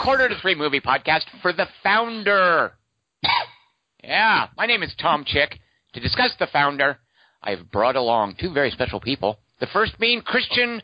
Welcome 0.00 0.18
to 0.18 0.28
the 0.28 0.28
Quarter 0.28 0.34
to 0.34 0.40
Three 0.40 0.54
Movie 0.54 0.80
Podcast 0.80 1.24
for 1.42 1.52
The 1.52 1.66
Founder. 1.82 2.72
yeah, 4.02 4.46
my 4.56 4.66
name 4.66 4.82
is 4.82 4.94
Tom 5.00 5.24
Chick. 5.26 5.58
To 5.94 6.00
discuss 6.00 6.32
The 6.38 6.46
Founder, 6.46 6.98
I 7.42 7.50
have 7.50 7.70
brought 7.70 7.96
along 7.96 8.36
two 8.40 8.52
very 8.52 8.70
special 8.70 9.00
people. 9.00 9.40
The 9.58 9.66
first 9.66 9.98
being 9.98 10.22
Christian 10.22 10.82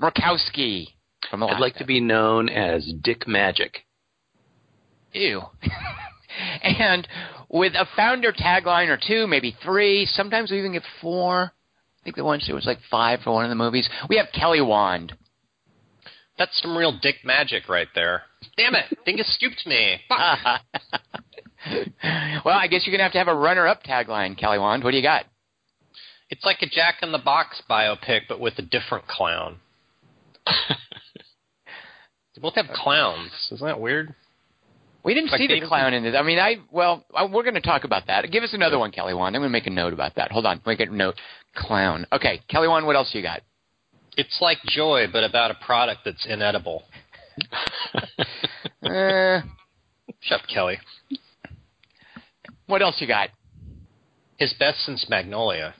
Murkowski 0.00 0.86
from 1.30 1.42
Alaska. 1.42 1.56
I'd 1.56 1.60
like 1.60 1.74
to 1.76 1.84
be 1.84 2.00
known 2.00 2.48
as 2.48 2.92
Dick 3.02 3.26
Magic. 3.26 3.78
Ew. 5.12 5.42
and 6.62 7.08
with 7.48 7.72
a 7.74 7.86
founder 7.96 8.32
tagline 8.32 8.88
or 8.88 8.98
two, 9.04 9.26
maybe 9.26 9.56
three, 9.64 10.06
sometimes 10.06 10.50
we 10.50 10.58
even 10.58 10.72
get 10.74 10.82
four. 11.00 11.52
I 12.02 12.04
think 12.04 12.16
the 12.16 12.24
once 12.24 12.46
there 12.46 12.54
was 12.54 12.66
like 12.66 12.78
five 12.90 13.20
for 13.24 13.32
one 13.32 13.44
of 13.44 13.50
the 13.50 13.56
movies. 13.56 13.88
We 14.08 14.16
have 14.16 14.26
Kelly 14.32 14.60
Wand. 14.60 15.14
That's 16.36 16.60
some 16.62 16.76
real 16.78 16.96
dick 17.02 17.16
magic 17.24 17.68
right 17.68 17.88
there. 17.96 18.22
Damn 18.56 18.74
it, 18.74 18.84
Dingus 19.04 19.32
scooped 19.34 19.66
me. 19.66 20.00
Fuck. 20.08 20.60
well, 22.44 22.56
I 22.56 22.66
guess 22.68 22.86
you're 22.86 22.92
gonna 22.92 23.02
have 23.04 23.12
to 23.12 23.18
have 23.18 23.28
a 23.28 23.34
runner-up 23.34 23.82
tagline, 23.84 24.36
Kelly 24.38 24.58
Wand. 24.58 24.84
What 24.84 24.92
do 24.92 24.96
you 24.96 25.02
got? 25.02 25.24
It's 26.30 26.44
like 26.44 26.58
a 26.62 26.66
Jack 26.66 26.96
in 27.02 27.10
the 27.12 27.18
Box 27.18 27.62
biopic, 27.70 28.22
but 28.28 28.38
with 28.40 28.58
a 28.58 28.62
different 28.62 29.06
clown. 29.06 29.56
they 32.34 32.40
both 32.40 32.54
have 32.54 32.66
clowns. 32.74 33.30
Isn't 33.52 33.66
that 33.66 33.80
weird? 33.80 34.14
We 35.04 35.14
didn't 35.14 35.30
Like 35.30 35.38
see 35.40 35.46
the 35.46 35.54
David- 35.54 35.68
clown 35.68 35.94
in 35.94 36.02
this. 36.02 36.14
I 36.18 36.22
mean, 36.22 36.38
I 36.38 36.56
well, 36.70 37.04
I, 37.14 37.24
we're 37.24 37.42
going 37.44 37.54
to 37.54 37.60
talk 37.60 37.84
about 37.84 38.06
that. 38.08 38.30
Give 38.30 38.42
us 38.42 38.52
another 38.52 38.78
one, 38.78 38.90
Kelly 38.90 39.14
Wand. 39.14 39.34
I'm 39.34 39.40
going 39.40 39.48
to 39.50 39.52
make 39.52 39.66
a 39.66 39.70
note 39.70 39.92
about 39.92 40.16
that. 40.16 40.30
Hold 40.32 40.44
on, 40.46 40.60
make 40.66 40.80
a 40.80 40.86
note. 40.86 41.14
Clown. 41.54 42.06
Okay, 42.12 42.40
Kelly 42.48 42.68
Wand. 42.68 42.84
What 42.86 42.96
else 42.96 43.10
you 43.14 43.22
got? 43.22 43.40
It's 44.16 44.38
like 44.40 44.58
Joy, 44.66 45.06
but 45.10 45.24
about 45.24 45.50
a 45.50 45.54
product 45.64 46.00
that's 46.04 46.26
inedible. 46.26 46.82
Uh, 48.80 49.40
Shut 50.20 50.40
up, 50.40 50.46
Kelly. 50.52 50.78
what 52.66 52.80
else 52.80 52.96
you 53.00 53.08
got? 53.08 53.30
His 54.38 54.54
best 54.58 54.84
since 54.86 55.06
Magnolia. 55.10 55.74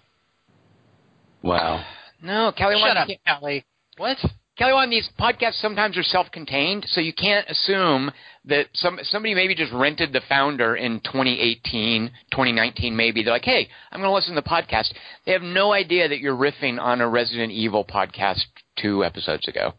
Wow. 1.43 1.85
No, 2.21 2.53
Kelly 2.57 2.75
Wand. 2.75 2.89
Shut 2.89 2.97
up, 2.97 3.09
you 3.09 3.17
Kelly. 3.27 3.65
What? 3.97 4.19
Kelly 4.59 4.73
Wand. 4.73 4.91
These 4.93 5.09
podcasts 5.19 5.61
sometimes 5.61 5.97
are 5.97 6.03
self-contained, 6.03 6.87
so 6.89 7.01
you 7.01 7.13
can't 7.13 7.49
assume 7.49 8.11
that 8.47 8.67
some 8.75 8.99
somebody 9.05 9.35
maybe 9.35 9.55
just 9.55 9.73
rented 9.73 10.13
the 10.13 10.21
founder 10.29 10.75
in 10.75 11.01
2018, 11.01 12.09
2019, 12.33 12.97
maybe. 12.97 13.23
They're 13.23 13.33
like, 13.33 13.45
hey, 13.45 13.69
I'm 13.93 14.01
going 14.01 14.11
to 14.11 14.15
listen 14.15 14.35
to 14.35 14.41
the 14.41 14.49
podcast. 14.49 14.93
They 15.25 15.33
have 15.33 15.43
no 15.43 15.73
idea 15.73 16.09
that 16.09 16.19
you're 16.19 16.37
riffing 16.37 16.81
on 16.81 17.01
a 17.01 17.09
Resident 17.09 17.53
Evil 17.53 17.85
podcast 17.85 18.41
two 18.77 19.05
episodes 19.05 19.47
ago. 19.47 19.75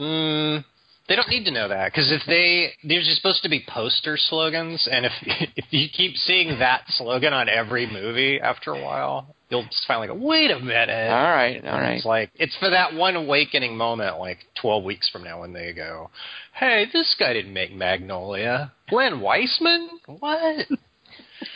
Mm, 0.00 0.64
they 1.08 1.16
don't 1.16 1.28
need 1.28 1.44
to 1.44 1.50
know 1.50 1.68
that 1.68 1.92
because 1.92 2.10
if 2.10 2.22
they 2.26 2.72
they're 2.82 3.00
just 3.00 3.16
supposed 3.16 3.42
to 3.42 3.48
be 3.50 3.64
poster 3.68 4.16
slogans, 4.16 4.88
and 4.90 5.04
if 5.04 5.12
if 5.56 5.66
you 5.70 5.88
keep 5.94 6.16
seeing 6.16 6.58
that 6.58 6.82
slogan 6.88 7.32
on 7.32 7.48
every 7.48 7.86
movie 7.90 8.40
after 8.40 8.72
a 8.72 8.82
while, 8.82 9.34
you'll 9.50 9.64
just 9.64 9.84
finally 9.86 10.06
go, 10.06 10.14
wait 10.14 10.50
a 10.50 10.58
minute. 10.58 11.10
All 11.10 11.22
right, 11.22 11.62
all 11.64 11.78
right. 11.78 11.96
It's 11.96 12.06
like 12.06 12.30
it's 12.34 12.56
for 12.56 12.70
that 12.70 12.94
one 12.94 13.16
awakening 13.16 13.76
moment, 13.76 14.18
like 14.18 14.38
twelve 14.60 14.84
weeks 14.84 15.08
from 15.10 15.24
now, 15.24 15.40
when 15.40 15.52
they 15.52 15.72
go, 15.72 16.10
"Hey, 16.54 16.86
this 16.92 17.14
guy 17.18 17.34
didn't 17.34 17.52
make 17.52 17.72
Magnolia. 17.72 18.72
Glenn 18.88 19.20
Weissman? 19.20 19.90
What? 20.06 20.66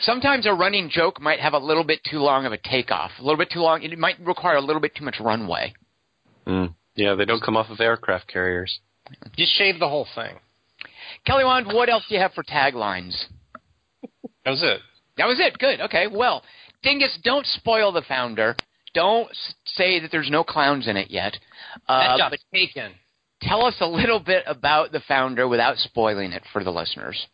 Sometimes 0.01 0.45
a 0.45 0.53
running 0.53 0.89
joke 0.91 1.19
might 1.19 1.39
have 1.39 1.53
a 1.53 1.59
little 1.59 1.83
bit 1.83 2.01
too 2.09 2.19
long 2.19 2.45
of 2.45 2.51
a 2.51 2.57
takeoff, 2.57 3.11
a 3.17 3.23
little 3.23 3.37
bit 3.37 3.49
too 3.49 3.61
long. 3.61 3.81
It 3.81 3.97
might 3.97 4.19
require 4.19 4.57
a 4.57 4.61
little 4.61 4.81
bit 4.81 4.93
too 4.93 5.03
much 5.03 5.19
runway. 5.19 5.73
Mm. 6.45 6.75
Yeah, 6.95 7.15
they 7.15 7.25
don't 7.25 7.41
come 7.41 7.57
off 7.57 7.69
of 7.69 7.79
aircraft 7.79 8.27
carriers. 8.27 8.79
Just 9.37 9.53
shave 9.57 9.79
the 9.79 9.89
whole 9.89 10.07
thing." 10.15 10.35
Kelly 11.25 11.43
Wand, 11.43 11.67
what 11.67 11.89
else 11.89 12.03
do 12.07 12.15
you 12.15 12.21
have 12.21 12.33
for 12.33 12.43
taglines? 12.43 13.25
That 14.45 14.51
was 14.51 14.63
it. 14.63 14.79
That 15.17 15.27
was 15.27 15.39
it. 15.39 15.57
Good. 15.57 15.81
Okay. 15.81 16.07
Well, 16.07 16.43
Dingus, 16.81 17.17
don't 17.23 17.45
spoil 17.45 17.91
the 17.91 18.01
founder. 18.03 18.55
Don't 18.93 19.29
say 19.65 19.99
that 19.99 20.11
there's 20.11 20.29
no 20.29 20.43
clowns 20.43 20.87
in 20.87 20.95
it 20.97 21.11
yet. 21.11 21.37
That 21.87 22.11
Uh, 22.11 22.17
job's 22.17 22.37
but 22.51 22.57
taken. 22.57 22.93
tell 23.41 23.65
us 23.65 23.75
a 23.81 23.85
little 23.87 24.19
bit 24.19 24.43
about 24.47 24.91
the 24.91 25.01
founder 25.01 25.47
without 25.47 25.77
spoiling 25.77 26.31
it 26.31 26.43
for 26.51 26.63
the 26.63 26.71
listeners. 26.71 27.27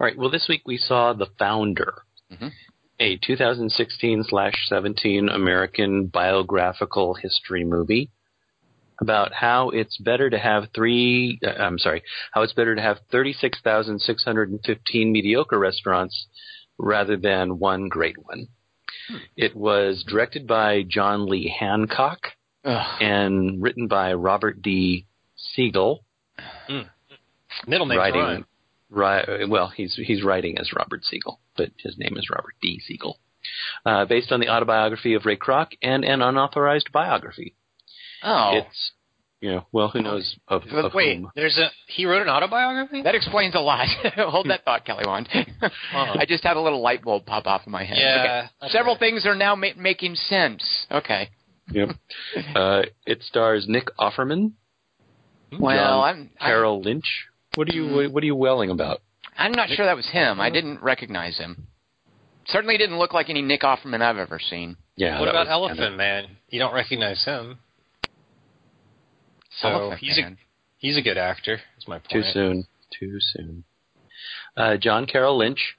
All 0.00 0.06
right. 0.06 0.16
Well, 0.16 0.30
this 0.30 0.48
week 0.48 0.62
we 0.66 0.78
saw 0.78 1.12
The 1.12 1.26
Founder, 1.38 2.02
Mhm. 2.32 2.52
a 2.98 3.16
2016 3.18 4.24
slash 4.24 4.54
17 4.68 5.28
American 5.28 6.06
biographical 6.06 7.14
history 7.14 7.64
movie 7.64 8.10
about 9.02 9.32
how 9.34 9.68
it's 9.70 9.98
better 9.98 10.30
to 10.30 10.38
have 10.38 10.68
three. 10.74 11.38
Uh, 11.44 11.60
I'm 11.60 11.78
sorry, 11.78 12.02
how 12.30 12.42
it's 12.42 12.52
better 12.54 12.74
to 12.74 12.80
have 12.80 12.98
36,615 13.10 15.12
mediocre 15.12 15.58
restaurants 15.58 16.26
rather 16.78 17.16
than 17.16 17.58
one 17.58 17.88
great 17.88 18.16
one. 18.24 18.46
It 19.36 19.56
was 19.56 20.04
directed 20.06 20.46
by 20.46 20.84
John 20.88 21.26
Lee 21.26 21.52
Hancock 21.58 22.28
Ugh. 22.64 23.02
and 23.02 23.60
written 23.60 23.88
by 23.88 24.14
Robert 24.14 24.62
D. 24.62 25.06
Siegel. 25.36 26.04
Middle 27.66 27.86
name's 27.86 27.98
writing, 27.98 28.44
Ryan. 28.88 29.50
Well, 29.50 29.68
he's 29.68 29.94
he's 29.94 30.22
writing 30.22 30.58
as 30.58 30.72
Robert 30.72 31.04
Siegel, 31.04 31.40
but 31.56 31.70
his 31.78 31.98
name 31.98 32.16
is 32.16 32.30
Robert 32.30 32.54
D. 32.62 32.80
Siegel. 32.86 33.18
Uh, 33.84 34.04
based 34.04 34.30
on 34.30 34.38
the 34.38 34.48
autobiography 34.48 35.14
of 35.14 35.26
Ray 35.26 35.36
Kroc 35.36 35.72
and 35.82 36.04
an 36.04 36.22
unauthorized 36.22 36.92
biography. 36.92 37.54
Oh, 38.22 38.58
It's 38.58 38.92
you 39.40 39.50
know, 39.50 39.66
well, 39.72 39.88
who 39.88 40.00
knows 40.00 40.36
of, 40.46 40.62
But 40.70 40.84
of 40.84 40.94
wait, 40.94 41.16
whom? 41.18 41.30
there's 41.34 41.58
a 41.58 41.68
he 41.88 42.06
wrote 42.06 42.22
an 42.22 42.28
autobiography. 42.28 43.02
that 43.02 43.16
explains 43.16 43.56
a 43.56 43.58
lot. 43.60 43.88
Hold 44.16 44.48
that 44.50 44.64
thought, 44.64 44.84
Kelly 44.84 45.02
Wand. 45.04 45.28
I 45.92 46.24
just 46.28 46.44
had 46.44 46.56
a 46.56 46.60
little 46.60 46.80
light 46.80 47.02
bulb 47.02 47.26
pop 47.26 47.46
off 47.48 47.62
in 47.66 47.72
my 47.72 47.82
head. 47.84 47.96
Yeah, 47.98 48.46
Okay. 48.62 48.72
Several 48.72 48.96
things 48.96 49.26
are 49.26 49.34
now 49.34 49.56
ma- 49.56 49.74
making 49.76 50.14
sense. 50.14 50.86
Okay. 50.92 51.30
Yep. 51.72 51.88
uh, 52.54 52.82
it 53.04 53.22
stars 53.24 53.66
Nick 53.68 53.88
Offerman, 53.98 54.52
Well, 55.58 55.76
John 55.76 56.04
I'm 56.04 56.30
I'm, 56.40 56.48
Carroll 56.48 56.80
Lynch. 56.80 57.26
What 57.56 57.68
are 57.68 57.74
you 57.74 58.10
What 58.12 58.22
are 58.22 58.26
you 58.26 58.36
welling 58.36 58.70
about? 58.70 59.00
I'm 59.36 59.52
not 59.52 59.70
sure 59.70 59.86
that 59.86 59.96
was 59.96 60.06
him. 60.08 60.40
I 60.40 60.50
didn't 60.50 60.82
recognize 60.82 61.38
him. 61.38 61.66
Certainly 62.46 62.78
didn't 62.78 62.98
look 62.98 63.12
like 63.12 63.28
any 63.30 63.42
Nick 63.42 63.62
Offerman 63.62 64.02
I've 64.02 64.18
ever 64.18 64.38
seen. 64.38 64.76
Yeah. 64.96 65.18
what 65.18 65.28
about 65.28 65.48
Elephant 65.48 65.80
kinda- 65.80 65.96
Man? 65.96 66.26
You 66.48 66.58
don't 66.60 66.74
recognize 66.74 67.24
him. 67.24 67.58
So 69.62 69.68
Elephant 69.68 70.00
he's 70.00 70.18
Man. 70.18 70.32
a 70.32 70.36
he's 70.78 70.96
a 70.98 71.02
good 71.02 71.16
actor. 71.18 71.60
Is 71.78 71.86
my 71.88 71.98
point. 71.98 72.10
Too 72.10 72.22
soon. 72.32 72.64
Too 72.98 73.18
soon. 73.20 73.64
Uh, 74.56 74.76
John 74.76 75.06
Carroll 75.06 75.38
Lynch, 75.38 75.76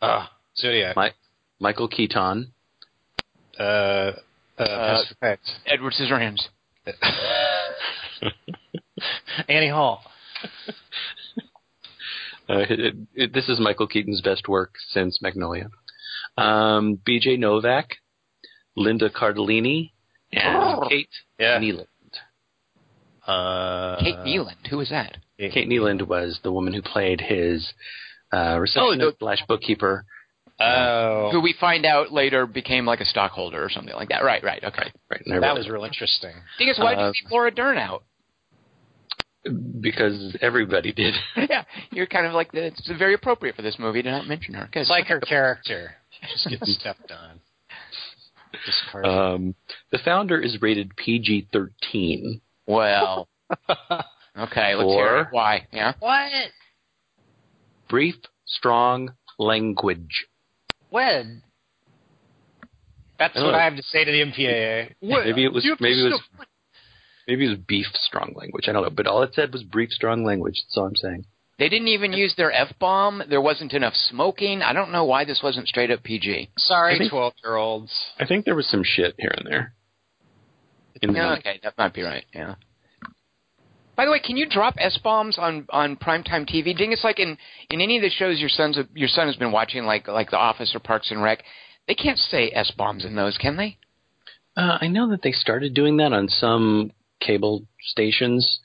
Ah, 0.00 0.32
Zodiac. 0.56 0.96
Mi- 0.96 1.10
Michael 1.60 1.88
Keaton, 1.88 2.52
uh, 3.58 3.62
uh, 3.62 4.12
Pacific 4.56 5.16
Effect. 5.16 5.50
Edward 5.66 5.92
Scissorhands. 5.92 6.48
Annie 9.48 9.68
Hall. 9.68 10.02
Uh, 12.50 12.64
it, 12.70 12.96
it, 13.14 13.32
this 13.34 13.48
is 13.48 13.60
Michael 13.60 13.86
Keaton's 13.86 14.22
best 14.22 14.48
work 14.48 14.74
since 14.88 15.20
Magnolia. 15.20 15.68
Um, 16.38 16.98
B.J. 17.04 17.36
Novak, 17.36 17.96
Linda 18.74 19.10
Cardellini, 19.10 19.90
and 20.32 20.82
Kate 20.88 21.10
Yeah. 21.38 21.58
Kneeland. 21.58 21.86
Uh, 23.28 23.96
Kate 24.00 24.16
Kneeland. 24.16 24.66
Who 24.70 24.78
was 24.78 24.88
that? 24.88 25.18
Kate 25.38 25.68
Kneeland 25.68 26.06
was 26.08 26.40
the 26.42 26.50
woman 26.52 26.72
who 26.72 26.82
played 26.82 27.20
his 27.20 27.72
uh, 28.32 28.58
receptionist 28.58 29.02
Oh, 29.02 29.10
the- 29.10 29.16
slash 29.20 29.42
bookkeeper. 29.46 30.04
Oh, 30.60 31.28
Who 31.30 31.40
we 31.40 31.54
find 31.60 31.86
out 31.86 32.10
later 32.10 32.44
became 32.44 32.84
like 32.84 33.00
a 33.00 33.04
stockholder 33.04 33.62
or 33.62 33.68
something 33.70 33.94
like 33.94 34.08
that. 34.08 34.24
Right, 34.24 34.42
right, 34.42 34.64
okay. 34.64 34.90
Right, 35.08 35.22
and 35.24 35.40
that 35.42 35.54
was 35.54 35.68
real 35.68 35.84
interesting. 35.84 36.32
Thing 36.58 36.66
is, 36.68 36.78
why 36.80 36.96
did 36.96 37.00
Uh, 37.00 37.06
you 37.06 37.12
leave 37.24 37.30
Laura 37.30 37.50
Dern 37.52 37.78
out? 37.78 38.02
because 39.80 40.36
everybody 40.42 40.92
did. 40.92 41.14
yeah, 41.36 41.62
you're 41.90 42.06
kind 42.08 42.26
of 42.26 42.32
like 42.32 42.50
the, 42.52 42.66
it's 42.66 42.90
very 42.98 43.14
appropriate 43.14 43.54
for 43.56 43.62
this 43.62 43.78
movie 43.78 44.02
to 44.02 44.10
not 44.10 44.26
mention 44.26 44.52
her. 44.54 44.68
Good. 44.72 44.80
It's 44.80 44.90
like 44.90 45.06
her 45.06 45.20
character. 45.26 45.92
Just 46.32 46.48
gets 46.48 46.74
stepped 46.80 47.12
on. 47.12 47.40
Um, 49.04 49.54
the 49.92 49.98
founder 50.04 50.40
is 50.40 50.60
rated 50.60 50.96
PG-13. 50.96 52.40
Well, 52.68 53.28
okay, 54.38 54.74
let's 54.74 54.90
hear 54.90 55.20
it. 55.20 55.28
Why? 55.30 55.66
Yeah. 55.72 55.94
what? 55.98 56.30
Brief, 57.88 58.16
strong 58.44 59.14
language. 59.38 60.26
When? 60.90 61.42
That's 63.18 63.36
I 63.36 63.42
what 63.42 63.52
know. 63.52 63.58
I 63.58 63.64
have 63.64 63.76
to 63.76 63.82
say 63.82 64.04
to 64.04 64.12
the 64.12 64.20
MPAA. 64.20 64.94
Maybe 65.02 65.44
it 65.44 65.52
was. 65.52 65.64
Maybe 65.80 66.06
it 66.06 66.12
was. 66.12 66.22
Maybe 67.26 67.44
it 67.46 67.50
was 67.50 67.58
beef 67.58 67.86
strong 67.94 68.32
language. 68.36 68.68
I 68.68 68.72
don't 68.72 68.82
know, 68.82 68.90
but 68.90 69.06
all 69.06 69.22
it 69.22 69.34
said 69.34 69.52
was 69.52 69.62
brief 69.62 69.90
strong 69.90 70.24
language. 70.24 70.62
That's 70.64 70.76
all 70.78 70.86
I'm 70.86 70.96
saying. 70.96 71.26
They 71.58 71.68
didn't 71.68 71.88
even 71.88 72.12
use 72.12 72.34
their 72.36 72.52
f 72.52 72.72
bomb. 72.78 73.22
There 73.28 73.40
wasn't 73.40 73.72
enough 73.72 73.94
smoking. 73.94 74.62
I 74.62 74.72
don't 74.72 74.92
know 74.92 75.04
why 75.04 75.24
this 75.24 75.40
wasn't 75.42 75.66
straight 75.66 75.90
up 75.90 76.04
PG. 76.04 76.50
Sorry, 76.56 77.08
twelve-year-olds. 77.08 77.92
I 78.18 78.26
think 78.26 78.44
there 78.44 78.54
was 78.54 78.68
some 78.68 78.82
shit 78.84 79.14
here 79.18 79.34
and 79.36 79.46
there. 79.46 79.74
In 81.02 81.12
the 81.12 81.18
Yeah, 81.18 81.36
okay, 81.38 81.60
that 81.62 81.76
might 81.78 81.94
be 81.94 82.02
right. 82.02 82.24
Yeah. 82.34 82.54
By 83.96 84.04
the 84.04 84.12
way, 84.12 84.20
can 84.20 84.36
you 84.36 84.48
drop 84.48 84.76
s 84.78 84.96
bombs 85.02 85.38
on 85.38 85.66
on 85.70 85.96
primetime 85.96 86.48
TV? 86.48 86.76
Ding, 86.76 86.92
it's 86.92 87.02
like 87.02 87.18
in 87.18 87.36
in 87.70 87.80
any 87.80 87.96
of 87.96 88.02
the 88.02 88.10
shows 88.10 88.38
your 88.38 88.48
son's 88.48 88.78
your 88.94 89.08
son 89.08 89.26
has 89.26 89.36
been 89.36 89.50
watching, 89.50 89.84
like 89.84 90.06
like 90.06 90.30
The 90.30 90.36
Office 90.36 90.72
or 90.74 90.78
Parks 90.78 91.10
and 91.10 91.20
Rec. 91.20 91.42
They 91.88 91.94
can't 91.94 92.18
say 92.18 92.50
s 92.50 92.70
bombs 92.70 93.04
in 93.04 93.16
those, 93.16 93.36
can 93.38 93.56
they? 93.56 93.78
Uh, 94.56 94.78
I 94.80 94.86
know 94.86 95.10
that 95.10 95.22
they 95.22 95.32
started 95.32 95.74
doing 95.74 95.96
that 95.96 96.12
on 96.12 96.28
some 96.28 96.92
cable 97.20 97.66
stations, 97.80 98.60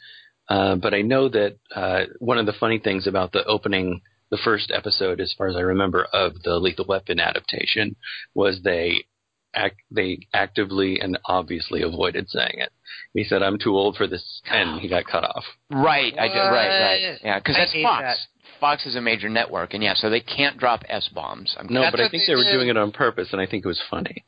uh, 0.50 0.76
but 0.76 0.94
I 0.94 1.02
know 1.02 1.30
that 1.30 1.58
uh, 1.76 2.02
one 2.20 2.38
of 2.38 2.46
the 2.46 2.54
funny 2.54 2.78
things 2.78 3.08
about 3.08 3.32
the 3.32 3.44
opening, 3.46 4.02
the 4.30 4.38
first 4.38 4.72
episode, 4.72 5.20
as 5.20 5.34
far 5.38 5.48
as 5.48 5.56
I 5.56 5.62
remember, 5.62 6.04
of 6.14 6.44
the 6.44 6.60
Lethal 6.60 6.86
Weapon 6.88 7.20
adaptation, 7.20 7.96
was 8.36 8.62
they 8.64 9.06
act, 9.54 9.82
they 9.92 10.20
actively 10.34 11.00
and 11.00 11.18
obviously 11.26 11.82
avoided 11.82 12.30
saying 12.30 12.56
it. 12.58 12.72
He 13.14 13.24
said, 13.24 13.44
"I'm 13.44 13.58
too 13.58 13.76
old 13.76 13.96
for 13.98 14.08
this," 14.08 14.42
and 14.50 14.80
he 14.80 14.88
got 14.88 15.06
cut 15.06 15.24
off. 15.24 15.46
Right, 15.70 16.14
I 16.18 16.28
did. 16.28 16.40
Right, 16.40 16.82
right. 16.82 17.20
Yeah, 17.24 17.40
because 17.40 17.56
that's 17.56 17.74
Fox. 17.74 18.04
that. 18.04 18.18
Fox 18.60 18.86
is 18.86 18.96
a 18.96 19.02
major 19.02 19.30
network, 19.30 19.74
and 19.74 19.84
yeah, 19.84 19.94
so 19.94 20.10
they 20.10 20.22
can't 20.22 20.58
drop 20.58 20.84
s 20.88 21.10
bombs. 21.10 21.56
No, 21.70 21.82
That's 21.82 21.92
but 21.92 22.00
I 22.00 22.10
think 22.10 22.24
they 22.24 22.34
they 22.34 22.36
were 22.36 22.52
doing 22.52 22.70
it 22.70 22.78
on 22.78 22.92
purpose, 22.92 23.30
and 23.32 23.42
I 23.42 23.46
think 23.46 23.66
it 23.66 23.68
was 23.68 23.82
funny. 23.90 24.24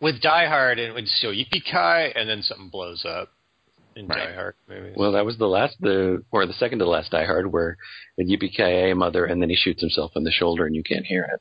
With 0.00 0.22
Die 0.22 0.46
Hard, 0.46 0.78
and 0.78 0.88
it 0.88 0.94
would 0.94 1.08
show 1.08 1.30
Yippee 1.30 1.64
Ki, 1.64 2.18
and 2.18 2.28
then 2.28 2.42
something 2.42 2.70
blows 2.70 3.04
up 3.04 3.28
in 3.96 4.06
Right. 4.06 4.28
Die 4.28 4.34
Hard 4.34 4.54
movies. 4.68 4.94
Well, 4.96 5.12
that 5.12 5.26
was 5.26 5.36
the 5.36 5.46
last, 5.46 5.76
the 5.80 6.24
or 6.30 6.46
the 6.46 6.52
second 6.54 6.78
to 6.78 6.86
last 6.86 7.10
Die 7.10 7.24
Hard, 7.24 7.52
where 7.52 7.76
the 8.16 8.24
yippee 8.24 8.96
mother, 8.96 9.24
and 9.26 9.42
then 9.42 9.50
he 9.50 9.56
shoots 9.56 9.80
himself 9.80 10.12
in 10.16 10.24
the 10.24 10.32
shoulder, 10.32 10.66
and 10.66 10.74
you 10.74 10.82
can't 10.82 11.04
hear 11.04 11.24
it. 11.24 11.40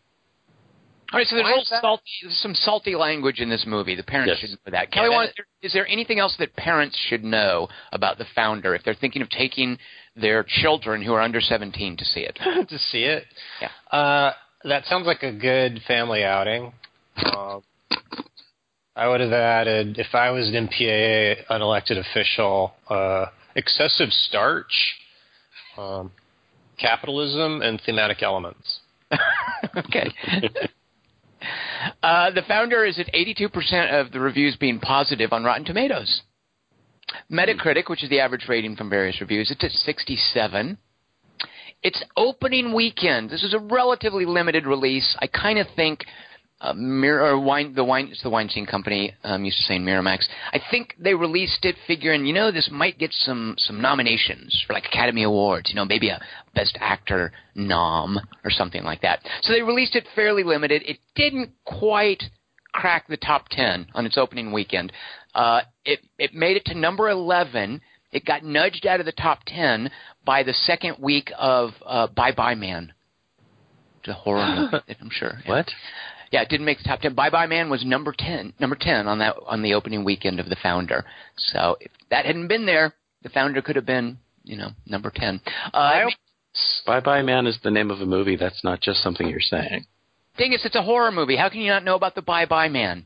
All 1.11 1.17
right, 1.17 1.25
so 1.27 1.35
there's 1.35 1.47
a 1.47 1.50
little 1.50 1.65
salty, 1.65 2.03
some 2.29 2.53
salty 2.53 2.95
language 2.95 3.39
in 3.39 3.50
this 3.50 3.65
movie. 3.65 3.95
The 3.95 4.03
parents 4.03 4.29
Yes. 4.31 4.39
should 4.41 4.59
know 4.65 4.71
that. 4.71 4.91
Kelly, 4.91 5.09
Yeah, 5.09 5.15
Wan, 5.15 5.25
that- 5.25 5.29
is 5.31 5.35
there- 5.38 5.45
is 5.63 5.73
there 5.73 5.88
anything 5.88 6.19
else 6.19 6.35
that 6.38 6.56
parents 6.56 6.95
should 6.97 7.23
know 7.23 7.67
about 7.91 8.17
the 8.19 8.25
founder 8.25 8.75
if 8.75 8.83
they're 8.83 8.94
thinking 8.94 9.21
of 9.23 9.29
taking 9.29 9.79
their 10.15 10.44
children 10.44 11.01
who 11.01 11.13
are 11.13 11.21
under 11.21 11.41
17 11.41 11.97
to 11.97 12.06
see 12.06 12.21
it? 12.21 12.35
to 12.69 12.77
see 12.77 13.06
it. 13.06 13.25
Yeah. 13.59 13.69
Uh, 13.91 14.33
that 14.65 14.85
sounds 14.85 15.07
like 15.07 15.23
a 15.23 15.31
good 15.31 15.81
family 15.88 16.23
outing. 16.23 16.73
Um, 17.35 17.63
I 18.95 19.07
would 19.07 19.21
have 19.21 19.33
added, 19.33 19.97
if 19.97 20.13
I 20.13 20.29
was 20.29 20.47
an 20.50 20.55
MPAA 20.55 21.44
unelected 21.50 21.97
official, 21.97 22.75
uh, 22.89 23.27
excessive 23.55 24.13
starch, 24.13 25.00
um, 25.77 26.12
capitalism, 26.77 27.62
and 27.62 27.81
thematic 27.81 28.21
elements. 28.21 28.81
okay. 29.75 30.12
Uh, 32.01 32.31
the 32.31 32.41
founder 32.47 32.85
is 32.85 32.99
at 32.99 33.13
82% 33.13 34.01
of 34.01 34.11
the 34.11 34.19
reviews 34.19 34.55
being 34.55 34.79
positive 34.79 35.33
on 35.33 35.43
Rotten 35.43 35.65
Tomatoes. 35.65 36.21
Metacritic, 37.31 37.89
which 37.89 38.03
is 38.03 38.09
the 38.09 38.19
average 38.19 38.45
rating 38.47 38.75
from 38.75 38.89
various 38.89 39.19
reviews, 39.21 39.51
it's 39.51 39.63
at 39.63 39.71
67. 39.71 40.77
It's 41.81 42.03
opening 42.17 42.73
weekend. 42.73 43.29
This 43.29 43.43
is 43.43 43.53
a 43.53 43.59
relatively 43.59 44.25
limited 44.25 44.65
release. 44.65 45.15
I 45.19 45.27
kind 45.27 45.59
of 45.59 45.67
think 45.75 46.03
uh, 46.61 46.73
Mir- 46.73 47.21
or 47.25 47.39
wine, 47.39 47.73
the 47.73 47.83
wine, 47.83 48.09
it's 48.11 48.21
the 48.21 48.29
Weinstein 48.29 48.65
Company. 48.65 49.13
I'm 49.23 49.45
used 49.45 49.57
to 49.57 49.63
saying 49.63 49.83
Miramax. 49.83 50.25
I 50.51 50.59
think 50.69 50.95
they 51.00 51.13
released 51.13 51.63
it 51.63 51.75
figuring, 51.88 52.25
you 52.25 52.33
know, 52.33 52.51
this 52.51 52.69
might 52.71 52.97
get 53.00 53.13
some 53.13 53.56
some 53.57 53.79
nominations 53.81 54.61
for 54.67 54.73
like 54.73 54.85
Academy 54.85 55.23
Awards. 55.23 55.69
You 55.69 55.75
know, 55.75 55.85
maybe 55.85 56.09
a 56.09 56.19
Best 56.53 56.77
Actor 56.81 57.31
nom 57.56 58.19
or 58.44 58.51
something 58.51 58.83
like 58.83 59.01
that. 59.01 59.21
So 59.44 59.53
they 59.53 59.61
released 59.61 59.95
it 59.95 60.06
fairly 60.15 60.44
limited. 60.44 60.83
It 60.85 60.97
didn't 61.15 61.51
quite 61.65 62.23
crack 62.73 63.07
the 63.07 63.17
top 63.17 63.47
ten 63.50 63.88
on 63.94 64.05
its 64.05 64.17
opening 64.17 64.51
weekend. 64.51 64.91
Uh, 65.33 65.62
it 65.85 66.00
it 66.17 66.33
made 66.33 66.57
it 66.57 66.65
to 66.65 66.75
number 66.75 67.09
eleven. 67.09 67.79
It 68.12 68.25
got 68.25 68.44
nudged 68.44 68.85
out 68.85 69.00
of 69.00 69.05
the 69.05 69.12
top 69.13 69.39
ten 69.45 69.89
by 70.25 70.44
the 70.44 70.53
second 70.53 70.97
week 71.00 71.31
of 71.38 71.69
uh, 71.85 72.07
Bye 72.07 72.33
Bye 72.33 72.55
Man. 72.55 72.91
A 74.07 74.13
horror 74.13 74.69
movie, 74.71 74.97
I'm 75.00 75.09
sure. 75.12 75.39
Yeah. 75.45 75.50
What? 75.50 75.71
Yeah, 76.31 76.41
it 76.41 76.49
didn't 76.49 76.65
make 76.65 76.77
the 76.77 76.83
top 76.83 77.01
ten. 77.01 77.13
Bye 77.15 77.29
Bye 77.29 77.47
Man 77.47 77.69
was 77.69 77.83
number 77.85 78.13
ten, 78.17 78.53
number 78.59 78.75
ten 78.79 79.07
on 79.07 79.19
that 79.19 79.35
on 79.47 79.61
the 79.61 79.73
opening 79.73 80.03
weekend 80.03 80.39
of 80.39 80.47
the 80.49 80.57
Founder. 80.61 81.05
So 81.37 81.77
if 81.79 81.91
that 82.11 82.25
hadn't 82.25 82.47
been 82.47 82.65
there, 82.65 82.93
the 83.23 83.29
Founder 83.29 83.61
could 83.61 83.75
have 83.75 83.85
been, 83.85 84.17
you 84.43 84.55
know, 84.57 84.69
number 84.85 85.11
ten. 85.13 85.41
Uh, 85.73 86.05
Bye 86.85 86.99
Bye 86.99 87.21
Man 87.21 87.47
is 87.47 87.57
the 87.63 87.71
name 87.71 87.91
of 87.91 88.01
a 88.01 88.05
movie. 88.05 88.35
That's 88.35 88.63
not 88.63 88.81
just 88.81 89.01
something 89.01 89.27
you're 89.27 89.39
saying. 89.39 89.85
Dingus, 90.37 90.61
it's 90.65 90.75
a 90.75 90.81
horror 90.83 91.11
movie. 91.11 91.35
How 91.35 91.49
can 91.49 91.61
you 91.61 91.69
not 91.69 91.83
know 91.83 91.95
about 91.95 92.15
the 92.15 92.21
Bye 92.21 92.45
Bye 92.45 92.69
Man? 92.69 93.05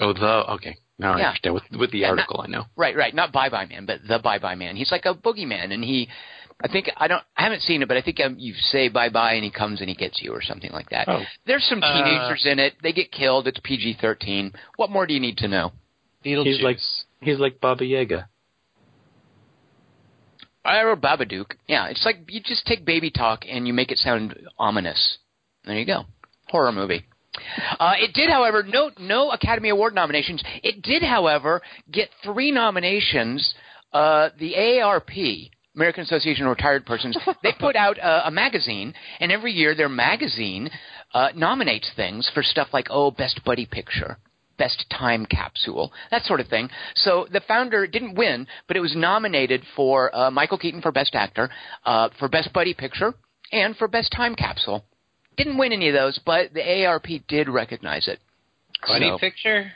Oh, 0.00 0.12
the 0.12 0.50
okay. 0.54 0.76
Now 0.98 1.12
I 1.14 1.22
understand. 1.22 1.54
With 1.54 1.64
with 1.78 1.90
the 1.90 1.98
Yeah, 1.98 2.08
not- 2.08 2.18
article, 2.20 2.40
I 2.42 2.46
know. 2.48 2.64
Right, 2.76 2.96
right. 2.96 3.14
Not 3.14 3.32
Bye 3.32 3.48
Bye 3.50 3.66
Man, 3.66 3.86
but 3.86 4.00
the 4.06 4.18
Bye 4.18 4.38
Bye 4.38 4.54
Man. 4.54 4.76
He's 4.76 4.90
like 4.92 5.04
a 5.04 5.14
boogeyman, 5.14 5.72
and 5.72 5.84
he, 5.84 6.08
I 6.62 6.68
think 6.68 6.90
I 6.96 7.06
don't, 7.06 7.22
I 7.36 7.42
haven't 7.42 7.62
seen 7.62 7.82
it, 7.82 7.88
but 7.88 7.96
I 7.98 8.02
think 8.02 8.18
um, 8.20 8.36
you 8.38 8.54
say 8.54 8.88
bye 8.88 9.10
bye, 9.10 9.34
and 9.34 9.44
he 9.44 9.50
comes 9.50 9.80
and 9.80 9.88
he 9.90 9.94
gets 9.94 10.22
you, 10.22 10.32
or 10.32 10.40
something 10.42 10.72
like 10.72 10.88
that. 10.90 11.06
Oh. 11.08 11.22
There's 11.46 11.64
some 11.64 11.82
Uh, 11.82 11.92
teenagers 11.92 12.46
in 12.46 12.58
it. 12.58 12.74
They 12.82 12.92
get 12.92 13.12
killed. 13.12 13.46
It's 13.46 13.60
PG-13. 13.62 14.54
What 14.76 14.90
more 14.90 15.06
do 15.06 15.12
you 15.14 15.20
need 15.20 15.36
to 15.38 15.48
know? 15.48 15.72
Beetlejuice. 16.24 16.44
He's 16.44 16.62
like 16.62 16.78
he's 17.20 17.38
like 17.38 17.60
Baba 17.60 17.84
Yaga. 17.84 18.28
I 20.64 20.82
wrote 20.82 21.00
Babadook. 21.00 21.52
Yeah, 21.68 21.86
it's 21.88 22.04
like 22.04 22.24
you 22.28 22.40
just 22.40 22.66
take 22.66 22.84
baby 22.84 23.10
talk 23.10 23.44
and 23.48 23.66
you 23.66 23.72
make 23.72 23.92
it 23.92 23.98
sound 23.98 24.36
ominous. 24.58 25.18
There 25.64 25.78
you 25.78 25.86
go. 25.86 26.04
Horror 26.48 26.72
movie. 26.72 27.04
Uh, 27.78 27.92
it 27.98 28.14
did, 28.14 28.30
however, 28.30 28.62
no 28.62 28.90
no 28.98 29.30
Academy 29.30 29.68
Award 29.68 29.94
nominations. 29.94 30.42
It 30.62 30.82
did, 30.82 31.02
however, 31.02 31.60
get 31.92 32.08
three 32.24 32.50
nominations. 32.50 33.54
Uh, 33.92 34.30
the 34.38 34.54
AARP, 34.54 35.50
American 35.76 36.02
Association 36.04 36.46
of 36.46 36.50
Retired 36.50 36.86
Persons, 36.86 37.16
they 37.42 37.52
put 37.60 37.76
out 37.84 37.98
a, 37.98 38.28
a 38.28 38.30
magazine, 38.30 38.94
and 39.20 39.30
every 39.30 39.52
year 39.52 39.74
their 39.74 39.88
magazine 39.88 40.70
uh, 41.14 41.28
nominates 41.36 41.90
things 41.94 42.28
for 42.32 42.42
stuff 42.42 42.68
like 42.72 42.86
oh, 42.90 43.10
best 43.10 43.44
buddy 43.44 43.66
picture, 43.66 44.16
best 44.58 44.86
time 44.90 45.26
capsule, 45.26 45.92
that 46.10 46.22
sort 46.22 46.40
of 46.40 46.48
thing. 46.48 46.68
So 46.94 47.26
the 47.30 47.42
founder 47.46 47.86
didn't 47.86 48.16
win, 48.16 48.46
but 48.66 48.76
it 48.76 48.80
was 48.80 48.96
nominated 48.96 49.62
for 49.76 50.14
uh, 50.16 50.30
Michael 50.30 50.58
Keaton 50.58 50.80
for 50.82 50.92
best 50.92 51.14
actor, 51.14 51.50
uh, 51.84 52.08
for 52.18 52.28
best 52.28 52.52
buddy 52.52 52.74
picture, 52.74 53.12
and 53.52 53.76
for 53.76 53.86
best 53.86 54.10
time 54.12 54.34
capsule. 54.34 54.84
Didn't 55.36 55.58
win 55.58 55.72
any 55.72 55.88
of 55.88 55.94
those, 55.94 56.18
but 56.24 56.54
the 56.54 56.86
ARP 56.86 57.06
did 57.28 57.48
recognize 57.48 58.08
it. 58.08 58.18
Funny 58.86 59.10
So- 59.10 59.18
picture. 59.18 59.72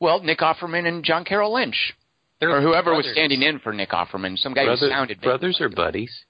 Well, 0.00 0.20
Nick 0.22 0.38
Offerman 0.38 0.86
and 0.86 1.02
John 1.02 1.24
Carroll 1.24 1.54
Lynch, 1.54 1.92
They're 2.40 2.50
or 2.56 2.60
whoever 2.60 2.94
was 2.94 3.06
standing 3.12 3.42
in 3.42 3.58
for 3.58 3.72
Nick 3.72 3.90
Offerman, 3.90 4.38
some 4.38 4.54
guy 4.54 4.64
Brother- 4.64 4.86
who 4.86 4.90
sounded 4.92 5.18
big. 5.20 5.24
brothers 5.24 5.60
or 5.60 5.68
buddies? 5.68 6.24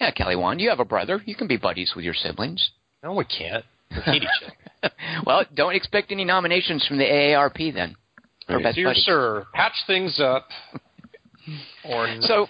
Yeah, 0.00 0.12
Kelly 0.12 0.36
Wand, 0.36 0.60
you 0.60 0.68
have 0.70 0.78
a 0.78 0.84
brother. 0.84 1.20
You 1.26 1.34
can 1.34 1.48
be 1.48 1.56
buddies 1.56 1.92
with 1.96 2.04
your 2.04 2.14
siblings. 2.14 2.70
No, 3.02 3.14
we 3.14 3.24
can't. 3.24 3.64
We 3.90 3.96
hate 4.02 4.22
each 4.22 4.28
other. 4.82 4.92
well, 5.26 5.44
don't 5.54 5.74
expect 5.74 6.12
any 6.12 6.24
nominations 6.24 6.86
from 6.86 6.98
the 6.98 7.04
AARP 7.04 7.74
then 7.74 7.96
for 8.46 8.56
Right. 8.56 8.62
best 8.64 8.76
Dear 8.76 8.88
buddy. 8.88 9.00
sir, 9.00 9.46
patch 9.54 9.72
things 9.88 10.20
up, 10.20 10.46
or 11.84 12.08
So- 12.20 12.46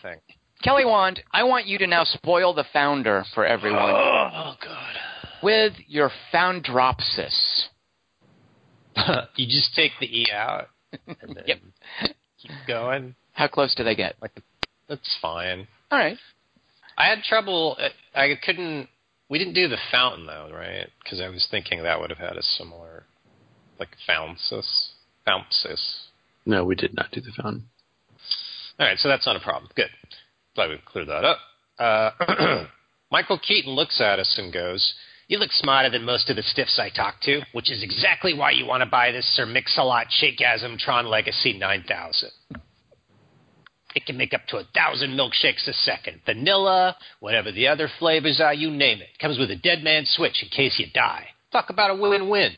Kelly 0.62 0.85
Wand, 0.85 1.23
I 1.32 1.44
want 1.44 1.66
you 1.66 1.78
to 1.78 1.87
now 1.87 2.02
spoil 2.04 2.52
the 2.52 2.64
founder 2.73 3.25
for 3.35 3.47
everyone 3.47 3.80
oh 3.94 4.54
God. 4.62 4.94
with 5.42 5.73
your 5.87 6.11
foundropsis. 6.35 7.68
you 9.37 9.47
just 9.47 9.75
take 9.76 9.92
the 10.00 10.06
e 10.06 10.26
out. 10.32 10.66
And 11.07 11.37
then 11.37 11.45
Yep. 11.47 11.59
Keep 12.40 12.50
going. 12.66 13.14
How 13.33 13.49
close 13.49 13.75
do 13.75 13.85
they 13.85 13.95
get? 13.95 14.16
That's 14.88 15.18
fine. 15.21 15.66
All 15.90 15.99
right. 15.99 16.16
I 16.97 17.07
had 17.09 17.23
trouble. 17.23 17.76
I 18.14 18.35
couldn't. 18.45 18.88
We 19.28 19.38
didn't 19.38 19.54
do 19.54 19.68
the 19.68 19.76
fountain 19.92 20.26
though, 20.26 20.50
right? 20.52 20.88
Because 21.02 21.21
I 21.21 21.28
was 21.28 21.47
thinking 21.50 21.83
that 21.83 22.00
would 22.00 22.11
have 22.11 22.18
had 22.18 22.37
a 22.37 22.42
similar, 22.42 23.04
like 23.78 23.90
founcis, 24.09 24.90
founcis. 25.26 26.07
No, 26.47 26.64
we 26.64 26.75
did 26.75 26.95
not 26.95 27.11
do 27.12 27.21
the 27.21 27.33
fountain. 27.33 27.68
All 28.80 28.87
right, 28.87 28.99
so 28.99 29.09
that's 29.09 29.26
not 29.26 29.37
a 29.37 29.40
problem. 29.40 29.71
Good. 29.75 29.90
Glad 30.54 30.71
we've 30.71 30.85
cleared 30.85 31.09
that 31.09 31.25
up. 31.25 31.38
Uh, 31.78 32.64
Michael 33.11 33.38
Keaton 33.38 33.73
looks 33.73 34.00
at 34.00 34.18
us 34.18 34.37
and 34.38 34.52
goes, 34.52 34.95
"You 35.28 35.38
look 35.38 35.52
smarter 35.52 35.90
than 35.90 36.04
most 36.04 36.30
of 36.30 36.37
the 36.37 36.42
stiffs 36.42 36.78
I 36.78 36.88
talk 36.88 37.20
to, 37.23 37.42
which 37.52 37.70
is 37.70 37.82
exactly 37.82 38.32
why 38.32 38.52
you 38.52 38.64
want 38.64 38.80
to 38.80 38.88
buy 38.88 39.12
this 39.12 39.28
Sir 39.37 39.44
Mix-a-Lot 39.44 40.06
Shakeasm 40.11 40.78
Tron 40.78 41.06
Legacy 41.06 41.52
9000. 41.52 42.30
It 43.94 44.06
can 44.06 44.16
make 44.16 44.32
up 44.32 44.47
to 44.49 44.56
a 44.56 44.64
thousand 44.75 45.11
milkshakes 45.11 45.68
a 45.68 45.75
second, 45.75 46.23
vanilla, 46.25 46.97
whatever 47.20 47.52
the 47.52 47.68
other 47.68 47.88
flavors 47.99 48.40
are, 48.40 48.54
you 48.54 48.70
name 48.70 49.02
it. 49.02 49.18
Comes 49.20 49.38
with 49.38 49.50
a 49.50 49.56
dead 49.56 49.82
man 49.82 50.04
switch 50.06 50.42
in 50.42 50.49
case 50.49 50.78
you 50.78 50.87
die. 50.94 51.28
Talk 51.52 51.68
about 51.68 51.90
a 51.90 51.94
win-win." 51.94 52.56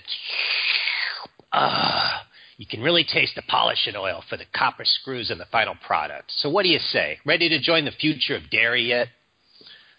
Ah, 1.52 2.24
you 2.56 2.66
can 2.66 2.82
really 2.82 3.02
taste 3.02 3.34
the 3.34 3.42
polishing 3.42 3.96
oil 3.96 4.22
for 4.28 4.36
the 4.36 4.44
copper 4.54 4.84
screws 4.84 5.32
in 5.32 5.38
the 5.38 5.46
final 5.46 5.74
product. 5.74 6.30
So 6.30 6.48
what 6.48 6.62
do 6.62 6.68
you 6.68 6.78
say? 6.78 7.18
Ready 7.24 7.48
to 7.48 7.58
join 7.58 7.84
the 7.84 7.90
future 7.90 8.36
of 8.36 8.48
dairy 8.50 8.84
yet? 8.84 9.08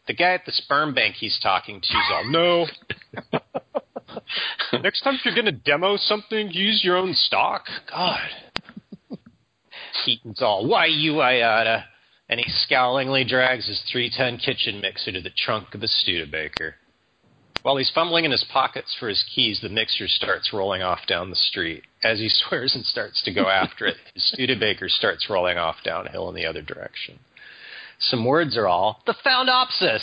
The 0.08 0.14
guy 0.14 0.34
at 0.34 0.46
the 0.46 0.52
sperm 0.52 0.94
bank 0.94 1.16
he's 1.16 1.40
talking 1.42 1.80
to 1.80 1.88
is 1.88 2.12
all, 2.12 2.26
no. 2.30 2.66
Next 4.82 5.02
time 5.02 5.16
if 5.16 5.26
you're 5.26 5.36
going 5.36 5.46
to 5.46 5.52
demo 5.52 5.98
something, 5.98 6.50
use 6.52 6.82
your 6.84 6.98
own 6.98 7.14
stock. 7.14 7.66
God. 7.90 8.30
Keaton's 10.06 10.42
all, 10.42 10.68
why 10.68 10.88
you 10.88 11.14
Iata? 11.14 11.80
Uh, 11.80 11.84
and 12.30 12.40
he 12.40 12.46
scowlingly 12.50 13.28
drags 13.28 13.68
his 13.68 13.84
three-ton 13.92 14.38
kitchen 14.38 14.80
mixer 14.80 15.12
to 15.12 15.22
the 15.22 15.30
trunk 15.30 15.76
of 15.76 15.84
a 15.84 15.88
Studebaker. 15.88 16.76
While 17.62 17.78
he's 17.78 17.92
fumbling 17.94 18.26
in 18.26 18.32
his 18.32 18.46
pockets 18.52 18.96
for 18.98 19.10
his 19.10 19.24
keys, 19.36 19.60
the 19.62 19.70
mixer 19.70 20.08
starts 20.08 20.52
rolling 20.54 20.82
off 20.82 21.06
down 21.08 21.30
the 21.30 21.36
street. 21.36 21.84
As 22.04 22.20
he 22.20 22.30
swears 22.48 22.74
and 22.74 22.86
starts 22.86 23.22
to 23.24 23.34
go 23.34 23.50
after 23.50 23.86
it, 23.86 23.98
his 24.14 24.32
Studebaker 24.32 24.90
starts 24.90 25.30
rolling 25.30 25.58
off 25.58 25.76
downhill 25.84 26.30
in 26.30 26.36
the 26.36 26.46
other 26.46 26.62
direction. 26.62 27.20
Some 28.02 28.26
words 28.26 28.58
are 28.58 28.68
all, 28.68 29.02
the 29.06 29.16
Foundopsis! 29.26 30.02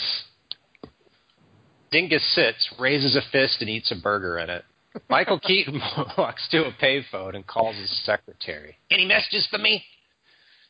Dingus 1.91 2.23
sits, 2.33 2.73
raises 2.79 3.15
a 3.15 3.21
fist, 3.31 3.57
and 3.61 3.69
eats 3.69 3.91
a 3.91 4.01
burger 4.01 4.37
in 4.39 4.49
it. 4.49 4.63
Michael 5.09 5.39
Keaton 5.39 5.81
walks 6.17 6.47
to 6.49 6.65
a 6.65 6.71
payphone 6.71 7.35
and 7.35 7.45
calls 7.45 7.75
his 7.75 8.05
secretary. 8.05 8.77
Any 8.89 9.05
messages 9.05 9.47
for 9.49 9.57
me? 9.57 9.83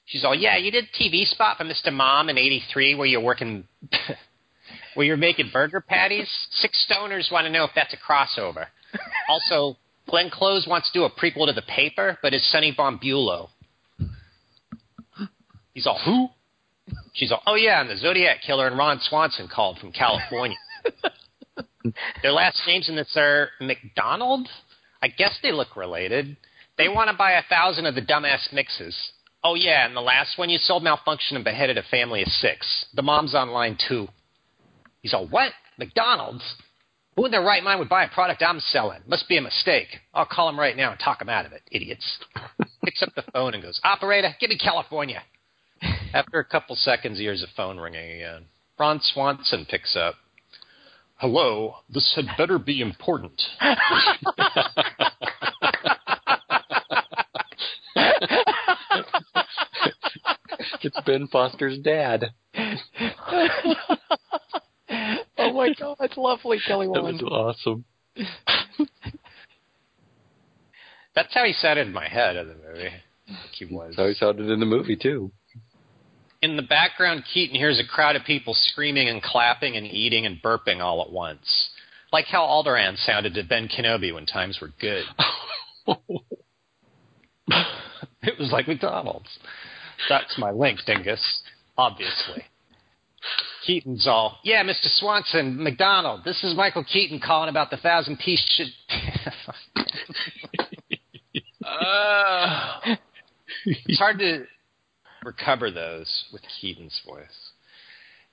She's 0.05 0.25
all, 0.25 0.33
yeah, 0.33 0.57
you 0.57 0.71
did 0.71 0.85
a 0.85 1.03
TV 1.03 1.25
spot 1.25 1.57
for 1.57 1.65
Mr. 1.65 1.93
Mom 1.93 2.29
in 2.29 2.37
'83 2.37 2.95
where 2.95 3.05
you're 3.05 3.21
working, 3.21 3.65
where 4.95 5.05
you're 5.05 5.17
making 5.17 5.51
burger 5.53 5.81
patties. 5.81 6.29
Six 6.51 6.87
stoners 6.89 7.31
want 7.31 7.45
to 7.45 7.51
know 7.51 7.63
if 7.63 7.71
that's 7.75 7.93
a 7.93 7.97
crossover. 7.97 8.65
Also, 9.29 9.77
Glenn 10.09 10.31
Close 10.31 10.65
wants 10.67 10.91
to 10.91 10.99
do 10.99 11.03
a 11.05 11.11
prequel 11.11 11.45
to 11.45 11.53
The 11.53 11.61
Paper, 11.61 12.17
but 12.23 12.33
it's 12.33 12.49
Sonny 12.51 12.75
Bulow. 12.75 13.49
He's 15.75 15.85
all, 15.85 15.99
who? 16.03 16.29
She's 17.19 17.33
all, 17.33 17.41
oh 17.45 17.55
yeah, 17.55 17.81
and 17.81 17.89
the 17.89 17.97
Zodiac 17.97 18.41
Killer 18.41 18.67
and 18.67 18.77
Ron 18.77 18.97
Swanson 19.01 19.49
called 19.53 19.77
from 19.77 19.91
California. 19.91 20.55
Their 22.23 22.31
last 22.31 22.61
names 22.65 22.87
in 22.87 22.95
this 22.95 23.11
are 23.17 23.49
McDonald. 23.59 24.47
I 25.03 25.09
guess 25.09 25.37
they 25.43 25.51
look 25.51 25.75
related. 25.75 26.37
They 26.77 26.87
want 26.87 27.09
to 27.09 27.17
buy 27.17 27.33
a 27.33 27.43
thousand 27.49 27.87
of 27.87 27.95
the 27.95 28.01
dumbass 28.01 28.53
mixes. 28.53 28.95
Oh 29.43 29.55
yeah, 29.55 29.85
and 29.85 29.97
the 29.97 30.01
last 30.01 30.37
one 30.37 30.49
you 30.49 30.59
sold 30.59 30.81
malfunction 30.81 31.35
and 31.35 31.43
beheaded 31.43 31.77
a 31.77 31.83
family 31.83 32.21
of 32.21 32.29
six. 32.29 32.85
The 32.93 33.01
mom's 33.01 33.35
on 33.35 33.49
line 33.49 33.77
two. 33.85 34.07
He's 35.01 35.13
all, 35.13 35.27
what? 35.27 35.51
McDonald's? 35.77 36.43
Who 37.17 37.25
in 37.25 37.31
their 37.31 37.43
right 37.43 37.63
mind 37.63 37.79
would 37.79 37.89
buy 37.89 38.05
a 38.05 38.09
product 38.09 38.41
I'm 38.41 38.61
selling? 38.61 39.01
Must 39.05 39.27
be 39.27 39.35
a 39.35 39.41
mistake. 39.41 39.87
I'll 40.13 40.25
call 40.25 40.47
him 40.47 40.59
right 40.59 40.77
now 40.77 40.91
and 40.91 40.99
talk 41.01 41.21
him 41.21 41.27
out 41.27 41.45
of 41.45 41.51
it, 41.51 41.63
idiots. 41.69 42.17
Picks 42.85 43.03
up 43.03 43.09
the 43.13 43.25
phone 43.33 43.55
and 43.55 43.61
goes, 43.61 43.81
Operator, 43.83 44.33
give 44.39 44.49
me 44.49 44.57
California. 44.57 45.21
After 46.13 46.39
a 46.39 46.45
couple 46.45 46.75
seconds, 46.75 47.17
he 47.17 47.23
hears 47.25 47.43
a 47.43 47.47
phone 47.55 47.77
ringing 47.77 48.11
again. 48.11 48.45
Ron 48.79 48.99
Swanson 49.01 49.65
picks 49.69 49.95
up. 49.95 50.15
Hello, 51.17 51.75
this 51.89 52.13
had 52.15 52.25
better 52.37 52.57
be 52.57 52.81
important. 52.81 53.41
it's 60.81 60.99
Ben 61.05 61.27
Foster's 61.27 61.77
dad. 61.79 62.33
oh 62.55 62.73
my 65.53 65.73
god, 65.77 65.97
that's 65.99 66.17
lovely, 66.17 66.59
Kelly 66.65 66.87
That 66.87 67.03
was 67.03 67.21
awesome. 67.21 67.83
That's 71.15 71.33
how 71.33 71.43
he 71.43 71.53
sounded 71.53 71.87
in 71.87 71.93
my 71.93 72.07
head 72.07 72.37
in 72.37 72.47
the 72.47 72.55
movie. 72.55 72.91
He 73.51 73.65
was. 73.65 73.95
That's 73.97 73.97
how 73.97 74.07
he 74.07 74.13
sounded 74.13 74.49
in 74.49 74.61
the 74.61 74.65
movie 74.65 74.95
too. 74.95 75.31
In 76.41 76.55
the 76.55 76.61
background, 76.61 77.23
Keaton 77.33 77.55
hears 77.55 77.79
a 77.79 77.87
crowd 77.87 78.15
of 78.15 78.23
people 78.23 78.53
screaming 78.53 79.09
and 79.09 79.21
clapping 79.21 79.75
and 79.75 79.85
eating 79.85 80.25
and 80.25 80.41
burping 80.41 80.79
all 80.79 81.01
at 81.01 81.11
once. 81.11 81.69
Like 82.13 82.25
how 82.25 82.41
Alderaan 82.41 82.97
sounded 82.97 83.33
to 83.33 83.43
Ben 83.43 83.67
Kenobi 83.67 84.13
when 84.13 84.25
times 84.25 84.59
were 84.61 84.71
good. 84.79 85.03
it 88.23 88.39
was 88.39 88.51
like 88.51 88.67
McDonald's. 88.67 89.27
That's 90.07 90.37
my 90.37 90.51
link, 90.51 90.79
Dingus. 90.85 91.41
Obviously. 91.77 92.43
Keaton's 93.65 94.07
all, 94.07 94.37
yeah, 94.43 94.63
Mr. 94.63 94.87
Swanson, 94.97 95.61
McDonald, 95.61 96.21
this 96.23 96.41
is 96.43 96.55
Michael 96.55 96.85
Keaton 96.85 97.19
calling 97.23 97.49
about 97.49 97.69
the 97.69 97.77
thousand 97.77 98.17
piece 98.17 98.43
shit. 98.55 98.69
uh, 101.65 102.79
it's 103.65 103.99
hard 103.99 104.19
to 104.19 104.45
recover 105.23 105.71
those 105.71 106.25
with 106.31 106.41
Keaton's 106.59 106.99
voice. 107.05 107.51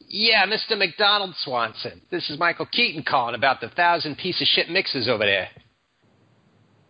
Yeah, 0.01 0.47
Mr. 0.47 0.77
McDonald 0.79 1.35
Swanson. 1.37 2.03
This 2.11 2.29
is 2.31 2.39
Michael 2.39 2.67
Keaton 2.67 3.03
calling 3.03 3.35
about 3.35 3.61
the 3.61 3.69
thousand 3.69 4.19
piece 4.19 4.41
of 4.41 4.47
shit 4.47 4.69
mixes 4.69 5.09
over 5.09 5.25
there. 5.25 5.49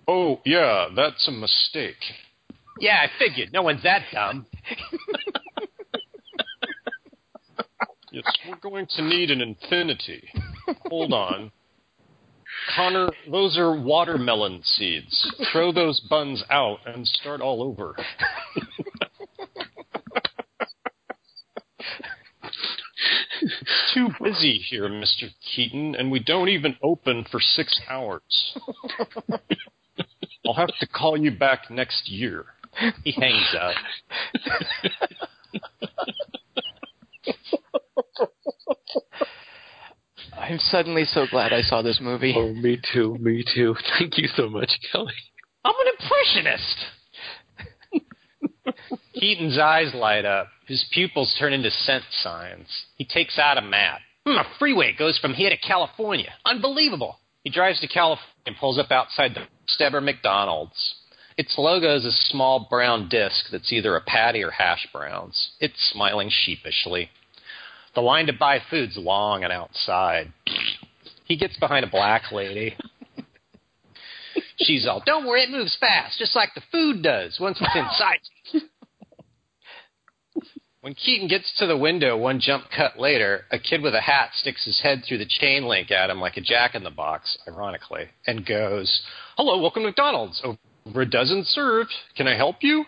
Oh, 0.08 0.40
yeah, 0.44 0.88
that's 0.94 1.26
a 1.28 1.32
mistake. 1.32 1.96
Yeah, 2.78 2.96
I 3.00 3.08
figured. 3.18 3.52
No 3.52 3.62
one's 3.62 3.82
that 3.82 4.02
dumb. 4.12 4.46
yes, 8.12 8.24
we're 8.48 8.56
going 8.56 8.86
to 8.96 9.02
need 9.02 9.30
an 9.30 9.40
infinity. 9.40 10.28
Hold 10.88 11.12
on. 11.12 11.50
Connor, 12.74 13.10
those 13.30 13.56
are 13.58 13.74
watermelon 13.74 14.62
seeds. 14.62 15.32
Throw 15.52 15.72
those 15.72 16.00
buns 16.00 16.42
out 16.50 16.78
and 16.86 17.06
start 17.06 17.40
all 17.40 17.62
over. 17.62 17.96
Too 23.94 24.08
busy 24.36 24.58
here, 24.58 24.88
Mr. 24.88 25.30
Keaton, 25.54 25.94
and 25.94 26.10
we 26.10 26.20
don't 26.20 26.48
even 26.48 26.76
open 26.82 27.24
for 27.30 27.40
six 27.40 27.80
hours. 27.88 28.58
I'll 30.46 30.54
have 30.54 30.76
to 30.80 30.86
call 30.86 31.16
you 31.16 31.30
back 31.30 31.70
next 31.70 32.08
year. 32.08 32.46
He 33.04 33.12
hangs 33.12 33.54
up. 33.58 33.74
I'm 40.38 40.58
suddenly 40.58 41.04
so 41.04 41.26
glad 41.30 41.52
I 41.52 41.62
saw 41.62 41.82
this 41.82 41.98
movie. 42.00 42.34
Oh, 42.36 42.52
me 42.52 42.78
too, 42.92 43.16
me 43.18 43.42
too. 43.54 43.74
Thank 43.98 44.18
you 44.18 44.28
so 44.36 44.48
much, 44.48 44.70
Kelly. 44.92 45.14
I'm 45.64 45.74
an 45.74 45.86
impressionist. 45.98 46.86
Keaton's 49.14 49.58
eyes 49.58 49.94
light 49.94 50.24
up. 50.24 50.48
His 50.66 50.84
pupils 50.92 51.34
turn 51.38 51.52
into 51.52 51.70
scent 51.70 52.04
signs. 52.22 52.68
He 52.96 53.04
takes 53.04 53.38
out 53.38 53.58
a 53.58 53.62
map. 53.62 54.00
Hmm, 54.26 54.38
a 54.38 54.44
freeway 54.58 54.92
goes 54.98 55.18
from 55.18 55.34
here 55.34 55.50
to 55.50 55.56
California. 55.56 56.32
Unbelievable. 56.44 57.18
He 57.44 57.50
drives 57.50 57.80
to 57.80 57.86
California 57.86 58.32
and 58.44 58.56
pulls 58.56 58.78
up 58.78 58.90
outside 58.90 59.34
the 59.34 59.46
Steber 59.72 60.02
McDonald's. 60.02 60.96
Its 61.36 61.54
logo 61.56 61.94
is 61.96 62.04
a 62.04 62.10
small 62.10 62.66
brown 62.68 63.08
disc 63.08 63.46
that's 63.52 63.72
either 63.72 63.94
a 63.94 64.00
patty 64.00 64.42
or 64.42 64.50
hash 64.50 64.88
browns. 64.92 65.50
It's 65.60 65.90
smiling 65.92 66.30
sheepishly. 66.30 67.10
The 67.94 68.00
line 68.00 68.26
to 68.26 68.32
buy 68.32 68.60
food's 68.68 68.96
long 68.96 69.44
and 69.44 69.52
outside. 69.52 70.32
He 71.24 71.36
gets 71.36 71.56
behind 71.58 71.84
a 71.84 71.90
black 71.90 72.32
lady. 72.32 72.76
She's 74.58 74.86
all, 74.86 75.02
don't 75.04 75.26
worry, 75.26 75.42
it 75.42 75.50
moves 75.50 75.76
fast, 75.78 76.18
just 76.18 76.34
like 76.34 76.50
the 76.54 76.62
food 76.72 77.02
does 77.02 77.38
once 77.38 77.58
it's 77.60 77.76
inside. 77.76 78.64
When 80.86 80.94
Keaton 80.94 81.26
gets 81.26 81.52
to 81.58 81.66
the 81.66 81.76
window 81.76 82.16
one 82.16 82.38
jump 82.38 82.66
cut 82.70 82.96
later, 82.96 83.40
a 83.50 83.58
kid 83.58 83.82
with 83.82 83.92
a 83.92 84.00
hat 84.00 84.30
sticks 84.34 84.64
his 84.64 84.80
head 84.80 85.02
through 85.02 85.18
the 85.18 85.26
chain 85.26 85.64
link 85.64 85.90
at 85.90 86.10
him 86.10 86.20
like 86.20 86.36
a 86.36 86.40
jack 86.40 86.76
in 86.76 86.84
the 86.84 86.92
box, 86.92 87.36
ironically, 87.48 88.04
and 88.28 88.46
goes, 88.46 89.02
Hello, 89.36 89.60
welcome 89.60 89.82
to 89.82 89.88
McDonald's. 89.88 90.40
Over 90.44 91.00
a 91.00 91.10
dozen 91.10 91.42
served. 91.42 91.92
Can 92.16 92.28
I 92.28 92.36
help 92.36 92.58
you? 92.60 92.84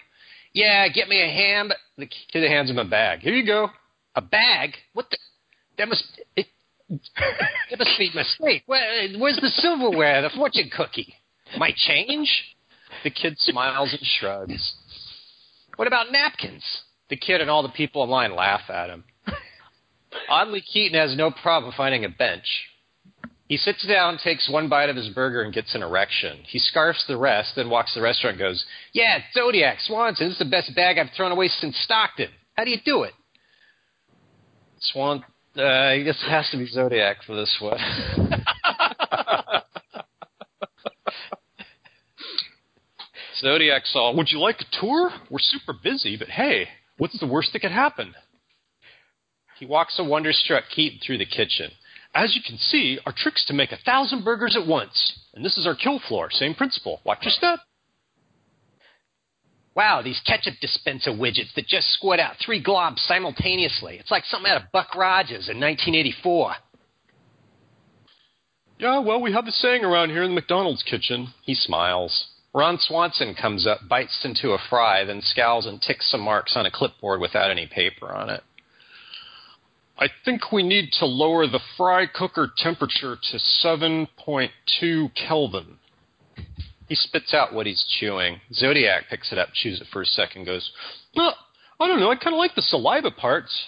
Yeah, 0.52 0.86
get 0.86 1.08
me 1.08 1.20
a 1.20 1.26
ham. 1.26 1.72
The 1.96 2.06
kid 2.06 2.48
hands 2.48 2.70
him 2.70 2.78
a 2.78 2.84
bag. 2.84 3.18
Here 3.18 3.34
you 3.34 3.44
go. 3.44 3.70
A 4.14 4.22
bag? 4.22 4.74
What 4.92 5.10
the? 5.10 5.18
That 5.78 5.88
must. 5.88 6.04
It, 6.36 6.46
that 6.88 7.80
must 7.80 7.98
be 7.98 8.10
a 8.12 8.16
mistake. 8.16 8.62
Where, 8.66 9.08
where's 9.18 9.40
the 9.42 9.50
silverware? 9.56 10.22
The 10.22 10.30
fortune 10.36 10.70
cookie? 10.70 11.14
My 11.56 11.72
change? 11.74 12.30
The 13.02 13.10
kid 13.10 13.34
smiles 13.38 13.90
and 13.90 14.02
shrugs. 14.04 14.74
What 15.74 15.88
about 15.88 16.12
napkins? 16.12 16.62
The 17.10 17.16
kid 17.16 17.40
and 17.40 17.50
all 17.50 17.62
the 17.62 17.70
people 17.70 18.04
in 18.04 18.10
line 18.10 18.34
laugh 18.34 18.68
at 18.68 18.90
him. 18.90 19.04
Oddly, 20.28 20.60
Keaton 20.60 20.98
has 20.98 21.16
no 21.16 21.30
problem 21.30 21.72
finding 21.76 22.04
a 22.04 22.08
bench. 22.08 22.46
He 23.48 23.56
sits 23.56 23.86
down, 23.86 24.18
takes 24.22 24.48
one 24.50 24.68
bite 24.68 24.90
of 24.90 24.96
his 24.96 25.08
burger, 25.08 25.40
and 25.40 25.54
gets 25.54 25.74
an 25.74 25.82
erection. 25.82 26.40
He 26.46 26.58
scarfs 26.58 27.06
the 27.08 27.16
rest, 27.16 27.54
then 27.56 27.70
walks 27.70 27.94
to 27.94 28.00
the 28.00 28.04
restaurant 28.04 28.34
and 28.34 28.40
goes, 28.40 28.62
Yeah, 28.92 29.20
Zodiac, 29.32 29.78
Swanson, 29.80 30.26
this 30.28 30.34
is 30.34 30.38
the 30.38 30.44
best 30.44 30.74
bag 30.76 30.98
I've 30.98 31.10
thrown 31.16 31.32
away 31.32 31.48
since 31.48 31.74
Stockton. 31.78 32.28
How 32.58 32.64
do 32.64 32.70
you 32.70 32.76
do 32.84 33.04
it? 33.04 33.14
Swan, 34.80 35.24
uh, 35.56 35.62
I 35.62 36.02
guess 36.02 36.22
it 36.22 36.30
has 36.30 36.50
to 36.50 36.58
be 36.58 36.66
Zodiac 36.66 37.22
for 37.26 37.34
this 37.34 37.56
one. 37.58 37.78
Zodiac 43.40 43.86
saw, 43.86 44.14
Would 44.14 44.30
you 44.30 44.40
like 44.40 44.60
a 44.60 44.66
tour? 44.78 45.10
We're 45.30 45.38
super 45.38 45.72
busy, 45.72 46.18
but 46.18 46.28
hey, 46.28 46.68
what's 46.98 47.18
the 47.18 47.26
worst 47.26 47.52
that 47.52 47.60
could 47.60 47.72
happen? 47.72 48.14
He 49.58 49.66
walks 49.66 49.98
a 49.98 50.04
wonderstruck 50.04 50.64
Keaton 50.74 51.00
through 51.04 51.18
the 51.18 51.26
kitchen. 51.26 51.70
As 52.14 52.34
you 52.34 52.42
can 52.46 52.58
see, 52.58 52.98
our 53.06 53.14
trick's 53.16 53.44
to 53.46 53.54
make 53.54 53.72
a 53.72 53.76
thousand 53.84 54.24
burgers 54.24 54.56
at 54.56 54.66
once. 54.66 55.20
And 55.34 55.44
this 55.44 55.58
is 55.58 55.66
our 55.66 55.74
kill 55.74 55.98
floor. 55.98 56.30
Same 56.30 56.54
principle. 56.54 57.00
Watch 57.04 57.18
your 57.22 57.32
step. 57.32 57.60
Wow, 59.74 60.02
these 60.02 60.20
ketchup 60.26 60.54
dispenser 60.60 61.12
widgets 61.12 61.54
that 61.54 61.68
just 61.68 61.92
squirt 61.92 62.18
out 62.18 62.34
three 62.44 62.62
globs 62.62 62.98
simultaneously. 63.00 63.96
It's 63.98 64.10
like 64.10 64.24
something 64.24 64.50
out 64.50 64.62
of 64.62 64.72
Buck 64.72 64.94
Rogers 64.96 65.48
in 65.48 65.60
1984. 65.60 66.54
Yeah, 68.80 68.98
well, 69.00 69.20
we 69.20 69.32
have 69.32 69.44
the 69.44 69.52
saying 69.52 69.84
around 69.84 70.10
here 70.10 70.22
in 70.22 70.30
the 70.30 70.34
McDonald's 70.34 70.82
kitchen. 70.82 71.28
He 71.42 71.54
smiles. 71.54 72.27
Ron 72.54 72.78
Swanson 72.78 73.34
comes 73.34 73.66
up, 73.66 73.80
bites 73.88 74.24
into 74.24 74.52
a 74.52 74.58
fry, 74.70 75.04
then 75.04 75.20
scowls 75.20 75.66
and 75.66 75.80
ticks 75.80 76.10
some 76.10 76.22
marks 76.22 76.56
on 76.56 76.66
a 76.66 76.70
clipboard 76.70 77.20
without 77.20 77.50
any 77.50 77.66
paper 77.66 78.10
on 78.10 78.30
it. 78.30 78.42
I 79.98 80.08
think 80.24 80.52
we 80.52 80.62
need 80.62 80.92
to 81.00 81.06
lower 81.06 81.46
the 81.46 81.60
fry 81.76 82.06
cooker 82.06 82.50
temperature 82.56 83.16
to 83.16 83.36
7.2 83.36 85.14
Kelvin. 85.14 85.78
He 86.88 86.94
spits 86.94 87.34
out 87.34 87.52
what 87.52 87.66
he's 87.66 87.84
chewing. 87.98 88.40
Zodiac 88.54 89.04
picks 89.10 89.32
it 89.32 89.38
up, 89.38 89.48
chews 89.52 89.80
it 89.80 89.88
for 89.92 90.02
a 90.02 90.06
second, 90.06 90.46
goes, 90.46 90.70
Well, 91.14 91.34
I 91.80 91.86
don't 91.86 92.00
know. 92.00 92.10
I 92.10 92.16
kind 92.16 92.34
of 92.34 92.38
like 92.38 92.54
the 92.54 92.62
saliva 92.62 93.10
parts. 93.10 93.66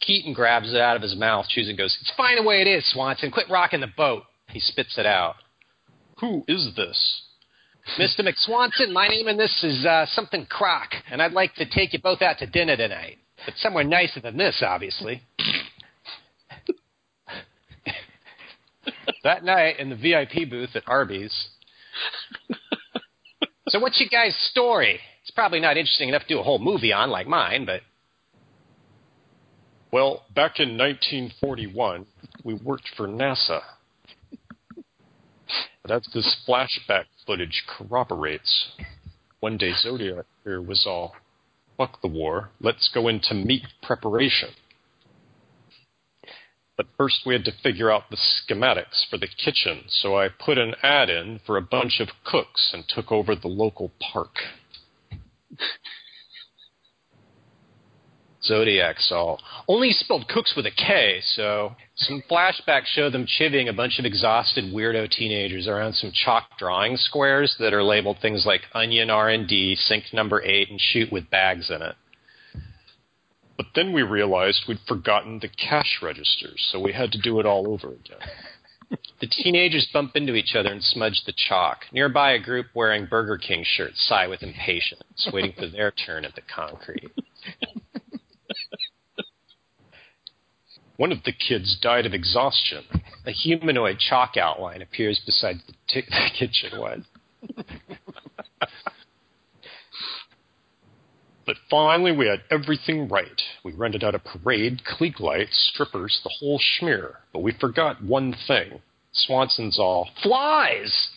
Keaton 0.00 0.32
grabs 0.32 0.72
it 0.72 0.80
out 0.80 0.96
of 0.96 1.02
his 1.02 1.14
mouth, 1.14 1.46
chews 1.48 1.68
and 1.68 1.78
goes, 1.78 1.96
It's 2.00 2.12
fine 2.16 2.36
the 2.36 2.42
way 2.42 2.62
it 2.62 2.66
is, 2.66 2.90
Swanson. 2.90 3.30
Quit 3.30 3.48
rocking 3.48 3.80
the 3.80 3.86
boat. 3.86 4.24
He 4.48 4.58
spits 4.58 4.98
it 4.98 5.06
out. 5.06 5.36
Who 6.20 6.44
is 6.48 6.74
this? 6.74 7.22
Mr. 7.98 8.20
McSwanson, 8.20 8.92
my 8.92 9.08
name 9.08 9.28
in 9.28 9.36
this 9.36 9.62
is 9.62 9.84
uh, 9.84 10.06
something 10.06 10.46
Kroc, 10.46 10.86
and 11.10 11.20
I'd 11.20 11.32
like 11.32 11.54
to 11.56 11.68
take 11.68 11.92
you 11.92 12.00
both 12.00 12.22
out 12.22 12.38
to 12.38 12.46
dinner 12.46 12.76
tonight. 12.76 13.18
But 13.44 13.54
somewhere 13.56 13.84
nicer 13.84 14.20
than 14.20 14.36
this, 14.36 14.62
obviously. 14.66 15.20
that 19.24 19.44
night 19.44 19.78
in 19.78 19.90
the 19.90 19.96
VIP 19.96 20.48
booth 20.48 20.70
at 20.74 20.84
Arby's. 20.86 21.48
so 23.68 23.80
what's 23.80 24.00
your 24.00 24.08
guys' 24.10 24.36
story? 24.50 25.00
It's 25.22 25.32
probably 25.32 25.60
not 25.60 25.76
interesting 25.76 26.08
enough 26.08 26.22
to 26.22 26.28
do 26.28 26.40
a 26.40 26.42
whole 26.42 26.60
movie 26.60 26.92
on 26.92 27.10
like 27.10 27.26
mine, 27.26 27.66
but 27.66 27.82
Well, 29.92 30.22
back 30.34 30.60
in 30.60 30.78
1941, 30.78 32.06
we 32.44 32.54
worked 32.54 32.88
for 32.96 33.06
NASA. 33.08 33.60
That's 35.84 36.08
this 36.14 36.36
flashback 36.48 37.04
footage 37.26 37.64
corroborates, 37.66 38.72
one 39.40 39.56
day 39.56 39.72
Zodiac 39.72 40.26
here 40.44 40.62
was 40.62 40.84
all, 40.86 41.14
fuck 41.76 42.00
the 42.00 42.08
war, 42.08 42.50
let's 42.60 42.90
go 42.92 43.08
into 43.08 43.34
meat 43.34 43.64
preparation. 43.82 44.50
But 46.76 46.86
first 46.96 47.22
we 47.26 47.34
had 47.34 47.44
to 47.44 47.52
figure 47.62 47.90
out 47.90 48.10
the 48.10 48.16
schematics 48.16 49.08
for 49.08 49.18
the 49.18 49.28
kitchen, 49.28 49.84
so 49.88 50.16
I 50.18 50.28
put 50.28 50.58
an 50.58 50.74
ad 50.82 51.10
in 51.10 51.40
for 51.46 51.56
a 51.56 51.62
bunch 51.62 52.00
of 52.00 52.08
cooks 52.24 52.70
and 52.72 52.84
took 52.88 53.12
over 53.12 53.34
the 53.36 53.48
local 53.48 53.92
park. 54.00 54.36
Zodiac 58.42 58.98
saw. 58.98 59.38
Only 59.68 59.92
spelled 59.92 60.26
cooks 60.28 60.54
with 60.56 60.66
a 60.66 60.70
K, 60.70 61.20
so 61.22 61.76
some 62.02 62.22
flashbacks 62.30 62.86
show 62.86 63.10
them 63.10 63.26
chivying 63.26 63.68
a 63.68 63.72
bunch 63.72 63.98
of 63.98 64.04
exhausted 64.04 64.72
weirdo 64.72 65.10
teenagers 65.10 65.68
around 65.68 65.94
some 65.94 66.10
chalk 66.12 66.58
drawing 66.58 66.96
squares 66.96 67.56
that 67.58 67.72
are 67.72 67.82
labeled 67.82 68.18
things 68.20 68.44
like 68.46 68.62
onion 68.74 69.10
R&D, 69.10 69.76
sink 69.76 70.04
number 70.12 70.42
8, 70.42 70.70
and 70.70 70.80
chute 70.80 71.12
with 71.12 71.30
bags 71.30 71.70
in 71.70 71.82
it. 71.82 71.94
But 73.56 73.66
then 73.74 73.92
we 73.92 74.02
realized 74.02 74.64
we'd 74.66 74.78
forgotten 74.88 75.38
the 75.40 75.48
cash 75.48 76.00
registers, 76.02 76.68
so 76.72 76.80
we 76.80 76.92
had 76.92 77.12
to 77.12 77.20
do 77.20 77.38
it 77.38 77.46
all 77.46 77.68
over 77.72 77.88
again. 77.88 78.18
The 79.20 79.26
teenagers 79.26 79.88
bump 79.90 80.16
into 80.16 80.34
each 80.34 80.54
other 80.54 80.70
and 80.70 80.82
smudge 80.82 81.22
the 81.24 81.32
chalk. 81.48 81.86
Nearby, 81.92 82.32
a 82.32 82.38
group 82.38 82.66
wearing 82.74 83.06
Burger 83.06 83.38
King 83.38 83.64
shirts 83.64 84.06
sigh 84.06 84.26
with 84.26 84.42
impatience, 84.42 85.30
waiting 85.32 85.54
for 85.58 85.66
their 85.66 85.92
turn 85.92 86.26
at 86.26 86.34
the 86.34 86.42
concrete. 86.42 87.10
One 91.02 91.10
of 91.10 91.24
the 91.24 91.32
kids 91.32 91.76
died 91.82 92.06
of 92.06 92.14
exhaustion. 92.14 92.84
A 93.26 93.32
humanoid 93.32 93.98
chalk 93.98 94.36
outline 94.36 94.82
appears 94.82 95.20
beside 95.26 95.56
the, 95.66 95.72
t- 95.88 96.04
the 96.08 96.30
kitchen 96.38 96.78
one. 96.78 97.06
But 101.44 101.56
finally, 101.68 102.12
we 102.12 102.28
had 102.28 102.42
everything 102.52 103.08
right. 103.08 103.42
We 103.64 103.72
rented 103.72 104.04
out 104.04 104.14
a 104.14 104.20
parade, 104.20 104.82
klieg 104.84 105.18
lights, 105.18 105.72
strippers, 105.74 106.20
the 106.22 106.30
whole 106.38 106.60
schmear. 106.60 107.14
But 107.32 107.40
we 107.40 107.50
forgot 107.50 108.00
one 108.00 108.32
thing. 108.46 108.80
Swanson's 109.10 109.80
all, 109.80 110.08
Flies! 110.22 111.08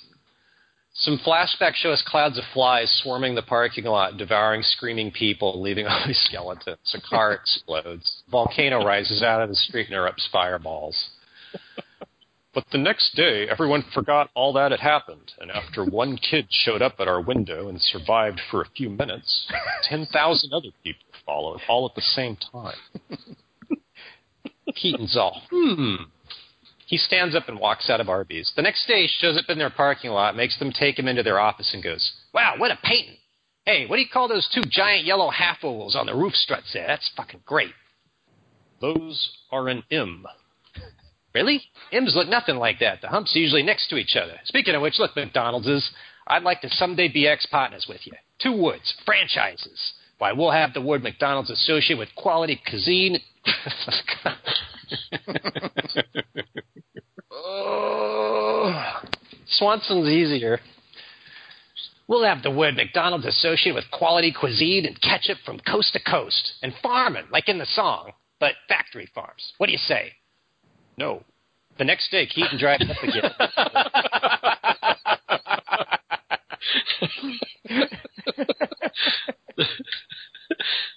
Some 0.97 1.19
flashbacks 1.19 1.75
show 1.75 1.91
us 1.91 2.01
clouds 2.07 2.37
of 2.37 2.45
flies 2.53 2.89
swarming 3.03 3.35
the 3.35 3.41
parking 3.41 3.83
lot, 3.83 4.17
devouring 4.17 4.61
screaming 4.63 5.11
people, 5.11 5.61
leaving 5.61 5.85
only 5.89 6.13
skeletons. 6.13 6.77
A 6.93 7.01
car 7.01 7.33
explodes. 7.33 8.23
Volcano 8.31 8.83
rises 8.83 9.21
out 9.21 9.41
of 9.41 9.49
the 9.49 9.55
street 9.55 9.87
and 9.89 9.95
erupts 9.95 10.29
fireballs. 10.31 11.09
But 12.53 12.63
the 12.71 12.77
next 12.77 13.13
day, 13.15 13.49
everyone 13.49 13.83
forgot 13.93 14.29
all 14.33 14.53
that 14.53 14.71
had 14.71 14.79
happened, 14.79 15.33
and 15.41 15.51
after 15.51 15.83
one 15.83 16.17
kid 16.17 16.47
showed 16.49 16.81
up 16.81 16.95
at 16.99 17.07
our 17.09 17.19
window 17.19 17.67
and 17.67 17.81
survived 17.81 18.39
for 18.49 18.61
a 18.61 18.69
few 18.77 18.89
minutes, 18.89 19.51
10,000 19.83 20.53
other 20.53 20.69
people 20.81 21.03
followed, 21.25 21.59
all 21.67 21.85
at 21.85 21.95
the 21.95 22.01
same 22.01 22.37
time. 22.37 22.77
Keaton's 24.73 25.17
all, 25.17 25.41
hmm. 25.49 25.95
He 26.85 26.97
stands 26.97 27.35
up 27.35 27.49
and 27.49 27.59
walks 27.59 27.89
out 27.89 27.99
of 27.99 28.09
Arby's. 28.09 28.51
The 28.55 28.61
next 28.61 28.87
day, 28.87 29.07
shows 29.07 29.37
up 29.37 29.49
in 29.49 29.57
their 29.57 29.71
parking 29.71 30.11
lot, 30.11 30.35
makes 30.35 30.57
them 30.59 30.71
take 30.71 30.99
him 30.99 31.07
into 31.07 31.23
their 31.23 31.39
office, 31.39 31.73
and 31.73 31.83
goes, 31.83 32.13
Wow, 32.33 32.55
what 32.57 32.71
a 32.71 32.77
painting! 32.83 33.17
Hey, 33.65 33.87
what 33.87 33.95
do 33.95 34.01
you 34.03 34.09
call 34.11 34.27
those 34.27 34.47
two 34.53 34.61
giant 34.69 35.05
yellow 35.05 35.31
half 35.31 35.63
ovals 35.63 35.95
on 35.95 36.05
the 36.05 36.13
roof 36.13 36.35
struts 36.35 36.71
there? 36.73 36.85
That's 36.85 37.09
fucking 37.17 37.41
great. 37.45 37.73
Those 38.79 39.31
are 39.51 39.67
an 39.67 39.83
M. 39.89 40.25
Really? 41.33 41.63
M's 41.91 42.15
look 42.15 42.27
nothing 42.27 42.57
like 42.57 42.79
that. 42.79 43.01
The 43.01 43.07
humps 43.07 43.35
are 43.35 43.39
usually 43.39 43.63
next 43.63 43.89
to 43.89 43.97
each 43.97 44.15
other. 44.15 44.39
Speaking 44.45 44.75
of 44.75 44.81
which, 44.81 44.99
look, 44.99 45.15
McDonald's 45.15 45.67
is. 45.67 45.89
I'd 46.27 46.43
like 46.43 46.61
to 46.61 46.69
someday 46.69 47.07
be 47.07 47.27
ex 47.27 47.45
partners 47.45 47.87
with 47.89 48.05
you. 48.05 48.13
Two 48.39 48.55
words, 48.55 48.93
franchises. 49.05 49.93
Why, 50.17 50.31
we'll 50.31 50.51
have 50.51 50.73
the 50.73 50.81
word 50.81 51.03
McDonald's 51.03 51.49
associated 51.49 51.99
with 51.99 52.15
quality 52.15 52.61
cuisine. 52.67 53.19
oh, 57.31 59.01
Swanson's 59.47 60.07
easier. 60.07 60.59
We'll 62.07 62.23
have 62.23 62.43
the 62.43 62.51
word 62.51 62.75
McDonald's 62.75 63.25
associated 63.25 63.75
with 63.75 63.91
quality 63.91 64.31
cuisine 64.31 64.85
and 64.85 65.01
ketchup 65.01 65.39
from 65.45 65.59
coast 65.59 65.91
to 65.93 65.99
coast. 65.99 66.53
And 66.61 66.73
farming, 66.81 67.25
like 67.31 67.49
in 67.49 67.57
the 67.57 67.65
song, 67.65 68.11
but 68.39 68.53
factory 68.69 69.09
farms. 69.13 69.53
What 69.57 69.67
do 69.67 69.73
you 69.73 69.79
say? 69.79 70.13
No. 70.97 71.23
The 71.77 71.83
next 71.83 72.09
day, 72.09 72.25
Keaton 72.25 72.57
drives 72.57 72.89
up 72.89 73.03
again. 73.03 73.31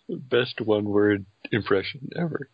Best 0.09 0.61
one 0.61 0.85
word 0.85 1.27
impression 1.53 2.09
ever. 2.17 2.49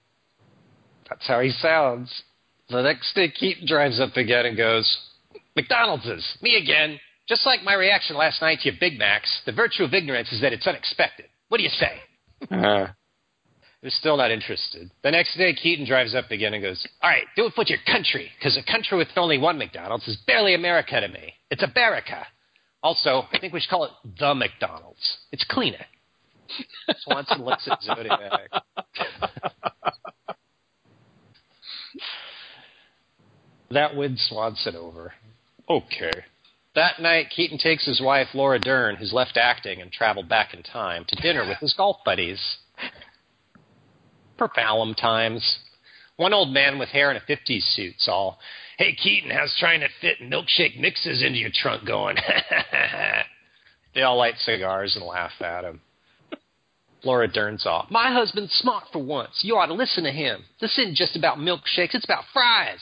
That's 1.08 1.26
how 1.26 1.40
he 1.40 1.50
sounds. 1.50 2.22
The 2.70 2.82
next 2.82 3.14
day, 3.14 3.28
Keaton 3.28 3.66
drives 3.66 4.00
up 4.00 4.16
again 4.16 4.46
and 4.46 4.56
goes, 4.56 4.98
McDonald's 5.54 6.06
is 6.06 6.26
me 6.40 6.56
again. 6.56 6.98
Just 7.28 7.46
like 7.46 7.62
my 7.62 7.74
reaction 7.74 8.16
last 8.16 8.40
night 8.42 8.60
to 8.60 8.70
your 8.70 8.78
Big 8.80 8.98
Macs, 8.98 9.42
the 9.46 9.52
virtue 9.52 9.84
of 9.84 9.94
ignorance 9.94 10.32
is 10.32 10.40
that 10.40 10.52
it's 10.52 10.66
unexpected. 10.66 11.26
What 11.48 11.58
do 11.58 11.64
you 11.64 11.70
say? 11.70 12.00
Uh, 12.50 12.88
They're 13.80 13.90
still 13.90 14.16
not 14.16 14.30
interested. 14.30 14.90
The 15.02 15.10
next 15.10 15.36
day, 15.36 15.54
Keaton 15.54 15.86
drives 15.86 16.14
up 16.14 16.30
again 16.30 16.54
and 16.54 16.62
goes, 16.62 16.86
All 17.02 17.10
right, 17.10 17.24
do 17.36 17.46
it 17.46 17.52
for 17.54 17.64
your 17.66 17.78
country, 17.86 18.30
because 18.38 18.56
a 18.58 18.70
country 18.70 18.98
with 18.98 19.08
only 19.16 19.38
one 19.38 19.58
McDonald's 19.58 20.08
is 20.08 20.16
barely 20.26 20.54
America 20.54 21.00
to 21.00 21.08
me. 21.08 21.34
It's 21.50 21.62
America. 21.62 22.26
Also, 22.82 23.24
I 23.32 23.38
think 23.38 23.52
we 23.52 23.60
should 23.60 23.70
call 23.70 23.84
it 23.84 23.92
the 24.18 24.34
McDonald's. 24.34 25.18
It's 25.32 25.44
cleaner. 25.48 25.86
Swanson 26.98 27.44
looks 27.44 27.68
at 27.70 27.82
Zodiac. 27.82 28.50
that 33.70 33.96
wins 33.96 34.24
Swanson 34.28 34.76
over. 34.76 35.12
Okay. 35.68 36.12
That 36.74 37.00
night, 37.00 37.30
Keaton 37.30 37.58
takes 37.58 37.86
his 37.86 38.00
wife, 38.00 38.28
Laura 38.34 38.58
Dern, 38.58 38.96
who's 38.96 39.12
left 39.12 39.36
acting 39.36 39.80
and 39.80 39.92
traveled 39.92 40.28
back 40.28 40.54
in 40.54 40.62
time, 40.62 41.04
to 41.06 41.22
dinner 41.22 41.46
with 41.46 41.58
his 41.58 41.72
golf 41.72 41.98
buddies. 42.04 42.40
Perfalum 44.38 44.96
times. 44.96 45.60
One 46.16 46.32
old 46.32 46.50
man 46.52 46.78
with 46.78 46.88
hair 46.88 47.10
in 47.10 47.16
a 47.16 47.20
50s 47.20 47.62
suit's 47.74 48.08
all, 48.08 48.38
Hey, 48.76 48.94
Keaton, 48.94 49.30
how's 49.30 49.54
trying 49.58 49.80
to 49.80 49.88
fit 50.00 50.18
milkshake 50.20 50.78
mixes 50.78 51.22
into 51.22 51.38
your 51.38 51.50
trunk 51.52 51.86
going? 51.86 52.16
they 53.94 54.02
all 54.02 54.16
light 54.16 54.34
cigars 54.38 54.96
and 54.96 55.04
laugh 55.04 55.40
at 55.40 55.62
him. 55.62 55.80
Laura 57.04 57.28
Dern's 57.28 57.66
off. 57.66 57.90
My 57.90 58.12
husband's 58.12 58.52
smart 58.52 58.84
for 58.92 59.02
once. 59.02 59.40
You 59.42 59.56
ought 59.56 59.66
to 59.66 59.74
listen 59.74 60.04
to 60.04 60.10
him. 60.10 60.44
This 60.60 60.78
isn't 60.78 60.96
just 60.96 61.16
about 61.16 61.38
milkshakes, 61.38 61.94
it's 61.94 62.04
about 62.04 62.24
fries. 62.32 62.80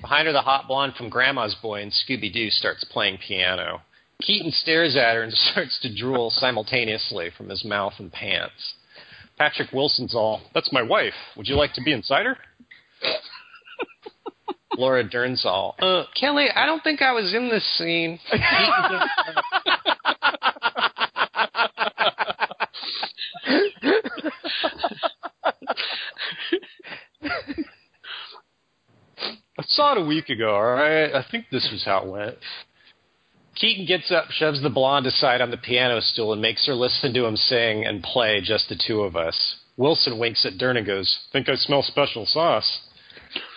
Behind 0.00 0.26
her, 0.26 0.32
the 0.32 0.40
hot 0.40 0.66
blonde 0.66 0.94
from 0.96 1.10
Grandma's 1.10 1.54
Boy 1.60 1.82
and 1.82 1.92
Scooby 1.92 2.32
Doo 2.32 2.50
starts 2.50 2.84
playing 2.84 3.18
piano. 3.18 3.82
Keaton 4.22 4.50
stares 4.50 4.96
at 4.96 5.14
her 5.14 5.22
and 5.22 5.32
starts 5.52 5.78
to 5.80 5.94
drool 5.94 6.30
simultaneously 6.30 7.30
from 7.36 7.48
his 7.48 7.64
mouth 7.64 7.94
and 7.98 8.12
pants. 8.12 8.74
Patrick 9.38 9.72
Wilson's 9.72 10.14
all, 10.14 10.42
that's 10.52 10.72
my 10.72 10.82
wife. 10.82 11.14
Would 11.36 11.48
you 11.48 11.56
like 11.56 11.72
to 11.74 11.82
be 11.82 11.92
inside 11.92 12.26
her? 12.26 12.36
Laura 14.76 15.02
Dern's 15.02 15.44
all, 15.44 15.74
uh, 15.80 16.04
Kelly, 16.18 16.46
I 16.54 16.64
don't 16.66 16.82
think 16.82 17.02
I 17.02 17.12
was 17.12 17.34
in 17.34 17.48
this 17.48 17.64
scene. 17.76 18.20
saw 29.70 29.92
it 29.92 29.98
a 29.98 30.04
week 30.04 30.28
ago, 30.28 30.54
all 30.54 30.74
right? 30.74 31.12
I 31.14 31.24
think 31.30 31.46
this 31.50 31.68
was 31.72 31.84
how 31.84 32.02
it 32.02 32.08
went. 32.08 32.36
Keaton 33.56 33.86
gets 33.86 34.10
up, 34.10 34.30
shoves 34.30 34.62
the 34.62 34.70
blonde 34.70 35.06
aside 35.06 35.40
on 35.40 35.50
the 35.50 35.56
piano 35.56 36.00
stool, 36.00 36.32
and 36.32 36.40
makes 36.40 36.66
her 36.66 36.74
listen 36.74 37.12
to 37.14 37.26
him 37.26 37.36
sing 37.36 37.84
and 37.84 38.02
play 38.02 38.40
just 38.40 38.68
the 38.68 38.80
two 38.86 39.00
of 39.00 39.16
us. 39.16 39.56
Wilson 39.76 40.18
winks 40.18 40.44
at 40.46 40.58
Dern 40.58 40.76
and 40.76 40.86
goes, 40.86 41.26
Think 41.32 41.48
I 41.48 41.54
smell 41.56 41.82
special 41.82 42.26
sauce. 42.26 42.80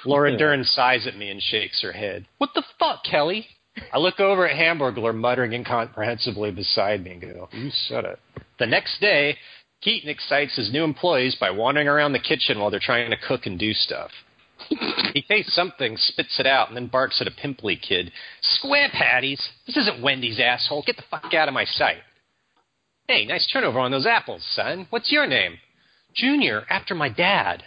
Laura 0.05 0.35
Dern 0.37 0.63
sighs 0.63 1.07
at 1.07 1.17
me 1.17 1.29
and 1.29 1.41
shakes 1.41 1.81
her 1.81 1.91
head. 1.91 2.25
What 2.37 2.51
the 2.53 2.63
fuck, 2.79 3.03
Kelly? 3.03 3.47
I 3.91 3.97
look 3.97 4.19
over 4.19 4.47
at 4.47 4.55
Hamburglar 4.55 5.15
muttering 5.15 5.53
incomprehensibly 5.53 6.51
beside 6.51 7.03
me 7.03 7.11
and 7.11 7.21
go, 7.21 7.49
You 7.51 7.71
said 7.71 8.05
it. 8.05 8.19
The 8.59 8.67
next 8.67 8.99
day, 8.99 9.37
Keaton 9.81 10.09
excites 10.09 10.55
his 10.55 10.71
new 10.71 10.83
employees 10.83 11.35
by 11.39 11.49
wandering 11.49 11.87
around 11.87 12.13
the 12.13 12.19
kitchen 12.19 12.59
while 12.59 12.69
they're 12.69 12.79
trying 12.79 13.09
to 13.09 13.17
cook 13.17 13.45
and 13.45 13.57
do 13.57 13.73
stuff. 13.73 14.11
He 15.13 15.21
tastes 15.21 15.53
something, 15.53 15.97
spits 15.97 16.39
it 16.39 16.47
out, 16.47 16.67
and 16.67 16.77
then 16.77 16.87
barks 16.87 17.21
at 17.21 17.27
a 17.27 17.31
pimply 17.31 17.75
kid. 17.75 18.11
Square 18.41 18.89
patties! 18.93 19.41
This 19.65 19.77
isn't 19.77 20.01
Wendy's 20.01 20.39
asshole. 20.39 20.83
Get 20.85 20.97
the 20.97 21.03
fuck 21.09 21.33
out 21.33 21.47
of 21.47 21.53
my 21.53 21.65
sight. 21.65 22.01
Hey, 23.07 23.25
nice 23.25 23.49
turnover 23.51 23.79
on 23.79 23.91
those 23.91 24.05
apples, 24.05 24.45
son. 24.55 24.87
What's 24.89 25.11
your 25.11 25.27
name? 25.27 25.57
Junior, 26.15 26.63
after 26.69 26.95
my 26.95 27.09
dad. 27.09 27.63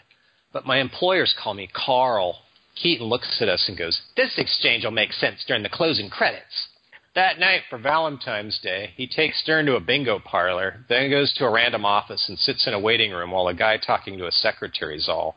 But 0.52 0.66
my 0.66 0.78
employers 0.78 1.34
call 1.42 1.54
me 1.54 1.68
Carl. 1.72 2.38
Keaton 2.74 3.06
looks 3.06 3.38
at 3.40 3.48
us 3.48 3.64
and 3.68 3.76
goes, 3.76 4.00
This 4.16 4.32
exchange 4.38 4.84
will 4.84 4.90
make 4.90 5.12
sense 5.12 5.44
during 5.46 5.62
the 5.62 5.68
closing 5.68 6.08
credits. 6.08 6.68
That 7.14 7.38
night 7.38 7.62
for 7.70 7.78
Valentine's 7.78 8.58
Day, 8.62 8.90
he 8.96 9.06
takes 9.06 9.40
Stern 9.40 9.64
to 9.66 9.76
a 9.76 9.80
bingo 9.80 10.18
parlor, 10.18 10.84
then 10.88 11.10
goes 11.10 11.32
to 11.34 11.46
a 11.46 11.50
random 11.50 11.86
office 11.86 12.28
and 12.28 12.38
sits 12.38 12.66
in 12.66 12.74
a 12.74 12.78
waiting 12.78 13.10
room 13.10 13.30
while 13.30 13.48
a 13.48 13.54
guy 13.54 13.78
talking 13.78 14.18
to 14.18 14.26
a 14.26 14.32
secretary 14.32 14.96
is 14.96 15.08
all, 15.08 15.36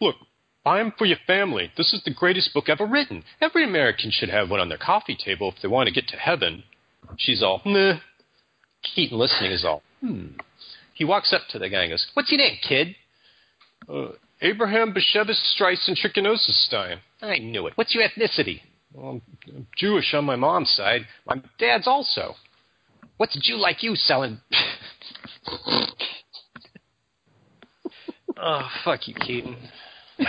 Look, 0.00 0.16
'em 0.66 0.92
for 0.92 1.04
your 1.06 1.18
family. 1.26 1.70
This 1.76 1.92
is 1.92 2.02
the 2.02 2.10
greatest 2.10 2.52
book 2.52 2.68
ever 2.68 2.84
written. 2.84 3.24
Every 3.40 3.62
American 3.64 4.10
should 4.10 4.30
have 4.30 4.50
one 4.50 4.60
on 4.60 4.68
their 4.68 4.78
coffee 4.78 5.16
table 5.16 5.52
if 5.54 5.62
they 5.62 5.68
want 5.68 5.86
to 5.86 5.94
get 5.94 6.08
to 6.08 6.16
heaven. 6.16 6.64
She's 7.16 7.42
all, 7.42 7.62
Meh. 7.64 8.00
Keaton 8.82 9.18
listening 9.18 9.52
is 9.52 9.64
all, 9.64 9.82
Hmm. 10.00 10.36
He 10.94 11.04
walks 11.04 11.32
up 11.32 11.42
to 11.50 11.58
the 11.58 11.68
guy 11.68 11.82
and 11.82 11.90
goes, 11.90 12.06
What's 12.14 12.30
your 12.30 12.38
name, 12.38 12.58
kid? 12.62 12.96
Uh, 13.88 14.08
Abraham 14.40 14.92
Bashevis 14.92 15.36
Strice 15.54 15.88
and 15.88 15.96
Trichinosis 15.96 16.72
I 17.22 17.38
knew 17.38 17.66
it. 17.66 17.72
What's 17.76 17.94
your 17.94 18.06
ethnicity? 18.08 18.62
Well, 18.92 19.20
I'm 19.48 19.66
Jewish 19.76 20.14
on 20.14 20.24
my 20.24 20.36
mom's 20.36 20.70
side. 20.70 21.06
My 21.26 21.40
dad's 21.58 21.86
also. 21.86 22.36
What's 23.16 23.36
a 23.36 23.40
Jew 23.40 23.56
like 23.56 23.82
you 23.82 23.96
selling? 23.96 24.40
oh, 28.36 28.68
fuck 28.84 29.08
you, 29.08 29.14
Keaton. 29.14 29.56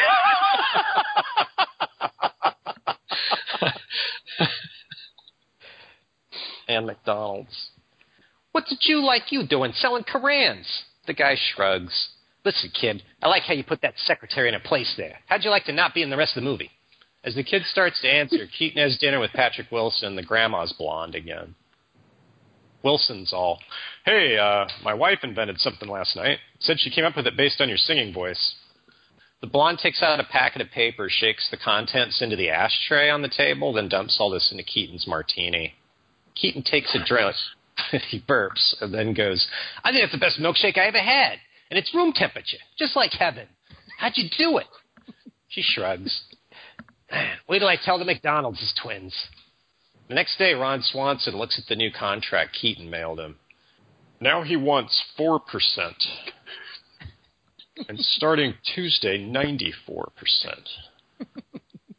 and 6.67 6.85
McDonald's. 6.85 7.69
What's 8.51 8.71
a 8.71 8.75
Jew 8.79 9.05
like 9.05 9.31
you 9.31 9.47
doing 9.47 9.71
selling 9.73 10.03
Korans? 10.03 10.65
The 11.05 11.13
guy 11.13 11.35
shrugs. 11.35 12.09
Listen, 12.43 12.71
kid, 12.79 13.03
I 13.21 13.27
like 13.27 13.43
how 13.43 13.53
you 13.53 13.63
put 13.63 13.81
that 13.81 13.93
secretary 13.97 14.49
in 14.49 14.55
a 14.55 14.59
place 14.59 14.93
there. 14.97 15.17
How'd 15.27 15.43
you 15.43 15.49
like 15.49 15.65
to 15.65 15.73
not 15.73 15.93
be 15.93 16.01
in 16.01 16.09
the 16.09 16.17
rest 16.17 16.37
of 16.37 16.43
the 16.43 16.49
movie? 16.49 16.71
As 17.23 17.35
the 17.35 17.43
kid 17.43 17.63
starts 17.65 18.01
to 18.01 18.07
answer, 18.07 18.47
Keaton 18.57 18.81
has 18.81 18.97
dinner 18.97 19.19
with 19.19 19.31
Patrick 19.31 19.71
Wilson. 19.71 20.15
The 20.15 20.23
grandma's 20.23 20.73
blonde 20.73 21.15
again. 21.15 21.55
Wilson's 22.83 23.33
all, 23.33 23.59
Hey, 24.05 24.37
uh, 24.37 24.65
my 24.83 24.93
wife 24.93 25.19
invented 25.23 25.59
something 25.59 25.89
last 25.89 26.15
night. 26.15 26.37
Said 26.59 26.79
she 26.79 26.89
came 26.89 27.03
up 27.03 27.17
with 27.17 27.27
it 27.27 27.35
based 27.35 27.59
on 27.59 27.67
your 27.67 27.77
singing 27.77 28.13
voice. 28.13 28.55
The 29.41 29.47
blonde 29.47 29.79
takes 29.79 30.01
out 30.01 30.19
a 30.19 30.23
packet 30.23 30.61
of 30.61 30.71
paper, 30.71 31.09
shakes 31.09 31.47
the 31.51 31.57
contents 31.57 32.21
into 32.21 32.35
the 32.35 32.49
ashtray 32.49 33.09
on 33.09 33.21
the 33.21 33.29
table, 33.29 33.71
then 33.73 33.87
dumps 33.87 34.17
all 34.19 34.31
this 34.31 34.51
into 34.51 34.63
Keaton's 34.63 35.05
martini. 35.07 35.75
Keaton 36.35 36.63
takes 36.63 36.95
a 36.95 37.05
drink. 37.05 37.35
he 38.09 38.19
burps 38.19 38.75
and 38.81 38.93
then 38.93 39.13
goes, 39.13 39.47
I 39.83 39.91
think 39.91 40.03
it's 40.03 40.13
the 40.13 40.17
best 40.17 40.39
milkshake 40.39 40.77
I 40.77 40.87
ever 40.87 40.99
had. 40.99 41.37
And 41.69 41.77
it's 41.77 41.93
room 41.93 42.13
temperature, 42.13 42.57
just 42.79 42.95
like 42.95 43.11
heaven. 43.11 43.47
How'd 43.99 44.13
you 44.15 44.29
do 44.37 44.57
it? 44.57 44.67
She 45.49 45.61
shrugs. 45.61 46.21
Wait 47.47 47.59
till 47.59 47.67
I 47.67 47.77
tell 47.77 47.99
the 47.99 48.05
McDonald's 48.05 48.61
is 48.61 48.73
twins. 48.81 49.13
The 50.07 50.15
next 50.15 50.37
day, 50.37 50.53
Ron 50.53 50.81
Swanson 50.81 51.35
looks 51.37 51.59
at 51.59 51.67
the 51.67 51.75
new 51.75 51.91
contract 51.91 52.57
Keaton 52.59 52.89
mailed 52.89 53.19
him. 53.19 53.37
Now 54.19 54.43
he 54.43 54.55
wants 54.55 55.03
4%. 55.19 55.39
And 57.87 57.99
starting 57.99 58.53
Tuesday, 58.75 59.19
94%. 59.19 59.67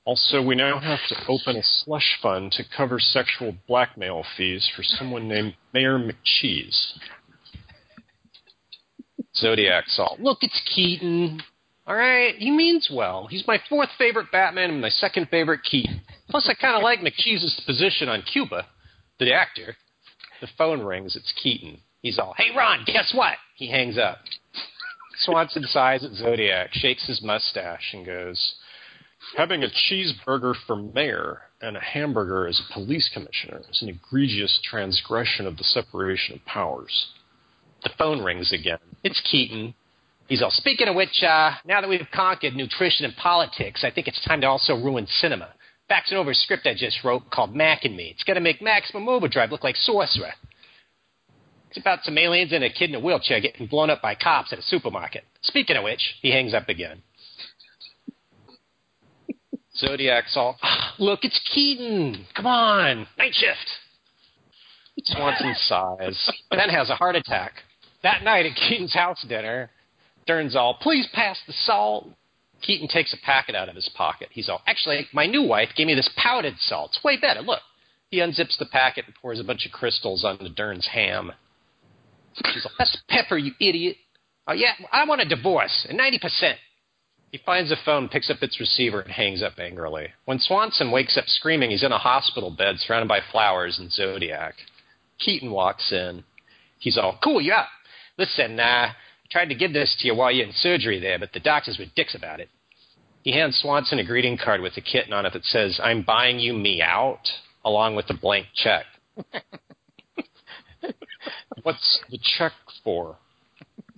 Also, 0.04 0.40
we 0.40 0.54
now 0.54 0.78
have 0.78 1.00
to 1.08 1.16
open 1.28 1.56
a 1.56 1.62
slush 1.62 2.18
fund 2.22 2.50
to 2.52 2.64
cover 2.74 2.98
sexual 2.98 3.54
blackmail 3.66 4.24
fees 4.36 4.70
for 4.74 4.82
someone 4.82 5.28
named 5.28 5.54
Mayor 5.74 5.98
McCheese. 5.98 6.94
Zodiac's 9.36 9.98
all, 9.98 10.16
look, 10.18 10.38
it's 10.40 10.60
Keaton. 10.74 11.42
All 11.86 11.94
right, 11.94 12.34
he 12.36 12.50
means 12.50 12.90
well. 12.92 13.26
He's 13.26 13.46
my 13.46 13.58
fourth 13.68 13.90
favorite 13.98 14.32
Batman 14.32 14.70
and 14.70 14.80
my 14.80 14.88
second 14.88 15.28
favorite 15.30 15.62
Keaton. 15.62 16.00
Plus, 16.30 16.48
I 16.48 16.54
kind 16.54 16.76
of 16.76 16.82
like 16.82 17.00
McCheese's 17.00 17.60
position 17.66 18.08
on 18.08 18.22
Cuba, 18.22 18.66
the 19.18 19.32
actor. 19.32 19.76
The 20.40 20.48
phone 20.56 20.82
rings. 20.82 21.16
It's 21.16 21.32
Keaton. 21.42 21.80
He's 22.00 22.18
all, 22.18 22.34
hey, 22.36 22.54
Ron, 22.56 22.84
guess 22.86 23.12
what? 23.14 23.34
He 23.56 23.70
hangs 23.70 23.98
up. 23.98 24.18
Swanson 25.18 25.64
sighs 25.64 26.04
at 26.04 26.12
Zodiac, 26.12 26.70
shakes 26.72 27.06
his 27.06 27.22
mustache, 27.22 27.92
and 27.92 28.06
goes, 28.06 28.54
Having 29.36 29.64
a 29.64 29.68
cheeseburger 29.68 30.54
for 30.66 30.76
mayor 30.76 31.42
and 31.60 31.76
a 31.76 31.80
hamburger 31.80 32.46
as 32.46 32.60
a 32.60 32.72
police 32.72 33.10
commissioner 33.12 33.62
is 33.70 33.82
an 33.82 33.88
egregious 33.88 34.60
transgression 34.62 35.46
of 35.46 35.56
the 35.56 35.64
separation 35.64 36.36
of 36.36 36.44
powers. 36.44 37.08
The 37.82 37.90
phone 37.98 38.22
rings 38.22 38.52
again. 38.52 38.78
It's 39.02 39.20
Keaton. 39.20 39.74
He's 40.28 40.42
all, 40.42 40.50
speaking 40.50 40.88
of 40.88 40.94
which, 40.94 41.22
uh, 41.22 41.52
now 41.64 41.80
that 41.80 41.88
we've 41.88 42.06
conquered 42.12 42.54
nutrition 42.54 43.06
and 43.06 43.16
politics, 43.16 43.82
I 43.82 43.90
think 43.90 44.08
it's 44.08 44.24
time 44.24 44.40
to 44.42 44.46
also 44.46 44.74
ruin 44.74 45.06
cinema. 45.06 45.48
Faxing 45.90 46.14
over 46.14 46.30
a 46.30 46.34
script 46.34 46.66
I 46.66 46.74
just 46.74 47.02
wrote 47.02 47.30
called 47.30 47.56
Mac 47.56 47.84
and 47.84 47.96
Me. 47.96 48.10
It's 48.14 48.24
going 48.24 48.34
to 48.34 48.40
make 48.40 48.60
Maximum 48.60 49.08
Overdrive 49.08 49.50
look 49.50 49.64
like 49.64 49.76
Sorcerer. 49.76 50.34
It's 51.68 51.78
about 51.78 52.02
some 52.02 52.16
aliens 52.16 52.52
and 52.52 52.64
a 52.64 52.70
kid 52.70 52.90
in 52.90 52.96
a 52.96 53.00
wheelchair 53.00 53.40
getting 53.40 53.66
blown 53.66 53.90
up 53.90 54.00
by 54.00 54.14
cops 54.14 54.52
at 54.52 54.58
a 54.58 54.62
supermarket. 54.62 55.24
Speaking 55.42 55.76
of 55.76 55.84
which, 55.84 56.16
he 56.22 56.30
hangs 56.30 56.54
up 56.54 56.68
again. 56.68 57.02
Zodiac's 59.76 60.36
all, 60.36 60.58
"Ah, 60.62 60.94
look, 60.98 61.24
it's 61.24 61.38
Keaton. 61.54 62.26
Come 62.34 62.46
on, 62.46 63.06
night 63.16 63.34
shift. 63.34 63.68
Swanson 65.04 65.54
sighs, 65.54 66.30
then 66.50 66.68
has 66.70 66.90
a 66.90 66.96
heart 66.96 67.14
attack. 67.14 67.62
That 68.02 68.24
night 68.24 68.46
at 68.46 68.56
Keaton's 68.56 68.94
house 68.94 69.22
dinner, 69.28 69.70
Dern's 70.26 70.56
all, 70.56 70.74
please 70.74 71.06
pass 71.12 71.38
the 71.46 71.52
salt. 71.52 72.08
Keaton 72.62 72.88
takes 72.88 73.12
a 73.12 73.16
packet 73.24 73.54
out 73.54 73.68
of 73.68 73.76
his 73.76 73.88
pocket. 73.90 74.28
He's 74.32 74.48
all, 74.48 74.62
actually, 74.66 75.06
my 75.12 75.26
new 75.26 75.42
wife 75.42 75.68
gave 75.76 75.86
me 75.86 75.94
this 75.94 76.10
powdered 76.16 76.58
salt. 76.58 76.90
It's 76.94 77.04
way 77.04 77.16
better. 77.16 77.40
Look. 77.40 77.60
He 78.10 78.18
unzips 78.20 78.56
the 78.58 78.64
packet 78.64 79.04
and 79.04 79.14
pours 79.14 79.38
a 79.38 79.44
bunch 79.44 79.66
of 79.66 79.72
crystals 79.72 80.24
onto 80.24 80.48
Dern's 80.48 80.86
ham. 80.86 81.32
She's 82.52 82.64
all, 82.64 82.72
that's 82.78 82.96
pepper, 83.08 83.36
you 83.36 83.52
idiot. 83.60 83.96
Oh, 84.46 84.52
yeah, 84.52 84.72
I 84.92 85.04
want 85.04 85.20
a 85.20 85.28
divorce, 85.28 85.86
and 85.88 85.98
90%. 85.98 86.54
He 87.30 87.38
finds 87.44 87.70
a 87.70 87.76
phone, 87.84 88.08
picks 88.08 88.30
up 88.30 88.42
its 88.42 88.58
receiver, 88.58 89.00
and 89.00 89.12
hangs 89.12 89.42
up 89.42 89.58
angrily. 89.58 90.08
When 90.24 90.38
Swanson 90.38 90.90
wakes 90.90 91.18
up 91.18 91.26
screaming, 91.26 91.70
he's 91.70 91.82
in 91.82 91.92
a 91.92 91.98
hospital 91.98 92.50
bed 92.50 92.76
surrounded 92.78 93.08
by 93.08 93.20
flowers 93.30 93.78
and 93.78 93.92
Zodiac. 93.92 94.54
Keaton 95.18 95.50
walks 95.50 95.92
in. 95.92 96.24
He's 96.78 96.96
all, 96.96 97.18
cool, 97.22 97.40
you 97.40 97.52
up. 97.52 97.68
Listen, 98.16 98.58
uh, 98.58 98.62
I 98.62 98.94
tried 99.30 99.50
to 99.50 99.54
give 99.54 99.74
this 99.74 99.94
to 100.00 100.06
you 100.06 100.14
while 100.14 100.32
you're 100.32 100.46
in 100.46 100.52
surgery 100.52 100.98
there, 100.98 101.18
but 101.18 101.32
the 101.34 101.40
doctors 101.40 101.78
were 101.78 101.84
dicks 101.94 102.14
about 102.14 102.40
it. 102.40 102.48
He 103.22 103.32
hands 103.32 103.58
Swanson 103.58 103.98
a 103.98 104.04
greeting 104.04 104.38
card 104.42 104.62
with 104.62 104.76
a 104.76 104.80
kitten 104.80 105.12
on 105.12 105.26
it 105.26 105.34
that 105.34 105.44
says, 105.44 105.78
I'm 105.82 106.02
buying 106.02 106.38
you 106.38 106.54
me 106.54 106.80
out, 106.80 107.28
along 107.64 107.94
with 107.96 108.08
a 108.08 108.14
blank 108.14 108.46
check. 108.54 108.86
What's 111.62 112.00
the 112.10 112.18
check 112.38 112.52
for? 112.84 113.16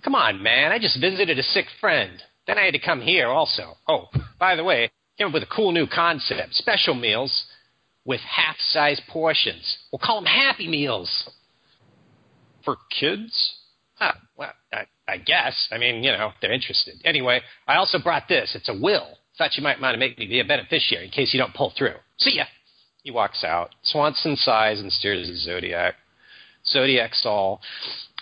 Come 0.03 0.15
on, 0.15 0.41
man. 0.41 0.71
I 0.71 0.79
just 0.79 0.99
visited 0.99 1.37
a 1.37 1.43
sick 1.43 1.65
friend. 1.79 2.21
Then 2.47 2.57
I 2.57 2.63
had 2.65 2.73
to 2.73 2.79
come 2.79 3.01
here 3.01 3.27
also. 3.27 3.77
Oh, 3.87 4.09
by 4.39 4.55
the 4.55 4.63
way, 4.63 4.91
came 5.17 5.27
up 5.27 5.33
with 5.33 5.43
a 5.43 5.55
cool 5.55 5.71
new 5.71 5.85
concept. 5.87 6.55
Special 6.55 6.95
meals. 6.95 7.45
with 8.05 8.21
half-size 8.21 9.01
portions. 9.09 9.77
We'll 9.91 9.99
call 9.99 10.17
them 10.17 10.25
Happy 10.25 10.67
Meals. 10.67 11.29
For 12.65 12.77
kids? 12.99 13.55
Huh, 13.95 14.13
well, 14.37 14.51
I, 14.73 14.85
I 15.07 15.17
guess. 15.17 15.67
I 15.71 15.77
mean, 15.77 16.03
you 16.03 16.11
know, 16.11 16.31
they're 16.41 16.51
interested. 16.51 16.95
Anyway, 17.05 17.41
I 17.67 17.75
also 17.75 17.99
brought 17.99 18.27
this. 18.27 18.55
It's 18.55 18.69
a 18.69 18.73
will. 18.79 19.17
Thought 19.37 19.55
you 19.57 19.63
might 19.63 19.79
want 19.79 19.93
to 19.93 19.99
make 19.99 20.17
me 20.17 20.27
be 20.27 20.39
a 20.39 20.45
beneficiary 20.45 21.05
in 21.05 21.11
case 21.11 21.33
you 21.33 21.39
don't 21.39 21.53
pull 21.53 21.73
through. 21.77 21.95
See 22.17 22.35
ya. 22.37 22.45
He 23.03 23.11
walks 23.11 23.43
out. 23.43 23.73
Swanson 23.83 24.35
sighs 24.35 24.79
and 24.79 24.91
stares 24.91 25.27
at 25.27 25.33
the 25.33 25.39
Zodiac. 25.39 25.95
Zodiac's 26.65 27.25
all, 27.25 27.61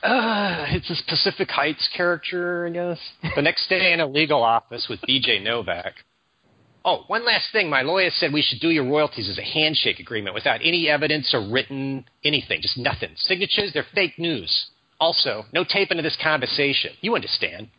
uh, 0.04 0.66
it's 0.70 0.88
this 0.88 1.04
Pacific 1.08 1.50
Heights 1.50 1.90
character, 1.96 2.68
I 2.68 2.70
guess. 2.70 3.00
the 3.36 3.42
next 3.42 3.68
day 3.70 3.94
in 3.94 4.00
a 4.00 4.08
legal 4.08 4.44
office 4.44 4.88
with 4.90 5.00
BJ 5.02 5.44
Novak. 5.44 5.94
Oh, 6.86 7.04
one 7.08 7.26
last 7.26 7.52
thing. 7.52 7.70
My 7.70 7.82
lawyer 7.82 8.10
said 8.10 8.32
we 8.32 8.42
should 8.42 8.62
do 8.62 8.70
your 8.70 8.86
royalties 8.86 9.30
as 9.30 9.38
a 9.38 9.44
handshake 9.44 10.00
agreement 10.00 10.34
without 10.34 10.62
any 10.64 10.88
evidence 10.88 11.34
or 11.34 11.52
written 11.52 12.06
anything. 12.24 12.62
Just 12.62 12.78
nothing. 12.78 13.10
Signatures, 13.16 13.72
they're 13.74 13.86
fake 13.94 14.18
news. 14.18 14.68
Also, 15.00 15.46
no 15.54 15.66
taping 15.68 15.98
of 15.98 16.04
this 16.04 16.18
conversation. 16.22 16.92
You 17.02 17.16
understand. 17.16 17.70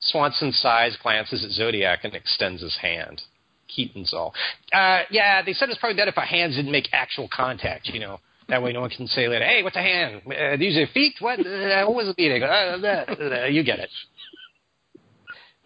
Swanson 0.00 0.52
sighs, 0.52 0.96
glances 1.02 1.44
at 1.44 1.50
Zodiac, 1.52 2.00
and 2.04 2.14
extends 2.14 2.60
his 2.60 2.76
hand. 2.76 3.22
Keaton's 3.68 4.12
all, 4.12 4.34
uh, 4.74 5.00
yeah, 5.10 5.40
they 5.42 5.54
said 5.54 5.70
it's 5.70 5.78
probably 5.78 5.96
better 5.96 6.10
if 6.10 6.18
our 6.18 6.26
hands 6.26 6.56
didn't 6.56 6.72
make 6.72 6.88
actual 6.92 7.28
contact, 7.32 7.88
you 7.88 8.00
know. 8.00 8.20
That 8.52 8.62
way 8.62 8.74
no 8.74 8.82
one 8.82 8.90
can 8.90 9.06
say 9.06 9.28
later, 9.28 9.46
hey, 9.46 9.62
what's 9.62 9.76
a 9.76 9.80
hand? 9.80 10.20
Uh, 10.26 10.58
these 10.58 10.76
are 10.76 10.86
feet? 10.88 11.14
What? 11.20 11.40
Uh, 11.40 11.86
what 11.86 11.94
was 11.94 12.08
the 12.08 12.12
beating? 12.14 12.42
Uh, 12.42 12.46
uh, 12.46 13.46
you 13.46 13.64
get 13.64 13.78
it. 13.78 13.88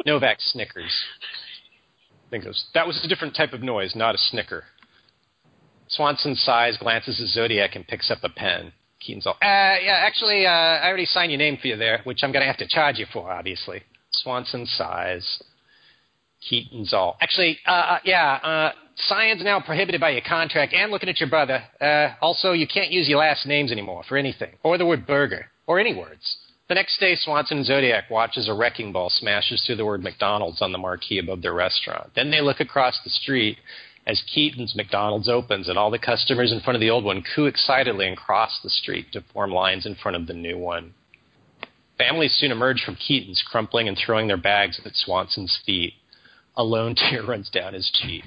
Novak 0.06 0.36
snickers. 0.38 0.94
I 2.12 2.30
think 2.30 2.44
it 2.44 2.46
was, 2.46 2.64
that 2.74 2.86
was 2.86 3.04
a 3.04 3.08
different 3.08 3.34
type 3.34 3.52
of 3.52 3.60
noise, 3.60 3.96
not 3.96 4.14
a 4.14 4.18
snicker. 4.18 4.62
Swanson 5.88 6.36
sighs, 6.36 6.76
glances 6.76 7.20
at 7.20 7.26
Zodiac, 7.26 7.74
and 7.74 7.84
picks 7.84 8.08
up 8.08 8.18
a 8.22 8.28
pen. 8.28 8.70
Keaton's 9.00 9.26
all, 9.26 9.34
uh, 9.42 9.82
yeah, 9.82 10.04
actually, 10.06 10.46
uh, 10.46 10.50
I 10.50 10.86
already 10.86 11.06
signed 11.06 11.32
your 11.32 11.40
name 11.40 11.58
for 11.60 11.66
you 11.66 11.76
there, 11.76 12.02
which 12.04 12.20
I'm 12.22 12.30
going 12.30 12.42
to 12.42 12.46
have 12.46 12.58
to 12.58 12.68
charge 12.68 12.98
you 12.98 13.06
for, 13.12 13.32
obviously. 13.32 13.82
Swanson 14.12 14.64
sighs. 14.64 15.42
Keaton's 16.48 16.92
all, 16.92 17.16
actually, 17.20 17.58
uh, 17.66 17.70
uh, 17.70 17.98
yeah, 18.04 18.38
uh, 18.42 18.72
sign's 18.96 19.42
now 19.42 19.60
prohibited 19.60 20.00
by 20.00 20.10
your 20.10 20.22
contract 20.26 20.72
and 20.72 20.90
looking 20.90 21.08
at 21.08 21.20
your 21.20 21.28
brother. 21.28 21.62
Uh, 21.80 22.14
also, 22.20 22.52
you 22.52 22.66
can't 22.66 22.90
use 22.90 23.08
your 23.08 23.18
last 23.18 23.46
names 23.46 23.72
anymore 23.72 24.02
for 24.08 24.16
anything, 24.16 24.52
or 24.62 24.78
the 24.78 24.86
word 24.86 25.06
burger, 25.06 25.46
or 25.66 25.78
any 25.78 25.94
words. 25.94 26.36
The 26.68 26.74
next 26.74 26.98
day, 26.98 27.14
Swanson 27.14 27.58
and 27.58 27.66
Zodiac 27.66 28.10
watch 28.10 28.36
as 28.36 28.48
a 28.48 28.54
wrecking 28.54 28.92
ball 28.92 29.08
smashes 29.08 29.62
through 29.64 29.76
the 29.76 29.84
word 29.84 30.02
McDonald's 30.02 30.60
on 30.60 30.72
the 30.72 30.78
marquee 30.78 31.18
above 31.18 31.42
their 31.42 31.54
restaurant. 31.54 32.10
Then 32.16 32.30
they 32.30 32.40
look 32.40 32.58
across 32.58 32.98
the 33.04 33.10
street 33.10 33.58
as 34.06 34.22
Keaton's 34.32 34.74
McDonald's 34.74 35.28
opens 35.28 35.68
and 35.68 35.78
all 35.78 35.90
the 35.90 35.98
customers 35.98 36.52
in 36.52 36.60
front 36.60 36.76
of 36.76 36.80
the 36.80 36.90
old 36.90 37.04
one 37.04 37.22
coo 37.34 37.46
excitedly 37.46 38.06
and 38.06 38.16
cross 38.16 38.60
the 38.62 38.70
street 38.70 39.12
to 39.12 39.20
form 39.32 39.52
lines 39.52 39.86
in 39.86 39.94
front 39.94 40.16
of 40.16 40.26
the 40.26 40.34
new 40.34 40.58
one. 40.58 40.94
Families 41.98 42.34
soon 42.36 42.52
emerge 42.52 42.82
from 42.84 42.96
Keaton's, 42.96 43.42
crumpling 43.48 43.88
and 43.88 43.96
throwing 43.96 44.26
their 44.26 44.36
bags 44.36 44.80
at 44.84 44.94
Swanson's 44.94 45.58
feet. 45.64 45.94
A 46.56 46.62
lone 46.64 46.94
tear 47.10 47.24
runs 47.24 47.50
down 47.50 47.74
his 47.74 47.90
cheek. 48.02 48.24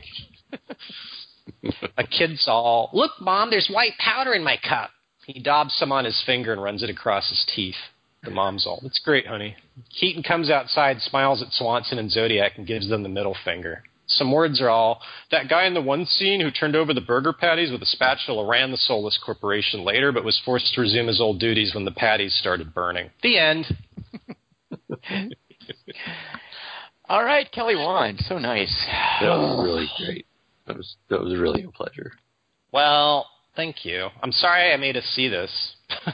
a 1.98 2.04
kid's 2.04 2.46
all, 2.48 2.90
Look, 2.94 3.12
Mom, 3.20 3.50
there's 3.50 3.70
white 3.74 3.98
powder 4.00 4.34
in 4.34 4.44
my 4.44 4.58
cup. 4.58 4.92
He 5.26 5.40
daubs 5.40 5.74
some 5.76 5.92
on 5.92 6.06
his 6.06 6.22
finger 6.26 6.54
and 6.54 6.62
runs 6.64 6.82
it 6.82 6.90
across 6.90 7.30
his 7.30 7.46
teeth. 7.54 7.76
The 8.24 8.32
mom's 8.32 8.66
all, 8.66 8.80
That's 8.84 9.00
great, 9.00 9.28
honey. 9.28 9.56
Keaton 9.98 10.24
comes 10.24 10.50
outside, 10.50 11.00
smiles 11.02 11.42
at 11.42 11.54
Swanson 11.54 12.00
and 12.00 12.12
Zodiac, 12.12 12.58
and 12.58 12.68
gives 12.68 12.90
them 12.90 13.04
the 13.04 13.10
middle 13.10 13.36
finger. 13.46 13.84
Some 14.08 14.32
words 14.32 14.60
are 14.60 14.70
all, 14.70 15.02
That 15.32 15.48
guy 15.50 15.66
in 15.66 15.74
the 15.74 15.82
one 15.82 16.06
scene 16.06 16.42
who 16.42 16.52
turned 16.52 16.76
over 16.76 16.94
the 16.94 17.00
burger 17.02 17.32
patties 17.32 17.72
with 17.72 17.82
a 17.82 17.86
spatula 17.86 18.46
ran 18.46 18.72
the 18.72 18.78
Soulless 18.78 19.20
Corporation 19.24 19.84
later, 19.86 20.12
but 20.12 20.26
was 20.26 20.42
forced 20.44 20.74
to 20.74 20.82
resume 20.82 21.08
his 21.08 21.22
old 21.22 21.40
duties 21.40 21.74
when 21.74 21.86
the 21.86 21.92
patties 21.92 22.36
started 22.36 22.74
burning. 22.74 23.12
The 23.22 23.38
end. 23.38 23.66
All 27.10 27.24
right, 27.24 27.52
Kelly 27.52 27.76
Wand, 27.76 28.20
so 28.28 28.38
nice. 28.38 28.74
That 29.22 29.30
was 29.36 29.64
really 29.66 29.90
great. 29.98 30.26
That 30.68 30.78
was 30.78 30.96
that 31.10 31.20
was 31.20 31.36
really 31.38 31.64
a 31.64 31.70
pleasure. 31.72 32.12
Well, 32.72 33.26
thank 33.56 33.84
you. 33.84 34.10
I'm 34.22 34.32
sorry 34.32 34.72
I 34.72 34.78
made 34.78 34.96
us 34.96 35.04
see 35.16 35.28
this. 35.28 35.52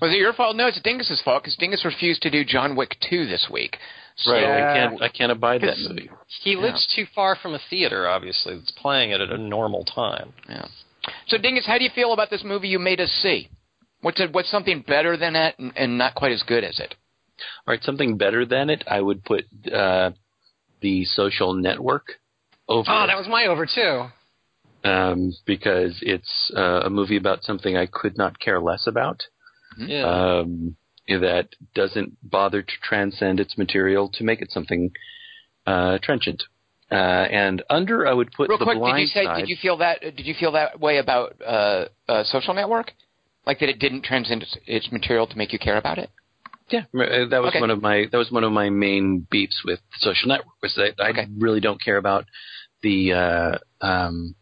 Was 0.00 0.12
it 0.12 0.16
your 0.18 0.32
fault? 0.32 0.56
No, 0.56 0.66
it's 0.66 0.80
Dingus's 0.82 1.22
fault 1.24 1.44
because 1.44 1.54
Dingus 1.56 1.84
refused 1.84 2.20
to 2.22 2.30
do 2.30 2.44
John 2.44 2.74
Wick 2.74 2.96
2 3.08 3.26
this 3.26 3.48
week. 3.52 3.76
So, 4.16 4.32
Right. 4.32 4.42
I 4.44 4.74
can't 4.74 5.02
I 5.02 5.08
can't 5.08 5.30
abide 5.30 5.60
that 5.60 5.78
movie. 5.78 6.10
he 6.42 6.56
lives 6.56 6.92
too 6.96 7.04
far 7.14 7.36
from 7.36 7.54
a 7.54 7.60
theater, 7.70 8.08
obviously, 8.08 8.56
that's 8.56 8.72
playing 8.72 9.12
it 9.12 9.20
at 9.20 9.30
a 9.30 9.38
normal 9.38 9.84
time. 9.84 10.32
Yeah. 10.48 10.66
So, 11.28 11.38
Dingus, 11.38 11.64
how 11.66 11.78
do 11.78 11.84
you 11.84 11.90
feel 11.94 12.12
about 12.12 12.30
this 12.30 12.42
movie 12.42 12.66
you 12.66 12.80
made 12.80 13.00
us 13.00 13.10
see? 13.22 13.48
What's 14.00 14.18
it, 14.20 14.32
what's 14.32 14.50
something 14.50 14.82
better 14.86 15.16
than 15.16 15.36
it 15.36 15.54
and, 15.60 15.72
and 15.76 15.96
not 15.96 16.16
quite 16.16 16.32
as 16.32 16.42
good 16.42 16.64
as 16.64 16.80
it? 16.80 16.96
All 17.66 17.72
right, 17.72 17.82
something 17.82 18.16
better 18.16 18.44
than 18.44 18.70
it. 18.70 18.84
I 18.86 19.00
would 19.00 19.24
put 19.24 19.44
uh, 19.72 20.10
the 20.80 21.04
Social 21.04 21.52
Network 21.54 22.18
over. 22.68 22.88
Oh, 22.90 23.06
that 23.06 23.16
was 23.16 23.28
my 23.28 23.46
over, 23.46 23.66
too. 23.66 24.06
um, 24.88 25.32
because 25.46 25.98
it's 26.02 26.52
uh, 26.56 26.82
a 26.84 26.90
movie 26.90 27.16
about 27.16 27.42
something 27.42 27.76
I 27.76 27.86
could 27.86 28.16
not 28.16 28.38
care 28.38 28.60
less 28.60 28.86
about. 28.86 29.22
Yeah. 29.78 30.02
Um, 30.04 30.76
that 31.08 31.48
doesn't 31.74 32.16
bother 32.22 32.62
to 32.62 32.72
transcend 32.82 33.38
its 33.40 33.56
material 33.56 34.08
to 34.14 34.24
make 34.24 34.42
it 34.42 34.50
something 34.50 34.90
uh, 35.66 35.98
trenchant. 36.02 36.42
Uh, 36.90 36.94
and 36.94 37.62
under, 37.68 38.06
I 38.06 38.12
would 38.12 38.32
put 38.32 38.48
Real 38.48 38.58
the 38.58 38.64
quick, 38.64 38.76
did 38.76 38.80
blind 38.80 39.00
you 39.02 39.06
say 39.08 39.24
side. 39.24 39.40
did 39.40 39.48
you 39.48 39.56
feel 39.60 39.76
that 39.78 40.00
did 40.00 40.26
you 40.26 40.34
feel 40.38 40.52
that 40.52 40.78
way 40.80 40.98
about 40.98 41.36
uh, 41.44 41.86
uh, 42.08 42.24
Social 42.24 42.54
Network? 42.54 42.92
Like 43.44 43.60
that 43.60 43.68
it 43.68 43.78
didn't 43.78 44.04
transcend 44.04 44.42
its, 44.42 44.56
its 44.66 44.92
material 44.92 45.26
to 45.26 45.36
make 45.36 45.52
you 45.52 45.58
care 45.58 45.76
about 45.78 45.98
it? 45.98 46.10
Yeah, 46.70 46.84
uh, 46.94 47.28
that 47.28 47.42
was 47.42 47.50
Okay. 47.50 47.60
one 47.60 47.70
of 47.70 47.80
my 47.80 48.06
that 48.10 48.18
was 48.18 48.30
one 48.30 48.44
of 48.44 48.52
my 48.52 48.70
main 48.70 49.26
beeps 49.32 49.64
with 49.64 49.80
social 49.98 50.28
network 50.28 50.54
was 50.62 50.74
that 50.74 50.94
I 51.00 51.10
Okay. 51.10 51.26
really 51.38 51.60
don't 51.60 51.80
care 51.80 51.96
about 51.96 52.24
the 52.82 53.12
uh, 53.12 53.58
um, 53.80 54.34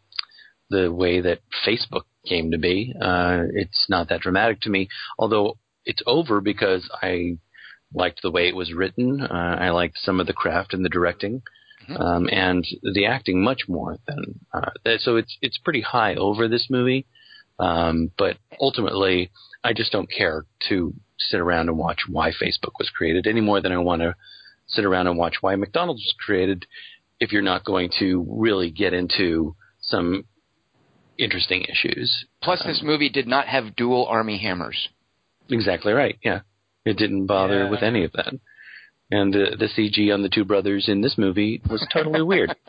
the 0.70 0.90
way 0.92 1.20
that 1.20 1.40
Facebook 1.66 2.04
came 2.26 2.50
to 2.52 2.58
be. 2.58 2.94
Uh, 3.00 3.44
it's 3.54 3.87
not 3.90 4.08
that 4.08 4.22
dramatic 4.22 4.60
to 4.62 4.70
me, 4.70 4.88
although 5.18 5.58
it's 5.84 6.02
over 6.06 6.40
because 6.40 6.88
I 7.02 7.37
liked 7.92 8.22
the 8.22 8.30
way 8.30 8.48
it 8.48 8.56
was 8.56 8.72
written. 8.72 9.20
Uh, 9.20 9.56
I 9.60 9.70
liked 9.70 9.98
some 9.98 10.18
of 10.18 10.26
the 10.26 10.32
craft 10.32 10.72
and 10.72 10.84
the 10.84 10.88
directing. 10.88 11.42
Mhm. 11.88 12.00
Um, 12.00 12.28
and 12.32 12.64
the 12.94 13.04
acting 13.04 13.44
much 13.44 13.68
more 13.68 13.98
than 14.06 14.40
uh, 14.54 14.70
that- 14.84 15.02
so 15.02 15.16
it's 15.16 15.37
it's 15.42 15.58
pretty 15.58 15.82
high 15.82 16.14
over 16.14 16.48
this 16.48 16.70
movie, 16.70 17.04
um, 17.58 18.10
but 18.16 18.38
ultimately 18.58 19.30
I 19.62 19.74
just 19.74 19.92
don't 19.92 20.10
care 20.10 20.46
to 20.70 20.94
sit 21.18 21.40
around 21.40 21.68
and 21.68 21.79
watch 21.79 22.00
why 22.09 22.31
Facebook 22.31 22.72
was 22.79 22.90
created 22.90 23.27
any 23.27 23.40
more 23.40 23.61
than 23.61 23.72
I 23.72 23.79
want 23.79 24.03
to 24.03 24.14
sit 24.66 24.85
around 24.85 25.07
and 25.07 25.16
watch 25.18 25.37
why 25.40 25.55
McDonald's 25.57 26.03
was 26.03 26.14
created. 26.24 26.66
If 27.20 27.33
you're 27.33 27.42
not 27.42 27.64
going 27.64 27.90
to 28.00 28.27
really 28.29 28.70
get 28.70 28.92
into 28.92 29.55
some 29.81 30.24
interesting 31.18 31.62
issues, 31.62 32.27
Plus, 32.42 32.62
this 32.64 32.83
movie 32.83 33.09
did 33.09 33.27
not 33.29 33.46
have 33.46 33.77
dual 33.77 34.07
Armie 34.07 34.38
Hammers. 34.38 34.88
exactly 35.48 35.92
right. 35.92 36.18
Yeah, 36.24 36.40
it 36.85 36.96
didn't 36.96 37.27
bother 37.27 37.64
Yeah. 37.64 37.70
with 37.70 37.83
any 37.83 38.05
of 38.05 38.12
that, 38.12 38.35
and 39.11 39.35
uh, 39.35 39.57
the 39.59 39.68
CG 39.68 40.12
on 40.12 40.22
the 40.22 40.29
two 40.29 40.44
brothers 40.44 40.88
in 40.88 41.00
this 41.03 41.16
movie 41.16 41.62
was 41.70 41.87
totally 41.92 42.22
weird. 42.22 42.55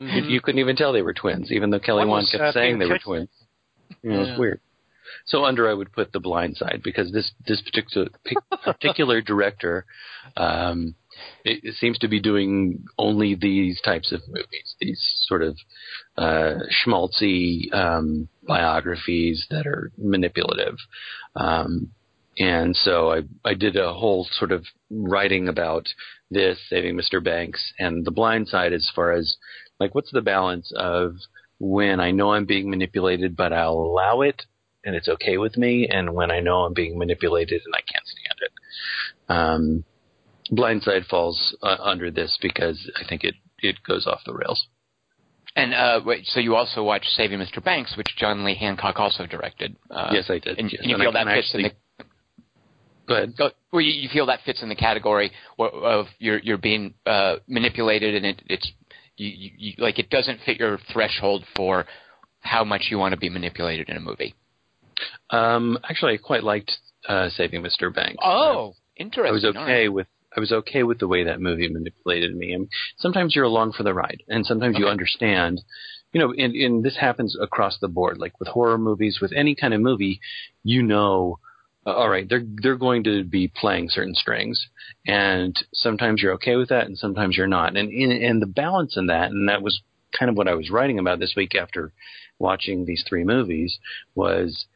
You, 0.00 0.22
you 0.24 0.40
couldn't 0.40 0.58
even 0.58 0.74
tell 0.74 0.92
they 0.92 1.02
were 1.02 1.14
twins, 1.14 1.52
even 1.52 1.70
though 1.70 1.78
Kelly 1.78 2.00
One 2.00 2.08
Wand 2.08 2.26
kept 2.30 2.42
uh, 2.42 2.52
saying 2.52 2.78
they 2.80 2.84
being 2.86 2.90
were 2.90 2.98
twins. 2.98 3.28
You 4.02 4.10
know, 4.10 4.22
Yeah. 4.24 4.30
It's 4.32 4.38
weird. 4.38 4.60
So 5.26 5.44
under, 5.44 5.68
I 5.68 5.74
would 5.74 5.92
put 5.92 6.12
The 6.12 6.20
Blind 6.20 6.56
Side 6.56 6.82
because 6.84 7.10
this 7.12 7.32
this 7.46 7.62
particular 7.62 8.08
particular 8.64 9.22
director, 9.22 9.86
um, 10.36 10.94
it, 11.44 11.60
it 11.64 11.74
seems 11.76 11.98
to 12.00 12.08
be 12.08 12.20
doing 12.20 12.84
only 12.98 13.34
these 13.34 13.80
types 13.80 14.12
of 14.12 14.20
movies, 14.28 14.76
these 14.80 15.00
sort 15.26 15.42
of 15.42 15.56
uh, 16.18 16.58
schmaltzy 16.70 17.72
um, 17.72 18.28
biographies 18.46 19.46
that 19.50 19.66
are 19.66 19.92
manipulative. 19.96 20.76
Um, 21.34 21.90
and 22.38 22.76
so 22.76 23.12
I, 23.12 23.22
I 23.44 23.54
did 23.54 23.76
a 23.76 23.94
whole 23.94 24.26
sort 24.30 24.52
of 24.52 24.64
writing 24.90 25.48
about 25.48 25.86
this, 26.30 26.58
Saving 26.68 26.96
Mr. 26.96 27.22
Banks, 27.22 27.72
and 27.78 28.04
The 28.04 28.10
Blind 28.10 28.48
Side 28.48 28.72
as 28.72 28.90
far 28.94 29.12
as 29.12 29.36
like 29.80 29.94
what's 29.94 30.12
the 30.12 30.20
balance 30.20 30.72
of 30.76 31.14
when 31.58 32.00
I 32.00 32.10
know 32.10 32.32
I'm 32.32 32.44
being 32.44 32.68
manipulated 32.68 33.36
but 33.36 33.52
I'll 33.52 33.72
allow 33.74 34.20
it 34.22 34.42
and 34.84 34.94
it's 34.94 35.08
okay 35.08 35.38
with 35.38 35.56
me, 35.56 35.88
and 35.90 36.14
when 36.14 36.30
I 36.30 36.40
know 36.40 36.64
I'm 36.64 36.74
being 36.74 36.98
manipulated 36.98 37.62
and 37.64 37.74
I 37.74 37.80
can't 37.80 38.06
stand 38.06 38.38
it. 38.40 38.52
Um, 39.28 39.84
Blindside 40.52 41.06
falls 41.06 41.56
uh, 41.62 41.76
under 41.80 42.10
this 42.10 42.38
because 42.40 42.90
I 42.96 43.08
think 43.08 43.24
it 43.24 43.34
it 43.60 43.76
goes 43.86 44.06
off 44.06 44.20
the 44.26 44.34
rails. 44.34 44.66
And 45.56 45.72
uh, 45.72 46.00
wait, 46.04 46.26
so 46.26 46.40
you 46.40 46.56
also 46.56 46.82
watched 46.82 47.06
Saving 47.10 47.38
Mr. 47.38 47.62
Banks, 47.62 47.96
which 47.96 48.08
John 48.18 48.44
Lee 48.44 48.56
Hancock 48.56 48.98
also 48.98 49.24
directed. 49.24 49.76
Uh, 49.90 50.10
yes, 50.12 50.24
I 50.28 50.38
did. 50.38 50.58
and, 50.58 50.70
yes. 50.70 50.80
and 50.80 50.90
you 50.90 50.96
And 50.96 51.04
feel 51.04 51.12
that 51.12 51.26
fits 51.26 51.54
in 51.54 51.62
the 51.62 51.70
Go 53.06 53.14
ahead. 53.14 53.36
Go, 53.36 53.50
well, 53.72 53.82
you, 53.82 53.92
you 53.92 54.08
feel 54.10 54.26
that 54.26 54.40
fits 54.46 54.62
in 54.62 54.68
the 54.68 54.74
category 54.74 55.30
of 55.58 56.06
you're 56.18 56.38
you're 56.38 56.58
being 56.58 56.94
uh, 57.06 57.36
manipulated, 57.46 58.14
and 58.14 58.26
it, 58.26 58.42
it's 58.46 58.72
you, 59.16 59.50
you 59.56 59.74
like 59.78 59.98
it 59.98 60.10
doesn't 60.10 60.40
fit 60.46 60.58
your 60.58 60.78
threshold 60.92 61.44
for 61.54 61.84
how 62.40 62.64
much 62.64 62.88
you 62.90 62.98
want 62.98 63.12
to 63.12 63.18
be 63.18 63.28
manipulated 63.28 63.88
in 63.88 63.96
a 63.96 64.00
movie. 64.00 64.34
Um, 65.30 65.78
actually, 65.88 66.14
I 66.14 66.16
quite 66.18 66.44
liked 66.44 66.72
uh, 67.08 67.28
Saving 67.30 67.62
Mr. 67.62 67.94
Banks. 67.94 68.22
Oh, 68.22 68.74
I 68.98 69.02
interesting. 69.02 69.32
was 69.32 69.44
okay 69.44 69.86
right. 69.86 69.92
with 69.92 70.06
I 70.36 70.40
was 70.40 70.52
okay 70.52 70.82
with 70.82 70.98
the 70.98 71.08
way 71.08 71.24
that 71.24 71.40
movie 71.40 71.68
manipulated 71.68 72.36
me. 72.36 72.52
And 72.52 72.68
sometimes 72.98 73.34
you're 73.34 73.44
along 73.44 73.72
for 73.72 73.82
the 73.82 73.94
ride, 73.94 74.22
and 74.28 74.44
sometimes 74.44 74.78
you 74.78 74.86
understand. 74.86 75.62
You 76.12 76.20
know, 76.20 76.32
and, 76.32 76.54
and 76.54 76.84
this 76.84 76.96
happens 76.96 77.36
across 77.40 77.78
the 77.80 77.88
board. 77.88 78.18
Like 78.18 78.38
with 78.38 78.48
horror 78.48 78.78
movies, 78.78 79.18
with 79.20 79.32
any 79.32 79.56
kind 79.56 79.74
of 79.74 79.80
movie, 79.80 80.20
you 80.62 80.82
know, 80.82 81.40
uh, 81.86 81.92
all 81.92 82.08
right, 82.08 82.28
they're 82.28 82.44
they're 82.62 82.76
going 82.76 83.04
to 83.04 83.24
be 83.24 83.48
playing 83.48 83.88
certain 83.88 84.14
strings, 84.14 84.64
and 85.06 85.56
sometimes 85.72 86.22
you're 86.22 86.34
okay 86.34 86.56
with 86.56 86.68
that, 86.68 86.86
and 86.86 86.96
sometimes 86.96 87.36
you're 87.36 87.46
not. 87.46 87.76
And 87.76 87.90
and, 87.90 88.12
and 88.12 88.42
the 88.42 88.46
balance 88.46 88.96
in 88.96 89.08
that, 89.08 89.30
and 89.30 89.48
that 89.48 89.62
was 89.62 89.82
kind 90.18 90.30
of 90.30 90.36
what 90.36 90.48
I 90.48 90.54
was 90.54 90.70
writing 90.70 90.98
about 90.98 91.18
this 91.18 91.34
week 91.36 91.54
after 91.54 91.92
watching 92.38 92.84
these 92.84 93.04
three 93.08 93.24
movies 93.24 93.78
was 94.14 94.66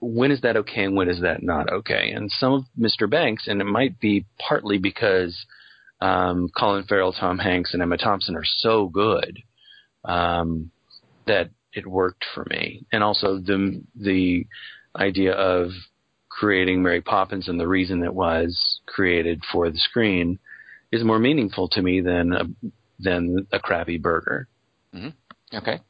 when 0.00 0.30
is 0.30 0.40
that 0.42 0.56
okay 0.56 0.84
and 0.84 0.96
when 0.96 1.08
is 1.08 1.20
that 1.22 1.42
not 1.42 1.72
okay? 1.72 2.12
And 2.12 2.30
some 2.30 2.52
of 2.52 2.64
Mr. 2.78 3.10
Banks, 3.10 3.48
and 3.48 3.60
it 3.60 3.64
might 3.64 3.98
be 4.00 4.26
partly 4.38 4.78
because 4.78 5.36
um, 6.00 6.48
Colin 6.56 6.84
Farrell, 6.84 7.12
Tom 7.12 7.38
Hanks, 7.38 7.72
and 7.72 7.82
Emma 7.82 7.96
Thompson 7.96 8.36
are 8.36 8.44
so 8.44 8.88
good 8.88 9.38
um, 10.04 10.70
that 11.26 11.50
it 11.72 11.86
worked 11.86 12.24
for 12.34 12.46
me. 12.48 12.86
And 12.92 13.02
also 13.02 13.38
the 13.38 13.82
the 13.96 14.46
idea 14.96 15.32
of 15.32 15.70
creating 16.28 16.82
Mary 16.82 17.00
Poppins 17.00 17.48
and 17.48 17.58
the 17.58 17.66
reason 17.66 18.02
it 18.04 18.14
was 18.14 18.80
created 18.86 19.42
for 19.52 19.70
the 19.70 19.78
screen 19.78 20.38
is 20.92 21.04
more 21.04 21.18
meaningful 21.18 21.68
to 21.68 21.82
me 21.82 22.00
than 22.00 22.32
a, 22.32 22.44
than 23.00 23.46
a 23.52 23.58
crappy 23.58 23.98
burger. 23.98 24.48
Okay. 25.52 25.80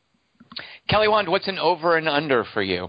Kelly 0.89 1.09
Wand, 1.09 1.29
what's 1.29 1.49
an 1.49 1.59
over 1.59 1.97
and 1.97 2.09
under 2.09 2.45
for 2.45 2.63
you? 2.63 2.89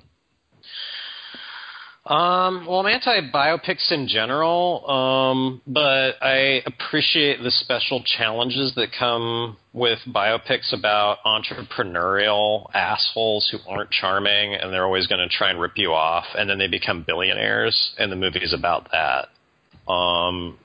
Um, 2.09 2.65
well, 2.65 2.79
I'm 2.79 2.87
anti 2.87 3.29
biopics 3.29 3.91
in 3.91 4.07
general, 4.07 4.89
um, 4.89 5.61
but 5.67 6.15
I 6.23 6.63
appreciate 6.65 7.43
the 7.43 7.51
special 7.51 8.01
challenges 8.03 8.73
that 8.77 8.87
come 8.97 9.57
with 9.73 9.99
biopics 10.07 10.73
about 10.73 11.19
entrepreneurial 11.23 12.65
assholes 12.73 13.47
who 13.51 13.59
aren't 13.71 13.91
charming 13.91 14.55
and 14.55 14.73
they're 14.73 14.85
always 14.85 15.05
going 15.05 15.19
to 15.19 15.29
try 15.29 15.51
and 15.51 15.61
rip 15.61 15.73
you 15.75 15.93
off, 15.93 16.25
and 16.35 16.49
then 16.49 16.57
they 16.57 16.67
become 16.67 17.03
billionaires, 17.05 17.91
and 17.99 18.11
the 18.11 18.15
movie 18.15 18.39
is 18.39 18.53
about 18.53 18.89
that. 18.91 19.91
Um, 19.91 20.57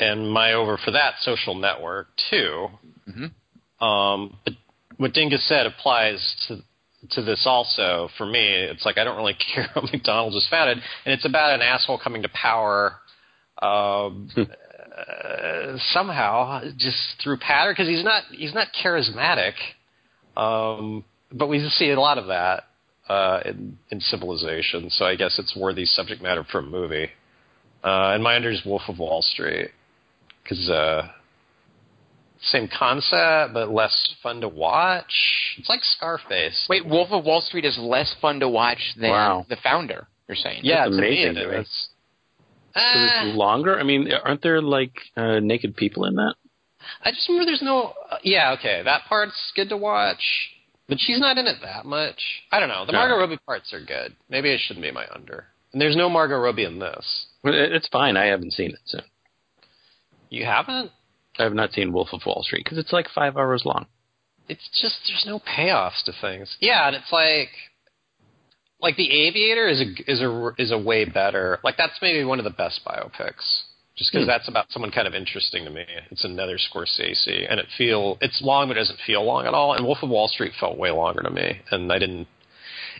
and 0.00 0.28
my 0.28 0.54
over 0.54 0.76
for 0.84 0.90
that, 0.90 1.14
Social 1.20 1.54
Network, 1.54 2.08
too. 2.30 2.68
Mhm. 3.08 3.30
Um, 3.80 4.36
but 4.44 4.54
what 4.96 5.12
Dingus 5.12 5.46
said 5.46 5.66
applies 5.66 6.34
to 6.48 6.64
to 7.12 7.22
this 7.22 7.44
also 7.46 8.08
for 8.16 8.26
me. 8.26 8.46
It's 8.46 8.84
like 8.84 8.98
I 8.98 9.04
don't 9.04 9.16
really 9.16 9.36
care 9.54 9.68
how 9.74 9.82
McDonald's 9.82 10.34
was 10.34 10.46
founded, 10.50 10.78
and 11.04 11.12
it's 11.12 11.24
about 11.24 11.54
an 11.54 11.62
asshole 11.62 11.98
coming 12.02 12.22
to 12.22 12.28
power 12.28 12.96
um, 13.62 14.28
uh, 14.36 15.76
somehow 15.92 16.62
just 16.76 16.98
through 17.22 17.38
pattern 17.38 17.72
because 17.72 17.88
he's 17.88 18.04
not 18.04 18.24
he's 18.30 18.54
not 18.54 18.68
charismatic. 18.82 19.54
Um, 20.36 21.04
but 21.32 21.48
we 21.48 21.66
see 21.70 21.90
a 21.90 22.00
lot 22.00 22.18
of 22.18 22.26
that 22.26 22.64
uh, 23.08 23.40
in, 23.44 23.78
in 23.90 24.00
Civilization, 24.00 24.90
so 24.90 25.04
I 25.04 25.16
guess 25.16 25.38
it's 25.38 25.56
worthy 25.56 25.84
subject 25.84 26.22
matter 26.22 26.44
for 26.50 26.58
a 26.58 26.62
movie. 26.62 27.08
Uh, 27.82 28.12
and 28.14 28.22
my 28.22 28.36
under 28.36 28.50
is 28.50 28.62
Wolf 28.64 28.82
of 28.88 28.98
Wall 28.98 29.20
Street 29.20 29.70
because 30.42 30.70
uh, 30.70 31.08
same 32.46 32.68
concept 32.68 33.54
but 33.54 33.70
less 33.70 34.14
fun 34.22 34.40
to 34.42 34.48
watch. 34.48 35.54
It's 35.58 35.68
like 35.68 35.80
Scarface. 35.82 36.66
Wait, 36.68 36.84
Wolf 36.86 37.08
of 37.10 37.24
Wall 37.24 37.40
Street 37.40 37.64
is 37.64 37.76
less 37.78 38.14
fun 38.20 38.40
to 38.40 38.48
watch 38.48 38.94
than 38.98 39.10
Wow. 39.10 39.46
The 39.48 39.56
Founder. 39.62 40.06
You're 40.28 40.36
saying? 40.36 40.60
yeah, 40.62 40.84
That's 40.86 40.96
to 40.96 41.02
me 41.02 41.08
amazing 41.08 41.36
it 41.36 41.44
to 41.44 41.50
me. 41.50 41.56
is. 41.58 41.88
So 42.74 42.80
Ah, 42.80 43.26
it's 43.28 43.36
longer. 43.36 43.78
I 43.78 43.82
mean, 43.84 44.10
aren't 44.24 44.42
there 44.42 44.60
like 44.60 44.92
uh, 45.16 45.38
naked 45.40 45.76
people 45.76 46.06
in 46.06 46.16
that? 46.16 46.34
I 47.04 47.12
just 47.12 47.28
remember 47.28 47.46
there's 47.46 47.62
no. 47.62 47.92
Uh, 48.10 48.16
yeah, 48.24 48.52
okay, 48.58 48.82
that 48.84 49.02
part's 49.08 49.52
good 49.54 49.68
to 49.68 49.76
watch, 49.76 50.22
but 50.88 50.98
she's 51.00 51.20
not 51.20 51.38
in 51.38 51.46
it 51.46 51.56
that 51.62 51.84
much. 51.84 52.20
I 52.50 52.58
don't 52.58 52.68
know. 52.68 52.84
The 52.84 52.92
No. 52.92 52.98
Margot 52.98 53.16
Robbie 53.18 53.38
parts 53.46 53.72
are 53.72 53.80
good. 53.84 54.16
Maybe 54.28 54.50
it 54.50 54.60
shouldn't 54.60 54.82
be 54.84 54.90
my 54.90 55.06
under. 55.14 55.46
And 55.72 55.80
there's 55.80 55.96
no 55.96 56.08
Margot 56.08 56.36
Robbie 56.38 56.64
in 56.64 56.78
this. 56.80 57.26
It's 57.44 57.86
fine. 57.88 58.16
I 58.16 58.26
haven't 58.26 58.52
seen 58.52 58.70
it, 58.70 58.80
so 58.86 58.98
You 60.30 60.44
haven't? 60.44 60.90
I 61.38 61.42
have 61.44 61.54
not 61.54 61.72
seen 61.72 61.92
Wolf 61.92 62.08
of 62.12 62.20
Wall 62.26 62.42
Street 62.44 62.64
because 62.64 62.78
it's 62.78 62.92
like 62.92 63.08
five 63.14 63.36
hours 63.36 63.62
long. 63.64 63.86
It's 64.48 64.68
just 64.80 64.96
there's 65.08 65.24
no 65.26 65.40
payoffs 65.40 66.04
to 66.04 66.12
things. 66.20 66.56
Yeah, 66.60 66.86
and 66.86 66.96
it's 66.96 67.12
like. 67.12 67.48
Like 68.80 68.96
the 68.96 69.10
Aviator 69.28 69.66
is 69.66 69.80
a 69.80 70.10
is 70.10 70.20
a 70.20 70.50
is 70.58 70.70
a 70.70 70.76
way 70.78 71.04
better. 71.06 71.58
Like 71.64 71.76
that's 71.78 71.94
maybe 72.02 72.22
one 72.24 72.38
of 72.38 72.44
the 72.44 72.50
best 72.50 72.80
biopics, 72.84 73.62
just 73.96 74.12
because 74.12 74.24
Hmm. 74.26 74.28
that's 74.28 74.48
about 74.48 74.70
someone 74.70 74.90
kind 74.90 75.06
of 75.08 75.14
interesting 75.14 75.64
to 75.64 75.70
me. 75.70 75.84
It's 76.10 76.24
another 76.24 76.58
Scorsese, 76.58 77.46
and 77.48 77.58
it 77.58 77.66
feel 77.78 78.18
it's 78.20 78.42
long, 78.42 78.68
but 78.68 78.76
it 78.76 78.80
doesn't 78.80 78.98
feel 79.06 79.24
long 79.24 79.46
at 79.46 79.54
all. 79.54 79.72
And 79.72 79.86
Wolf 79.86 80.02
of 80.02 80.10
Wall 80.10 80.28
Street 80.28 80.52
felt 80.60 80.76
way 80.76 80.90
longer 80.90 81.22
to 81.22 81.30
me, 81.30 81.60
and 81.70 81.90
I 81.90 81.98
didn't. 81.98 82.28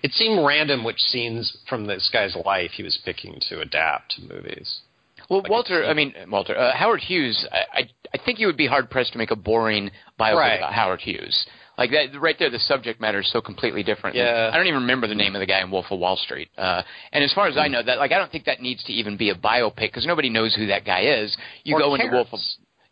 It 0.02 0.12
seemed 0.12 0.46
random 0.46 0.84
which 0.84 1.00
scenes 1.00 1.54
from 1.68 1.86
this 1.86 2.08
guy's 2.10 2.36
life 2.46 2.70
he 2.72 2.82
was 2.82 2.98
picking 3.04 3.38
to 3.50 3.60
adapt 3.60 4.12
to 4.12 4.22
movies. 4.22 4.80
Well, 5.30 5.40
Like 5.40 5.50
Walter, 5.50 5.84
I 5.84 5.94
mean 5.94 6.14
Walter, 6.28 6.56
uh, 6.56 6.74
Howard 6.74 7.00
Hughes. 7.00 7.46
I, 7.52 7.80
I 7.80 7.90
I 8.14 8.18
think 8.24 8.38
you 8.38 8.46
would 8.46 8.56
be 8.56 8.66
hard 8.66 8.90
pressed 8.90 9.12
to 9.12 9.18
make 9.18 9.30
a 9.30 9.36
boring 9.36 9.90
biopic 10.18 10.36
Right. 10.36 10.56
about 10.58 10.72
Howard 10.72 11.00
Hughes. 11.00 11.46
Like 11.76 11.90
that, 11.90 12.20
right 12.20 12.36
there, 12.38 12.50
the 12.50 12.60
subject 12.60 13.00
matter 13.00 13.18
is 13.20 13.32
so 13.32 13.40
completely 13.40 13.82
different. 13.82 14.14
Yeah. 14.14 14.50
I 14.52 14.56
don't 14.56 14.66
even 14.68 14.82
remember 14.82 15.08
the 15.08 15.14
name 15.16 15.34
of 15.34 15.40
the 15.40 15.46
guy 15.46 15.60
in 15.60 15.72
Wolf 15.72 15.86
of 15.90 15.98
Wall 15.98 16.16
Street. 16.16 16.48
Uh, 16.56 16.82
and 17.12 17.24
as 17.24 17.32
far 17.32 17.48
as 17.48 17.56
I 17.56 17.66
know, 17.66 17.82
that 17.82 17.98
like 17.98 18.12
I 18.12 18.18
don't 18.18 18.30
think 18.30 18.44
that 18.44 18.60
needs 18.60 18.84
to 18.84 18.92
even 18.92 19.16
be 19.16 19.30
a 19.30 19.34
biopic 19.34 19.76
because 19.80 20.06
nobody 20.06 20.28
knows 20.30 20.54
who 20.54 20.66
that 20.68 20.84
guy 20.84 21.00
is. 21.00 21.36
You 21.64 21.74
Or 21.74 21.80
go 21.80 21.94
into. 21.96 22.08
Wolf 22.12 22.28
of 22.32 22.38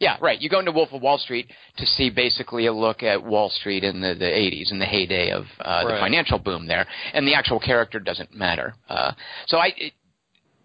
yeah, 0.01 0.17
right. 0.21 0.41
You 0.41 0.51
go 0.51 0.59
into 0.59 0.73
Wolf 0.73 0.89
of 0.93 1.01
Wall 1.01 1.17
Street 1.17 1.49
to 1.77 1.87
see 1.87 2.11
basically 2.11 2.67
a 2.67 2.73
look 2.73 3.05
at 3.05 3.23
Wall 3.23 3.49
Street 3.51 3.85
in 3.85 4.01
the, 4.01 4.15
the 4.15 4.25
80s, 4.25 4.73
in 4.73 4.81
the 4.81 4.85
heyday 4.85 5.31
of 5.31 5.45
uh, 5.61 5.85
the 5.85 5.91
financial 6.01 6.41
boom 6.41 6.67
there, 6.67 6.89
and 7.15 7.25
the 7.25 7.35
actual 7.35 7.61
character 7.61 8.01
doesn't 8.01 8.35
matter. 8.35 8.75
Uh, 8.89 9.13
so 9.47 9.59
I, 9.59 9.73
it, 9.77 9.93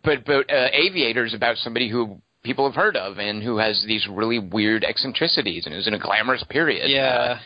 but 0.07 0.25
but 0.25 0.51
uh, 0.51 0.67
Aviator 0.73 1.25
is 1.25 1.33
about 1.33 1.57
somebody 1.57 1.89
who 1.89 2.19
people 2.43 2.65
have 2.65 2.75
heard 2.75 2.95
of 2.95 3.17
and 3.19 3.43
who 3.43 3.57
has 3.57 3.83
these 3.85 4.07
really 4.09 4.39
weird 4.39 4.83
eccentricities 4.83 5.65
and 5.65 5.75
is 5.75 5.87
in 5.87 5.93
a 5.93 5.99
glamorous 5.99 6.43
period. 6.49 6.89
Yeah. 6.89 7.39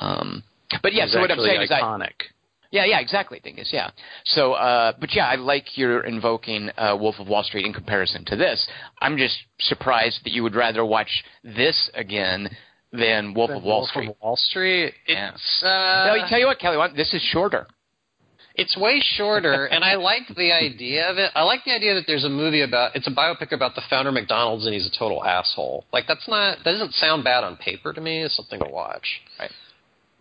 Uh, 0.00 0.04
um, 0.04 0.42
but 0.82 0.92
yeah, 0.92 1.04
It's 1.04 1.12
so 1.12 1.20
what 1.20 1.30
I'm 1.30 1.38
actually 1.38 1.48
saying 1.50 1.62
is, 1.62 1.70
I, 1.70 1.80
iconic. 1.80 2.12
yeah, 2.70 2.84
yeah, 2.84 3.00
exactly. 3.00 3.40
Dingus, 3.42 3.70
yeah. 3.72 3.90
So, 4.24 4.52
uh, 4.54 4.92
but 5.00 5.14
yeah, 5.14 5.26
I 5.26 5.36
like 5.36 5.76
your 5.78 6.00
invoking 6.04 6.70
uh, 6.76 6.96
Wolf 7.00 7.16
of 7.18 7.28
Wall 7.28 7.42
Street 7.44 7.64
in 7.66 7.72
comparison 7.72 8.24
to 8.26 8.36
this. 8.36 8.66
I'm 9.00 9.16
just 9.16 9.36
surprised 9.60 10.20
that 10.24 10.32
you 10.32 10.42
would 10.42 10.54
rather 10.54 10.84
watch 10.84 11.24
this 11.44 11.90
again 11.94 12.48
than 12.92 13.34
Wolf 13.34 13.50
of 13.50 13.62
Wall 13.62 13.78
Wolf 13.80 13.90
Street. 13.90 14.08
Of 14.10 14.16
Wall 14.22 14.36
Street. 14.36 14.94
Yeah. 15.06 15.30
It's 15.34 15.62
uh, 15.62 16.14
Tell, 16.16 16.28
tell 16.28 16.38
you 16.40 16.46
what, 16.46 16.58
Kelly, 16.58 16.76
what- 16.76 16.94
this 16.96 17.12
is 17.14 17.22
shorter. 17.22 17.66
It's 18.54 18.76
way 18.76 19.00
shorter, 19.16 19.66
and 19.66 19.84
I 19.84 19.94
like 19.94 20.22
the 20.36 20.52
idea 20.52 21.08
of 21.08 21.18
it. 21.18 21.30
I 21.34 21.42
like 21.42 21.64
the 21.64 21.72
idea 21.72 21.94
that 21.94 22.04
there's 22.06 22.24
a 22.24 22.28
movie 22.28 22.62
about 22.62 22.96
it's 22.96 23.06
a 23.06 23.10
biopic 23.10 23.52
about 23.52 23.74
the 23.74 23.82
founder 23.88 24.08
of 24.08 24.14
McDonald's, 24.14 24.66
and 24.66 24.74
he's 24.74 24.86
a 24.86 24.98
total 24.98 25.24
asshole. 25.24 25.84
Like 25.92 26.04
that's 26.08 26.28
not 26.28 26.58
that 26.64 26.72
doesn't 26.72 26.94
sound 26.94 27.24
bad 27.24 27.44
on 27.44 27.56
paper 27.56 27.92
to 27.92 28.00
me. 28.00 28.22
It's 28.22 28.36
something 28.36 28.60
to 28.60 28.68
watch. 28.68 29.20
Right. 29.38 29.50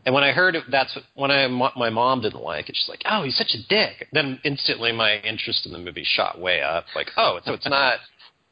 And 0.06 0.16
when 0.16 0.24
I 0.24 0.32
heard 0.32 0.56
it, 0.56 0.64
that's 0.72 0.96
what, 0.96 1.04
when 1.16 1.32
I 1.32 1.48
my 1.48 1.90
mom 1.90 2.22
didn't 2.22 2.42
like 2.42 2.70
it. 2.70 2.76
She's 2.76 2.90
like, 2.90 3.02
"Oh, 3.06 3.24
he's 3.24 3.38
such 3.38 3.54
a 3.54 3.68
dick." 3.68 4.08
Then 4.14 4.40
instantly 4.44 4.92
my 4.92 5.20
interest 5.20 5.66
in 5.66 5.74
the 5.74 5.80
movie 5.80 6.06
shot 6.06 6.40
way 6.40 6.62
up. 6.62 6.86
Like, 6.96 7.08
oh, 7.18 7.40
so 7.44 7.54
it's 7.54 7.68
not 7.68 8.00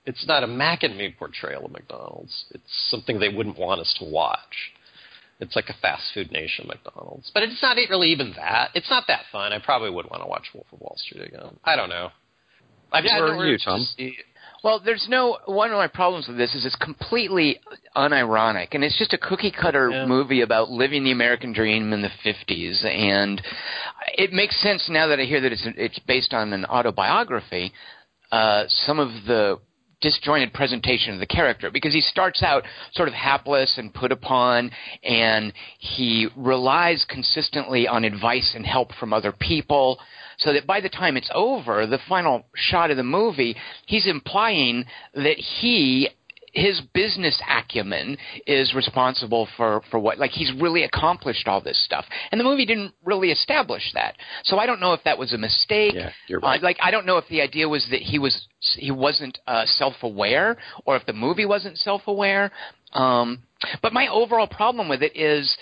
it's 0.06 0.26
not 0.28 0.44
a 0.44 0.48
Mac 0.48 0.84
and 0.84 0.98
Me 0.98 1.14
portrayal 1.18 1.66
of 1.66 1.72
McDonald's. 1.72 2.46
It's 2.52 2.90
something 2.90 3.20
they 3.20 3.30
wouldn't 3.30 3.60
want 3.60 3.82
us 3.82 3.94
to 4.00 4.06
watch. 4.06 4.72
It's 5.40 5.56
like 5.56 5.70
a 5.70 5.74
fast 5.82 6.04
food 6.14 6.32
nation, 6.32 6.68
McDonald's. 6.68 7.30
But 7.34 7.44
it's 7.44 7.62
not 7.62 7.78
really 7.90 8.10
even 8.10 8.34
that. 8.38 8.72
It's 8.74 8.90
not 8.90 9.04
that 9.08 9.22
fun. 9.32 9.54
I 9.54 9.60
probably 9.60 9.92
would 9.92 10.10
want 10.10 10.24
to 10.24 10.28
watch 10.28 10.48
Wolf 10.54 10.66
of 10.74 10.80
Wall 10.80 10.96
Street 10.98 11.28
again. 11.28 11.58
I 11.64 11.76
don't 11.76 11.90
know. 11.90 12.10
I've 12.92 13.04
had 13.04 13.22
are 13.22 13.46
you, 13.46 13.58
Tom? 13.58 13.82
see- 13.82 14.18
Well, 14.64 14.80
there's 14.80 15.08
no 15.10 15.38
one 15.46 15.70
of 15.70 15.78
my 15.78 15.88
problems 15.88 16.28
with 16.28 16.38
this 16.38 16.56
is 16.56 16.66
it's 16.66 16.76
completely 16.78 17.60
unironic, 17.96 18.70
and 18.72 18.84
it's 18.84 18.98
just 18.98 19.14
a 19.14 19.18
cookie 19.18 19.52
cutter 19.52 19.90
Yeah. 19.92 20.06
movie 20.06 20.42
about 20.42 20.72
living 20.72 21.04
the 21.04 21.12
American 21.12 21.54
dream 21.54 21.94
in 21.94 22.02
the 22.02 22.10
'50s, 22.24 22.84
and 22.84 23.42
it 24.18 24.34
makes 24.34 24.56
sense 24.62 24.90
now 24.90 25.08
that 25.08 25.20
I 25.20 25.24
hear 25.26 25.42
that 25.42 25.52
it's 25.52 25.66
it's 25.66 26.00
based 26.00 26.34
on 26.34 26.54
an 26.54 26.66
autobiography. 26.66 27.72
Uh, 28.32 28.66
some 28.68 29.00
of 29.00 29.10
the 29.26 29.60
disjointed 30.02 30.54
presentation 30.54 31.14
of 31.14 31.20
the 31.20 31.26
character 31.26 31.72
because 31.72 31.94
he 31.94 32.02
starts 32.02 32.44
out 32.44 32.64
sort 32.94 33.08
of 33.08 33.14
hapless 33.16 33.78
and 33.78 33.94
put 33.94 34.12
upon 34.12 34.70
and 35.04 35.52
he 35.80 36.28
relies 36.36 37.06
consistently 37.10 37.88
on 37.88 38.04
advice 38.04 38.54
and 38.56 38.66
help 38.66 38.94
from 39.00 39.12
other 39.12 39.32
people 39.32 40.00
so 40.38 40.54
that 40.54 40.68
by 40.68 40.80
the 40.80 40.90
time 40.90 41.18
it's 41.18 41.32
over 41.34 41.88
the 41.88 42.00
final 42.08 42.46
shot 42.56 42.92
of 42.92 42.98
the 42.98 43.04
movie 43.04 43.56
he's 43.88 44.06
implying 44.08 44.86
that 45.16 45.38
he 45.38 46.10
his 46.58 46.82
business 46.94 47.40
acumen 47.48 48.18
is 48.48 48.74
responsible 48.74 49.48
for 49.56 49.82
for 49.92 50.00
what 50.00 50.18
like 50.18 50.32
he's 50.32 50.52
really 50.60 50.84
accomplished 50.84 51.48
all 51.48 51.62
this 51.62 51.80
stuff 51.86 52.04
and 52.32 52.40
the 52.42 52.44
movie 52.44 52.66
didn't 52.66 52.92
really 53.06 53.30
establish 53.32 53.84
that 53.94 54.16
so 54.44 54.58
i 54.58 54.66
don't 54.66 54.80
know 54.80 54.94
if 54.94 55.04
that 55.04 55.18
was 55.18 55.34
a 55.34 55.38
mistake 55.38 55.94
Yeah, 55.94 56.12
you're 56.28 56.40
right. 56.40 56.60
uh, 56.60 56.64
like 56.64 56.78
i 56.82 56.90
don't 56.90 57.06
know 57.06 57.18
if 57.18 57.28
the 57.30 57.42
idea 57.42 57.70
was 57.70 57.86
that 57.92 58.02
he 58.02 58.18
was 58.18 58.48
he 58.76 58.90
wasn't 58.90 59.38
uh, 59.46 59.66
self-aware 59.66 60.58
or 60.86 60.96
if 60.96 61.06
the 61.06 61.14
movie 61.14 61.46
wasn't 61.46 61.78
self-aware 61.78 62.52
um 62.94 63.44
but 63.84 63.94
my 63.94 64.08
overall 64.08 64.48
problem 64.48 64.90
with 64.90 65.04
it 65.04 65.16
is 65.16 65.56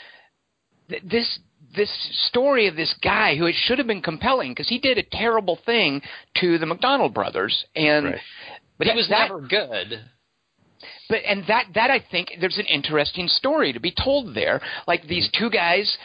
th- 0.89 1.04
this 1.04 1.39
this 1.76 1.91
story 2.30 2.68
of 2.68 2.76
this 2.78 2.96
guy 3.04 3.36
who 3.36 3.48
it 3.48 3.56
should 3.58 3.80
have 3.80 3.88
been 3.88 4.02
compelling 4.02 4.52
because 4.52 4.70
he 4.70 4.80
did 4.80 4.98
a 4.98 5.04
terrible 5.12 5.60
thing 5.66 6.02
to 6.38 6.58
the 6.58 6.66
McDonald 6.66 7.14
brothers 7.14 7.66
and 7.76 8.06
Right. 8.06 8.20
But 8.78 8.88
he 8.88 8.96
was 8.96 9.10
never 9.10 9.39
good. 9.41 10.02
But 11.10 11.20
and 11.28 11.43
that 11.47 11.66
that 11.76 11.89
I 11.91 12.03
think 12.12 12.30
there's 12.39 12.58
an 12.58 12.66
interesting 12.66 13.28
story 13.28 13.74
to 13.74 13.80
be 13.80 13.93
told 13.93 14.36
there. 14.36 14.62
Like 14.88 15.08
these 15.08 15.30
two 15.38 15.49
guys 15.49 15.97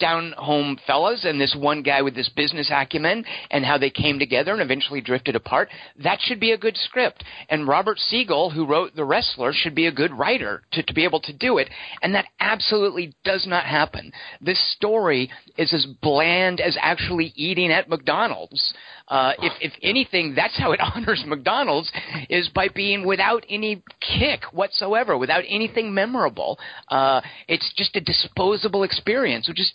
down 0.00 0.34
home 0.36 0.78
fellas 0.86 1.24
and 1.24 1.40
this 1.40 1.56
one 1.58 1.82
guy 1.82 2.02
with 2.02 2.14
this 2.14 2.28
business 2.28 2.70
acumen 2.72 3.24
and 3.50 3.64
how 3.64 3.78
they 3.78 3.90
came 3.90 4.18
together 4.18 4.52
and 4.52 4.60
eventually 4.60 5.00
drifted 5.00 5.36
apart. 5.36 5.68
That 6.02 6.18
should 6.20 6.40
be 6.40 6.52
a 6.52 6.58
good 6.58 6.76
script. 6.76 7.22
And 7.48 7.68
Robert 7.68 7.98
Siegel, 7.98 8.50
who 8.50 8.66
wrote 8.66 8.96
The 8.96 9.04
Wrestler, 9.04 9.52
should 9.52 9.74
be 9.74 9.86
a 9.86 9.92
good 9.92 10.12
writer 10.12 10.62
to, 10.72 10.82
to 10.82 10.94
be 10.94 11.04
able 11.04 11.20
to 11.20 11.32
do 11.32 11.58
it. 11.58 11.68
And 12.02 12.14
that 12.14 12.26
absolutely 12.40 13.14
does 13.24 13.46
not 13.46 13.64
happen. 13.64 14.12
This 14.40 14.60
story 14.74 15.30
is 15.56 15.72
as 15.72 15.86
bland 16.02 16.60
as 16.60 16.76
actually 16.80 17.32
eating 17.36 17.70
at 17.70 17.88
McDonald's. 17.88 18.74
Uh, 19.08 19.32
if, 19.38 19.52
if 19.60 19.72
anything, 19.82 20.34
that's 20.34 20.58
how 20.58 20.72
it 20.72 20.80
honors 20.94 21.22
McDonald's 21.26 21.92
is 22.28 22.48
by 22.48 22.68
being 22.68 23.06
without 23.06 23.44
any 23.48 23.82
kick 24.00 24.42
whatsoever, 24.52 25.16
without 25.16 25.44
anything 25.48 25.94
memorable. 25.94 26.58
Uh, 26.88 27.20
it's 27.46 27.72
just 27.76 27.94
a 27.96 28.00
disposable 28.00 28.82
experience, 28.82 29.46
which 29.46 29.60
is. 29.60 29.70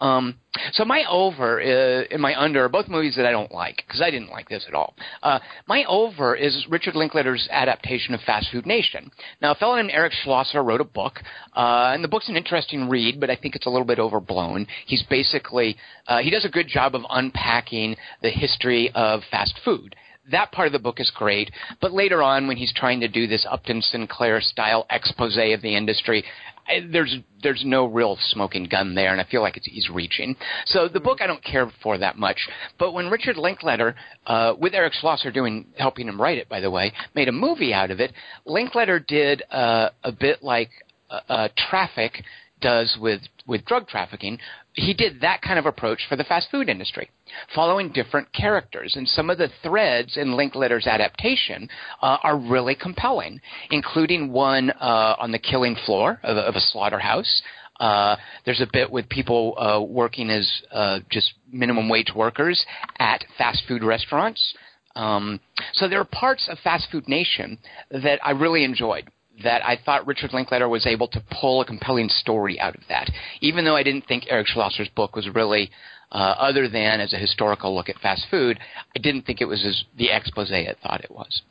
Um, 0.00 0.36
so 0.72 0.84
my 0.84 1.04
over 1.08 1.60
uh, 1.60 2.04
and 2.10 2.20
my 2.20 2.38
under 2.38 2.64
are 2.64 2.68
both 2.68 2.88
movies 2.88 3.14
that 3.16 3.26
I 3.26 3.30
don't 3.30 3.52
like 3.52 3.82
because 3.86 4.00
I 4.00 4.10
didn't 4.10 4.30
like 4.30 4.48
this 4.48 4.64
at 4.68 4.74
all. 4.74 4.94
Uh, 5.22 5.38
my 5.66 5.84
over 5.84 6.34
is 6.34 6.66
Richard 6.68 6.94
Linklater's 6.94 7.48
adaptation 7.50 8.14
of 8.14 8.20
Fast 8.22 8.48
Food 8.50 8.66
Nation. 8.66 9.10
Now, 9.40 9.52
a 9.52 9.54
fellow 9.54 9.76
named 9.76 9.90
Eric 9.92 10.12
Schlosser 10.24 10.62
wrote 10.62 10.80
a 10.80 10.84
book, 10.84 11.20
uh, 11.54 11.92
and 11.94 12.02
the 12.02 12.08
book's 12.08 12.28
an 12.28 12.36
interesting 12.36 12.88
read, 12.88 13.20
but 13.20 13.30
I 13.30 13.36
think 13.36 13.54
it's 13.54 13.66
a 13.66 13.70
little 13.70 13.86
bit 13.86 13.98
overblown. 13.98 14.66
He's 14.86 15.04
basically 15.08 15.76
uh, 16.06 16.18
he 16.18 16.30
does 16.30 16.44
a 16.44 16.50
good 16.50 16.68
job 16.68 16.94
of 16.94 17.02
unpacking 17.08 17.96
the 18.22 18.30
history 18.30 18.90
of 18.94 19.20
fast 19.30 19.58
food 19.64 19.94
that 20.30 20.52
part 20.52 20.66
of 20.66 20.72
the 20.72 20.78
book 20.78 21.00
is 21.00 21.10
great, 21.14 21.50
but 21.80 21.92
later 21.92 22.22
on, 22.22 22.46
when 22.46 22.56
he's 22.56 22.72
trying 22.72 23.00
to 23.00 23.08
do 23.08 23.26
this 23.26 23.46
Upton 23.50 23.82
Sinclair 23.82 24.40
style 24.40 24.86
expose 24.90 25.36
of 25.36 25.62
the 25.62 25.76
industry, 25.76 26.24
I, 26.66 26.86
there's 26.90 27.16
there's 27.42 27.62
no 27.64 27.86
real 27.86 28.16
smoking 28.20 28.64
gun 28.64 28.94
there, 28.94 29.12
and 29.12 29.20
I 29.20 29.24
feel 29.24 29.42
like 29.42 29.56
it's, 29.56 29.66
he's 29.66 29.88
reaching. 29.90 30.36
So 30.66 30.88
the 30.88 31.00
book 31.00 31.18
I 31.20 31.26
don't 31.26 31.42
care 31.42 31.70
for 31.82 31.98
that 31.98 32.16
much. 32.16 32.36
But 32.78 32.92
when 32.92 33.08
Richard 33.10 33.36
Linklater, 33.36 33.94
uh, 34.26 34.54
with 34.58 34.74
Eric 34.74 34.92
Schlosser 34.94 35.32
doing 35.32 35.66
helping 35.76 36.08
him 36.08 36.20
write 36.20 36.38
it, 36.38 36.48
by 36.48 36.60
the 36.60 36.70
way, 36.70 36.92
made 37.14 37.28
a 37.28 37.32
movie 37.32 37.74
out 37.74 37.90
of 37.90 38.00
it, 38.00 38.12
Linklater 38.46 38.98
did 39.00 39.42
uh, 39.50 39.90
a 40.04 40.12
bit 40.12 40.42
like 40.42 40.70
uh, 41.10 41.20
uh, 41.28 41.48
Traffic 41.56 42.22
does 42.60 42.96
with 43.00 43.20
with 43.46 43.64
drug 43.64 43.88
trafficking. 43.88 44.38
He 44.74 44.94
did 44.94 45.20
that 45.20 45.42
kind 45.42 45.58
of 45.58 45.66
approach 45.66 46.00
for 46.08 46.16
the 46.16 46.24
fast 46.24 46.50
food 46.50 46.68
industry, 46.68 47.10
following 47.54 47.92
different 47.92 48.32
characters. 48.32 48.94
And 48.96 49.06
some 49.06 49.28
of 49.28 49.36
the 49.38 49.50
threads 49.62 50.16
in 50.16 50.34
Linklater's 50.34 50.86
adaptation 50.86 51.68
uh, 52.00 52.16
are 52.22 52.38
really 52.38 52.74
compelling, 52.74 53.40
including 53.70 54.32
one 54.32 54.70
uh, 54.70 55.16
on 55.18 55.30
the 55.30 55.38
killing 55.38 55.76
floor 55.84 56.20
of, 56.22 56.36
a- 56.36 56.40
of 56.40 56.54
a 56.54 56.60
slaughterhouse. 56.60 57.42
Uh, 57.80 58.16
there's 58.44 58.60
a 58.60 58.68
bit 58.72 58.90
with 58.90 59.08
people 59.08 59.54
uh, 59.58 59.80
working 59.82 60.30
as 60.30 60.50
uh, 60.70 61.00
just 61.10 61.34
minimum 61.50 61.88
wage 61.88 62.12
workers 62.14 62.64
at 62.98 63.24
fast 63.36 63.62
food 63.66 63.82
restaurants. 63.82 64.54
Um, 64.94 65.40
so 65.72 65.88
there 65.88 66.00
are 66.00 66.04
parts 66.04 66.48
of 66.50 66.58
Fast 66.58 66.88
Food 66.92 67.08
Nation 67.08 67.58
that 67.90 68.20
I 68.22 68.32
really 68.32 68.62
enjoyed 68.62 69.10
that 69.42 69.64
I 69.64 69.78
thought 69.84 70.06
Richard 70.06 70.32
Linklater 70.32 70.68
was 70.68 70.86
able 70.86 71.08
to 71.08 71.22
pull 71.40 71.60
a 71.60 71.64
compelling 71.64 72.08
story 72.08 72.60
out 72.60 72.74
of 72.74 72.82
that, 72.88 73.10
even 73.40 73.64
though 73.64 73.76
I 73.76 73.82
didn't 73.82 74.06
think 74.06 74.24
Eric 74.28 74.46
Schlosser's 74.48 74.88
book 74.88 75.16
was 75.16 75.28
really, 75.34 75.70
uh, 76.10 76.34
other 76.38 76.68
than 76.68 77.00
as 77.00 77.12
a 77.12 77.18
historical 77.18 77.74
look 77.74 77.88
at 77.88 77.98
fast 77.98 78.26
food, 78.30 78.58
I 78.94 78.98
didn't 78.98 79.22
think 79.22 79.40
it 79.40 79.46
was 79.46 79.64
as 79.64 79.84
the 79.96 80.10
expose 80.10 80.52
I 80.52 80.74
thought 80.82 81.02
it 81.02 81.10
was. 81.10 81.42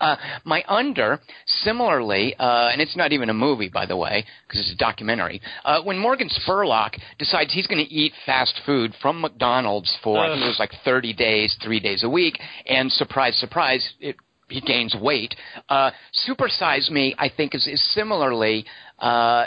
Uh, 0.00 0.16
my 0.44 0.64
under, 0.66 1.20
similarly, 1.46 2.34
uh, 2.38 2.68
and 2.72 2.80
it's 2.80 2.96
not 2.96 3.12
even 3.12 3.30
a 3.30 3.34
movie, 3.34 3.68
by 3.68 3.86
the 3.86 3.96
way, 3.96 4.24
because 4.46 4.60
it's 4.60 4.72
a 4.72 4.76
documentary. 4.76 5.40
Uh, 5.64 5.80
when 5.82 5.98
Morgan 5.98 6.28
Spurlock 6.28 6.98
decides 7.18 7.52
he's 7.52 7.66
going 7.66 7.84
to 7.84 7.92
eat 7.92 8.12
fast 8.26 8.60
food 8.66 8.92
from 9.00 9.20
McDonald's 9.20 9.96
for 10.02 10.18
I 10.18 10.28
think 10.28 10.42
it 10.42 10.48
was 10.48 10.58
like 10.58 10.72
30 10.84 11.12
days, 11.14 11.56
three 11.62 11.80
days 11.80 12.02
a 12.02 12.08
week, 12.08 12.38
and 12.66 12.90
surprise, 12.90 13.36
surprise, 13.36 13.94
it 14.00 14.16
he 14.48 14.60
gains 14.60 14.94
weight. 15.00 15.34
Uh, 15.68 15.90
Super 16.12 16.48
Size 16.48 16.90
Me, 16.90 17.14
I 17.18 17.28
think, 17.34 17.54
is, 17.54 17.66
is 17.66 17.82
similarly, 17.94 18.64
uh, 18.98 19.46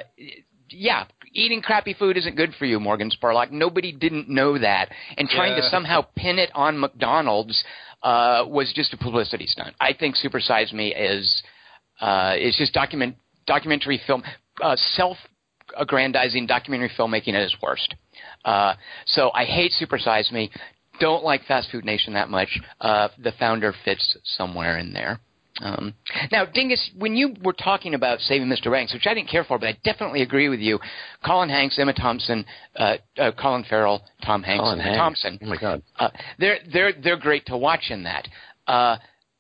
yeah, 0.70 1.06
eating 1.34 1.62
crappy 1.62 1.94
food 1.94 2.18
isn't 2.18 2.36
good 2.36 2.54
for 2.58 2.66
you, 2.66 2.80
Morgan 2.80 3.12
Spurlock. 3.12 3.52
Nobody 3.52 3.92
didn't 3.92 4.30
know 4.30 4.58
that, 4.58 4.90
and 5.18 5.30
trying 5.30 5.56
to 5.56 5.68
somehow 5.70 6.06
pin 6.16 6.40
it 6.40 6.50
on 6.54 6.80
McDonald's 6.80 7.64
uh, 8.04 8.44
was 8.48 8.72
just 8.76 8.94
a 8.94 8.98
publicity 8.98 9.48
stunt. 9.48 9.76
I 9.80 9.94
think 9.94 10.16
Super 10.16 10.40
Size 10.40 10.74
Me 10.74 10.94
is 10.94 11.44
uh, 12.02 12.36
is 12.40 12.56
just 12.58 12.74
document 12.74 13.16
documentary 13.46 14.02
film, 14.06 14.24
uh, 14.62 14.76
self 14.96 15.18
aggrandizing 15.78 16.48
documentary 16.48 16.92
filmmaking 16.98 17.34
at 17.34 17.42
its 17.42 17.56
worst. 17.62 17.96
Uh, 18.46 18.74
so 19.06 19.32
I 19.34 19.46
hate 19.46 19.72
Super 19.74 19.98
Size 19.98 20.32
Me. 20.32 20.52
Don't 21.00 21.24
like 21.24 21.44
Fast 21.46 21.72
Food 21.72 21.86
Nation 21.86 22.14
that 22.14 22.30
much. 22.30 22.60
Uh, 22.82 23.10
the 23.18 23.32
founder 23.40 23.74
fits 23.86 24.18
somewhere 24.24 24.78
in 24.78 24.94
there. 24.94 25.20
Um, 25.60 25.96
now, 26.32 26.46
Dingus, 26.46 26.92
when 27.00 27.16
you 27.16 27.34
were 27.44 27.54
talking 27.54 27.96
about 27.96 28.20
Saving 28.20 28.48
Mr. 28.48 28.72
Banks, 28.72 28.94
which 28.94 29.08
I 29.08 29.16
didn't 29.16 29.30
care 29.30 29.44
for, 29.44 29.58
but 29.58 29.68
I 29.70 29.78
definitely 29.84 30.22
agree 30.22 30.50
with 30.50 30.60
you, 30.60 30.78
Colin 31.26 31.50
Hanks, 31.50 31.80
Emma 31.80 31.94
Thompson, 31.94 32.46
uh, 32.76 32.98
uh, 33.18 33.32
Colin 33.32 33.64
Farrell, 33.68 34.04
Tom 34.24 34.44
Hanks, 34.44 34.62
Colin 34.62 34.80
Emma 34.80 34.84
Hanks. 34.84 34.98
Thompson, 35.00 35.40
Oh 35.42 35.48
my 35.48 35.58
God. 35.58 35.82
uh, 35.98 36.10
they're 36.38 36.60
they're 36.72 36.94
they're 37.04 37.18
great 37.18 37.48
to 37.48 37.58
watch 37.58 37.86
in 37.90 38.04
that. 38.04 38.28
Uh, 38.68 38.98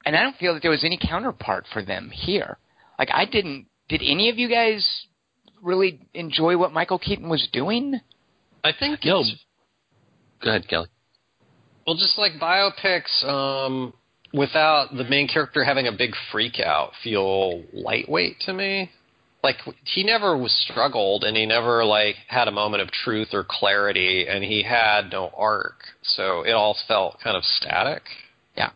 and 0.08 0.16
I 0.16 0.24
don't 0.24 0.36
feel 0.38 0.54
that 0.56 0.64
there 0.64 0.72
was 0.72 0.84
any 0.84 0.98
counterpart 0.98 1.66
for 1.72 1.84
them 1.84 2.10
here. 2.12 2.58
Like 2.98 3.10
I 3.14 3.26
didn't. 3.26 3.68
Did 3.88 4.02
any 4.04 4.30
of 4.30 4.40
you 4.40 4.50
guys 4.50 5.06
really 5.62 6.00
enjoy 6.16 6.58
what 6.58 6.74
Michael 6.74 6.98
Keaton 6.98 7.30
was 7.30 7.48
doing? 7.54 8.00
I 8.64 8.72
think 8.78 9.02
No. 9.06 9.24
Go 10.44 10.50
ahead, 10.50 10.68
Kelly. 10.68 10.88
Well, 11.88 11.96
just 11.96 12.18
like 12.18 12.34
biopics, 12.34 13.24
um, 13.24 13.94
without 14.34 14.90
the 14.94 15.06
main 15.06 15.30
character 15.30 15.64
having 15.64 15.88
a 15.88 15.94
big 15.94 16.12
freak 16.34 16.60
out, 16.60 16.92
feel 17.02 17.64
lightweight 17.72 18.42
to 18.42 18.54
me. 18.54 18.92
Like 19.42 19.56
he 19.86 20.04
never 20.04 20.38
was 20.38 20.52
struggled, 20.70 21.24
and 21.24 21.38
he 21.38 21.46
never 21.46 21.86
like 21.86 22.16
had 22.28 22.50
a 22.50 22.52
moment 22.52 22.84
of 22.84 22.92
truth 22.92 23.30
or 23.32 23.46
clarity, 23.48 24.28
and 24.28 24.44
he 24.44 24.64
had 24.64 25.12
no 25.12 25.32
arc, 25.38 25.80
so 26.02 26.42
it 26.42 26.52
all 26.52 26.76
felt 26.90 27.22
kind 27.24 27.38
of 27.38 27.44
static. 27.46 28.04
Yeah. 28.58 28.72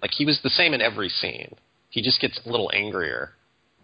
Like 0.00 0.12
he 0.12 0.24
was 0.24 0.40
the 0.42 0.48
same 0.48 0.72
in 0.72 0.80
every 0.80 1.10
scene. 1.10 1.54
He 1.90 2.00
just 2.00 2.20
gets 2.20 2.40
a 2.46 2.48
little 2.48 2.70
angrier 2.72 3.35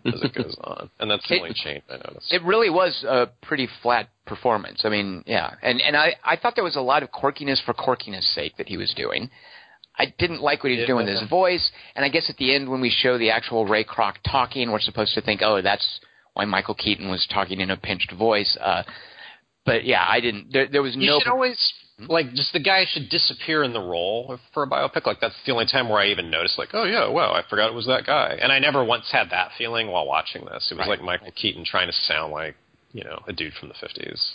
as 0.07 0.23
it 0.23 0.35
goes 0.35 0.57
on, 0.65 0.91
and 1.01 1.11
that's 1.11 1.27
the 1.29 1.37
It- 1.37 1.43
only 1.43 1.55
change 1.55 1.83
I 1.91 1.97
noticed. 1.97 2.33
It 2.33 2.43
really 2.43 2.71
was 2.71 3.05
a 3.05 3.29
pretty 3.43 3.67
flat 3.83 4.09
performance. 4.27 4.85
I 4.85 4.89
mean, 4.89 5.23
yeah, 5.27 5.55
and 5.63 5.81
and 5.81 5.97
I 5.97 6.15
I 6.25 6.37
thought 6.37 6.55
there 6.55 6.65
was 6.65 6.77
a 6.77 6.81
lot 6.81 7.03
of 7.03 7.11
quirkiness 7.11 7.61
for 7.65 7.75
quirkiness 7.75 8.25
sake 8.35 8.57
that 8.57 8.69
he 8.69 8.77
was 8.77 8.93
doing. 8.95 9.31
I 9.99 10.07
didn't 10.19 10.41
like 10.41 10.63
what 10.65 10.71
he 10.71 10.77
was 10.79 10.83
Yeah. 10.83 10.95
doing 10.95 11.07
with 11.07 11.19
his 11.21 11.29
voice, 11.29 11.71
and 11.95 12.05
I 12.05 12.09
guess 12.09 12.31
at 12.31 12.37
the 12.39 12.55
end 12.55 12.69
when 12.69 12.81
we 12.81 12.91
show 12.91 13.19
the 13.19 13.31
actual 13.31 13.67
Ray 13.67 13.85
Kroc 13.85 14.15
talking, 14.25 14.71
we're 14.71 14.81
supposed 14.81 15.15
to 15.15 15.21
think, 15.21 15.43
oh, 15.43 15.61
that's 15.61 16.01
why 16.33 16.47
Michael 16.47 16.75
Keaton 16.75 17.11
was 17.11 17.27
talking 17.27 17.61
in 17.61 17.71
a 17.71 17.77
pinched 17.77 18.11
voice. 18.13 18.57
Uh, 18.59 18.85
but 19.67 19.85
yeah, 19.85 20.05
I 20.09 20.19
didn't. 20.21 20.51
There, 20.53 20.67
there 20.67 20.83
was 20.83 20.97
You 20.97 21.07
no. 21.09 21.19
should 21.19 21.29
always 21.29 21.59
like 22.09 22.33
just 22.35 22.53
the 22.53 22.61
guy 22.61 22.85
should 22.89 23.09
disappear 23.09 23.63
in 23.63 23.73
the 23.73 23.81
role 23.81 24.39
for 24.55 24.63
a 24.63 24.69
biopic. 24.69 25.07
Like 25.07 25.19
that's 25.21 25.35
the 25.47 25.53
only 25.53 25.67
time 25.67 25.89
where 25.89 26.01
I 26.01 26.09
even 26.09 26.31
noticed, 26.31 26.59
like, 26.59 26.71
oh 26.73 26.85
yeah, 26.85 27.09
wow, 27.09 27.33
I 27.33 27.43
forgot 27.49 27.69
it 27.71 27.75
was 27.75 27.87
that 27.87 28.07
guy. 28.07 28.39
And 28.41 28.53
I 28.53 28.59
never 28.59 28.85
once 28.85 29.11
had 29.11 29.31
that 29.31 29.51
feeling 29.59 29.89
while 29.89 30.07
watching 30.07 30.45
this. 30.45 30.69
It 30.71 30.75
was 30.75 30.87
Right. 30.87 30.99
like 30.99 31.03
Michael 31.03 31.33
Keaton 31.35 31.65
trying 31.65 31.89
to 31.89 31.93
sound 31.93 32.33
like 32.33 32.57
you 32.93 33.05
know 33.05 33.21
a 33.27 33.33
dude 33.33 33.55
from 33.55 33.69
the 33.69 33.75
fifties. 33.81 34.35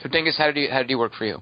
so 0.00 0.08
Dingus, 0.08 0.36
how 0.38 0.46
did 0.46 0.56
he 0.56 0.68
how 0.68 0.78
did 0.78 0.88
he 0.88 0.94
work 0.96 1.14
for 1.14 1.24
you? 1.24 1.40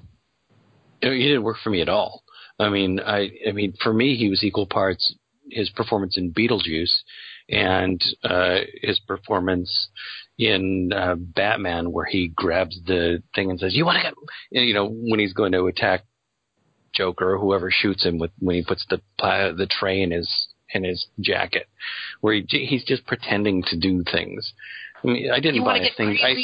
It, 1.01 1.09
it 1.11 1.17
didn't 1.17 1.43
work 1.43 1.57
for 1.63 1.69
me 1.69 1.81
at 1.81 1.89
all. 1.89 2.23
I 2.59 2.69
mean, 2.69 2.99
I, 2.99 3.31
I 3.47 3.51
mean, 3.53 3.73
for 3.81 3.91
me, 3.91 4.15
he 4.15 4.29
was 4.29 4.43
equal 4.43 4.67
parts 4.67 5.15
his 5.49 5.69
performance 5.71 6.17
in 6.17 6.31
Beetlejuice 6.31 6.99
and 7.49 8.01
uh, 8.23 8.59
his 8.81 8.99
performance 8.99 9.89
in 10.41 10.91
uh, 10.93 11.15
Batman, 11.15 11.91
where 11.91 12.05
he 12.05 12.29
grabs 12.29 12.79
the 12.85 13.21
thing 13.35 13.49
and 13.51 13.59
says, 13.59 13.75
"You 13.75 13.85
want 13.85 13.97
to 13.97 14.03
get," 14.03 14.63
you 14.63 14.73
know, 14.73 14.87
when 14.87 15.19
he's 15.19 15.33
going 15.33 15.51
to 15.51 15.67
attack 15.67 16.03
Joker 16.93 17.35
or 17.35 17.37
whoever 17.39 17.69
shoots 17.71 18.03
him 18.03 18.17
with 18.17 18.31
when 18.39 18.55
he 18.55 18.63
puts 18.63 18.85
the 18.89 19.01
pla- 19.19 19.51
the 19.53 19.67
tray 19.67 20.01
in 20.01 20.11
his 20.11 20.29
in 20.73 20.83
his 20.83 21.07
jacket, 21.19 21.67
where 22.21 22.33
he, 22.33 22.45
he's 22.65 22.83
just 22.83 23.05
pretending 23.05 23.63
to 23.67 23.77
do 23.77 24.03
things. 24.11 24.53
I 25.03 25.07
mean, 25.07 25.31
I 25.31 25.39
didn't 25.39 25.55
You 25.55 25.61
buy 25.61 25.79
want 25.79 25.83
to 25.83 25.89
a 25.91 25.95
thing. 25.95 26.17
I? 26.23 26.35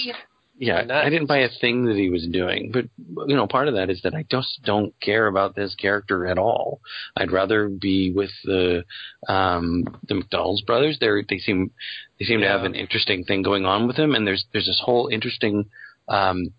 Yeah, 0.59 0.81
Nuts. 0.81 1.05
I 1.05 1.09
didn't 1.09 1.27
buy 1.27 1.39
a 1.39 1.49
thing 1.61 1.85
that 1.85 1.95
he 1.95 2.09
was 2.09 2.27
doing, 2.27 2.71
but 2.71 2.85
you 3.27 3.35
know, 3.35 3.45
part 3.47 3.67
of 3.67 3.75
that 3.75 3.89
is 3.89 4.01
that 4.03 4.15
I 4.15 4.25
just 4.29 4.59
don't 4.63 4.93
care 4.99 5.27
about 5.27 5.55
this 5.55 5.75
character 5.75 6.25
at 6.25 6.39
all. 6.39 6.81
I'd 7.15 7.31
rather 7.31 7.69
be 7.69 8.11
with 8.11 8.31
the 8.43 8.83
um 9.27 9.85
the 10.07 10.15
McDonald's 10.15 10.63
brothers. 10.63 10.97
They 10.99 11.07
they 11.29 11.37
seem 11.37 11.71
they 12.19 12.25
seem 12.25 12.41
to 12.41 12.47
have 12.47 12.63
an 12.63 12.73
interesting 12.73 13.23
thing 13.23 13.43
going 13.43 13.65
on 13.65 13.85
with 13.85 13.97
him, 13.97 14.15
and 14.15 14.25
there's 14.25 14.45
there's 14.51 14.65
this 14.65 14.81
whole 14.83 15.09
interesting 15.11 15.65
um 16.07 16.53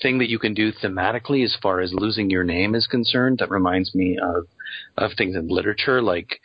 thing 0.00 0.18
that 0.18 0.30
you 0.30 0.38
can 0.38 0.54
do 0.54 0.70
thematically 0.72 1.44
as 1.44 1.56
far 1.60 1.80
as 1.80 1.92
losing 1.92 2.30
your 2.30 2.44
name 2.44 2.76
is 2.76 2.86
concerned. 2.86 3.38
That 3.38 3.50
reminds 3.50 3.96
me 3.96 4.16
of 4.22 4.46
of 4.96 5.10
things 5.18 5.34
in 5.34 5.48
literature 5.48 6.00
like 6.00 6.40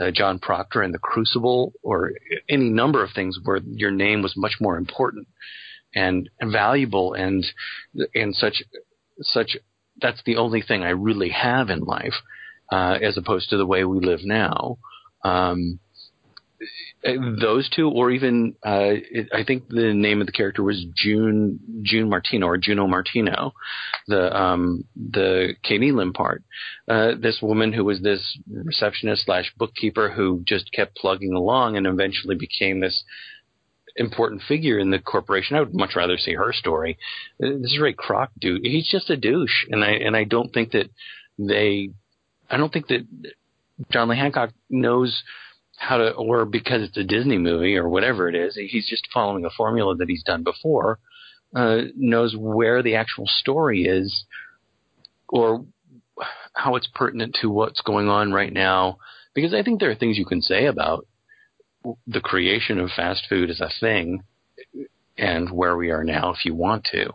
uh, 0.00 0.10
John 0.10 0.40
Proctor 0.40 0.82
and 0.82 0.92
The 0.92 0.98
Crucible, 0.98 1.72
or 1.84 2.14
any 2.48 2.68
number 2.68 3.04
of 3.04 3.10
things 3.14 3.38
where 3.44 3.60
your 3.64 3.92
name 3.92 4.22
was 4.22 4.34
much 4.36 4.56
more 4.60 4.76
important 4.76 5.28
and, 5.94 6.28
valuable, 6.42 7.14
and 7.14 7.44
and 8.14 8.34
such 8.34 8.62
such. 9.20 9.56
That's 10.00 10.22
the 10.24 10.36
only 10.36 10.62
thing 10.62 10.82
I 10.82 10.90
really 10.90 11.30
have 11.30 11.70
in 11.70 11.80
life, 11.80 12.14
uh, 12.70 12.98
as 13.02 13.16
opposed 13.16 13.50
to 13.50 13.56
the 13.56 13.66
way 13.66 13.84
we 13.84 13.98
live 13.98 14.20
now. 14.22 14.78
Um, 15.24 15.80
those 17.40 17.68
two, 17.74 17.88
or 17.88 18.10
even 18.10 18.56
uh, 18.66 18.90
it, 18.90 19.28
I 19.32 19.44
think 19.44 19.68
the 19.68 19.94
name 19.94 20.20
of 20.20 20.26
the 20.26 20.32
character 20.32 20.62
was 20.64 20.84
June 20.96 21.60
June 21.82 22.08
Martino 22.08 22.46
or 22.46 22.58
Juno 22.58 22.86
Martino, 22.88 23.52
the 24.08 24.36
um, 24.36 24.84
the 24.96 25.54
Kate 25.62 25.80
Kneeland 25.80 26.14
part. 26.14 26.42
Uh, 26.88 27.12
this 27.20 27.38
woman 27.40 27.72
who 27.72 27.84
was 27.84 28.00
this 28.00 28.38
receptionist 28.52 29.24
slash 29.24 29.52
bookkeeper 29.56 30.10
who 30.10 30.42
just 30.44 30.72
kept 30.72 30.96
plugging 30.96 31.32
along 31.34 31.76
and 31.76 31.86
eventually 31.86 32.34
became 32.34 32.80
this 32.80 33.04
important 33.98 34.42
figure 34.48 34.78
in 34.78 34.90
the 34.90 34.98
corporation. 34.98 35.56
I 35.56 35.60
would 35.60 35.74
much 35.74 35.96
rather 35.96 36.16
see 36.16 36.34
her 36.34 36.52
story. 36.52 36.98
Uh, 37.42 37.58
This 37.60 37.78
Ray 37.80 37.94
Kroc 37.94 38.28
dude, 38.38 38.64
he's 38.64 38.88
just 38.88 39.10
a 39.10 39.16
douche, 39.16 39.66
and 39.70 39.84
I 39.84 39.90
and 39.90 40.16
I 40.16 40.24
don't 40.24 40.52
think 40.52 40.72
that 40.72 40.88
they, 41.38 41.90
I 42.50 42.56
don't 42.56 42.72
think 42.72 42.88
that 42.88 43.06
John 43.90 44.08
Lee 44.08 44.16
Hancock 44.16 44.50
knows 44.70 45.22
how 45.76 45.98
to, 45.98 46.12
or 46.12 46.44
because 46.44 46.82
it's 46.82 46.96
a 46.96 47.04
Disney 47.04 47.38
movie 47.38 47.76
or 47.76 47.88
whatever 47.88 48.28
it 48.28 48.34
is, 48.34 48.56
he's 48.56 48.88
just 48.88 49.06
following 49.14 49.44
a 49.44 49.50
formula 49.50 49.94
that 49.96 50.08
he's 50.08 50.24
done 50.24 50.42
before. 50.42 50.98
Uh, 51.54 51.82
knows 51.96 52.36
where 52.36 52.82
the 52.82 52.96
actual 52.96 53.26
story 53.26 53.84
is, 53.84 54.24
or 55.28 55.64
how 56.52 56.76
it's 56.76 56.88
pertinent 56.94 57.36
to 57.40 57.48
what's 57.48 57.80
going 57.82 58.08
on 58.08 58.32
right 58.32 58.52
now. 58.52 58.98
Because 59.34 59.54
I 59.54 59.62
think 59.62 59.80
there 59.80 59.90
are 59.90 59.94
things 59.94 60.18
you 60.18 60.26
can 60.26 60.42
say 60.42 60.66
about 60.66 61.06
the 62.06 62.20
creation 62.20 62.78
of 62.78 62.90
fast 62.90 63.26
food 63.28 63.50
as 63.50 63.60
a 63.60 63.70
thing 63.80 64.22
and 65.16 65.50
where 65.50 65.76
we 65.76 65.90
are 65.90 66.04
now 66.04 66.32
if 66.32 66.44
you 66.44 66.54
want 66.54 66.84
to. 66.92 67.10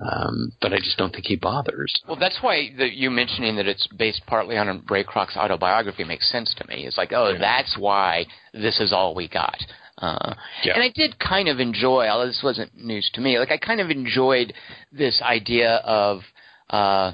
Um, 0.00 0.52
but 0.60 0.72
I 0.72 0.78
just 0.78 0.96
don't 0.96 1.12
think 1.12 1.26
he 1.26 1.34
bothers. 1.34 1.92
Well, 2.06 2.16
that's 2.18 2.38
why 2.40 2.70
the, 2.76 2.86
you 2.88 3.10
mentioning 3.10 3.56
that 3.56 3.66
it's 3.66 3.86
based 3.88 4.22
partly 4.26 4.56
on 4.56 4.84
Ray 4.88 5.02
Kroc's 5.02 5.36
autobiography 5.36 6.04
makes 6.04 6.30
sense 6.30 6.54
to 6.56 6.66
me. 6.68 6.86
It's 6.86 6.96
like, 6.96 7.12
oh, 7.12 7.30
Yeah. 7.32 7.38
that's 7.40 7.76
why 7.76 8.26
this 8.52 8.78
is 8.78 8.92
all 8.92 9.14
we 9.16 9.26
got. 9.28 9.58
Uh, 10.00 10.34
Yeah. 10.62 10.74
And 10.74 10.82
I 10.84 10.90
did 10.94 11.18
kind 11.18 11.48
of 11.48 11.58
enjoy, 11.58 12.06
although 12.06 12.28
this 12.28 12.42
wasn't 12.44 12.76
news 12.76 13.10
to 13.14 13.20
me, 13.20 13.40
like 13.40 13.50
I 13.50 13.56
kind 13.56 13.80
of 13.80 13.90
enjoyed 13.90 14.52
this 14.92 15.20
idea 15.20 15.76
of, 15.84 16.20
uh, 16.70 17.12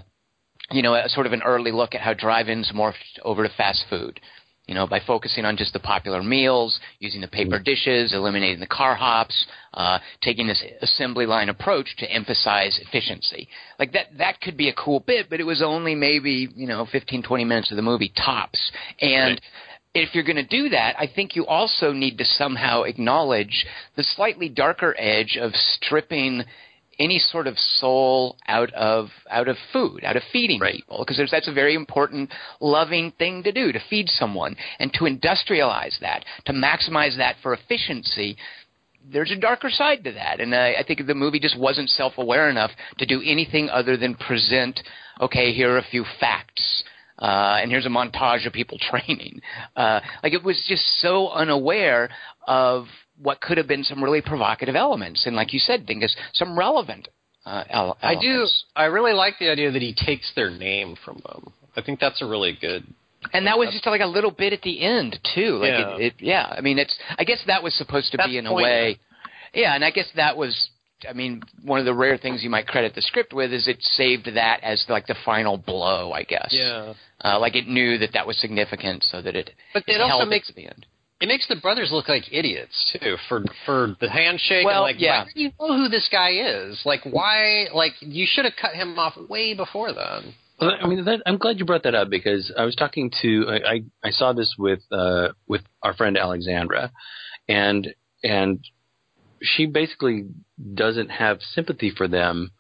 you 0.71 0.83
know, 0.83 0.95
a, 0.95 1.09
sort 1.09 1.25
of 1.27 1.33
an 1.33 1.43
early 1.43 1.73
look 1.73 1.95
at 1.95 2.03
how 2.03 2.13
drive-ins 2.13 2.71
morphed 2.75 3.19
over 3.23 3.49
to 3.49 3.55
fast 3.55 3.85
food. 3.89 4.21
You 4.67 4.75
know, 4.75 4.87
by 4.87 5.01
focusing 5.07 5.45
on 5.45 5.59
just 5.59 5.75
the 5.75 5.79
popular 5.79 6.23
meals, 6.23 6.81
using 6.99 7.21
the 7.21 7.29
paper 7.29 7.59
dishes, 7.59 8.15
eliminating 8.15 8.61
the 8.61 8.67
car 8.67 8.95
hops, 8.95 9.47
uh, 9.75 9.99
taking 10.23 10.47
this 10.47 10.63
assembly 10.81 11.27
line 11.27 11.51
approach 11.51 11.95
to 11.99 12.11
emphasize 12.11 12.81
efficiency. 12.87 13.47
Like 13.79 13.93
that, 13.93 14.17
that 14.17 14.41
could 14.41 14.57
be 14.57 14.71
a 14.71 14.73
cool 14.73 15.01
bit, 15.01 15.29
but 15.29 15.39
it 15.39 15.45
was 15.45 15.63
only 15.63 15.95
maybe, 15.95 16.49
you 16.57 16.67
know, 16.67 16.87
15, 16.91 17.23
20 17.23 17.45
minutes 17.45 17.71
of 17.73 17.77
the 17.77 17.83
movie 17.83 18.13
tops. 18.17 18.73
And 19.03 19.33
Right. 19.33 19.41
if 19.95 20.15
you're 20.15 20.25
going 20.25 20.37
to 20.37 20.43
do 20.47 20.71
that, 20.71 20.95
I 20.99 21.09
think 21.15 21.37
you 21.37 21.47
also 21.47 21.93
need 21.93 22.17
to 22.19 22.25
somehow 22.25 22.85
acknowledge 22.85 23.67
the 23.97 24.03
slightly 24.17 24.49
darker 24.49 24.95
edge 24.99 25.37
of 25.37 25.55
stripping 25.55 26.43
any 26.99 27.19
sort 27.19 27.47
of 27.47 27.59
soul 27.59 28.37
out 28.47 28.73
of 28.75 29.09
out 29.31 29.49
of 29.49 29.57
food, 29.73 30.05
out 30.05 30.17
of 30.17 30.23
feeding 30.33 30.61
Right. 30.61 30.75
people, 30.77 31.05
because 31.07 31.31
that's 31.31 31.49
a 31.49 31.53
very 31.53 31.75
important, 31.75 32.31
loving 32.61 33.13
thing 33.13 33.43
to 33.43 33.53
do 33.53 33.73
to 33.73 33.81
feed 33.91 34.09
someone, 34.09 34.57
and 34.79 34.93
to 34.95 35.05
industrialize 35.05 35.99
that, 36.01 36.25
to 36.47 36.53
maximize 36.53 37.17
that 37.17 37.37
for 37.43 37.55
efficiency. 37.55 38.37
There's 39.13 39.31
a 39.31 39.37
darker 39.37 39.69
side 39.69 40.03
to 40.05 40.13
that, 40.13 40.41
and 40.41 40.55
I, 40.55 40.75
I 40.79 40.83
think 40.83 41.07
the 41.07 41.15
movie 41.15 41.39
just 41.39 41.59
wasn't 41.59 41.91
self-aware 41.91 42.49
enough 42.49 42.71
to 42.99 43.07
do 43.07 43.21
anything 43.23 43.69
other 43.69 43.97
than 43.99 44.15
present. 44.15 44.81
Okay, 45.21 45.53
here 45.53 45.73
are 45.73 45.79
a 45.79 45.85
few 45.91 46.05
facts. 46.21 46.85
Uh, 47.19 47.59
and 47.61 47.71
here's 47.71 47.87
a 47.87 47.91
montage 47.91 48.47
of 48.47 48.53
people 48.53 48.79
training. 48.91 49.41
Uh, 49.77 50.01
like 50.23 50.33
it 50.33 50.43
was 50.43 50.65
just 50.69 50.83
so 51.01 51.29
unaware 51.31 52.11
of 52.47 52.87
what 53.21 53.41
could 53.41 53.59
have 53.59 53.69
been 53.69 53.85
some 53.85 54.03
really 54.03 54.21
provocative 54.21 54.75
elements, 54.77 55.27
and 55.27 55.37
like 55.37 55.53
you 55.53 55.59
said, 55.59 55.87
Dingus, 55.87 56.15
some 56.33 56.59
relevant. 56.59 57.09
Uh, 57.47 57.63
ele- 57.71 57.99
I 58.03 58.15
do. 58.15 58.47
I 58.75 58.85
really 58.87 59.13
like 59.13 59.35
the 59.39 59.51
idea 59.51 59.71
that 59.71 59.83
he 59.83 59.95
takes 59.95 60.33
their 60.35 60.51
name 60.51 60.97
from 61.05 61.21
them. 61.27 61.53
I 61.77 61.83
think 61.83 62.01
that's 62.01 62.23
a 62.23 62.27
really 62.27 62.57
good. 62.61 62.85
and 63.33 63.47
that 63.47 63.59
was 63.59 63.69
just 63.71 63.87
like 63.87 64.01
a 64.01 64.07
little 64.07 64.31
bit 64.31 64.53
at 64.53 64.63
the 64.63 64.81
end 64.83 65.19
too. 65.35 65.57
Like 65.59 65.69
Yeah. 65.71 65.97
it, 65.97 66.01
it, 66.01 66.15
yeah. 66.21 66.47
I 66.57 66.61
mean, 66.61 66.79
it's. 66.79 66.97
I 67.19 67.25
guess 67.25 67.43
that 67.47 67.63
was 67.63 67.75
supposed 67.75 68.11
to 68.13 68.17
That's 68.17 68.29
be 68.31 68.39
in 68.39 68.47
a 68.47 68.53
way. 68.55 68.99
Yeah, 69.53 69.75
and 69.75 69.85
I 69.85 69.91
guess 69.91 70.07
that 70.17 70.37
was. 70.37 70.71
I 71.09 71.13
mean, 71.13 71.43
one 71.63 71.79
of 71.81 71.85
the 71.85 71.93
rare 71.93 72.17
things 72.17 72.43
you 72.43 72.49
might 72.49 72.67
credit 72.67 72.95
the 72.95 73.03
script 73.03 73.35
with 73.35 73.53
is 73.53 73.69
it 73.69 73.77
saved 73.83 74.27
that 74.35 74.61
as 74.63 74.83
like 74.89 75.07
the 75.07 75.17
final 75.25 75.59
blow. 75.59 76.13
I 76.13 76.23
guess. 76.23 76.49
Yeah. 76.51 76.95
Uh, 77.23 77.39
like 77.39 77.55
it 77.57 77.67
knew 77.69 77.99
that 77.99 78.11
that 78.15 78.27
was 78.27 78.39
significant, 78.41 79.05
so 79.05 79.21
that 79.21 79.37
it. 79.37 79.51
But 79.75 79.85
it 79.87 79.99
held 79.99 80.11
also 80.13 80.27
it 80.27 80.31
makes 80.31 80.51
the 80.55 80.67
end. 80.67 80.87
It 81.21 81.29
makes 81.29 81.47
the 81.49 81.57
brothers 81.57 81.91
look 81.93 82.09
like 82.09 82.25
idiots 82.33 82.97
too 83.01 83.17
for 83.29 83.45
for 83.65 83.97
the 84.01 84.11
handshake. 84.11 84.65
Well, 84.65 84.85
and 84.85 84.95
like, 84.95 85.01
yeah. 85.01 85.25
why 85.25 85.31
do 85.33 85.41
you 85.41 85.51
know 85.61 85.77
who 85.77 85.89
this 85.89 86.09
guy 86.11 86.31
is? 86.33 86.81
Like, 86.85 87.01
why? 87.05 87.67
Like, 87.73 87.93
you 88.01 88.27
should 88.29 88.45
have 88.45 88.55
cut 88.61 88.75
him 88.75 88.99
off 88.99 89.15
way 89.29 89.55
before 89.55 89.93
then. 89.93 90.35
Well, 90.61 90.73
I 90.81 90.87
mean, 90.87 91.05
that, 91.05 91.23
I'm 91.27 91.39
glad 91.39 91.59
you 91.59 91.65
brought 91.65 91.83
that 91.85 91.95
up 91.95 92.11
because 92.11 92.53
I 92.57 92.65
was 92.65 92.77
talking 92.77 93.11
to 93.23 93.47
I, 93.49 93.55
I, 93.55 93.81
I 94.05 94.11
saw 94.11 94.33
this 94.33 94.55
with 94.59 94.81
uh, 94.91 95.29
with 95.49 95.63
our 95.83 95.95
friend 95.95 96.17
Alexandra, 96.17 96.93
and 97.49 97.95
and 98.23 98.65
she 99.43 99.67
basically 99.67 100.27
doesn't 100.75 101.11
have 101.11 101.41
sympathy 101.41 101.93
for 101.97 102.09
them 102.09 102.53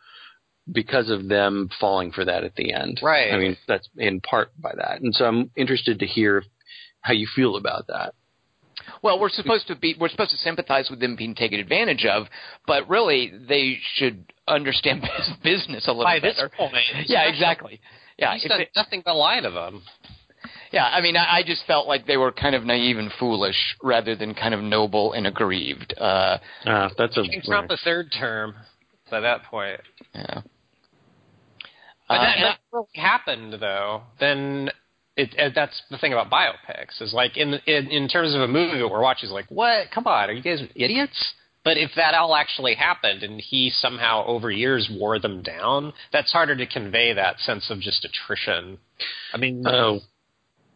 because 0.70 1.11
of 1.11 1.28
them 1.28 1.68
falling 1.80 2.12
for 2.12 2.24
that 2.24 2.44
at 2.44 2.57
the 2.57 2.72
end. 2.72 3.00
Right. 3.02 3.32
I 3.32 3.38
mean, 3.38 3.57
that's 3.68 3.88
in 3.96 4.20
part 4.20 4.50
by 4.59 4.72
that, 4.76 5.00
and 5.00 5.14
so 5.14 5.24
I'm 5.24 5.50
interested 5.57 5.98
to 6.00 6.07
hear 6.07 6.44
how 7.00 7.12
you 7.12 7.26
feel 7.34 7.57
about 7.57 7.88
that. 7.88 8.14
Well, 9.03 9.18
we're 9.20 9.28
supposed 9.30 9.66
to 9.68 9.74
be 9.76 9.95
we're 9.99 10.09
supposed 10.09 10.30
to 10.32 10.37
sympathize 10.39 10.89
with 10.91 11.01
them 11.01 11.16
being 11.16 11.35
taken 11.35 11.61
advantage 11.61 12.05
of, 12.07 12.26
but 12.66 12.89
really 12.89 13.32
they 13.49 13.78
should 13.95 14.32
understand 14.49 15.03
business 15.43 15.87
a 15.87 15.91
little 15.91 16.05
By 16.05 16.20
this 16.20 16.37
better. 16.37 16.51
point, 16.51 16.74
yeah, 17.07 17.22
exactly. 17.28 17.80
Yeah, 18.18 18.35
He's 18.35 18.45
done 18.49 18.61
it- 18.62 18.70
nothing 18.76 19.03
but 19.05 19.14
lie 19.16 19.41
to 19.41 19.51
them. 19.51 19.82
yeah. 20.72 20.85
I 20.87 21.01
mean, 21.01 21.16
I, 21.16 21.39
I 21.39 21.43
just 21.45 21.64
felt 21.66 21.89
like 21.89 22.07
they 22.07 22.16
were 22.16 22.30
kind 22.32 22.55
of 22.55 22.64
naive 22.64 22.99
and 22.99 23.11
foolish 23.18 23.57
rather 23.82 24.14
than 24.14 24.35
kind 24.35 24.55
of 24.55 24.61
noble 24.61 25.12
and 25.14 25.26
aggrieved. 25.26 25.95
Uh, 25.99 26.39
Uh, 26.66 26.89
that's 26.99 27.16
a 27.16 27.22
Getting 27.22 27.43
Trump 27.43 27.70
a 27.70 27.76
third 27.78 28.12
term 28.12 28.55
by 29.11 29.20
that 29.20 29.43
point. 29.45 29.80
yeah. 30.14 30.43
But 32.09 32.14
Uh, 32.14 32.22
that, 32.22 32.37
and 32.37 32.45
that 32.45 32.59
really 32.72 32.87
happened 32.95 33.55
though. 33.61 34.03
Then 34.20 34.70
it, 35.17 35.53
that's 35.55 35.81
the 35.91 35.99
thing 35.99 36.12
about 36.12 36.31
biopics 36.31 37.01
is 37.01 37.12
like 37.12 37.37
in, 37.37 37.55
in 37.67 37.89
in 37.89 38.09
terms 38.09 38.35
of 38.35 38.41
a 38.41 38.49
movie 38.49 38.79
that 38.79 38.89
we're 38.89 39.03
watching 39.03 39.29
is 39.29 39.33
like 39.33 39.47
what? 39.49 39.91
Come 39.93 40.07
on, 40.07 40.29
are 40.29 40.33
you 40.33 40.43
guys 40.43 40.61
idiots? 40.75 41.35
But 41.65 41.79
if 41.79 41.93
that 41.97 42.15
all 42.15 42.37
actually 42.37 42.75
happened 42.75 43.23
and 43.23 43.41
he 43.41 43.71
somehow 43.71 44.27
over 44.27 44.51
years 44.51 44.91
wore 44.93 45.19
them 45.19 45.43
down, 45.43 45.95
that's 46.12 46.31
harder 46.31 46.55
to 46.57 46.67
convey 46.67 47.15
that 47.15 47.39
sense 47.41 47.71
of 47.71 47.81
just 47.81 48.05
attrition. 48.05 48.77
I 49.33 49.39
mean, 49.39 49.65
Oh, 49.67 50.01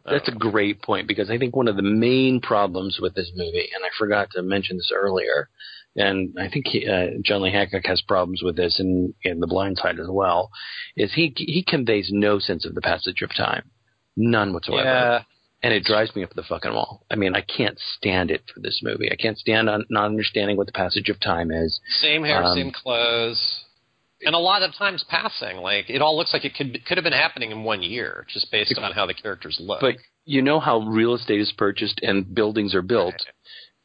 that's 0.07 0.29
a 0.29 0.33
great 0.33 0.81
point 0.81 1.07
because 1.07 1.31
I 1.31 1.37
think 1.37 1.55
one 1.55 1.69
of 1.69 1.77
the 1.77 1.83
main 1.83 2.41
problems 2.41 2.99
with 3.01 3.15
this 3.15 3.31
movie, 3.37 3.69
and 3.75 3.85
I 3.85 3.89
forgot 3.99 4.31
to 4.33 4.43
mention 4.43 4.79
this 4.79 4.91
earlier, 4.95 5.51
and 5.97 6.35
I 6.39 6.49
think 6.49 6.67
he, 6.69 6.87
uh, 6.89 7.19
John 7.23 7.43
Lee 7.43 7.53
Hancock 7.53 7.85
has 7.85 8.01
problems 8.01 8.43
with 8.43 8.57
this 8.57 8.81
in 8.81 9.13
in 9.23 9.41
The 9.41 9.47
Blind 9.47 9.79
Side 9.79 9.99
as 10.01 10.09
well, 10.09 10.51
is 10.97 11.13
he 11.13 11.35
he 11.37 11.63
conveys 11.63 12.09
no 12.11 12.39
sense 12.39 12.65
of 12.65 12.75
the 12.75 12.81
passage 12.81 13.21
of 13.21 13.35
time, 13.35 13.71
none 14.19 14.53
whatsoever, 14.53 14.85
yeah, 14.85 15.23
and 15.63 15.73
it 15.73 15.85
drives 15.85 16.15
me 16.15 16.23
up 16.25 16.35
the 16.35 16.43
fucking 16.43 16.73
wall. 16.73 17.07
I 17.11 17.15
mean, 17.15 17.35
I 17.35 17.41
can't 17.41 17.79
stand 17.97 18.31
it 18.31 18.43
for 18.53 18.61
this 18.61 18.81
movie. 18.83 19.11
I 19.11 19.17
can't 19.17 19.39
stand 19.39 19.71
on 19.71 19.85
not 19.89 20.05
understanding 20.07 20.57
what 20.57 20.67
the 20.67 20.73
passage 20.73 21.09
of 21.09 21.19
time 21.21 21.51
is. 21.51 21.81
same 22.03 22.25
hair, 22.25 22.43
Um, 22.45 22.55
same 22.57 22.73
clothes. 22.73 23.65
and 24.27 24.35
a 24.35 24.39
lot 24.39 24.63
of 24.63 24.75
times 24.75 25.05
passing. 25.09 25.59
Like 25.59 25.89
it 25.89 26.03
all 26.03 26.17
looks 26.17 26.33
like 26.33 26.45
it 26.45 26.55
could 26.55 26.85
could 26.85 26.99
have 26.99 27.05
been 27.05 27.13
happening 27.13 27.51
in 27.53 27.63
one 27.65 27.83
year, 27.83 28.27
just 28.29 28.51
based 28.51 28.77
on 28.79 28.93
how 28.93 29.07
the 29.07 29.15
characters 29.15 29.57
look. 29.61 29.81
But 29.81 29.97
you 30.25 30.43
know 30.43 30.59
how 30.61 30.81
real 30.81 31.15
estate 31.15 31.41
is 31.41 31.53
purchased 31.57 32.01
and 32.03 32.35
buildings 32.35 32.75
are 32.75 32.83
built, 32.83 33.15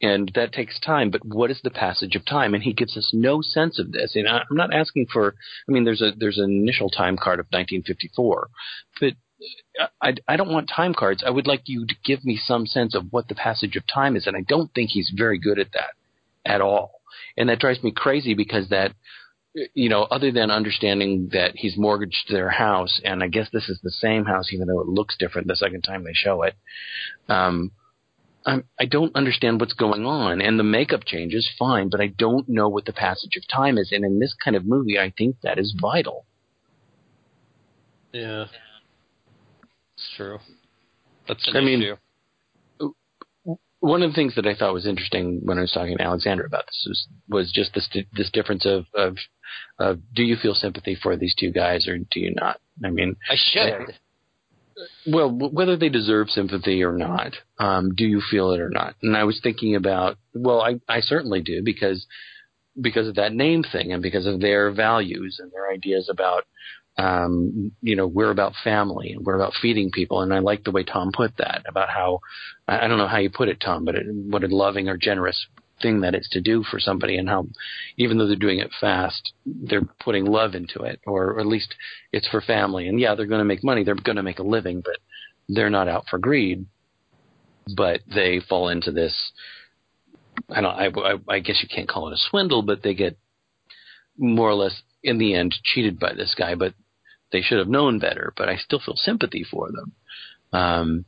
and 0.02 0.30
that 0.34 0.52
takes 0.52 0.78
time. 0.80 1.10
But 1.10 1.24
what 1.24 1.50
is 1.50 1.60
the 1.62 1.70
passage 1.70 2.16
of 2.16 2.24
time? 2.26 2.52
And 2.52 2.62
he 2.62 2.72
gives 2.72 2.96
us 2.96 3.10
no 3.14 3.40
sense 3.42 3.78
of 3.78 3.92
this. 3.92 4.14
And 4.16 4.28
I'm 4.28 4.44
not 4.50 4.74
asking 4.74 5.06
for. 5.12 5.34
I 5.68 5.72
mean, 5.72 5.84
there's 5.84 6.02
a 6.02 6.10
there's 6.18 6.38
an 6.38 6.50
initial 6.50 6.90
time 6.90 7.16
card 7.16 7.38
of 7.40 7.46
1954, 7.50 8.48
but 9.00 9.14
I, 10.00 10.14
I 10.28 10.36
don't 10.36 10.52
want 10.52 10.70
time 10.74 10.94
cards. 10.94 11.24
I 11.26 11.30
would 11.30 11.46
like 11.46 11.62
you 11.66 11.86
to 11.86 11.94
give 12.04 12.24
me 12.24 12.36
some 12.42 12.66
sense 12.66 12.94
of 12.94 13.06
what 13.10 13.28
the 13.28 13.34
passage 13.34 13.76
of 13.76 13.86
time 13.86 14.16
is, 14.16 14.26
and 14.26 14.36
I 14.36 14.42
don't 14.46 14.72
think 14.74 14.90
he's 14.90 15.12
very 15.14 15.38
good 15.38 15.58
at 15.58 15.72
that 15.72 15.94
at 16.44 16.60
all. 16.60 17.00
And 17.36 17.48
that 17.48 17.58
drives 17.58 17.82
me 17.82 17.90
crazy 17.90 18.34
because 18.34 18.68
that, 18.68 18.92
you 19.74 19.88
know, 19.88 20.02
other 20.02 20.30
than 20.30 20.50
understanding 20.50 21.30
that 21.32 21.56
he's 21.56 21.76
mortgaged 21.76 22.26
their 22.28 22.50
house, 22.50 23.00
and 23.04 23.22
I 23.22 23.28
guess 23.28 23.48
this 23.52 23.68
is 23.68 23.80
the 23.82 23.90
same 23.90 24.24
house, 24.24 24.52
even 24.52 24.68
though 24.68 24.80
it 24.80 24.88
looks 24.88 25.16
different 25.18 25.48
the 25.48 25.56
second 25.56 25.82
time 25.82 26.04
they 26.04 26.12
show 26.12 26.42
it. 26.42 26.54
Um, 27.28 27.72
I'm, 28.46 28.64
I 28.78 28.84
don't 28.84 29.16
understand 29.16 29.60
what's 29.60 29.72
going 29.72 30.04
on, 30.04 30.40
and 30.40 30.58
the 30.58 30.64
makeup 30.64 31.04
changes 31.06 31.50
fine, 31.58 31.88
but 31.88 32.00
I 32.00 32.08
don't 32.08 32.48
know 32.48 32.68
what 32.68 32.84
the 32.84 32.92
passage 32.92 33.36
of 33.36 33.48
time 33.48 33.78
is. 33.78 33.90
And 33.90 34.04
in 34.04 34.18
this 34.18 34.34
kind 34.44 34.56
of 34.56 34.66
movie, 34.66 34.98
I 34.98 35.12
think 35.16 35.36
that 35.42 35.58
is 35.58 35.74
vital. 35.80 36.26
Yeah, 38.12 38.46
true. 40.16 40.38
That's 41.28 41.50
I 41.54 41.60
mean, 41.60 41.82
issue. 41.82 42.92
one 43.80 44.02
of 44.02 44.10
the 44.10 44.14
things 44.14 44.34
that 44.36 44.46
I 44.46 44.54
thought 44.54 44.74
was 44.74 44.86
interesting 44.86 45.40
when 45.42 45.58
I 45.58 45.62
was 45.62 45.72
talking 45.72 45.96
to 45.96 46.02
Alexander 46.02 46.44
about 46.44 46.66
this 46.66 46.86
was 46.86 47.06
was 47.28 47.52
just 47.52 47.74
this 47.74 47.88
this 48.12 48.30
difference 48.30 48.66
of 48.66 48.86
of, 48.94 49.16
of 49.78 50.00
do 50.14 50.22
you 50.22 50.36
feel 50.36 50.54
sympathy 50.54 50.96
for 51.00 51.16
these 51.16 51.34
two 51.34 51.50
guys 51.50 51.88
or 51.88 51.98
do 51.98 52.20
you 52.20 52.34
not? 52.34 52.60
I 52.84 52.90
mean, 52.90 53.16
I 53.30 53.36
should. 53.36 53.98
well, 55.06 55.30
whether 55.30 55.76
they 55.76 55.88
deserve 55.88 56.28
sympathy 56.30 56.82
or 56.82 56.96
not, 56.96 57.32
um, 57.58 57.94
do 57.94 58.04
you 58.04 58.20
feel 58.30 58.50
it 58.52 58.60
or 58.60 58.70
not? 58.70 58.96
And 59.02 59.16
I 59.16 59.24
was 59.24 59.40
thinking 59.42 59.76
about, 59.76 60.18
well, 60.34 60.60
I 60.60 60.80
I 60.88 61.00
certainly 61.00 61.40
do 61.40 61.62
because 61.64 62.06
because 62.80 63.06
of 63.06 63.14
that 63.14 63.32
name 63.32 63.62
thing 63.62 63.92
and 63.92 64.02
because 64.02 64.26
of 64.26 64.40
their 64.40 64.70
values 64.72 65.38
and 65.40 65.50
their 65.52 65.70
ideas 65.70 66.08
about 66.10 66.44
um, 66.96 67.72
you 67.82 67.96
know, 67.96 68.06
we're 68.06 68.30
about 68.30 68.52
family 68.62 69.12
and 69.12 69.24
we're 69.24 69.34
about 69.34 69.54
feeding 69.60 69.90
people. 69.90 70.20
And 70.20 70.32
I 70.32 70.38
like 70.38 70.64
the 70.64 70.70
way 70.70 70.84
Tom 70.84 71.10
put 71.12 71.36
that 71.38 71.62
about 71.68 71.88
how, 71.88 72.20
I 72.68 72.86
don't 72.86 72.98
know 72.98 73.08
how 73.08 73.18
you 73.18 73.30
put 73.30 73.48
it, 73.48 73.60
Tom, 73.60 73.84
but 73.84 73.96
it, 73.96 74.06
what 74.06 74.44
a 74.44 74.48
loving 74.48 74.88
or 74.88 74.96
generous 74.96 75.46
thing 75.82 76.02
that 76.02 76.14
it's 76.14 76.30
to 76.30 76.40
do 76.40 76.62
for 76.62 76.78
somebody 76.78 77.16
and 77.16 77.28
how, 77.28 77.48
even 77.96 78.16
though 78.16 78.28
they're 78.28 78.36
doing 78.36 78.60
it 78.60 78.70
fast, 78.80 79.32
they're 79.44 79.88
putting 80.00 80.24
love 80.24 80.54
into 80.54 80.82
it, 80.82 81.00
or 81.04 81.40
at 81.40 81.46
least 81.46 81.74
it's 82.12 82.28
for 82.28 82.40
family. 82.40 82.86
And 82.86 83.00
yeah, 83.00 83.16
they're 83.16 83.26
going 83.26 83.40
to 83.40 83.44
make 83.44 83.64
money. 83.64 83.82
They're 83.82 83.96
going 83.96 84.16
to 84.16 84.22
make 84.22 84.38
a 84.38 84.44
living, 84.44 84.80
but 84.84 84.98
they're 85.48 85.70
not 85.70 85.88
out 85.88 86.04
for 86.08 86.18
greed. 86.18 86.66
But 87.76 88.02
they 88.06 88.40
fall 88.46 88.68
into 88.68 88.92
this, 88.92 89.32
I 90.48 90.60
don't, 90.60 90.74
I, 90.74 90.86
I, 90.86 91.14
I 91.28 91.38
guess 91.40 91.60
you 91.62 91.68
can't 91.74 91.88
call 91.88 92.08
it 92.08 92.14
a 92.14 92.28
swindle, 92.30 92.62
but 92.62 92.82
they 92.82 92.94
get 92.94 93.16
more 94.16 94.50
or 94.50 94.54
less 94.54 94.82
in 95.02 95.18
the 95.18 95.34
end 95.34 95.54
cheated 95.62 95.98
by 95.98 96.12
this 96.14 96.34
guy, 96.38 96.54
but 96.54 96.74
they 97.34 97.42
should 97.42 97.58
have 97.58 97.66
known 97.68 97.98
better, 97.98 98.32
but 98.36 98.48
I 98.48 98.54
still 98.54 98.78
feel 98.78 98.94
sympathy 98.94 99.44
for 99.50 99.68
them. 99.72 99.92
Um, 100.52 101.04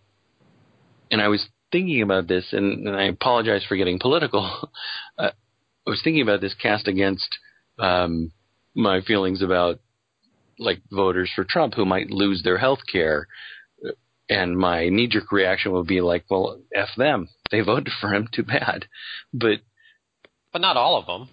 and 1.08 1.22
I 1.22 1.28
was 1.28 1.46
thinking 1.70 2.02
about 2.02 2.26
this, 2.26 2.52
and, 2.52 2.88
and 2.88 2.96
I 2.96 3.04
apologize 3.04 3.64
for 3.64 3.76
getting 3.76 4.00
political. 4.00 4.42
uh, 5.18 5.30
I 5.86 5.90
was 5.90 6.00
thinking 6.02 6.22
about 6.22 6.40
this 6.40 6.54
cast 6.60 6.88
against 6.88 7.38
um, 7.78 8.32
my 8.74 9.02
feelings 9.02 9.40
about 9.40 9.78
like 10.58 10.82
voters 10.90 11.30
for 11.32 11.44
Trump 11.44 11.74
who 11.74 11.84
might 11.84 12.10
lose 12.10 12.42
their 12.42 12.58
health 12.58 12.80
care. 12.90 13.28
And 14.28 14.58
my 14.58 14.88
knee 14.88 15.06
jerk 15.06 15.30
reaction 15.30 15.70
would 15.70 15.86
be 15.86 16.00
like, 16.00 16.24
well, 16.28 16.60
F 16.74 16.88
them. 16.96 17.28
They 17.52 17.60
voted 17.60 17.92
for 18.00 18.12
him. 18.12 18.26
Too 18.34 18.42
bad. 18.42 18.86
But, 19.32 19.60
But 20.52 20.60
not 20.60 20.76
all 20.76 20.98
of 20.98 21.06
them. 21.06 21.28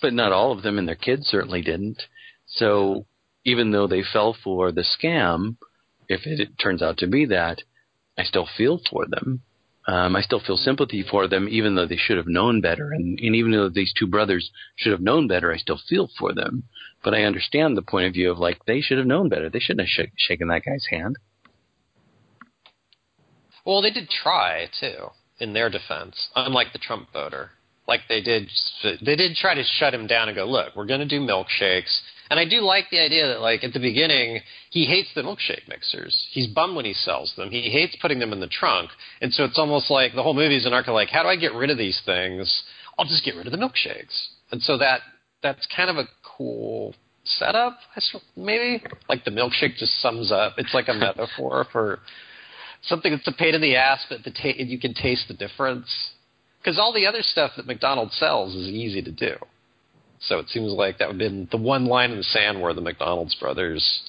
but 0.00 0.12
not 0.12 0.30
all 0.30 0.52
of 0.52 0.62
them, 0.62 0.78
and 0.78 0.86
their 0.86 0.94
kids 0.94 1.26
certainly 1.26 1.62
didn't. 1.62 2.00
So 2.46 3.06
even 3.46 3.70
though 3.70 3.86
they 3.86 4.02
fell 4.02 4.36
for 4.44 4.72
the 4.72 4.84
scam, 4.84 5.56
if 6.08 6.26
it, 6.26 6.58
turns 6.58 6.82
out 6.82 6.98
to 6.98 7.06
be 7.06 7.24
that, 7.26 7.62
I 8.18 8.24
still 8.24 8.48
feel 8.56 8.80
for 8.90 9.06
them. 9.06 9.42
Um, 9.86 10.16
I 10.16 10.20
still 10.20 10.40
feel 10.44 10.56
sympathy 10.56 11.04
for 11.08 11.28
them, 11.28 11.46
even 11.48 11.76
though 11.76 11.86
they 11.86 11.96
should 11.96 12.16
have 12.16 12.26
known 12.26 12.60
better. 12.60 12.90
And, 12.90 13.20
and 13.20 13.36
even 13.36 13.52
though 13.52 13.68
these 13.68 13.94
two 13.96 14.08
brothers 14.08 14.50
should 14.74 14.90
have 14.90 15.00
known 15.00 15.28
better, 15.28 15.52
I 15.52 15.58
still 15.58 15.78
feel 15.88 16.10
for 16.18 16.34
them. 16.34 16.64
But 17.04 17.14
I 17.14 17.22
understand 17.22 17.76
the 17.76 17.82
point 17.82 18.08
of 18.08 18.14
view 18.14 18.32
of 18.32 18.38
like 18.38 18.58
they 18.66 18.80
should 18.80 18.98
have 18.98 19.06
known 19.06 19.28
better. 19.28 19.48
They 19.48 19.60
shouldn't 19.60 19.88
have 19.88 20.06
sh- 20.06 20.10
shaken 20.16 20.48
that 20.48 20.64
guy's 20.64 20.86
hand. 20.90 21.16
Well, 23.64 23.80
they 23.80 23.92
did 23.92 24.10
try 24.10 24.68
too, 24.80 25.10
in 25.38 25.52
their 25.52 25.70
defense, 25.70 26.30
unlike 26.34 26.72
the 26.72 26.80
Trump 26.80 27.12
voter. 27.12 27.50
Like 27.86 28.00
they 28.08 28.20
did, 28.20 28.48
they 28.82 29.14
did 29.14 29.36
try 29.36 29.54
to 29.54 29.62
shut 29.78 29.94
him 29.94 30.08
down 30.08 30.28
and 30.28 30.34
go, 30.36 30.46
"Look, 30.46 30.74
we're 30.74 30.86
going 30.86 31.00
to 31.00 31.06
do 31.06 31.20
milkshakes." 31.20 32.00
And 32.30 32.40
I 32.40 32.44
do 32.44 32.60
like 32.60 32.90
the 32.90 33.00
idea 33.00 33.28
that, 33.28 33.40
like 33.40 33.62
at 33.62 33.72
the 33.72 33.80
beginning, 33.80 34.40
he 34.70 34.84
hates 34.84 35.08
the 35.14 35.22
milkshake 35.22 35.68
mixers. 35.68 36.26
He's 36.30 36.46
bummed 36.46 36.76
when 36.76 36.84
he 36.84 36.92
sells 36.92 37.32
them. 37.36 37.50
He 37.50 37.70
hates 37.70 37.96
putting 38.00 38.18
them 38.18 38.32
in 38.32 38.40
the 38.40 38.48
trunk, 38.48 38.90
and 39.20 39.32
so 39.32 39.44
it's 39.44 39.58
almost 39.58 39.90
like 39.90 40.14
the 40.14 40.22
whole 40.22 40.34
movie 40.34 40.56
is 40.56 40.66
an 40.66 40.72
arc 40.72 40.88
of 40.88 40.94
like, 40.94 41.08
"How 41.08 41.22
do 41.22 41.28
I 41.28 41.36
get 41.36 41.54
rid 41.54 41.70
of 41.70 41.78
these 41.78 42.00
things? 42.04 42.64
I'll 42.98 43.06
just 43.06 43.24
get 43.24 43.36
rid 43.36 43.46
of 43.46 43.52
the 43.52 43.58
milkshakes." 43.58 44.28
And 44.50 44.62
so 44.62 44.78
that 44.78 45.00
that's 45.42 45.66
kind 45.74 45.90
of 45.90 45.96
a 45.96 46.08
cool 46.36 46.94
setup, 47.24 47.78
maybe. 48.36 48.82
Like 49.08 49.24
the 49.24 49.30
milkshake 49.30 49.76
just 49.76 50.00
sums 50.00 50.32
up. 50.32 50.54
It's 50.58 50.74
like 50.74 50.88
a 50.88 50.94
metaphor 51.06 51.66
for 51.72 52.00
something 52.82 53.12
that's 53.12 53.26
a 53.26 53.32
pain 53.32 53.54
in 53.54 53.60
the 53.60 53.76
ass, 53.76 54.04
but 54.08 54.24
the 54.24 54.30
ta- 54.30 54.56
you 54.56 54.78
can 54.78 54.94
taste 54.94 55.28
the 55.28 55.34
difference. 55.34 55.88
Because 56.58 56.78
all 56.78 56.92
the 56.92 57.06
other 57.06 57.22
stuff 57.22 57.52
that 57.56 57.66
McDonald's 57.66 58.16
sells 58.16 58.54
is 58.54 58.68
easy 58.68 59.02
to 59.02 59.12
do. 59.12 59.36
So 60.20 60.38
it 60.38 60.48
seems 60.48 60.72
like 60.72 60.98
that 60.98 61.08
would 61.08 61.20
have 61.20 61.30
been 61.30 61.48
the 61.50 61.56
one 61.56 61.86
line 61.86 62.10
in 62.10 62.16
the 62.16 62.22
sand 62.24 62.60
where 62.60 62.74
the 62.74 62.80
McDonald's 62.80 63.34
brothers, 63.34 64.02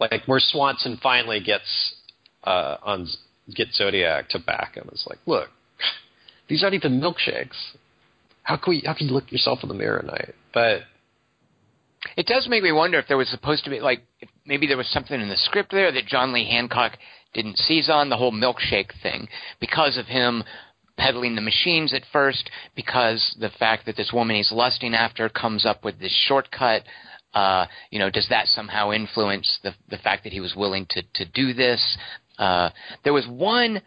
like 0.00 0.22
where 0.26 0.40
Swanson 0.40 0.98
finally 1.02 1.40
gets 1.40 1.94
uh, 2.44 2.76
on 2.82 3.06
get 3.54 3.68
Zodiac 3.72 4.28
to 4.30 4.38
back 4.38 4.74
him. 4.74 4.88
It's 4.92 5.06
like, 5.08 5.18
look, 5.26 5.48
these 6.48 6.62
aren't 6.62 6.74
even 6.74 7.00
milkshakes. 7.00 7.56
How 8.42 8.56
can 8.56 8.70
we? 8.70 8.82
How 8.86 8.94
can 8.94 9.08
you 9.08 9.14
look 9.14 9.30
yourself 9.30 9.60
in 9.62 9.68
the 9.68 9.74
mirror 9.74 10.02
night? 10.06 10.34
But 10.54 10.82
It 12.16 12.26
does 12.26 12.46
make 12.48 12.62
me 12.62 12.72
wonder 12.72 12.98
if 12.98 13.08
there 13.08 13.16
was 13.16 13.28
supposed 13.28 13.64
to 13.64 13.70
be 13.70 13.80
like 13.80 14.02
maybe 14.46 14.66
there 14.66 14.76
was 14.76 14.88
something 14.88 15.20
in 15.20 15.28
the 15.28 15.36
script 15.36 15.72
there 15.72 15.92
that 15.92 16.06
John 16.06 16.32
Lee 16.32 16.48
Hancock 16.48 16.92
didn't 17.34 17.58
seize 17.58 17.90
on 17.90 18.08
the 18.08 18.16
whole 18.16 18.32
milkshake 18.32 18.90
thing 19.02 19.28
because 19.60 19.98
of 19.98 20.06
him 20.06 20.42
peddling 20.98 21.34
the 21.34 21.40
machines 21.40 21.94
at 21.94 22.02
first 22.12 22.50
because 22.74 23.36
the 23.40 23.50
fact 23.58 23.86
that 23.86 23.96
this 23.96 24.12
woman 24.12 24.36
he's 24.36 24.52
lusting 24.52 24.94
after 24.94 25.28
comes 25.28 25.64
up 25.64 25.84
with 25.84 25.98
this 25.98 26.14
shortcut. 26.26 26.82
Uh, 27.34 27.66
you 27.90 27.98
know 27.98 28.08
does 28.08 28.26
that 28.30 28.46
somehow 28.46 28.90
influence 28.90 29.58
the 29.62 29.74
the 29.90 29.98
fact 29.98 30.24
that 30.24 30.32
he 30.32 30.40
was 30.40 30.54
willing 30.56 30.86
to 30.90 31.02
to 31.14 31.24
do 31.26 31.52
this? 31.52 31.98
Uh, 32.38 32.70
there 33.04 33.12
was 33.12 33.26
one 33.28 33.80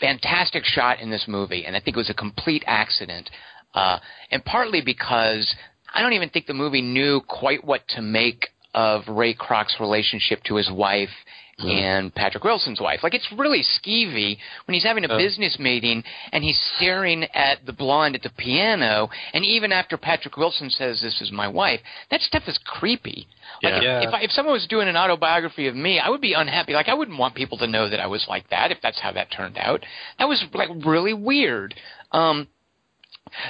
fantastic 0.00 0.64
shot 0.64 1.00
in 1.00 1.10
this 1.10 1.24
movie, 1.28 1.64
and 1.64 1.76
I 1.76 1.80
think 1.80 1.96
it 1.96 2.00
was 2.00 2.10
a 2.10 2.14
complete 2.14 2.64
accident, 2.66 3.30
uh, 3.74 3.98
and 4.30 4.44
partly 4.44 4.82
because 4.82 5.54
I 5.94 6.02
don't 6.02 6.12
even 6.12 6.28
think 6.28 6.46
the 6.46 6.54
movie 6.54 6.82
knew 6.82 7.20
quite 7.26 7.64
what 7.64 7.86
to 7.90 8.02
make 8.02 8.48
of 8.76 9.02
Ray 9.08 9.34
Kroc's 9.34 9.80
relationship 9.80 10.44
to 10.44 10.54
his 10.54 10.70
wife 10.70 11.10
and 11.58 12.14
Patrick 12.14 12.44
Wilson's 12.44 12.82
wife. 12.82 13.00
Like 13.02 13.14
it's 13.14 13.32
really 13.34 13.62
skeevy 13.62 14.36
when 14.66 14.74
he's 14.74 14.84
having 14.84 15.06
a 15.06 15.08
Oh. 15.10 15.16
business 15.16 15.58
meeting 15.58 16.04
and 16.30 16.44
he's 16.44 16.60
staring 16.76 17.24
at 17.32 17.64
the 17.64 17.72
blonde 17.72 18.14
at 18.14 18.22
the 18.22 18.28
piano, 18.28 19.08
and 19.32 19.42
even 19.42 19.72
after 19.72 19.96
Patrick 19.96 20.36
Wilson 20.36 20.68
says 20.68 21.00
this 21.00 21.18
is 21.22 21.32
my 21.32 21.48
wife, 21.48 21.80
that 22.10 22.20
stuff 22.20 22.42
is 22.46 22.58
creepy. 22.58 23.26
Like 23.62 23.72
Yeah. 23.72 23.76
if, 23.78 23.82
Yeah. 23.82 24.00
if, 24.08 24.14
I, 24.14 24.20
if 24.20 24.32
someone 24.32 24.52
was 24.52 24.66
doing 24.66 24.86
an 24.86 24.98
autobiography 24.98 25.66
of 25.66 25.74
me, 25.74 25.98
I 25.98 26.10
would 26.10 26.20
be 26.20 26.34
unhappy. 26.34 26.74
Like 26.74 26.90
I 26.90 26.94
wouldn't 26.94 27.16
want 27.18 27.34
people 27.34 27.56
to 27.56 27.66
know 27.66 27.88
that 27.88 28.00
I 28.00 28.06
was 28.06 28.28
like 28.28 28.50
that 28.50 28.70
if 28.70 28.82
that's 28.82 29.00
how 29.00 29.12
that 29.12 29.30
turned 29.30 29.56
out. 29.56 29.82
That 30.18 30.28
was 30.28 30.44
like 30.52 30.68
really 30.84 31.14
weird. 31.14 31.74
Um, 32.12 32.48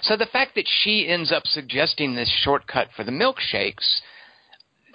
so 0.03 0.17
the 0.17 0.27
fact 0.27 0.55
that 0.55 0.69
she 0.69 1.09
ends 1.09 1.33
up 1.33 1.45
suggesting 1.45 2.15
this 2.15 2.31
shortcut 2.31 2.89
for 2.95 3.03
the 3.03 3.11
milkshakes, 3.11 4.01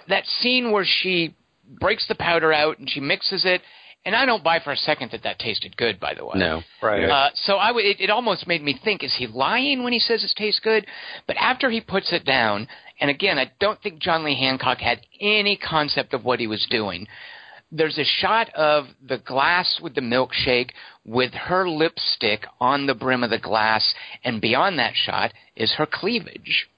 that 0.08 0.26
scene 0.26 0.70
where 0.72 0.84
she 0.86 1.34
breaks 1.80 2.06
the 2.08 2.14
powder 2.14 2.52
out 2.52 2.78
and 2.78 2.88
she 2.90 3.00
mixes 3.00 3.44
it, 3.44 3.62
and 4.04 4.14
I 4.16 4.26
don't 4.26 4.42
buy 4.42 4.58
for 4.58 4.72
a 4.72 4.76
second 4.76 5.12
that 5.12 5.22
that 5.22 5.38
tasted 5.38 5.76
good. 5.76 6.00
By 6.00 6.14
the 6.14 6.24
way, 6.24 6.32
No. 6.36 6.62
Right. 6.82 7.04
uh, 7.08 7.30
so 7.34 7.56
I 7.58 7.68
w- 7.68 7.88
it, 7.88 8.00
it 8.00 8.10
almost 8.10 8.46
made 8.46 8.62
me 8.62 8.78
think: 8.84 9.02
Is 9.04 9.14
he 9.16 9.26
lying 9.26 9.84
when 9.84 9.92
he 9.92 9.98
says 10.00 10.24
it 10.24 10.32
tastes 10.36 10.60
good? 10.60 10.86
But 11.26 11.36
after 11.36 11.70
he 11.70 11.80
puts 11.80 12.12
it 12.12 12.24
down, 12.24 12.66
and 13.00 13.10
again, 13.10 13.38
I 13.38 13.50
don't 13.60 13.80
think 13.80 14.00
John 14.00 14.24
Lee 14.24 14.36
Hancock 14.38 14.78
had 14.78 15.02
any 15.20 15.56
concept 15.56 16.14
of 16.14 16.24
what 16.24 16.40
he 16.40 16.46
was 16.46 16.66
doing. 16.68 17.06
There's 17.74 17.96
a 17.96 18.04
shot 18.04 18.52
of 18.54 18.88
the 19.06 19.16
glass 19.18 19.78
with 19.80 19.94
the 19.94 20.02
milkshake 20.02 20.70
with 21.04 21.32
her 21.34 21.68
lipstick 21.68 22.44
on 22.60 22.86
the 22.86 22.94
brim 22.94 23.24
of 23.24 23.30
the 23.30 23.38
glass, 23.38 23.92
and 24.24 24.40
beyond 24.40 24.78
that 24.78 24.92
shot 24.94 25.32
is 25.56 25.72
her 25.72 25.86
cleavage. 25.86 26.68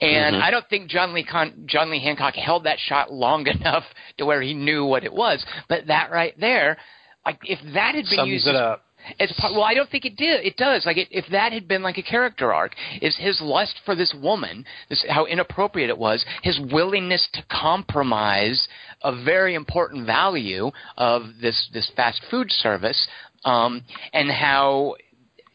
And 0.00 0.36
Mhm. 0.36 0.42
I 0.42 0.50
don't 0.50 0.66
think 0.68 0.88
John 0.88 1.12
Lee 1.12 1.22
Con- 1.22 1.64
John 1.66 1.90
Lee 1.90 2.00
Hancock 2.00 2.34
held 2.34 2.64
that 2.64 2.78
shot 2.80 3.12
long 3.12 3.46
enough 3.60 3.84
to 4.18 4.24
where 4.24 4.40
he 4.40 4.54
knew 4.54 4.84
what 4.86 5.04
it 5.04 5.12
was. 5.12 5.44
But 5.68 5.86
that 5.88 6.10
right 6.10 6.38
there, 6.40 6.78
like 7.26 7.38
if 7.44 7.60
that 7.74 7.94
had 7.94 8.04
been 8.06 8.16
Sums 8.16 8.30
used 8.30 8.46
it 8.46 8.54
as 8.54 8.60
up. 8.60 8.84
it's 9.18 9.32
part, 9.34 9.52
well, 9.52 9.64
I 9.64 9.74
don't 9.74 9.88
think 9.90 10.06
it 10.06 10.16
did. 10.16 10.44
It 10.46 10.56
does. 10.56 10.86
Like, 10.86 10.96
it, 10.96 11.08
if 11.10 11.26
that 11.28 11.52
had 11.52 11.68
been 11.68 11.82
like 11.82 11.98
a 11.98 12.02
character 12.02 12.54
arc, 12.54 12.74
is 13.02 13.14
his 13.16 13.38
lust 13.42 13.78
for 13.84 13.94
this 13.94 14.14
woman, 14.14 14.64
this 14.88 15.04
how 15.10 15.26
inappropriate 15.26 15.90
it 15.90 15.98
was, 15.98 16.24
his 16.42 16.58
willingness 16.58 17.28
to 17.34 17.42
compromise 17.50 18.66
a 19.02 19.12
very 19.24 19.54
important 19.54 20.06
value 20.06 20.70
of 20.96 21.38
this 21.40 21.68
this 21.74 21.90
fast 21.94 22.22
food 22.30 22.50
service, 22.50 23.06
um, 23.44 23.82
and 24.12 24.30
how 24.30 24.94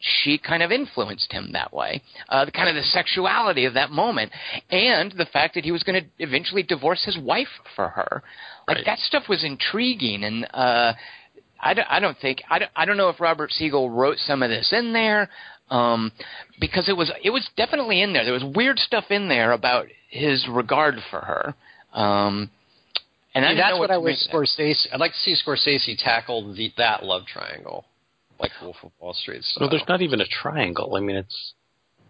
she 0.00 0.38
kind 0.38 0.62
of 0.62 0.72
influenced 0.72 1.30
him 1.30 1.50
that 1.52 1.72
way. 1.72 2.00
Uh, 2.28 2.44
the 2.46 2.50
kind 2.52 2.68
of 2.68 2.74
the 2.74 2.82
sexuality 2.82 3.66
of 3.66 3.74
that 3.74 3.90
moment, 3.90 4.32
and 4.70 5.12
the 5.12 5.26
fact 5.26 5.54
that 5.54 5.64
he 5.64 5.72
was 5.72 5.82
going 5.82 6.02
to 6.02 6.08
eventually 6.18 6.62
divorce 6.62 7.04
his 7.04 7.18
wife 7.18 7.48
for 7.76 7.88
her. 7.88 8.22
Like 8.66 8.78
Right. 8.78 8.86
that 8.86 8.98
stuff 8.98 9.24
was 9.28 9.44
intriguing, 9.44 10.24
and 10.24 10.46
uh, 10.54 10.94
I 11.60 11.74
don't, 11.74 11.86
I 11.90 12.00
don't 12.00 12.16
think 12.18 12.42
I 12.48 12.58
don't, 12.60 12.70
I 12.74 12.84
don't 12.86 12.96
know 12.96 13.10
if 13.10 13.20
Robert 13.20 13.52
Siegel 13.52 13.90
wrote 13.90 14.16
some 14.18 14.42
of 14.42 14.48
this 14.48 14.72
in 14.72 14.92
there 14.92 15.28
um, 15.70 16.12
because 16.60 16.88
it 16.88 16.96
was 16.96 17.10
it 17.22 17.30
was 17.30 17.48
definitely 17.56 18.00
in 18.00 18.12
there. 18.12 18.24
There 18.24 18.32
was 18.32 18.44
weird 18.44 18.78
stuff 18.78 19.04
in 19.10 19.28
there 19.28 19.52
about 19.52 19.86
his 20.08 20.46
regard 20.48 20.94
for 21.10 21.20
her. 21.20 21.54
Um, 21.92 22.50
and 23.34 23.44
See, 23.44 23.48
didn't 23.48 23.58
that's 23.58 23.74
know 23.74 23.78
what 23.78 23.86
to 23.88 23.94
I 23.94 23.96
make 23.96 24.04
wish. 24.04 24.28
Scorsese. 24.32 24.86
I'd 24.92 25.00
like 25.00 25.12
to 25.12 25.18
see 25.18 25.34
Scorsese 25.34 25.96
tackle 25.98 26.52
the, 26.52 26.72
that 26.76 27.04
love 27.04 27.26
triangle, 27.26 27.86
like 28.40 28.50
Wolf 28.60 28.76
of 28.82 28.90
Wall 29.00 29.14
Street. 29.14 29.44
Style. 29.44 29.62
Well, 29.66 29.70
there's 29.70 29.88
not 29.88 30.02
even 30.02 30.20
a 30.20 30.26
triangle. 30.26 30.96
I 30.96 31.00
mean, 31.00 31.16
it's 31.16 31.54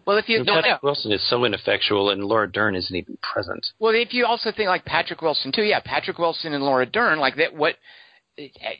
Well, 0.06 0.16
if 0.16 0.28
you 0.28 0.38
you 0.38 0.44
know, 0.44 0.54
Patrick 0.62 0.82
Wilson 0.82 1.12
is 1.12 1.28
so 1.28 1.44
ineffectual, 1.44 2.10
and 2.10 2.24
Laura 2.24 2.50
Dern 2.50 2.74
isn't 2.74 2.94
even 2.94 3.18
present. 3.22 3.66
Well, 3.78 3.94
if 3.94 4.14
you 4.14 4.24
also 4.26 4.50
think 4.50 4.68
like 4.68 4.84
Patrick 4.84 5.20
Wilson 5.20 5.52
too, 5.52 5.62
yeah, 5.62 5.80
Patrick 5.84 6.18
Wilson 6.18 6.54
and 6.54 6.64
Laura 6.64 6.86
Dern, 6.86 7.18
like 7.18 7.36
that. 7.36 7.54
What? 7.54 7.76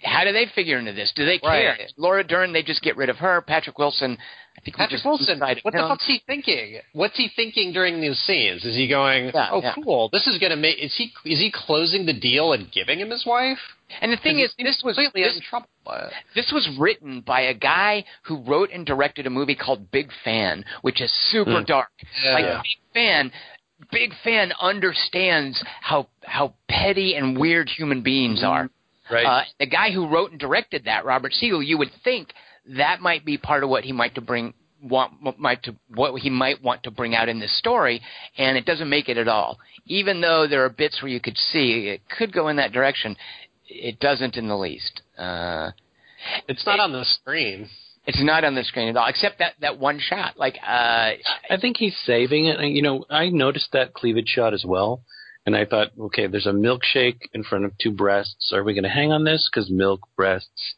How 0.05 0.25
do 0.25 0.33
they 0.33 0.47
figure 0.55 0.79
into 0.79 0.93
this? 0.93 1.13
Do 1.15 1.25
they 1.25 1.39
care? 1.39 1.77
Right. 1.79 1.93
Laura 1.97 2.25
Dern, 2.25 2.53
they 2.53 2.63
just 2.63 2.83
get 2.83 2.97
rid 2.97 3.09
of 3.09 3.17
her. 3.19 3.41
Patrick 3.43 3.79
Wilson, 3.79 4.17
I 4.57 4.61
think 4.61 4.77
Patrick 4.77 5.05
Wilson, 5.05 5.39
what 5.39 5.73
the 5.73 5.81
him. 5.81 5.89
fuck's 5.89 6.07
he 6.07 6.23
thinking? 6.27 6.79
What's 6.93 7.17
he 7.17 7.29
thinking 7.35 7.73
during 7.73 8.01
these 8.01 8.19
scenes? 8.21 8.65
Is 8.65 8.75
he 8.77 8.89
going, 8.89 9.31
Yeah, 9.35 9.49
"Oh, 9.53 9.61
yeah. 9.63 9.75
cool, 9.83 10.09
this 10.13 10.27
is 10.27 10.39
gonna 10.39 10.57
make"? 10.57 10.79
Is 10.79 10.95
he 10.97 11.13
is 11.25 11.39
he 11.39 11.51
closing 11.53 12.07
the 12.07 12.13
deal 12.13 12.53
and 12.53 12.71
giving 12.73 12.99
him 13.01 13.11
his 13.11 13.25
wife? 13.27 13.59
And 14.01 14.13
the 14.13 14.17
thing 14.19 14.39
is, 14.39 14.53
this 14.59 14.83
was 14.85 14.97
this, 15.15 15.41
this 16.35 16.53
was 16.53 16.69
written 16.79 17.21
by 17.23 17.41
a 17.43 17.55
guy 17.55 18.05
who 18.23 18.43
wrote 18.45 18.71
and 18.73 18.87
directed 18.87 19.27
a 19.27 19.31
movie 19.31 19.57
called 19.57 19.91
Big 19.91 20.11
Fan, 20.25 20.65
which 20.83 21.01
is 21.01 21.11
super 21.31 21.59
Hmm. 21.61 21.65
dark. 21.65 21.89
Like 22.25 22.45
Big 22.63 22.79
Fan, 22.95 23.33
Big 23.91 24.13
Fan 24.23 24.53
understands 24.61 25.63
how 25.81 26.09
how 26.25 26.55
petty 26.69 27.15
and 27.15 27.37
weird 27.39 27.69
human 27.69 28.03
beings 28.03 28.43
are. 28.45 28.69
Right. 29.11 29.27
Uh, 29.27 29.43
the 29.59 29.67
guy 29.67 29.91
who 29.91 30.09
wrote 30.09 30.31
and 30.31 30.41
directed 30.41 30.85
that, 30.85 31.05
Robert 31.05 31.33
Siegel, 31.33 31.63
you 31.63 31.79
would 31.79 31.91
think 32.05 32.33
that 32.77 33.01
might 33.01 33.25
be 33.25 33.37
part 33.39 33.65
of 33.65 33.71
what 33.71 33.85
he 33.85 33.93
might 33.93 34.15
to 34.15 34.21
bring 34.21 34.55
want 34.83 35.39
might 35.39 35.63
to 35.65 35.77
what 35.95 36.19
he 36.23 36.31
might 36.31 36.63
want 36.63 36.83
to 36.85 36.91
bring 36.91 37.15
out 37.15 37.29
in 37.29 37.39
this 37.39 37.57
story, 37.59 38.01
and 38.39 38.57
it 38.57 38.65
doesn't 38.65 38.89
make 38.89 39.09
it 39.09 39.19
at 39.19 39.29
all. 39.29 39.59
Even 39.87 40.21
though 40.21 40.47
there 40.49 40.65
are 40.65 40.71
bits 40.71 41.03
where 41.03 41.11
you 41.11 41.21
could 41.21 41.37
see 41.37 41.89
it 41.89 42.01
could 42.17 42.33
go 42.33 42.49
in 42.49 42.57
that 42.57 42.73
direction, 42.73 43.17
it 43.69 43.99
doesn't 44.01 44.37
in 44.37 44.49
the 44.49 44.57
least. 44.57 45.03
Uh, 45.19 45.71
It's 46.49 46.65
not 46.65 46.81
on 46.81 46.93
the 46.93 47.05
screen. 47.05 47.69
it's 48.07 48.23
not 48.23 48.45
on 48.45 48.55
the 48.55 48.65
screen 48.65 48.89
at 48.89 48.97
all, 48.97 49.07
except 49.09 49.39
that 49.41 49.55
that 49.61 49.79
one 49.79 49.99
shot. 49.99 50.39
Like, 50.39 50.57
uh, 50.67 51.13
I 51.51 51.57
think 51.61 51.77
he's 51.77 51.97
saving 52.07 52.47
it. 52.47 52.59
And, 52.59 52.75
You 52.75 52.83
know, 52.83 53.05
I 53.11 53.29
noticed 53.29 53.73
that 53.73 53.93
cleavage 53.93 54.29
shot 54.29 54.55
as 54.55 54.65
well. 54.65 55.03
And 55.47 55.57
I 55.57 55.64
thought, 55.64 55.88
okay, 55.99 56.26
there's 56.26 56.47
a 56.47 56.53
milkshake 56.53 57.20
in 57.32 57.43
front 57.45 57.64
of 57.64 57.72
two 57.78 57.91
breasts. 57.91 58.53
Are 58.53 58.62
we 58.62 58.74
going 58.74 58.84
to 58.84 58.91
hang 58.91 59.11
on 59.11 59.24
this? 59.24 59.49
Because 59.51 59.70
milk, 59.70 60.01
breasts, 60.16 60.74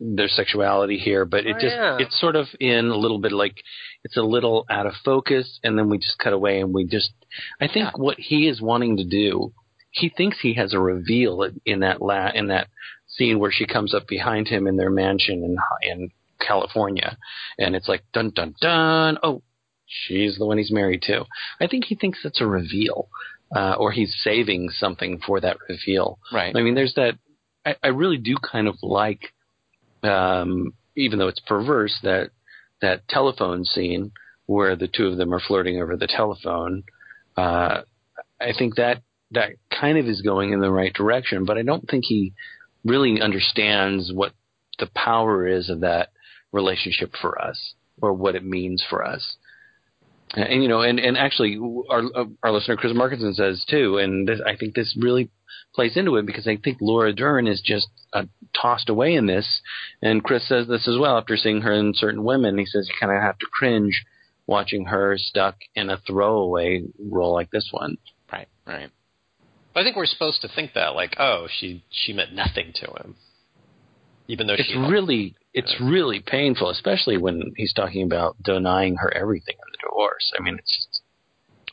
there's 0.00 0.34
sexuality 0.34 0.96
here. 0.98 1.24
But 1.24 1.46
it 1.46 1.56
Oh, 1.56 1.60
just, 1.60 1.76
yeah. 1.76 1.96
it's 2.00 2.18
sort 2.18 2.34
of 2.36 2.46
in 2.58 2.86
a 2.86 2.96
little 2.96 3.18
bit 3.18 3.32
like, 3.32 3.56
it's 4.04 4.16
a 4.16 4.22
little 4.22 4.64
out 4.70 4.86
of 4.86 4.94
focus. 5.04 5.60
And 5.62 5.78
then 5.78 5.90
we 5.90 5.98
just 5.98 6.18
cut 6.18 6.32
away 6.32 6.60
and 6.60 6.72
we 6.72 6.84
just, 6.86 7.10
I 7.60 7.66
think 7.66 7.86
Yeah. 7.86 7.90
what 7.96 8.18
he 8.18 8.48
is 8.48 8.60
wanting 8.62 8.96
to 8.96 9.04
do, 9.04 9.52
he 9.90 10.08
thinks 10.08 10.38
he 10.40 10.54
has 10.54 10.72
a 10.72 10.80
reveal 10.80 11.46
in- 11.66 11.80
that 11.80 12.00
la, 12.00 12.30
in 12.34 12.46
that 12.48 12.68
scene 13.06 13.38
where 13.38 13.52
she 13.52 13.66
comes 13.66 13.92
up 13.94 14.06
behind 14.06 14.48
him 14.48 14.66
in 14.66 14.76
their 14.76 14.90
mansion 14.90 15.42
in, 15.44 15.56
in 15.82 16.10
California. 16.40 17.18
And 17.58 17.76
it's 17.76 17.88
like, 17.88 18.04
dun, 18.12 18.30
dun, 18.34 18.54
dun. 18.60 19.18
Oh, 19.22 19.42
she's 19.86 20.38
the 20.38 20.46
one 20.46 20.58
he's 20.58 20.70
married 20.72 21.02
to. 21.02 21.24
I 21.60 21.66
think 21.66 21.84
he 21.86 21.94
thinks 21.94 22.20
that's 22.22 22.40
a 22.40 22.46
reveal, 22.46 23.08
uh, 23.54 23.74
or 23.78 23.92
he's 23.92 24.14
saving 24.22 24.70
something 24.70 25.20
for 25.26 25.40
that 25.40 25.56
reveal. 25.68 26.18
right. 26.32 26.54
I 26.54 26.62
mean, 26.62 26.74
there's 26.74 26.94
that. 26.94 27.14
I, 27.64 27.76
I 27.82 27.88
really 27.88 28.18
do 28.18 28.36
kind 28.36 28.68
of 28.68 28.76
like, 28.82 29.32
um, 30.02 30.74
even 30.96 31.18
though 31.18 31.28
it's 31.28 31.40
perverse, 31.40 31.98
that 32.02 32.30
that 32.80 33.08
telephone 33.08 33.64
scene 33.64 34.12
where 34.46 34.76
the 34.76 34.88
two 34.88 35.06
of 35.06 35.16
them 35.16 35.34
are 35.34 35.40
flirting 35.40 35.80
over 35.80 35.96
the 35.96 36.06
telephone. 36.06 36.84
Uh, 37.36 37.82
I 38.40 38.52
think 38.56 38.76
that 38.76 39.02
that 39.32 39.50
kind 39.70 39.98
of 39.98 40.06
is 40.06 40.22
going 40.22 40.52
in 40.52 40.60
the 40.60 40.70
right 40.70 40.92
direction, 40.92 41.44
but 41.44 41.58
I 41.58 41.62
don't 41.62 41.88
think 41.88 42.04
he 42.06 42.32
really 42.84 43.20
understands 43.20 44.10
what 44.12 44.32
the 44.78 44.88
power 44.94 45.46
is 45.46 45.68
of 45.68 45.80
that 45.80 46.10
relationship 46.52 47.12
for 47.20 47.40
us 47.40 47.74
or 48.00 48.12
what 48.12 48.34
it 48.34 48.44
means 48.44 48.84
for 48.88 49.04
us. 49.04 49.36
And, 50.34 50.62
you 50.62 50.68
know, 50.68 50.82
and, 50.82 50.98
and 50.98 51.16
actually, 51.16 51.58
our 51.90 52.02
our 52.42 52.52
listener 52.52 52.76
Chris 52.76 52.92
Markinson 52.92 53.34
says 53.34 53.64
too, 53.68 53.98
and 53.98 54.28
this, 54.28 54.40
I 54.46 54.56
think 54.56 54.74
this 54.74 54.96
really 55.00 55.30
plays 55.74 55.96
into 55.96 56.16
it 56.16 56.26
because 56.26 56.46
I 56.46 56.56
think 56.56 56.78
Laura 56.80 57.12
Dern 57.12 57.46
is 57.46 57.62
just 57.64 57.88
uh, 58.12 58.24
tossed 58.54 58.88
away 58.88 59.14
in 59.14 59.26
this, 59.26 59.60
and 60.02 60.22
Chris 60.22 60.46
says 60.46 60.68
this 60.68 60.86
as 60.88 60.98
well 60.98 61.16
after 61.16 61.36
seeing 61.36 61.62
her 61.62 61.72
in 61.72 61.94
certain 61.94 62.24
women. 62.24 62.58
He 62.58 62.66
says 62.66 62.88
you 62.88 62.94
kind 63.00 63.16
of 63.16 63.22
have 63.22 63.38
to 63.38 63.46
cringe 63.52 64.04
watching 64.46 64.86
her 64.86 65.16
stuck 65.16 65.56
in 65.74 65.90
a 65.90 65.98
throwaway 66.06 66.82
role 66.98 67.32
like 67.32 67.50
this 67.50 67.68
one. 67.70 67.96
Right. 68.32 68.48
Right. 68.66 68.90
I 69.74 69.82
think 69.82 69.96
we're 69.96 70.06
supposed 70.06 70.42
to 70.42 70.48
think 70.48 70.72
that, 70.74 70.94
like, 70.94 71.14
oh, 71.18 71.46
she 71.60 71.84
she 71.90 72.12
meant 72.12 72.34
nothing 72.34 72.72
to 72.76 72.86
him, 72.86 73.16
even 74.26 74.46
though 74.46 74.54
It's 74.54 74.74
really 74.74 75.36
it's 75.54 75.76
really 75.80 76.20
painful, 76.20 76.70
especially 76.70 77.16
when 77.16 77.52
he's 77.56 77.72
talking 77.72 78.02
about 78.02 78.36
denying 78.42 78.96
her 78.96 79.12
everything 79.14 79.54
in 79.54 79.77
divorce. 79.98 80.32
I 80.38 80.42
mean, 80.42 80.56
it's 80.58 80.76
just 80.76 81.02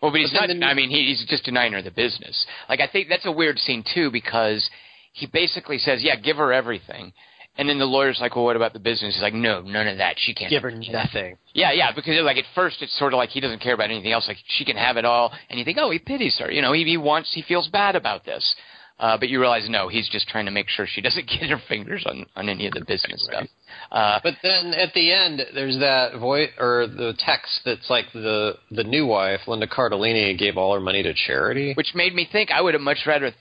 Well, 0.01 0.11
but 0.11 0.19
he's 0.19 0.33
But 0.33 0.53
not. 0.55 0.67
I 0.67 0.73
mean, 0.73 0.89
he, 0.89 1.05
he's 1.05 1.25
just 1.27 1.45
denying 1.45 1.73
her 1.73 1.81
the 1.81 1.91
business. 1.91 2.45
Like, 2.69 2.79
I 2.79 2.87
think 2.87 3.07
that's 3.09 3.25
a 3.25 3.31
weird 3.31 3.59
scene 3.59 3.83
too 3.93 4.11
because 4.11 4.69
he 5.13 5.27
basically 5.27 5.77
says, 5.77 6.03
"Yeah, 6.03 6.15
give 6.15 6.37
her 6.37 6.51
everything," 6.51 7.13
and 7.57 7.69
then 7.69 7.79
the 7.79 7.85
lawyer's 7.85 8.19
like, 8.19 8.35
"Well, 8.35 8.45
what 8.45 8.55
about 8.55 8.73
the 8.73 8.79
business?" 8.79 9.15
He's 9.15 9.23
like, 9.23 9.33
"No, 9.33 9.61
none 9.61 9.87
of 9.87 9.97
that. 9.99 10.15
She 10.17 10.33
can't 10.33 10.49
give 10.49 10.63
her 10.63 10.71
nothing. 10.71 11.37
Yeah, 11.53 11.71
yeah, 11.71 11.91
because 11.95 12.21
like 12.23 12.37
at 12.37 12.45
first 12.53 12.81
it's 12.81 12.97
sort 12.97 13.13
of 13.13 13.17
like 13.17 13.29
he 13.29 13.39
doesn't 13.39 13.61
care 13.61 13.73
about 13.73 13.89
anything 13.91 14.11
else. 14.11 14.27
Like 14.27 14.37
she 14.47 14.65
can 14.65 14.75
have 14.75 14.97
it 14.97 15.05
all, 15.05 15.31
and 15.49 15.57
you 15.57 15.65
think, 15.65 15.77
oh, 15.79 15.89
he 15.89 15.99
pities 15.99 16.37
her. 16.39 16.51
You 16.51 16.61
know, 16.61 16.73
he, 16.73 16.83
he 16.83 16.97
wants, 16.97 17.33
he 17.33 17.41
feels 17.41 17.67
bad 17.69 17.95
about 17.95 18.25
this. 18.25 18.55
Uh, 18.97 19.17
but 19.17 19.27
you 19.27 19.41
realize, 19.41 19.67
no, 19.69 19.89
he's 19.89 20.07
just 20.09 20.27
trying 20.29 20.45
to 20.45 20.51
make 20.51 20.69
sure 20.69 20.87
she 20.87 21.01
doesn't 21.07 21.27
get 21.27 21.49
her 21.49 21.61
fingers 21.67 22.03
on 22.05 22.25
on 22.35 22.47
any 22.49 22.65
of 22.67 22.73
the 22.73 22.81
business 22.85 23.25
stuff. 23.29 23.45
Uh, 23.91 24.19
But 24.23 24.35
then 24.41 24.73
at 24.73 24.93
the 24.93 25.11
end, 25.11 25.41
there's 25.53 25.77
that 25.79 26.17
voice 26.19 26.49
or 26.59 26.87
the 26.87 27.13
text 27.19 27.59
that's 27.65 27.89
like 27.89 28.05
the 28.13 28.53
the 28.71 28.83
new 28.83 29.05
wife, 29.05 29.41
Linda 29.47 29.67
Cardellini, 29.67 30.37
gave 30.37 30.55
all 30.57 30.73
her 30.73 30.79
money 30.79 31.03
to 31.03 31.13
charity. 31.13 31.73
which 31.73 31.93
made 31.93 32.13
me 32.15 32.27
think 32.31 32.51
I 32.51 32.61
would 32.61 32.73
have 32.73 32.81
much 32.81 32.99
rather 33.05 33.31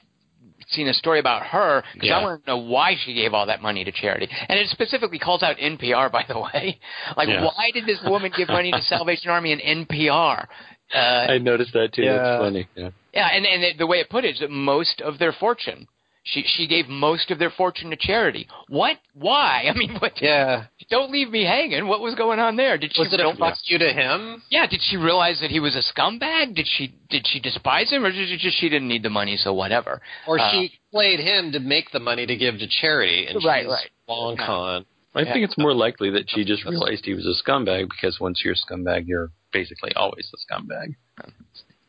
seen 0.69 0.89
a 0.89 0.95
story 0.95 1.21
about 1.21 1.43
her 1.45 1.83
because 1.93 2.09
Yeah. 2.09 2.19
I 2.19 2.23
want 2.23 2.45
to 2.45 2.51
know 2.51 2.57
why 2.57 2.97
she 3.05 3.13
gave 3.13 3.35
all 3.35 3.47
that 3.47 3.61
money 3.61 3.85
to 3.85 3.93
charity. 3.93 4.29
And 4.49 4.59
it 4.59 4.69
specifically 4.71 5.19
calls 5.19 5.43
out 5.43 5.57
NPR, 5.59 6.11
by 6.11 6.25
the 6.27 6.39
way. 6.41 6.81
Like, 7.17 7.29
Yeah. 7.29 7.45
why 7.45 7.71
did 7.73 7.85
this 7.87 7.99
woman 8.05 8.33
give 8.35 8.49
money 8.49 8.73
to 8.73 8.81
Salvation 8.95 9.31
Army 9.31 9.53
and 9.53 9.61
NPR? 9.89 10.47
Uh, 10.95 10.99
I 10.99 11.39
noticed 11.39 11.73
that 11.75 11.93
too. 11.93 12.03
Yeah. 12.03 12.17
That's 12.19 12.43
funny. 12.43 12.69
Yeah. 12.75 12.91
yeah, 13.13 13.29
and 13.33 13.47
and 13.47 13.63
it, 13.63 13.79
the 13.79 13.87
way 13.87 13.99
it 13.99 14.11
put 14.11 14.25
it 14.25 14.35
is 14.35 14.41
that 14.41 14.51
most 14.51 15.01
of 15.01 15.19
their 15.19 15.33
fortune. 15.33 15.87
She 16.27 16.43
she 16.47 16.67
gave 16.67 16.89
most 16.89 17.31
of 17.31 17.39
their 17.39 17.51
fortune 17.51 17.91
to 17.91 17.97
charity. 17.97 18.49
What? 18.69 18.97
Why? 19.13 19.65
I 19.71 19.77
mean, 19.77 19.97
what? 19.99 20.13
yeah, 20.23 20.65
Don't 20.89 21.11
leave 21.13 21.29
me 21.31 21.45
hanging. 21.45 21.87
What 21.87 22.01
was 22.01 22.15
going 22.15 22.39
on 22.39 22.57
there? 22.57 22.79
Did 22.79 22.95
she 22.95 23.03
was 23.03 23.13
it 23.13 23.21
a 23.21 23.25
real- 23.25 23.37
fuck 23.37 23.57
you 23.67 23.77
to 23.79 23.93
him? 23.93 24.43
yeah, 24.51 24.67
did 24.67 24.81
she 24.83 24.97
realize 24.97 25.41
that 25.43 25.51
he 25.51 25.61
was 25.61 25.77
a 25.77 25.83
scumbag? 25.93 26.55
Did 26.55 26.67
she 26.67 26.95
did 27.11 27.27
she 27.27 27.41
despise 27.41 27.91
him, 27.93 28.05
or 28.07 28.11
did 28.11 28.31
it 28.31 28.39
just 28.41 28.59
she 28.59 28.71
didn't 28.71 28.89
need 28.89 29.03
the 29.03 29.11
money, 29.11 29.37
so 29.37 29.53
whatever? 29.53 30.01
Or 30.27 30.39
Uh, 30.39 30.51
she 30.51 30.73
played 30.91 31.21
him 31.21 31.53
to 31.53 31.61
make 31.61 31.91
the 31.91 32.01
money 32.01 32.25
to 32.25 32.37
give 32.37 32.59
to 32.59 32.67
charity, 32.81 33.27
and 33.27 33.45
Right, 33.45 33.65
she's 33.65 33.71
right. 33.73 33.91
long 34.09 34.37
con. 34.39 34.87
I 35.15 35.21
Yeah. 35.23 35.33
think 35.35 35.45
it's 35.45 35.59
more 35.59 35.75
likely 35.75 36.09
that 36.11 36.31
she 36.31 36.45
just 36.47 36.65
realized 36.65 37.05
he 37.05 37.13
was 37.15 37.27
a 37.27 37.35
scumbag 37.45 37.91
because 37.91 38.19
once 38.19 38.41
you're 38.43 38.55
a 38.55 38.57
scumbag, 38.57 39.07
you're 39.07 39.31
basically 39.55 39.95
always 39.95 40.29
the 40.31 40.39
scumbag. 40.45 40.97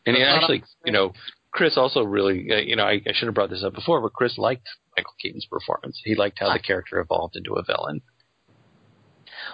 And 0.05 0.15
he 0.15 0.23
actually, 0.23 0.63
you 0.85 0.93
know, 0.93 1.11
Chris 1.51 1.77
also 1.77 2.03
really, 2.03 2.47
uh, 2.51 2.57
you 2.57 2.75
know, 2.75 2.83
I, 2.83 3.01
I 3.05 3.11
should 3.13 3.25
have 3.25 3.33
brought 3.33 3.49
this 3.49 3.63
up 3.65 3.73
before, 3.73 3.99
but 4.01 4.13
Chris 4.13 4.37
liked 4.37 4.67
Michael 4.95 5.13
Keaton's 5.19 5.47
performance. 5.47 5.99
He 6.05 6.15
liked 6.15 6.39
how 6.39 6.53
the 6.53 6.59
character 6.59 6.99
evolved 6.99 7.35
into 7.35 7.55
a 7.55 7.63
villain. 7.63 8.01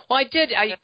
Well, 0.09 0.19
I 0.19 0.25
did. 0.25 0.51
I. 0.53 0.77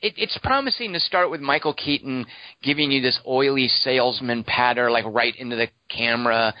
It, 0.00 0.14
it's 0.18 0.38
promising 0.42 0.92
to 0.92 1.00
start 1.00 1.30
with 1.30 1.40
Michael 1.40 1.72
Keaton 1.72 2.26
giving 2.62 2.90
you 2.90 3.00
this 3.00 3.18
oily 3.26 3.68
salesman 3.68 4.44
patter, 4.44 4.90
like 4.90 5.06
right 5.06 5.34
into 5.34 5.56
the 5.56 5.68
camera. 5.88 6.54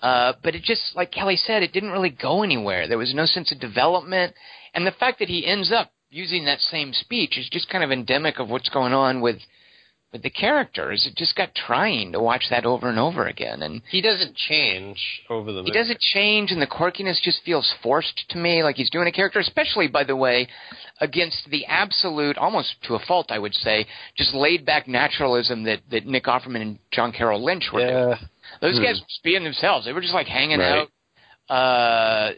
Uh, 0.00 0.32
but 0.42 0.54
it 0.54 0.62
just, 0.62 0.94
like 0.94 1.10
Kelly 1.10 1.36
said, 1.36 1.62
it 1.62 1.72
didn't 1.72 1.90
really 1.90 2.10
go 2.10 2.42
anywhere. 2.42 2.88
There 2.88 2.98
was 2.98 3.14
no 3.14 3.26
sense 3.26 3.52
of 3.52 3.60
development, 3.60 4.34
and 4.74 4.86
the 4.86 4.92
fact 4.92 5.18
that 5.18 5.28
he 5.28 5.46
ends 5.46 5.72
up 5.72 5.90
using 6.16 6.46
that 6.46 6.60
same 6.60 6.92
speech 6.92 7.36
is 7.38 7.48
just 7.50 7.68
kind 7.68 7.84
of 7.84 7.92
endemic 7.92 8.38
of 8.38 8.48
what's 8.48 8.70
going 8.70 8.92
on 8.94 9.20
with 9.20 9.36
with 10.12 10.22
the 10.22 10.30
characters. 10.30 11.04
It 11.06 11.16
just 11.16 11.34
got 11.36 11.52
trying 11.54 12.12
to 12.12 12.20
watch 12.20 12.44
that 12.48 12.64
over 12.64 12.88
and 12.88 12.98
over 12.98 13.26
again, 13.26 13.62
and 13.62 13.82
He 13.90 14.00
doesn't 14.00 14.34
change 14.36 14.98
over 15.28 15.52
the 15.52 15.62
he 15.64 15.72
doesn't 15.72 15.98
change, 16.00 16.52
and 16.52 16.62
the 16.62 16.66
quirkiness 16.66 17.20
just 17.20 17.40
feels 17.44 17.70
forced 17.82 18.24
to 18.30 18.38
me, 18.38 18.62
like 18.62 18.76
he's 18.76 18.88
doing 18.88 19.08
a 19.08 19.12
character, 19.12 19.40
especially, 19.40 19.88
by 19.88 20.04
the 20.04 20.14
way, 20.16 20.48
against 21.00 21.50
the 21.50 21.66
absolute, 21.66 22.38
almost 22.38 22.76
to 22.84 22.94
a 22.94 23.00
fault, 23.00 23.26
I 23.30 23.38
would 23.40 23.52
say, 23.54 23.84
just 24.16 24.32
laid 24.32 24.64
back 24.64 24.86
naturalism 24.88 25.64
that, 25.64 25.80
that 25.90 26.06
Nick 26.06 26.24
Offerman 26.24 26.62
and 26.62 26.78
John 26.92 27.12
Carroll 27.12 27.44
Lynch 27.44 27.68
were 27.72 27.80
doing. 27.86 28.14
Those 28.60 28.78
Hmm. 28.78 28.84
guys 28.84 29.00
were 29.00 29.06
being 29.24 29.42
themselves. 29.44 29.84
They 29.84 29.92
were 29.92 30.00
just 30.00 30.14
like 30.14 30.28
hanging 30.28 30.60
Right. 30.60 30.86
out. 31.50 31.54
Uh, 31.54 32.32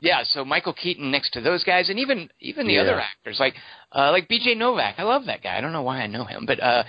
yeah, 0.00 0.22
so 0.24 0.44
Michael 0.44 0.72
Keaton 0.74 1.10
next 1.10 1.30
to 1.32 1.40
those 1.40 1.64
guys, 1.64 1.88
and 1.90 1.98
even 1.98 2.28
even 2.40 2.66
the 2.66 2.74
Yeah. 2.74 2.82
other 2.82 3.00
actors, 3.00 3.38
like 3.40 3.54
uh, 3.94 4.10
like 4.12 4.28
B.J. 4.28 4.54
Novak. 4.54 4.96
I 4.98 5.02
love 5.04 5.26
that 5.26 5.42
guy. 5.42 5.56
I 5.56 5.60
don't 5.60 5.72
know 5.72 5.82
why 5.82 5.98
I 6.00 6.06
know 6.06 6.24
him, 6.24 6.44
but 6.46 6.60
uh, 6.62 6.84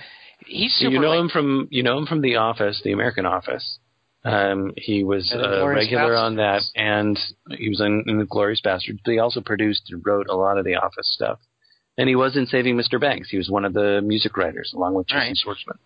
he's 0.46 0.74
super. 0.74 0.92
you 0.92 1.00
know 1.00 1.10
like- 1.10 1.20
him 1.20 1.28
from 1.28 1.68
you 1.70 1.82
know 1.82 1.98
him 1.98 2.06
from 2.06 2.20
The 2.22 2.36
Office, 2.36 2.80
the 2.84 2.92
American 2.92 3.26
Office. 3.26 3.78
Um, 4.24 4.72
he 4.76 5.04
was 5.04 5.30
a 5.32 5.36
Inglourious 5.36 5.74
regular 5.74 6.16
on 6.16 6.36
that, 6.36 6.62
and 6.74 7.18
he 7.56 7.68
was 7.68 7.80
in, 7.80 8.04
in 8.08 8.18
the 8.18 8.26
Glorious 8.26 8.60
Bastards. 8.60 9.00
But 9.04 9.12
he 9.12 9.18
also 9.20 9.40
produced 9.40 9.90
and 9.90 10.02
wrote 10.04 10.26
a 10.28 10.34
lot 10.36 10.58
of 10.58 10.64
The 10.64 10.74
Office 10.74 11.08
stuff. 11.14 11.38
And 11.96 12.08
he 12.08 12.14
was 12.16 12.36
in 12.36 12.46
Saving 12.46 12.76
Mr. 12.76 13.00
Banks. 13.00 13.30
He 13.30 13.38
was 13.38 13.48
one 13.48 13.64
of 13.64 13.72
the 13.72 14.00
music 14.04 14.36
writers, 14.36 14.72
along 14.74 14.94
with 14.94 15.06
Jason 15.06 15.18
Right. 15.20 15.36
Schwartzman. 15.36 15.78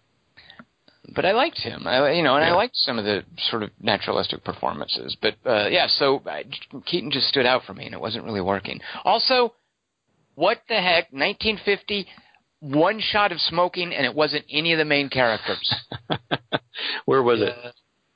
But 1.14 1.24
I 1.24 1.32
liked 1.32 1.59
him. 1.59 1.86
I, 1.86 2.12
you 2.12 2.22
know, 2.22 2.36
and 2.36 2.44
I 2.44 2.53
liked 2.55 2.76
some 2.76 2.98
of 2.98 3.05
the 3.05 3.24
sort 3.50 3.62
of 3.62 3.70
naturalistic 3.80 4.44
performances. 4.44 5.16
But 5.20 5.34
uh, 5.44 5.68
yeah, 5.68 5.86
so 5.88 6.22
I, 6.26 6.44
Keaton 6.86 7.11
just 7.11 7.28
stood 7.28 7.46
out 7.46 7.62
for 7.64 7.74
me, 7.74 7.86
and 7.86 7.94
it 7.94 8.00
wasn't 8.00 8.24
really 8.24 8.40
working. 8.40 8.80
Also, 9.05 9.55
what 10.34 10.62
the 10.68 10.76
heck? 10.76 11.12
1950, 11.12 12.07
one 12.61 13.00
shot 13.00 13.32
of 13.32 13.40
smoking, 13.40 13.92
and 13.92 14.07
it 14.07 14.14
wasn't 14.14 14.44
any 14.50 14.72
of 14.72 14.78
the 14.78 14.84
main 14.84 15.09
characters. 15.09 15.74
Where 17.05 17.22
was 17.22 17.42
it? 17.42 17.55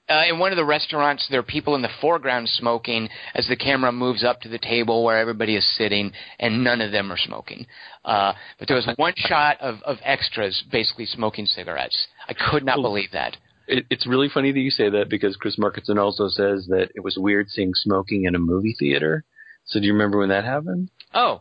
Uh, 0.09 0.23
in 0.29 0.39
one 0.39 0.53
of 0.53 0.57
the 0.57 0.65
restaurants, 0.65 1.27
there 1.31 1.41
are 1.41 1.45
people 1.45 1.75
in 1.75 1.83
the 1.83 1.89
foreground 2.01 2.49
smoking 2.49 3.09
as 3.35 3.47
the 3.49 3.57
camera 3.57 3.91
moves 3.91 4.23
up 4.23 4.41
to 4.41 4.49
the 4.49 4.59
table 4.59 5.03
where 5.03 5.19
everybody 5.19 5.57
is 5.57 5.67
sitting, 5.77 6.13
and 6.39 6.63
none 6.63 6.81
of 6.81 6.93
them 6.93 7.11
are 7.11 7.17
smoking. 7.17 7.67
Uh, 8.05 8.33
but 8.59 8.69
there 8.69 8.77
was 8.77 8.89
one 8.97 9.15
shot 9.17 9.61
of, 9.61 9.83
of 9.83 9.97
extras 10.05 10.63
basically 10.71 11.07
smoking 11.07 11.45
cigarettes. 11.45 12.07
I 12.29 12.35
could 12.35 12.65
not 12.65 12.77
believe 12.81 13.11
that. 13.13 13.37
it? 13.67 13.85
It's 13.91 14.07
really 14.07 14.29
funny 14.33 14.53
that 14.53 14.61
you 14.61 14.71
say 14.71 14.89
that 14.91 15.09
because 15.09 15.37
Chris 15.37 15.57
Markinson 15.59 15.99
also 15.99 16.29
says 16.29 16.67
that 16.69 16.91
it 16.95 17.03
was 17.03 17.17
weird 17.19 17.49
seeing 17.51 17.73
smoking 17.75 18.27
in 18.27 18.37
a 18.37 18.39
movie 18.39 18.77
theater. 18.79 19.25
So 19.65 19.81
do 19.81 19.87
you 19.87 19.93
remember 19.93 20.19
when 20.19 20.29
that 20.29 20.45
happened? 20.45 20.91
Oh. 21.15 21.41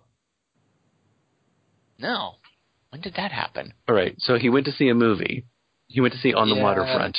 No. 2.00 2.36
When 2.90 3.02
did 3.02 3.14
that 3.18 3.32
happen? 3.32 3.74
All 3.88 3.94
right. 3.96 4.16
So 4.18 4.40
he 4.40 4.50
went 4.50 4.66
to 4.66 4.72
see 4.72 4.90
a 4.90 4.96
movie. 4.96 5.46
He 5.88 6.02
went 6.02 6.16
to 6.16 6.20
see 6.20 6.34
On 6.34 6.50
the 6.50 6.56
Yeah. 6.56 6.64
Waterfront. 6.64 7.18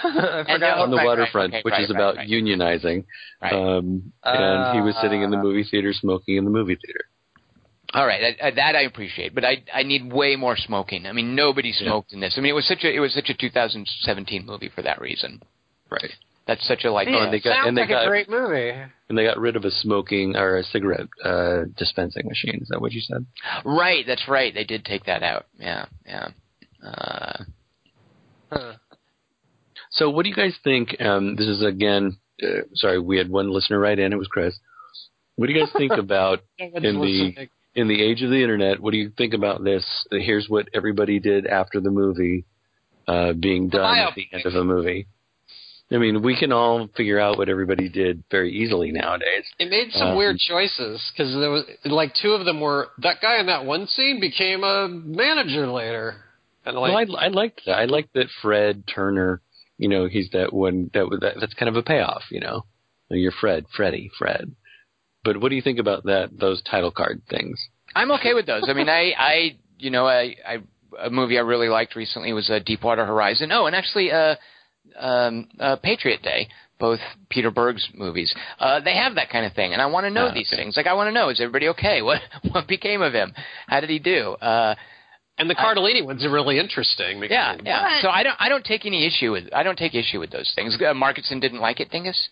I 0.04 0.38
And, 0.40 0.46
forgot. 0.48 0.78
uh, 0.78 0.82
on 0.82 0.90
the 0.90 0.96
right, 0.96 1.02
right, 1.02 1.06
waterfront, 1.18 1.54
okay, 1.54 1.62
which 1.62 1.72
right, 1.72 1.82
is 1.82 1.90
about 1.90 2.16
right. 2.16 2.28
unionizing. 2.28 3.04
Right. 3.42 3.52
Um, 3.52 4.12
and 4.24 4.74
he 4.76 4.80
was 4.82 4.94
sitting 5.02 5.22
in 5.22 5.30
the 5.30 5.36
Uh, 5.38 5.42
movie 5.42 5.64
theater 5.70 5.92
smoking 5.92 6.36
in 6.36 6.44
the 6.44 6.50
movie 6.50 6.76
theater. 6.76 7.04
All 7.92 8.06
right, 8.06 8.36
that, 8.40 8.54
that 8.54 8.76
I 8.76 8.82
appreciate, 8.82 9.34
but 9.34 9.44
I 9.44 9.64
I 9.74 9.82
need 9.82 10.12
way 10.12 10.36
more 10.36 10.56
smoking. 10.56 11.06
I 11.06 11.12
mean, 11.12 11.34
nobody 11.34 11.72
smoked 11.72 12.12
in 12.12 12.20
this. 12.20 12.34
I 12.38 12.40
mean, 12.40 12.50
it 12.50 12.54
was 12.54 12.66
such 12.68 12.84
a 12.84 12.94
it 12.94 13.00
was 13.00 13.12
such 13.12 13.30
a 13.30 13.34
2017 13.34 14.46
movie 14.46 14.68
for 14.72 14.82
that 14.82 15.00
reason. 15.00 15.42
Right. 15.90 16.12
That's 16.46 16.64
such 16.68 16.84
a 16.84 16.92
like. 16.92 17.08
Oh, 17.10 17.18
and 17.24 17.32
they 17.32 17.40
got- 17.40 17.54
Sounds 17.56 17.68
and 17.68 17.76
they 17.76 17.82
like 17.82 17.90
got- 17.90 18.04
a 18.06 18.08
great 18.08 18.28
movie. 18.30 18.70
And 19.08 19.18
they 19.18 19.24
got 19.24 19.38
rid 19.38 19.56
of 19.56 19.64
a 19.64 19.70
smoking 19.72 20.36
or 20.36 20.56
a 20.58 20.62
cigarette 20.62 21.08
uh, 21.24 21.64
dispensing 21.76 22.26
machine. 22.28 22.60
Is 22.62 22.68
that 22.68 22.80
what 22.80 22.92
you 22.92 23.00
said? 23.00 23.26
Right, 23.64 24.04
that's 24.06 24.28
right. 24.28 24.54
They 24.54 24.62
did 24.64 24.84
take 24.84 25.04
that 25.06 25.24
out. 25.24 25.46
Yeah, 25.58 25.86
yeah. 26.06 26.28
Uh, 26.84 27.44
Huh. 28.52 28.72
So, 29.90 30.08
what 30.10 30.22
do 30.24 30.28
you 30.28 30.34
guys 30.36 30.56
think? 30.62 30.96
Um, 31.00 31.36
this 31.36 31.46
is 31.46 31.62
again. 31.62 32.16
Uh, 32.42 32.62
sorry, 32.74 32.98
we 32.98 33.18
had 33.18 33.28
one 33.28 33.50
listener 33.52 33.78
write 33.78 33.98
in. 33.98 34.12
It 34.12 34.16
was 34.16 34.28
Chris. 34.28 34.58
What 35.36 35.46
do 35.46 35.52
you 35.52 35.60
guys 35.60 35.72
think 35.76 35.92
about 35.98 36.40
in 36.58 37.00
the 37.00 37.48
in 37.74 37.88
the 37.88 38.02
age 38.02 38.22
of 38.22 38.30
the 38.30 38.42
internet? 38.42 38.80
What 38.80 38.92
do 38.92 38.98
you 38.98 39.10
think 39.16 39.34
about 39.34 39.62
this? 39.64 39.84
Uh, 40.12 40.16
Here's 40.16 40.48
what 40.48 40.68
everybody 40.74 41.18
did 41.18 41.46
after 41.46 41.80
the 41.80 41.90
movie 41.90 42.44
uh, 43.08 43.32
being 43.32 43.68
done 43.68 43.98
at 43.98 44.14
the 44.14 44.26
end 44.32 44.46
of 44.46 44.54
a 44.54 44.64
movie. 44.64 45.06
I 45.92 45.96
mean, 45.98 46.22
we 46.22 46.38
can 46.38 46.52
all 46.52 46.88
figure 46.96 47.18
out 47.18 47.36
what 47.36 47.48
everybody 47.48 47.88
did 47.88 48.22
very 48.30 48.52
easily 48.52 48.92
nowadays. 48.92 49.44
It 49.58 49.70
made 49.70 49.90
some 49.90 50.10
Um, 50.10 50.16
weird 50.16 50.38
choices 50.38 51.02
because 51.12 51.34
there 51.34 51.50
was 51.50 51.64
like 51.84 52.14
two 52.14 52.30
of 52.30 52.44
them 52.44 52.60
were 52.60 52.90
that 52.98 53.20
guy 53.20 53.40
in 53.40 53.46
that 53.46 53.64
one 53.64 53.88
scene 53.88 54.20
became 54.20 54.62
a 54.62 54.86
manager 54.88 55.66
later, 55.66 56.14
and 56.64 56.76
like 56.76 57.08
well, 57.08 57.16
I, 57.18 57.24
I 57.24 57.28
liked 57.28 57.62
that. 57.66 57.76
I 57.76 57.86
liked 57.86 58.12
that 58.14 58.28
Fred 58.40 58.84
Turner. 58.86 59.40
You 59.80 59.88
know, 59.88 60.06
he's 60.08 60.28
that 60.32 60.52
one 60.52 60.90
that 60.92 61.06
that, 61.22 61.34
that's 61.40 61.54
kind 61.54 61.70
of 61.70 61.76
a 61.76 61.82
payoff. 61.82 62.24
You 62.30 62.40
know, 62.40 62.66
you're 63.08 63.32
Fred, 63.32 63.64
Freddy, 63.74 64.10
Fred. 64.18 64.54
But 65.24 65.40
what 65.40 65.48
do 65.48 65.56
you 65.56 65.62
think 65.62 65.78
about 65.78 66.04
that? 66.04 66.28
Those 66.38 66.62
title 66.62 66.90
card 66.90 67.22
things. 67.30 67.58
I'm 67.94 68.12
okay 68.12 68.34
with 68.34 68.46
those. 68.46 68.64
I 68.68 68.74
mean, 68.74 68.90
I 68.90 69.12
I 69.16 69.56
you 69.78 69.90
know 69.90 70.06
I, 70.06 70.36
I 70.46 70.58
a 71.06 71.08
movie 71.08 71.38
I 71.38 71.42
really 71.42 71.68
liked 71.68 71.96
recently 71.96 72.32
was 72.34 72.50
uh, 72.50 72.58
Deepwater 72.64 73.06
Horizon. 73.06 73.50
Oh, 73.52 73.64
and 73.66 73.74
actually, 73.74 74.10
uh, 74.12 74.34
um, 74.98 75.48
uh, 75.58 75.76
Patriot 75.76 76.22
Day. 76.22 76.48
Both 76.78 77.00
Peter 77.28 77.50
Berg's 77.50 77.86
movies, 77.92 78.34
uh, 78.58 78.80
they 78.80 78.96
have 78.96 79.16
that 79.16 79.28
kind 79.28 79.44
of 79.44 79.52
thing, 79.52 79.74
and 79.74 79.82
I 79.82 79.86
want 79.94 80.06
to 80.06 80.10
know 80.10 80.28
Ah, 80.30 80.32
these 80.32 80.48
okay. 80.50 80.62
things. 80.62 80.78
Like, 80.78 80.86
I 80.86 80.94
want 80.94 81.08
to 81.08 81.12
know: 81.12 81.28
is 81.28 81.38
everybody 81.38 81.68
okay? 81.68 82.00
What 82.08 82.22
what 82.52 82.66
became 82.66 83.02
of 83.02 83.12
him? 83.12 83.34
How 83.66 83.80
did 83.80 83.90
he 83.90 83.98
do? 83.98 84.32
Uh, 84.40 84.74
and 85.40 85.50
the 85.50 85.54
Cardellini 85.54 86.04
ones 86.04 86.24
are 86.24 86.30
really 86.30 86.58
interesting. 86.58 87.18
Because, 87.20 87.32
Yeah, 87.34 87.56
yeah. 87.64 88.00
So 88.02 88.08
I 88.08 88.22
don't 88.22 88.36
I 88.38 88.48
don't 88.48 88.64
take 88.64 88.86
any 88.86 89.06
issue 89.06 89.32
with 89.32 89.44
I 89.52 89.62
don't 89.62 89.78
take 89.78 89.94
issue 89.94 90.20
with 90.20 90.30
those 90.30 90.52
things. 90.54 90.76
Uh, 90.80 90.92
Markinson 90.94 91.40
didn't 91.40 91.60
like 91.60 91.80
it, 91.80 91.90
Dingus. 91.90 92.28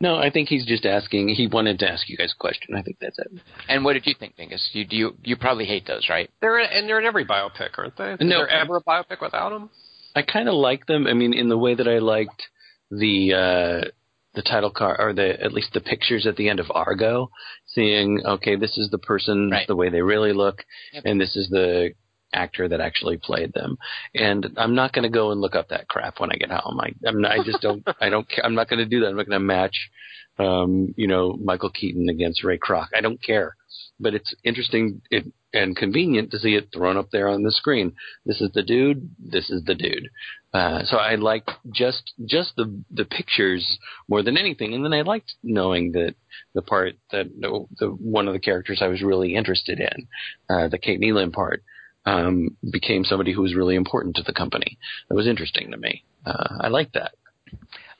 No, 0.00 0.16
I 0.16 0.30
think 0.30 0.48
he's 0.48 0.66
just 0.66 0.84
asking. 0.84 1.28
He 1.28 1.46
wanted 1.46 1.78
to 1.78 1.88
ask 1.88 2.08
you 2.08 2.16
guys 2.16 2.32
a 2.36 2.40
question. 2.40 2.74
I 2.76 2.82
think 2.82 2.96
that's 3.00 3.18
it. 3.20 3.28
And 3.68 3.84
what 3.84 3.92
did 3.92 4.04
you 4.06 4.14
think, 4.18 4.36
Dingus? 4.36 4.70
You 4.72 4.84
do 4.84 4.96
you 4.96 5.16
you 5.22 5.36
probably 5.36 5.64
hate 5.64 5.86
those, 5.86 6.08
right? 6.08 6.28
they're 6.40 6.58
in, 6.58 6.68
and 6.72 6.88
they're 6.88 6.98
in 6.98 7.06
every 7.06 7.24
biopic, 7.24 7.70
aren't 7.78 7.96
they? 7.96 8.12
Is 8.14 8.18
No. 8.20 8.38
there 8.38 8.48
ever 8.48 8.76
a 8.78 8.82
biopic 8.82 9.20
without 9.20 9.50
them? 9.50 9.70
I 10.16 10.22
kind 10.22 10.48
of 10.48 10.54
like 10.54 10.86
them. 10.86 11.06
I 11.06 11.14
mean, 11.14 11.32
in 11.32 11.48
the 11.48 11.56
way 11.58 11.74
that 11.74 11.86
I 11.88 11.98
liked 11.98 12.42
the 12.90 13.32
uh, 13.32 13.88
the 14.34 14.42
title 14.42 14.70
card 14.70 14.96
or 14.98 15.12
the 15.12 15.40
at 15.40 15.52
least 15.52 15.72
the 15.72 15.80
pictures 15.80 16.26
at 16.26 16.34
the 16.36 16.48
end 16.48 16.58
of 16.58 16.66
Argo, 16.74 17.30
seeing 17.66 18.20
okay, 18.26 18.56
this 18.56 18.76
is 18.78 18.90
the 18.90 18.98
person 18.98 19.50
Right. 19.50 19.66
the 19.68 19.76
way 19.76 19.88
they 19.88 20.02
really 20.02 20.32
look, 20.32 20.64
Yep. 20.94 21.02
and 21.06 21.20
this 21.20 21.36
is 21.36 21.48
the 21.48 21.92
actor 22.32 22.68
that 22.68 22.80
actually 22.80 23.18
played 23.18 23.52
them. 23.52 23.78
And 24.14 24.46
I'm 24.56 24.74
not 24.74 24.92
going 24.92 25.04
to 25.04 25.08
go 25.08 25.30
and 25.30 25.40
look 25.40 25.54
up 25.54 25.68
that 25.68 25.88
crap 25.88 26.20
when 26.20 26.32
I 26.32 26.36
get 26.36 26.50
home. 26.50 26.80
I 26.80 26.94
I'm 27.06 27.20
not, 27.20 27.32
I 27.32 27.44
just 27.44 27.60
don't 27.60 27.86
I 28.00 28.08
don't 28.08 28.28
care. 28.28 28.44
I'm 28.44 28.54
not 28.54 28.68
going 28.68 28.78
to 28.78 28.86
do 28.86 29.00
that. 29.00 29.08
I'm 29.08 29.16
not 29.16 29.26
going 29.26 29.40
to 29.40 29.44
match, 29.44 29.90
um, 30.38 30.94
you 30.96 31.06
know, 31.06 31.38
Michael 31.42 31.70
Keaton 31.70 32.08
against 32.08 32.44
Ray 32.44 32.58
Kroc. 32.58 32.88
I 32.96 33.00
don't 33.00 33.22
care. 33.22 33.56
But 34.00 34.14
it's 34.14 34.34
interesting 34.44 35.02
it, 35.10 35.24
and 35.52 35.76
convenient 35.76 36.30
to 36.30 36.38
see 36.38 36.54
it 36.54 36.68
thrown 36.72 36.96
up 36.96 37.10
there 37.10 37.28
on 37.28 37.42
the 37.42 37.52
screen. 37.52 37.94
This 38.24 38.40
is 38.40 38.50
the 38.52 38.62
dude. 38.62 39.10
This 39.18 39.50
is 39.50 39.64
the 39.64 39.74
dude. 39.74 40.08
Uh, 40.52 40.84
so 40.84 40.96
I 40.96 41.14
liked 41.16 41.50
just 41.72 42.12
just 42.24 42.56
the 42.56 42.82
the 42.90 43.04
pictures 43.04 43.78
more 44.08 44.22
than 44.22 44.36
anything, 44.36 44.74
and 44.74 44.84
then 44.84 44.92
I 44.92 45.02
liked 45.02 45.34
knowing 45.42 45.92
that 45.92 46.14
the 46.54 46.62
part 46.62 46.94
that 47.10 47.26
the, 47.38 47.66
the 47.78 47.86
one 47.88 48.28
of 48.28 48.34
the 48.34 48.40
characters 48.40 48.80
I 48.82 48.88
was 48.88 49.02
really 49.02 49.34
interested 49.34 49.80
in, 49.80 50.08
uh, 50.48 50.68
the 50.68 50.78
Kate 50.78 51.00
Kneeland 51.00 51.32
part, 51.32 51.62
um, 52.04 52.56
became 52.70 53.04
somebody 53.04 53.32
who 53.32 53.42
was 53.42 53.54
really 53.54 53.74
important 53.76 54.16
to 54.16 54.22
the 54.22 54.32
company. 54.32 54.78
That 55.08 55.14
was 55.14 55.26
interesting 55.26 55.70
to 55.70 55.76
me. 55.76 56.04
Uh, 56.26 56.58
I 56.60 56.68
like 56.68 56.92
that. 56.92 57.12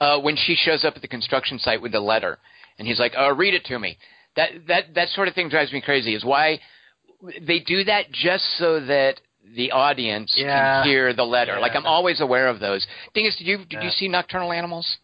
Uh, 0.00 0.18
when 0.20 0.36
she 0.36 0.54
shows 0.56 0.84
up 0.84 0.94
at 0.96 1.02
the 1.02 1.08
construction 1.08 1.58
site 1.58 1.80
with 1.82 1.92
the 1.92 2.00
letter, 2.00 2.38
and 2.78 2.88
he's 2.88 2.98
like, 2.98 3.12
"Oh, 3.16 3.30
read 3.34 3.54
it 3.54 3.64
to 3.66 3.78
me." 3.78 3.98
That 4.36 4.50
that 4.68 4.94
that 4.94 5.08
sort 5.10 5.28
of 5.28 5.34
thing 5.34 5.48
drives 5.48 5.72
me 5.72 5.80
crazy. 5.80 6.14
Is 6.14 6.24
why 6.24 6.60
they 7.40 7.60
do 7.60 7.84
that 7.84 8.10
just 8.10 8.44
so 8.58 8.80
that 8.80 9.20
the 9.54 9.70
audience 9.72 10.32
Yeah. 10.36 10.82
can 10.82 10.88
hear 10.88 11.12
the 11.12 11.24
letter. 11.24 11.54
Yeah. 11.54 11.60
Like 11.60 11.76
I'm 11.76 11.86
always 11.86 12.20
aware 12.20 12.48
of 12.48 12.58
those. 12.60 12.86
Dingus, 13.14 13.36
did 13.36 13.46
you 13.46 13.58
did 13.58 13.82
you 13.82 13.90
see 13.90 14.08
Nocturnal 14.08 14.52
Animals? 14.52 14.96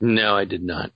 No, 0.00 0.36
I 0.36 0.44
did 0.44 0.62
not. 0.62 0.92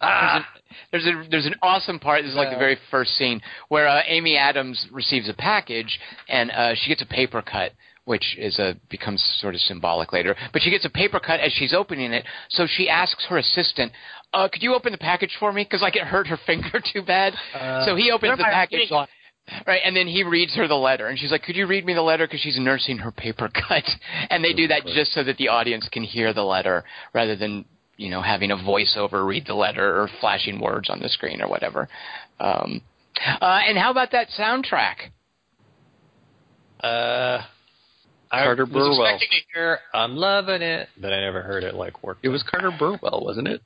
Ah, 0.00 0.46
There's 0.92 1.06
a 1.06 1.24
there's 1.30 1.46
an 1.46 1.54
awesome 1.62 1.98
part. 1.98 2.22
This 2.22 2.30
is 2.30 2.36
like 2.36 2.50
the 2.50 2.58
very 2.58 2.78
first 2.90 3.12
scene 3.16 3.40
where 3.68 3.88
uh, 3.88 4.02
Amy 4.06 4.36
Adams 4.36 4.86
receives 4.92 5.28
a 5.28 5.34
package 5.34 5.98
and 6.28 6.50
uh, 6.50 6.74
she 6.74 6.88
gets 6.88 7.02
a 7.02 7.06
paper 7.06 7.42
cut, 7.42 7.72
which 8.04 8.36
is 8.38 8.58
a 8.58 8.76
becomes 8.90 9.22
sort 9.40 9.54
of 9.54 9.60
symbolic 9.60 10.12
later. 10.12 10.36
But 10.52 10.62
she 10.62 10.70
gets 10.70 10.84
a 10.84 10.90
paper 10.90 11.18
cut 11.18 11.40
as 11.40 11.52
she's 11.52 11.72
opening 11.74 12.12
it, 12.12 12.24
so 12.48 12.66
she 12.68 12.88
asks 12.88 13.26
her 13.28 13.38
assistant, 13.38 13.90
uh, 14.32 14.48
"Could 14.52 14.62
you 14.62 14.74
open 14.74 14.92
the 14.92 14.98
package 14.98 15.36
for 15.40 15.52
me? 15.52 15.64
Because 15.64 15.82
like 15.82 15.96
it 15.96 16.02
hurt 16.02 16.28
her 16.28 16.38
finger 16.46 16.80
too 16.92 17.02
bad." 17.02 17.34
Uh, 17.54 17.84
so 17.86 17.96
he 17.96 18.10
opens 18.12 18.30
the 18.38 18.44
package. 18.54 18.80
Right, 19.66 19.80
and 19.82 19.96
then 19.96 20.06
he 20.06 20.24
reads 20.24 20.54
her 20.56 20.68
the 20.68 20.74
letter, 20.76 21.06
and 21.08 21.18
she's 21.18 21.30
like, 21.32 21.42
"Could 21.42 21.56
you 21.56 21.66
read 21.66 21.84
me 21.86 21.94
the 21.94 22.02
letter?" 22.02 22.26
Because 22.26 22.40
she's 22.40 22.58
nursing 22.58 22.98
her 22.98 23.10
paper 23.10 23.48
cut, 23.68 23.84
and 24.30 24.44
they 24.44 24.52
do 24.52 24.68
that 24.68 24.84
just 24.94 25.12
so 25.14 25.24
that 25.24 25.38
the 25.38 25.48
audience 25.48 25.88
can 25.90 26.02
hear 26.04 26.34
the 26.34 26.44
letter 26.44 26.84
rather 27.14 27.34
than 27.34 27.64
you 27.98 28.08
know 28.08 28.22
having 28.22 28.50
a 28.50 28.56
voiceover 28.56 29.26
read 29.26 29.44
the 29.46 29.54
letter 29.54 30.00
or 30.00 30.08
flashing 30.20 30.58
words 30.60 30.88
on 30.88 31.00
the 31.00 31.08
screen 31.10 31.42
or 31.42 31.48
whatever. 31.48 31.88
Um, 32.40 32.80
uh, 33.40 33.60
and 33.68 33.76
how 33.76 33.90
about 33.90 34.12
that 34.12 34.28
soundtrack? 34.38 35.10
Uh, 36.82 37.42
I 38.30 38.44
Carter 38.44 38.64
was 38.64 38.72
Burwell. 38.72 39.04
expecting 39.04 39.28
to 39.30 39.44
hear 39.52 39.78
"I'm 39.92 40.16
loving 40.16 40.62
it," 40.62 40.88
but 41.00 41.12
I 41.12 41.20
never 41.20 41.42
heard 41.42 41.64
it 41.64 41.74
like 41.74 42.02
work. 42.02 42.18
It 42.22 42.28
was 42.28 42.42
Carter 42.48 42.70
Burwell, 42.78 43.22
wasn't 43.24 43.48
it? 43.48 43.62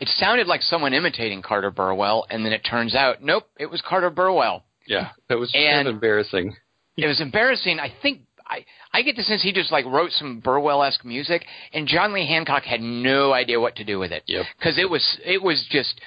It 0.00 0.08
sounded 0.18 0.46
like 0.46 0.62
someone 0.62 0.92
imitating 0.92 1.42
Carter 1.42 1.70
Burwell, 1.70 2.26
and 2.30 2.44
then 2.44 2.52
it 2.52 2.60
turns 2.68 2.94
out, 2.94 3.22
nope, 3.22 3.44
it 3.58 3.66
was 3.66 3.80
Carter 3.80 4.10
Burwell. 4.10 4.64
Yeah, 4.86 5.10
that 5.28 5.38
was 5.38 5.50
kind 5.52 5.88
of 5.88 5.94
embarrassing. 5.94 6.54
It 6.96 7.06
was 7.06 7.20
embarrassing. 7.20 7.80
I 7.80 7.92
think 8.02 8.20
I 8.54 8.64
I 8.98 9.02
get 9.02 9.16
the 9.16 9.22
sense 9.22 9.42
he 9.42 9.52
just 9.52 9.72
like 9.72 9.84
wrote 9.86 10.12
some 10.12 10.40
Burwell-esque 10.40 11.04
music, 11.04 11.44
and 11.72 11.86
John 11.86 12.12
Lee 12.12 12.26
Hancock 12.26 12.62
had 12.64 12.80
no 12.80 13.32
idea 13.32 13.60
what 13.60 13.76
to 13.76 13.84
do 13.84 13.98
with 13.98 14.12
it. 14.12 14.22
Yep. 14.26 14.46
Because 14.58 14.78
it 14.78 14.88
was 14.88 15.18
it 15.24 15.42
was 15.42 15.66
just 15.70 16.00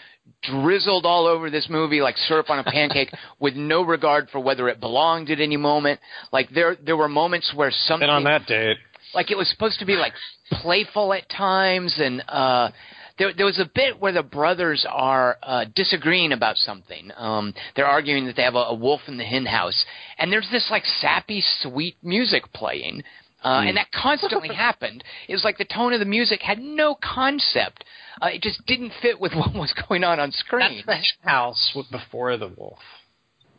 drizzled 0.43 1.05
all 1.05 1.25
over 1.25 1.49
this 1.49 1.67
movie 1.69 2.01
like 2.01 2.17
syrup 2.17 2.49
on 2.49 2.59
a 2.59 2.63
pancake, 2.63 3.11
with 3.39 3.55
no 3.55 3.81
regard 3.83 4.29
for 4.29 4.39
whether 4.39 4.69
it 4.69 4.79
belonged 4.79 5.29
at 5.29 5.39
any 5.39 5.57
moment. 5.57 5.99
Like 6.31 6.49
there 6.49 6.75
there 6.83 6.97
were 6.97 7.09
moments 7.09 7.53
where 7.55 7.71
something 7.71 8.07
And 8.07 8.17
on 8.17 8.23
that 8.23 8.45
date, 8.45 8.77
like 9.13 9.31
it 9.31 9.37
was 9.37 9.49
supposed 9.49 9.79
to 9.79 9.85
be 9.85 9.95
like 9.95 10.13
playful 10.61 11.13
at 11.13 11.29
times 11.29 11.99
and 11.99 12.23
uh 12.27 12.69
there, 13.17 13.33
there 13.33 13.45
was 13.45 13.59
a 13.59 13.69
bit 13.73 13.99
where 13.99 14.11
the 14.11 14.23
brothers 14.23 14.85
are 14.89 15.37
uh, 15.43 15.65
disagreeing 15.75 16.31
about 16.31 16.57
something. 16.57 17.11
Um, 17.15 17.53
they're 17.75 17.87
arguing 17.87 18.25
that 18.25 18.35
they 18.35 18.43
have 18.43 18.55
a, 18.55 18.59
a 18.59 18.75
wolf 18.75 19.01
in 19.07 19.17
the 19.17 19.23
hen 19.23 19.45
house, 19.45 19.85
and 20.17 20.31
there's 20.31 20.49
this 20.51 20.67
like 20.69 20.85
sappy, 20.85 21.43
sweet 21.61 21.97
music 22.03 22.51
playing, 22.53 23.03
uh, 23.43 23.63
and 23.65 23.77
that 23.77 23.91
constantly 23.91 24.49
happened. 24.55 25.03
It 25.27 25.33
was 25.33 25.43
like 25.43 25.57
the 25.57 25.65
tone 25.65 25.93
of 25.93 25.99
the 25.99 26.05
music 26.05 26.41
had 26.41 26.59
no 26.59 26.95
concept. 26.95 27.83
Uh, 28.21 28.27
it 28.27 28.41
just 28.41 28.65
didn't 28.65 28.93
fit 29.01 29.19
with 29.19 29.33
what 29.35 29.53
was 29.53 29.73
going 29.87 30.03
on 30.03 30.19
on 30.19 30.31
screen. 30.31 30.83
That's 30.85 31.13
the 31.23 31.29
house 31.29 31.77
before 31.91 32.37
the 32.37 32.49
wolf. 32.49 32.79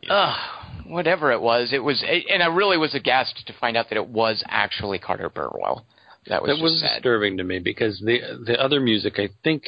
Ugh, 0.09 0.37
whatever 0.87 1.31
it 1.33 1.41
was, 1.41 1.73
it 1.73 1.79
was, 1.79 2.01
and 2.07 2.41
I 2.41 2.47
really 2.47 2.77
was 2.77 2.95
aghast 2.95 3.43
to 3.45 3.53
find 3.59 3.75
out 3.75 3.89
that 3.89 3.97
it 3.97 4.07
was 4.07 4.41
actually 4.47 4.97
Carter 4.97 5.29
Burwell. 5.29 5.85
That 6.27 6.41
was 6.41 6.57
that 6.57 6.63
was 6.63 6.79
sad. 6.79 6.95
disturbing 6.95 7.37
to 7.37 7.43
me 7.43 7.59
because 7.59 7.99
the 7.99 8.19
the 8.45 8.59
other 8.61 8.79
music, 8.79 9.15
I 9.17 9.29
think, 9.43 9.63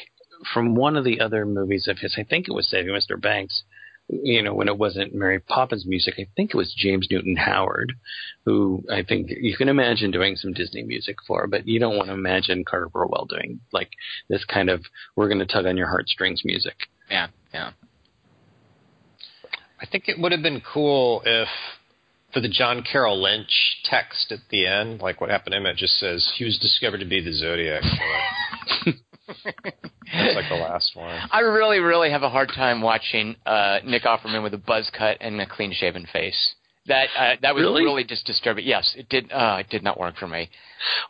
from 0.54 0.76
one 0.76 0.96
of 0.96 1.04
the 1.04 1.20
other 1.20 1.46
movies 1.46 1.88
of 1.88 2.00
his, 2.00 2.16
I 2.18 2.24
think 2.24 2.48
it 2.48 2.54
was 2.54 2.70
Saving 2.70 2.94
Mr. 2.94 3.20
Banks. 3.20 3.64
You 4.10 4.42
know, 4.44 4.54
when 4.54 4.68
it 4.68 4.78
wasn't 4.78 5.16
Mary 5.16 5.40
Poppins 5.40 5.86
music, 5.88 6.16
I 6.18 6.28
think 6.36 6.50
it 6.50 6.58
was 6.58 6.74
James 6.78 7.08
Newton 7.10 7.38
Howard, 7.38 7.94
who 8.44 8.84
I 8.92 9.04
think 9.04 9.30
you 9.30 9.56
can 9.56 9.70
imagine 9.70 10.12
doing 10.12 10.36
some 10.36 10.52
Disney 10.52 10.84
music 10.84 11.16
for, 11.26 11.48
but 11.48 11.66
you 11.66 11.80
don't 11.80 11.96
want 11.96 12.08
to 12.10 12.14
imagine 12.14 12.66
Carter 12.66 12.90
Burwell 12.90 13.26
doing 13.26 13.62
like 13.72 13.92
this 14.28 14.44
kind 14.44 14.70
of 14.70 14.84
"we're 15.16 15.30
going 15.30 15.40
to 15.40 15.46
tug 15.46 15.66
on 15.66 15.78
your 15.78 15.88
heartstrings" 15.88 16.42
music. 16.44 16.76
Yeah, 17.10 17.28
yeah. 17.54 17.72
I 19.80 19.86
think 19.86 20.10
it 20.10 20.20
would 20.20 20.32
have 20.32 20.44
been 20.44 20.62
cool 20.62 21.24
if, 21.26 21.48
for 22.34 22.40
the 22.40 22.50
John 22.50 22.84
Carroll 22.84 23.22
Lynch 23.22 23.78
text 23.84 24.32
at 24.32 24.40
the 24.50 24.66
end, 24.66 25.02
like 25.02 25.20
what 25.22 25.30
happened 25.30 25.52
to 25.54 25.58
him, 25.58 25.66
it 25.66 25.78
just 25.78 25.98
says 26.00 26.32
he 26.38 26.46
was 26.46 26.58
discovered 26.60 27.00
to 27.00 27.06
be 27.06 27.22
the 27.22 27.34
Zodiac 27.34 27.82
killer. 27.82 28.96
That's 30.14 30.36
like 30.36 30.50
the 30.50 30.56
last 30.56 30.96
one. 30.96 31.18
I 31.32 31.40
really, 31.40 31.80
really 31.80 32.10
have 32.12 32.24
a 32.24 32.30
hard 32.30 32.50
time 32.54 32.82
watching 32.82 33.36
uh, 33.46 33.80
Nick 33.86 34.04
Offerman 34.04 34.44
with 34.44 34.54
a 34.54 34.58
buzz 34.58 34.90
cut 34.98 35.18
and 35.22 35.40
a 35.40 35.46
clean 35.48 35.74
shaven 35.74 36.06
face. 36.12 36.56
That 36.88 37.08
uh, 37.18 37.36
that 37.42 37.54
was 37.56 37.62
Really? 37.62 37.84
really? 37.84 38.04
just 38.04 38.26
disturbing. 38.26 38.66
Yes, 38.66 38.94
it 38.98 39.08
did. 39.08 39.32
Uh, 39.32 39.58
it 39.60 39.70
did 39.70 39.84
not 39.84 40.00
work 40.00 40.18
for 40.18 40.28
me. 40.28 40.50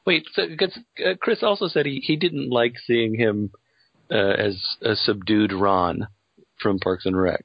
Wait, 0.05 0.26
so, 0.34 0.47
because 0.47 0.78
uh, 1.03 1.13
Chris 1.22 1.41
also 1.43 1.67
said 1.67 1.86
he, 1.86 2.01
he 2.03 2.17
didn't 2.17 2.49
like 2.49 2.74
seeing 2.86 3.15
him 3.17 3.51
uh, 4.11 4.15
as 4.17 4.61
a 4.82 4.95
subdued 4.95 5.53
Ron 5.53 6.07
from 6.59 6.78
Parks 6.80 7.05
and 7.05 7.19
Rec. 7.19 7.43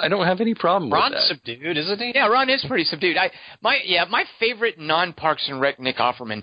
I 0.00 0.08
don't 0.08 0.26
have 0.26 0.40
any 0.40 0.54
problem 0.54 0.90
with 0.90 0.98
Ron's 0.98 1.14
that. 1.14 1.22
subdued, 1.36 1.76
isn't 1.76 1.98
he? 2.00 2.12
Yeah, 2.14 2.26
Ron 2.28 2.50
is 2.50 2.64
pretty 2.66 2.84
subdued. 2.84 3.16
I 3.16 3.30
my 3.62 3.78
yeah, 3.84 4.04
my 4.10 4.24
favorite 4.40 4.78
non 4.78 5.12
Parks 5.12 5.48
and 5.48 5.60
Rec 5.60 5.78
Nick 5.78 5.96
Offerman. 5.98 6.42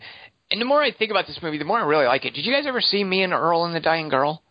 And 0.51 0.61
the 0.61 0.65
more 0.65 0.81
I 0.81 0.91
think 0.93 1.11
about 1.11 1.25
this 1.27 1.39
movie, 1.41 1.57
the 1.57 1.65
more 1.65 1.79
I 1.79 1.85
really 1.85 2.05
like 2.05 2.23
it. 2.25 2.33
Did 2.33 2.45
you 2.45 2.53
guys 2.53 2.65
ever 2.67 2.79
see 2.79 3.03
Me 3.03 3.23
and 3.23 3.33
Earl 3.33 3.65
and 3.65 3.75
the 3.75 3.79
Dying 3.79 4.09
Girl? 4.09 4.41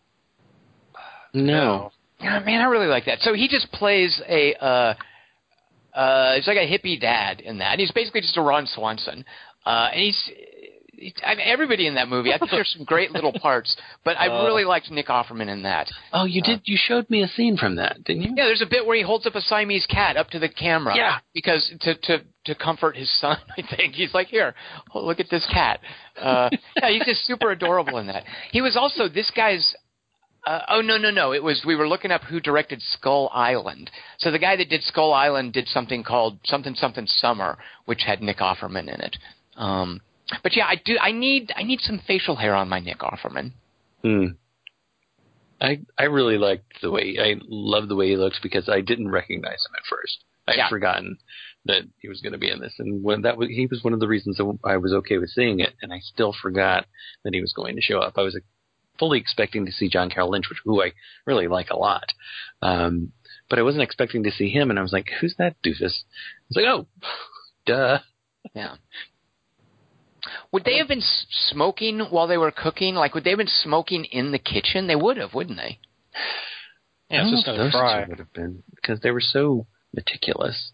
no. 1.33 1.91
Yeah, 2.21 2.39
man, 2.39 2.61
I 2.61 2.65
really 2.65 2.87
like 2.87 3.05
that. 3.05 3.19
So 3.19 3.33
he 3.33 3.47
just 3.49 3.69
plays 3.73 4.21
a 4.27 4.53
uh 4.55 4.93
uh 5.93 6.35
he's 6.35 6.47
like 6.47 6.57
a 6.57 6.65
hippie 6.67 6.99
dad 6.99 7.41
in 7.41 7.57
that. 7.57 7.71
And 7.73 7.79
He's 7.81 7.91
basically 7.91 8.21
just 8.21 8.37
a 8.37 8.41
Ron 8.41 8.67
Swanson. 8.67 9.25
Uh 9.65 9.89
and 9.91 10.01
he's 10.01 10.23
he's- 10.25 10.39
I 11.25 11.35
mean, 11.35 11.45
everybody 11.47 11.87
in 11.87 11.95
that 11.95 12.07
movie. 12.07 12.33
I 12.33 12.37
think 12.37 12.51
there's 12.51 12.73
some 12.75 12.85
great 12.85 13.11
little 13.11 13.33
parts, 13.41 13.75
but 14.03 14.17
I 14.17 14.27
Uh. 14.27 14.43
really 14.45 14.63
liked 14.65 14.89
Nick 14.91 15.07
Offerman 15.07 15.47
in 15.49 15.63
that. 15.63 15.89
Oh, 16.13 16.25
you 16.25 16.41
did. 16.41 16.61
You 16.65 16.77
showed 16.77 17.09
me 17.09 17.21
a 17.23 17.27
scene 17.27 17.57
from 17.57 17.75
that, 17.75 18.03
didn't 18.03 18.23
you? 18.23 18.29
Yeah, 18.35 18.45
there's 18.45 18.61
a 18.61 18.65
bit 18.69 18.85
where 18.85 18.95
he 18.95 19.01
holds 19.03 19.25
up 19.25 19.35
a 19.35 19.41
Siamese 19.41 19.85
cat 19.87 20.17
up 20.17 20.29
to 20.31 20.39
the 20.39 20.49
camera. 20.49 20.95
Yeah. 20.95 21.17
Because 21.33 21.71
to 21.81 21.95
to 21.95 22.21
to 22.45 22.55
comfort 22.55 22.95
his 22.95 23.09
son, 23.19 23.37
I 23.57 23.61
think 23.75 23.95
he's 23.95 24.13
like, 24.13 24.27
here, 24.27 24.53
oh, 24.93 25.03
look 25.05 25.19
at 25.19 25.29
this 25.29 25.45
cat. 25.51 25.79
Uh, 26.19 26.49
yeah, 26.81 26.89
he's 26.91 27.05
just 27.05 27.25
super 27.25 27.51
adorable 27.51 27.97
in 27.97 28.07
that. 28.07 28.23
He 28.51 28.61
was 28.61 28.75
also 28.75 29.07
this 29.07 29.31
guy's. 29.35 29.73
Uh, 30.47 30.61
oh 30.69 30.81
no 30.81 30.95
no 30.95 31.09
no! 31.09 31.33
It 31.33 31.41
was 31.41 31.63
we 31.65 31.75
were 31.75 31.87
looking 31.87 32.11
up 32.11 32.21
who 32.21 32.39
directed 32.39 32.79
Skull 32.79 33.31
Island. 33.33 33.89
So 34.19 34.29
the 34.29 34.37
guy 34.37 34.55
that 34.55 34.69
did 34.69 34.83
Skull 34.83 35.11
Island 35.11 35.53
did 35.53 35.67
something 35.67 36.03
called 36.03 36.37
something 36.45 36.75
something 36.75 37.07
Summer, 37.07 37.57
which 37.85 38.03
had 38.03 38.21
Nick 38.21 38.37
Offerman 38.37 38.81
in 38.93 39.01
it. 39.01 39.17
Um, 39.57 40.01
but 40.43 40.55
yeah, 40.55 40.65
I 40.65 40.75
do. 40.83 40.97
I 40.99 41.11
need 41.11 41.51
I 41.55 41.63
need 41.63 41.79
some 41.81 41.99
facial 42.05 42.35
hair 42.35 42.55
on 42.55 42.69
my 42.69 42.79
Nick 42.79 42.99
Offerman. 42.99 43.51
Hmm. 44.01 44.25
I 45.61 45.79
I 45.97 46.03
really 46.03 46.37
liked 46.37 46.81
the 46.81 46.91
way 46.91 47.17
I 47.19 47.35
love 47.47 47.87
the 47.87 47.95
way 47.95 48.09
he 48.09 48.17
looks 48.17 48.39
because 48.41 48.67
I 48.69 48.81
didn't 48.81 49.09
recognize 49.11 49.65
him 49.65 49.75
at 49.77 49.85
first. 49.89 50.23
I'd 50.47 50.57
Yeah. 50.57 50.69
forgotten 50.69 51.17
that 51.65 51.83
he 51.99 52.07
was 52.07 52.21
going 52.21 52.33
to 52.33 52.37
be 52.39 52.51
in 52.51 52.59
this, 52.59 52.75
and 52.77 53.03
when 53.03 53.21
that 53.23 53.37
was 53.37 53.49
he 53.49 53.65
was 53.65 53.83
one 53.83 53.93
of 53.93 53.99
the 53.99 54.07
reasons 54.07 54.37
that 54.37 54.59
I 54.63 54.77
was 54.77 54.93
okay 54.93 55.17
with 55.17 55.29
seeing 55.31 55.59
it, 55.59 55.73
and 55.81 55.91
I 55.91 55.99
still 55.99 56.33
forgot 56.39 56.85
that 57.23 57.33
he 57.33 57.41
was 57.41 57.53
going 57.53 57.75
to 57.75 57.81
show 57.81 57.99
up. 57.99 58.13
I 58.17 58.21
was 58.21 58.37
fully 58.99 59.19
expecting 59.19 59.65
to 59.65 59.71
see 59.71 59.89
John 59.89 60.09
Carroll 60.09 60.29
Lynch, 60.29 60.49
which 60.49 60.59
who 60.63 60.83
I 60.83 60.91
really 61.25 61.47
like 61.47 61.69
a 61.71 61.77
lot, 61.77 62.13
um, 62.61 63.11
but 63.49 63.57
I 63.57 63.63
wasn't 63.63 63.83
expecting 63.83 64.23
to 64.23 64.31
see 64.31 64.49
him, 64.49 64.69
and 64.69 64.77
I 64.77 64.83
was 64.83 64.93
like, 64.93 65.07
"Who's 65.19 65.35
that 65.37 65.55
doofus?" 65.63 66.03
It's 66.49 66.55
like, 66.55 66.65
"Oh, 66.65 66.85
duh." 67.65 67.99
Yeah. 68.53 68.75
Would 70.51 70.63
they 70.63 70.77
have 70.77 70.87
been 70.87 71.03
smoking 71.49 71.99
while 71.99 72.27
they 72.27 72.37
were 72.37 72.51
cooking? 72.51 72.95
Like, 72.95 73.13
would 73.13 73.23
they 73.23 73.31
have 73.31 73.37
been 73.39 73.47
smoking 73.47 74.05
in 74.05 74.31
the 74.31 74.39
kitchen? 74.39 74.87
They 74.87 74.95
would 74.95 75.17
have, 75.17 75.33
wouldn't 75.33 75.57
they? 75.57 75.79
Yeah, 77.09 77.19
I 77.19 77.21
it's 77.21 77.29
don't 77.31 77.35
just 77.37 77.47
know 77.47 77.53
if 77.53 77.57
those 77.59 77.71
fry. 77.71 78.03
two 78.03 78.09
would 78.09 78.19
have 78.19 78.33
been 78.33 78.63
because 78.75 78.99
they 79.01 79.11
were 79.11 79.21
so 79.21 79.67
meticulous. 79.93 80.71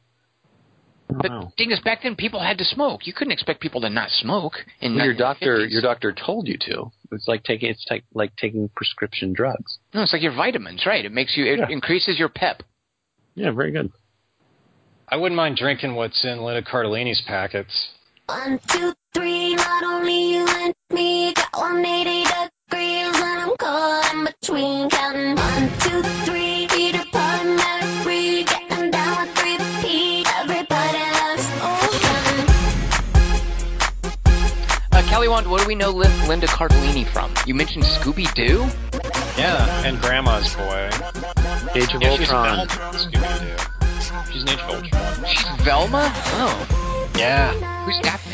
But 1.09 1.29
know. 1.29 1.41
the 1.45 1.51
thing 1.57 1.71
is, 1.71 1.79
back 1.81 2.03
then 2.03 2.15
people 2.15 2.39
had 2.39 2.57
to 2.59 2.63
smoke. 2.63 3.05
You 3.05 3.11
couldn't 3.13 3.33
expect 3.33 3.59
people 3.59 3.81
to 3.81 3.89
not 3.89 4.09
smoke. 4.11 4.53
In 4.79 4.95
Well, 4.95 5.05
your 5.05 5.13
doctor, 5.13 5.65
your 5.65 5.81
doctor 5.81 6.13
told 6.13 6.47
you 6.47 6.57
to. 6.67 6.89
It's 7.11 7.27
like 7.27 7.43
taking 7.43 7.69
it's 7.69 7.85
like 7.89 8.05
like 8.13 8.33
taking 8.37 8.69
prescription 8.75 9.33
drugs. 9.33 9.79
No, 9.93 10.03
it's 10.03 10.13
like 10.13 10.21
your 10.21 10.33
vitamins, 10.33 10.85
right? 10.85 11.03
It 11.03 11.11
makes 11.11 11.35
you, 11.35 11.45
it 11.45 11.59
Yeah. 11.59 11.67
increases 11.69 12.17
your 12.17 12.29
pep. 12.29 12.63
Yeah, 13.35 13.51
very 13.51 13.71
good. 13.71 13.91
I 15.09 15.17
wouldn't 15.17 15.35
mind 15.35 15.57
drinking 15.57 15.95
what's 15.95 16.23
in 16.23 16.41
Linda 16.41 16.61
Cardellini's 16.61 17.21
packets. 17.27 17.89
One, 18.27 18.59
two, 18.69 18.79
three, 18.79 18.93
not 19.81 19.99
only 20.01 20.33
you 20.35 20.45
and 20.47 20.73
me 20.93 21.33
got 21.33 21.49
180 21.53 22.23
degrees 22.23 23.15
and 23.15 23.41
I'm 23.41 23.57
caught 23.57 24.13
in 24.13 24.25
between 24.25 24.89
counting 24.89 25.35
one, 25.35 25.69
two, 25.79 26.01
three, 26.25 26.67
Peter 26.69 27.03
Pan, 27.11 27.55
Mary, 27.55 28.43
getting 28.43 28.91
down 28.91 29.21
with 29.27 29.37
three 29.37 29.57
P. 29.81 30.23
Everybody 30.37 30.99
loves 31.17 31.47
ocean. 31.63 32.45
Uh, 34.91 35.01
Kelly 35.07 35.27
Wand, 35.27 35.47
what 35.49 35.61
do 35.61 35.67
we 35.67 35.75
know 35.75 35.89
Lin- 35.91 36.27
Linda 36.27 36.47
Cardellini 36.47 37.07
from? 37.07 37.33
You 37.47 37.55
mentioned 37.55 37.85
Scooby 37.85 38.31
Doo. 38.35 38.67
Yeah, 39.37 39.83
and 39.85 39.99
Grandma's 40.01 40.53
Boy. 40.55 40.89
Age 41.75 41.93
of 41.95 42.01
Yeah, 42.01 42.15
she's 42.17 42.31
Ultron. 42.31 42.67
Velma 42.67 42.93
Scooby-Doo. 42.93 44.31
She's 44.31 44.43
an 44.43 44.49
Age 44.49 44.59
of 44.59 44.69
Ultron. 44.69 45.25
She's 45.25 45.47
Velma. 45.63 46.11
Oh, 46.13 47.07
Yeah. 47.17 47.53
who's 47.85 47.99
Daphne? 47.99 48.30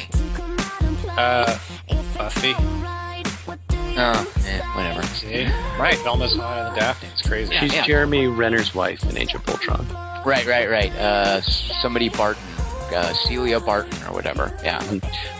Uh, 1.18 1.58
Buffy. 2.18 2.54
Oh, 4.00 4.34
eh, 4.46 4.62
whatever. 4.76 5.02
See? 5.08 5.46
Right, 5.80 5.98
Velma's 6.04 6.36
hot 6.36 6.68
in 6.68 6.74
the 6.74 6.80
Daphne. 6.80 7.10
It's 7.12 7.28
crazy. 7.28 7.54
Yeah. 7.54 7.62
She's 7.62 7.86
Jeremy 7.86 8.28
Renner's 8.28 8.76
wife 8.76 9.04
in 9.10 9.18
Age 9.18 9.34
of 9.34 9.48
Ultron. 9.50 9.88
Right, 10.26 10.46
right, 10.46 10.70
right. 10.70 10.92
Uh, 10.94 11.42
somebody 11.42 12.10
Barton, 12.10 12.44
uh, 12.94 13.14
Celia 13.14 13.60
Barton, 13.60 13.98
or 14.08 14.14
whatever. 14.14 14.56
Yeah. 14.64 14.80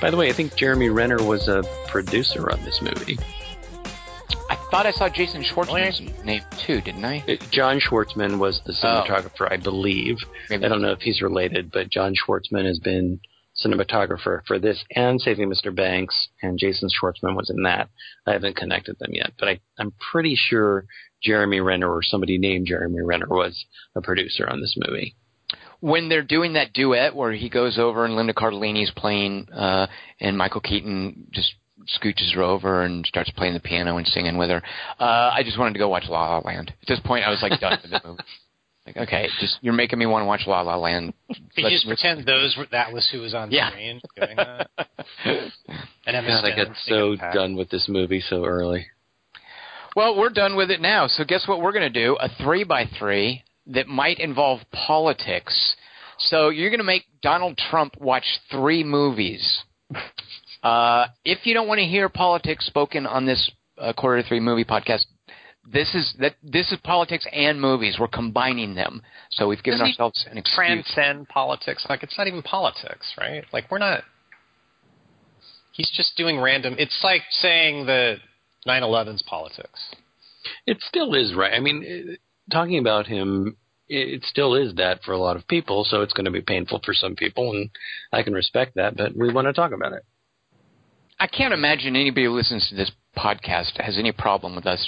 By 0.02 0.10
the 0.10 0.18
way, 0.18 0.30
I 0.30 0.34
think 0.34 0.56
Jeremy 0.56 0.90
Renner 0.90 1.22
was 1.24 1.48
a 1.48 1.64
producer 1.88 2.50
on 2.52 2.64
this 2.64 2.82
movie. 2.82 3.20
I 4.50 4.56
thought 4.72 4.86
I 4.88 4.92
saw 4.92 5.10
Jason 5.10 5.44
Schwartzman's 5.44 6.02
name 6.26 6.42
too, 6.58 6.82
didn't 6.82 7.06
I? 7.06 7.24
It- 7.28 7.48
John 7.52 7.80
Schwartzman 7.80 8.40
was 8.40 8.62
the 8.66 8.74
cinematographer, 8.74 9.52
I 9.52 9.58
believe. 9.58 10.18
Maybe. 10.50 10.66
I 10.66 10.70
don't 10.70 10.82
know 10.82 10.92
if 10.92 11.02
he's 11.02 11.22
related, 11.22 11.72
but 11.72 11.90
John 11.90 12.16
Schwartzman 12.16 12.66
has 12.66 12.80
been 12.80 13.20
cinematographer 13.64 14.42
for 14.46 14.60
this 14.60 14.84
and 14.96 15.20
Saving 15.20 15.50
Mr. 15.50 15.76
Banks, 15.76 16.28
and 16.42 16.60
Jason 16.60 16.90
Schwartzman 16.90 17.36
was 17.36 17.50
in 17.50 17.64
that. 17.64 17.90
I 18.26 18.34
haven't 18.34 18.56
connected 18.56 18.98
them 19.00 19.12
yet, 19.14 19.34
but 19.40 19.50
I, 19.50 19.60
I'm 19.80 19.94
pretty 20.12 20.36
sure 20.36 20.86
Jeremy 21.24 21.60
Renner 21.60 21.92
or 21.92 22.04
somebody 22.04 22.38
named 22.38 22.68
Jeremy 22.68 23.02
Renner 23.02 23.28
was 23.28 23.66
a 23.96 24.02
producer 24.02 24.48
on 24.50 24.62
this 24.62 24.76
movie. 24.78 25.16
when 25.80 26.10
they're 26.10 26.24
doing 26.24 26.54
that 26.54 26.74
duet 26.74 27.16
where 27.16 27.32
he 27.32 27.50
goes 27.50 27.78
over 27.80 28.06
and 28.06 28.16
Linda 28.16 28.34
Cardellini's 28.34 28.92
playing, 28.96 29.48
uh, 29.54 29.88
and 30.20 30.38
Michael 30.38 30.62
Keaton 30.62 31.28
just 31.32 31.54
scooches 32.02 32.34
her 32.34 32.42
over 32.42 32.82
and 32.84 33.06
starts 33.06 33.30
playing 33.32 33.54
the 33.54 33.60
piano 33.60 33.98
and 33.98 34.08
singing 34.08 34.38
with 34.38 34.50
her. 34.50 34.62
Uh, 35.00 35.32
I 35.34 35.42
just 35.44 35.58
wanted 35.58 35.74
to 35.74 35.80
go 35.80 35.88
watch 35.90 36.06
La 36.10 36.36
La 36.36 36.40
Land. 36.40 36.74
At 36.82 36.88
this 36.88 37.00
point, 37.06 37.26
I 37.26 37.30
was 37.30 37.42
like 37.42 37.60
done 37.60 37.80
with 37.82 37.92
the 37.92 38.02
movie. 38.06 38.24
Like, 38.88 38.98
okay, 38.98 39.28
just 39.42 39.58
you're 39.62 39.74
making 39.74 40.00
me 40.00 40.06
want 40.06 40.22
to 40.24 40.26
watch 40.26 40.44
La 40.48 40.62
La 40.62 40.78
Land. 40.78 41.14
Did 41.28 41.38
you 41.58 41.64
Let's- 41.66 41.76
just 41.76 41.88
pretend 41.88 42.26
those 42.26 42.56
were, 42.58 42.68
that 42.72 42.92
was 42.94 43.08
who 43.12 43.20
was 43.20 43.34
on 43.34 43.52
Yeah. 43.52 43.70
screen 43.72 44.02
doing 44.16 44.36
that? 44.38 44.70
And 46.08 46.16
Emma 46.16 46.28
God, 46.30 46.46
I 46.46 46.52
Stone 46.54 46.66
got 46.66 46.78
so 46.86 47.16
done 47.34 47.56
with 47.58 47.70
this 47.70 47.88
movie 47.90 48.22
so 48.22 48.46
early. 48.46 48.88
Well, 49.96 50.16
we're 50.18 50.30
done 50.30 50.56
with 50.56 50.72
it 50.72 50.80
now. 50.80 51.08
So 51.08 51.26
guess 51.26 51.46
what 51.48 51.60
we're 51.60 51.74
going 51.74 51.92
to 51.92 52.06
do? 52.06 52.16
A 52.22 52.30
three 52.42 52.64
by 52.64 52.86
three 52.98 53.44
that 53.68 53.88
might 53.88 54.20
involve 54.20 54.62
politics. 54.72 55.76
So 56.20 56.48
you're 56.50 56.70
going 56.70 56.80
to 56.80 56.86
make 56.86 57.04
Donald 57.22 57.58
Trump 57.58 57.98
watch 58.00 58.24
three 58.50 58.84
movies. 58.86 59.64
Uh, 60.64 61.08
if 61.26 61.46
you 61.46 61.54
don't 61.54 61.68
want 61.68 61.80
to 61.80 61.86
hear 61.86 62.08
politics 62.10 62.66
spoken 62.66 63.06
on 63.06 63.26
this 63.26 63.52
uh, 63.78 63.92
quarter 63.94 64.22
to 64.22 64.28
three 64.28 64.40
movie 64.40 64.64
podcast, 64.66 65.06
this 65.72 65.94
is 65.94 66.14
that 66.20 66.36
this 66.42 66.72
is 66.72 66.80
politics 66.84 67.28
and 67.32 67.60
movies. 67.60 67.98
We're 68.00 68.08
combining 68.08 68.76
them. 68.76 69.02
So 69.32 69.48
we've 69.48 69.62
given 69.62 69.80
Doesn't 69.80 69.94
ourselves 69.94 70.26
an 70.30 70.38
excuse. 70.38 70.56
transcend 70.56 71.28
politics. 71.28 71.86
Like 71.90 72.04
it's 72.04 72.18
not 72.18 72.28
even 72.28 72.42
politics, 72.42 73.14
right? 73.20 73.44
Like 73.52 73.70
we're 73.70 73.80
not. 73.80 74.04
He's 75.74 75.92
just 75.96 76.16
doing 76.16 76.40
random. 76.40 76.76
It's 76.78 77.00
like 77.04 77.22
saying 77.30 77.86
that 77.88 78.18
9/11's 78.68 79.24
politics. 79.24 79.96
It 80.66 80.78
still 80.82 81.14
is 81.14 81.34
right. 81.36 81.54
I 81.54 81.60
mean, 81.60 81.84
it, 81.86 82.20
talking 82.52 82.80
about 82.80 83.06
him, 83.08 83.58
it, 83.90 84.08
it 84.10 84.24
still 84.24 84.56
is 84.56 84.76
that 84.76 85.04
for 85.04 85.12
a 85.12 85.20
lot 85.20 85.36
of 85.36 85.48
people. 85.48 85.84
So 85.84 86.02
it's 86.02 86.14
going 86.14 86.26
to 86.26 86.32
be 86.32 86.42
painful 86.42 86.82
for 86.84 86.94
some 86.94 87.16
people, 87.16 87.52
and 87.52 87.70
I 88.14 88.24
can 88.24 88.34
respect 88.34 88.76
that. 88.76 88.96
But 88.96 89.16
we 89.16 89.34
want 89.34 89.48
to 89.48 89.54
talk 89.54 89.74
about 89.74 89.94
it. 89.94 90.04
I 91.20 91.28
can't 91.28 91.54
imagine 91.54 91.96
anybody 91.96 92.26
who 92.26 92.36
listens 92.36 92.70
to 92.70 92.76
this 92.76 92.92
podcast 93.18 93.82
has 93.82 93.98
any 93.98 94.12
problem 94.12 94.56
with 94.56 94.68
us 94.68 94.88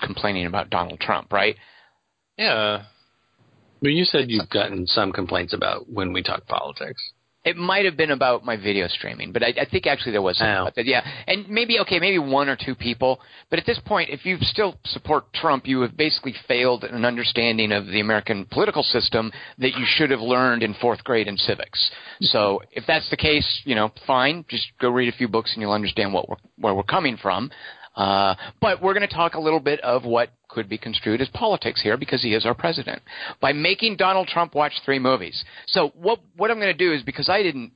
complaining 0.00 0.46
about 0.46 0.70
Donald 0.70 1.00
Trump, 1.00 1.32
right? 1.32 1.56
Yeah. 2.36 2.84
But 3.82 3.92
you 3.92 4.04
said 4.04 4.30
you've 4.30 4.50
gotten 4.50 4.86
some 4.86 5.12
complaints 5.12 5.52
about 5.54 5.88
when 5.90 6.12
we 6.12 6.22
talk 6.22 6.46
politics. 6.46 7.02
It 7.42 7.56
might 7.56 7.86
have 7.86 7.96
been 7.96 8.10
about 8.10 8.44
my 8.44 8.56
video 8.58 8.86
streaming, 8.86 9.32
but 9.32 9.42
I, 9.42 9.54
I 9.58 9.64
think 9.64 9.86
actually 9.86 10.12
there 10.12 10.20
was 10.20 10.36
something 10.36 10.54
Oh. 10.54 10.62
about 10.64 10.74
that. 10.74 10.84
Yeah, 10.84 11.00
and 11.26 11.48
maybe 11.48 11.78
okay, 11.80 11.98
maybe 11.98 12.18
one 12.18 12.50
or 12.50 12.56
two 12.62 12.74
people. 12.74 13.18
But 13.48 13.58
at 13.58 13.64
this 13.64 13.80
point, 13.86 14.10
if 14.10 14.26
you 14.26 14.36
still 14.42 14.76
support 14.84 15.32
Trump, 15.32 15.66
you 15.66 15.80
have 15.80 15.96
basically 15.96 16.34
failed 16.46 16.84
an 16.84 17.06
understanding 17.06 17.72
of 17.72 17.86
the 17.86 18.00
American 18.00 18.44
political 18.44 18.82
system 18.82 19.32
that 19.56 19.70
you 19.74 19.86
should 19.86 20.10
have 20.10 20.20
learned 20.20 20.62
in 20.62 20.74
fourth 20.82 21.02
grade 21.02 21.28
in 21.28 21.38
civics. 21.38 21.90
So 22.20 22.60
if 22.72 22.84
that's 22.86 23.08
the 23.08 23.16
case, 23.16 23.62
you 23.64 23.74
know, 23.74 23.90
fine. 24.06 24.44
Just 24.46 24.66
go 24.78 24.90
read 24.90 25.08
a 25.08 25.16
few 25.16 25.26
books 25.28 25.54
and 25.54 25.62
you'll 25.62 25.72
understand 25.72 26.12
what 26.12 26.28
we're, 26.28 26.36
where 26.58 26.74
we're 26.74 26.82
coming 26.82 27.16
from. 27.16 27.50
Uh, 28.00 28.34
but 28.62 28.80
we're 28.80 28.94
going 28.94 29.06
to 29.06 29.14
talk 29.14 29.34
a 29.34 29.40
little 29.40 29.60
bit 29.60 29.78
of 29.80 30.06
what 30.06 30.30
could 30.48 30.70
be 30.70 30.78
construed 30.78 31.20
as 31.20 31.28
politics 31.34 31.82
here 31.82 31.98
because 31.98 32.22
he 32.22 32.32
is 32.32 32.46
our 32.46 32.54
president 32.54 33.02
by 33.42 33.52
making 33.52 33.94
Donald 33.94 34.26
Trump 34.26 34.54
watch 34.54 34.72
three 34.86 34.98
movies. 34.98 35.44
So 35.66 35.92
what 35.94 36.18
what 36.34 36.50
I'm 36.50 36.56
going 36.58 36.72
to 36.72 36.86
do 36.86 36.94
is 36.94 37.02
because 37.02 37.28
I 37.28 37.42
didn't 37.42 37.72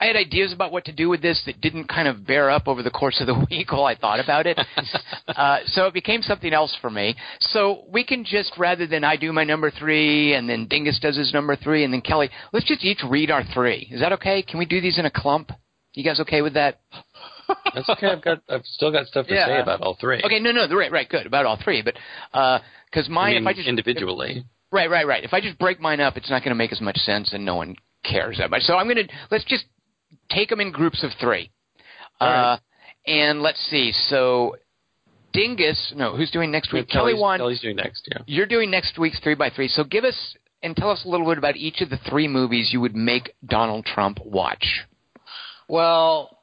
I 0.00 0.06
had 0.06 0.16
ideas 0.16 0.52
about 0.52 0.72
what 0.72 0.84
to 0.86 0.92
do 0.92 1.08
with 1.08 1.22
this 1.22 1.40
that 1.46 1.60
didn't 1.60 1.86
kind 1.86 2.08
of 2.08 2.26
bear 2.26 2.50
up 2.50 2.66
over 2.66 2.82
the 2.82 2.90
course 2.90 3.20
of 3.20 3.28
the 3.28 3.46
week 3.50 3.70
while 3.70 3.84
I 3.84 3.94
thought 3.94 4.18
about 4.18 4.48
it. 4.48 4.58
uh, 5.28 5.58
so 5.66 5.86
it 5.86 5.94
became 5.94 6.22
something 6.22 6.52
else 6.52 6.76
for 6.80 6.90
me. 6.90 7.14
So 7.38 7.84
we 7.88 8.04
can 8.04 8.24
just, 8.24 8.54
rather 8.58 8.88
than 8.88 9.04
I 9.04 9.16
do 9.16 9.32
my 9.32 9.44
number 9.44 9.70
three 9.70 10.34
and 10.34 10.50
then 10.50 10.66
Dingus 10.66 10.98
does 11.00 11.16
his 11.16 11.32
number 11.32 11.54
three 11.54 11.84
and 11.84 11.94
then 11.94 12.00
Kelly, 12.00 12.28
let's 12.52 12.66
just 12.66 12.84
each 12.84 13.02
read 13.08 13.30
our 13.30 13.44
three. 13.54 13.88
Is 13.92 14.00
that 14.00 14.12
okay? 14.14 14.42
Can 14.42 14.58
we 14.58 14.66
do 14.66 14.80
these 14.80 14.98
in 14.98 15.06
a 15.06 15.12
clump? 15.12 15.52
You 15.92 16.02
guys 16.02 16.18
okay 16.18 16.42
with 16.42 16.54
that? 16.54 16.80
That's 17.74 17.88
okay. 17.90 18.08
I've 18.08 18.22
got 18.22 18.42
I've 18.48 18.64
still 18.64 18.90
got 18.92 19.06
stuff 19.06 19.26
to 19.26 19.34
Yeah. 19.34 19.46
say 19.46 19.60
about 19.60 19.80
all 19.82 19.96
three. 20.00 20.20
Okay, 20.24 20.40
no, 20.40 20.52
no, 20.52 20.66
right, 20.74 20.90
right, 20.92 21.08
good 21.08 21.26
about 21.26 21.46
all 21.46 21.58
three, 21.62 21.82
but 21.82 21.94
because 22.32 23.08
I 23.08 23.12
mine, 23.12 23.34
mean, 23.34 23.42
if 23.42 23.46
I 23.48 23.52
just 23.54 23.68
individually. 23.68 24.44
Right, 24.72 24.90
right, 24.90 25.06
right. 25.06 25.22
If 25.24 25.32
I 25.32 25.40
just 25.40 25.58
break 25.58 25.80
mine 25.80 26.00
up, 26.00 26.16
it's 26.16 26.30
not 26.30 26.42
going 26.42 26.50
to 26.50 26.56
make 26.56 26.72
as 26.72 26.80
much 26.80 26.96
sense, 26.98 27.32
and 27.32 27.44
no 27.44 27.54
one 27.56 27.76
cares 28.04 28.38
that 28.38 28.50
much. 28.50 28.62
So 28.62 28.76
I'm 28.76 28.86
going 28.86 29.06
to 29.06 29.12
let's 29.30 29.44
just 29.44 29.64
take 30.30 30.48
them 30.48 30.60
in 30.60 30.72
groups 30.72 31.02
of 31.04 31.10
three, 31.20 31.50
All 32.20 32.28
uh, 32.28 32.32
right. 32.32 32.60
and 33.06 33.40
let's 33.42 33.60
see. 33.70 33.92
So 34.08 34.56
Dingus, 35.32 35.92
no, 35.96 36.16
who's 36.16 36.30
doing 36.30 36.50
next 36.50 36.72
week? 36.72 36.88
Kelly 36.88 37.12
Kelly's, 37.12 37.20
one. 37.20 37.38
Kelly's 37.40 37.60
doing 37.60 37.76
next. 37.76 38.08
Yeah. 38.10 38.22
You're 38.26 38.46
doing 38.46 38.70
next 38.70 38.98
week's 38.98 39.18
three 39.20 39.34
by 39.34 39.50
three. 39.50 39.68
So 39.68 39.84
give 39.84 40.04
us 40.04 40.36
and 40.62 40.76
tell 40.76 40.90
us 40.90 41.04
a 41.04 41.08
little 41.08 41.26
bit 41.26 41.38
about 41.38 41.56
each 41.56 41.80
of 41.80 41.90
the 41.90 41.98
three 42.08 42.26
movies 42.28 42.70
you 42.72 42.80
would 42.80 42.96
make 42.96 43.34
Donald 43.46 43.84
Trump 43.84 44.18
watch. 44.24 44.80
Well, 45.68 46.33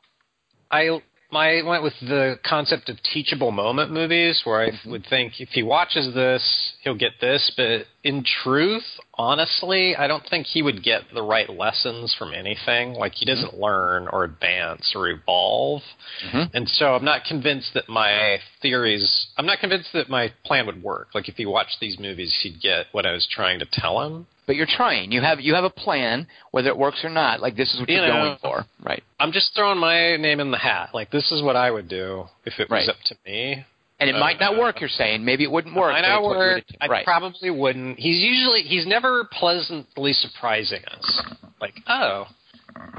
I 0.72 1.01
I 1.32 1.61
went 1.63 1.84
with 1.84 1.93
the 2.01 2.39
concept 2.43 2.89
of 2.89 3.01
teachable 3.03 3.51
moment 3.51 3.91
movies, 3.91 4.41
where 4.43 4.61
I 4.61 4.72
mm-hmm. 4.72 4.91
would 4.91 5.05
think 5.05 5.39
if 5.39 5.49
he 5.49 5.63
watches 5.63 6.13
this, 6.13 6.70
he'll 6.82 6.96
get 6.96 7.14
this. 7.22 7.52
But 7.56 7.86
in 8.04 8.24
truth, 8.44 8.84
honestly, 9.14 9.96
I 9.96 10.08
don't 10.08 10.26
think 10.30 10.48
he 10.48 10.62
would 10.62 10.84
get 10.84 11.04
the 11.14 11.22
right 11.22 11.50
lessons 11.50 12.14
from 12.18 12.34
anything. 12.34 12.94
Like 12.94 13.14
he 13.16 13.26
doesn't 13.26 13.60
learn 13.60 14.08
or 14.12 14.24
advance 14.24 14.92
or 14.96 15.08
evolve, 15.10 15.82
Mhm. 16.26 16.50
and 16.54 16.68
so 16.70 16.96
I'm 16.96 17.06
not 17.06 17.24
convinced 17.26 17.74
that 17.76 17.88
my 17.88 18.40
theories. 18.62 19.28
I'm 19.38 19.46
not 19.46 19.60
convinced 19.60 19.94
that 19.94 20.10
my 20.10 20.32
plan 20.46 20.66
would 20.66 20.82
work. 20.84 21.10
Like 21.14 21.30
if 21.30 21.38
he 21.38 21.46
watched 21.46 21.80
these 21.80 21.98
movies, 22.00 22.34
he'd 22.42 22.60
get 22.62 22.88
what 22.92 23.06
I 23.06 23.12
was 23.12 23.28
trying 23.28 23.60
to 23.60 23.66
tell 23.66 24.02
him. 24.02 24.28
But 24.48 24.56
you're 24.56 24.66
trying. 24.66 25.12
You 25.12 25.22
have 25.22 25.40
you 25.40 25.54
have 25.54 25.64
a 25.64 25.70
plan, 25.70 26.28
whether 26.50 26.68
it 26.70 26.78
works 26.78 27.06
or 27.06 27.10
not. 27.10 27.40
Like 27.42 27.56
this 27.56 27.74
is 27.74 27.80
what 27.80 27.88
You 27.90 27.98
you're 27.98 28.08
know, 28.08 28.14
going 28.26 28.38
for, 28.42 28.66
right? 28.84 29.04
I'm 29.20 29.32
just 29.32 29.54
throwing 29.56 29.78
my 29.78 30.18
name 30.18 30.40
in 30.40 30.52
the 30.52 30.58
hat. 30.58 30.90
Like 30.94 31.12
this 31.12 31.32
is 31.32 31.42
what 31.42 31.56
I 31.56 31.70
would 31.72 31.88
do 31.88 32.28
if 32.44 32.60
it 32.60 32.70
was 32.70 32.88
Right. 32.88 32.90
up 32.90 32.98
to 33.06 33.16
me. 33.26 33.64
And 34.02 34.10
it 34.10 34.20
might 34.20 34.39
not 34.39 34.58
work. 34.58 34.80
You're 34.82 34.89
saying 34.89 35.24
maybe 35.24 35.43
it 35.43 35.52
wouldn't 35.52 35.76
work. 35.76 35.93
I 35.93 36.02
but 36.02 36.08
know 36.10 36.16
it's 36.18 36.24
what 36.26 36.32
you 36.34 36.38
where 36.39 36.54
would- 36.56 36.78
I 36.82 36.88
right. 36.88 37.06
probably 37.06 37.49
wouldn't. 37.52 37.99
He's 37.99 38.18
usually 38.22 38.64
he's 38.64 38.86
never 38.88 39.26
pleasantly 39.32 40.12
surprising 40.14 40.82
us. 40.86 41.22
Like 41.62 41.76
oh, 41.88 42.26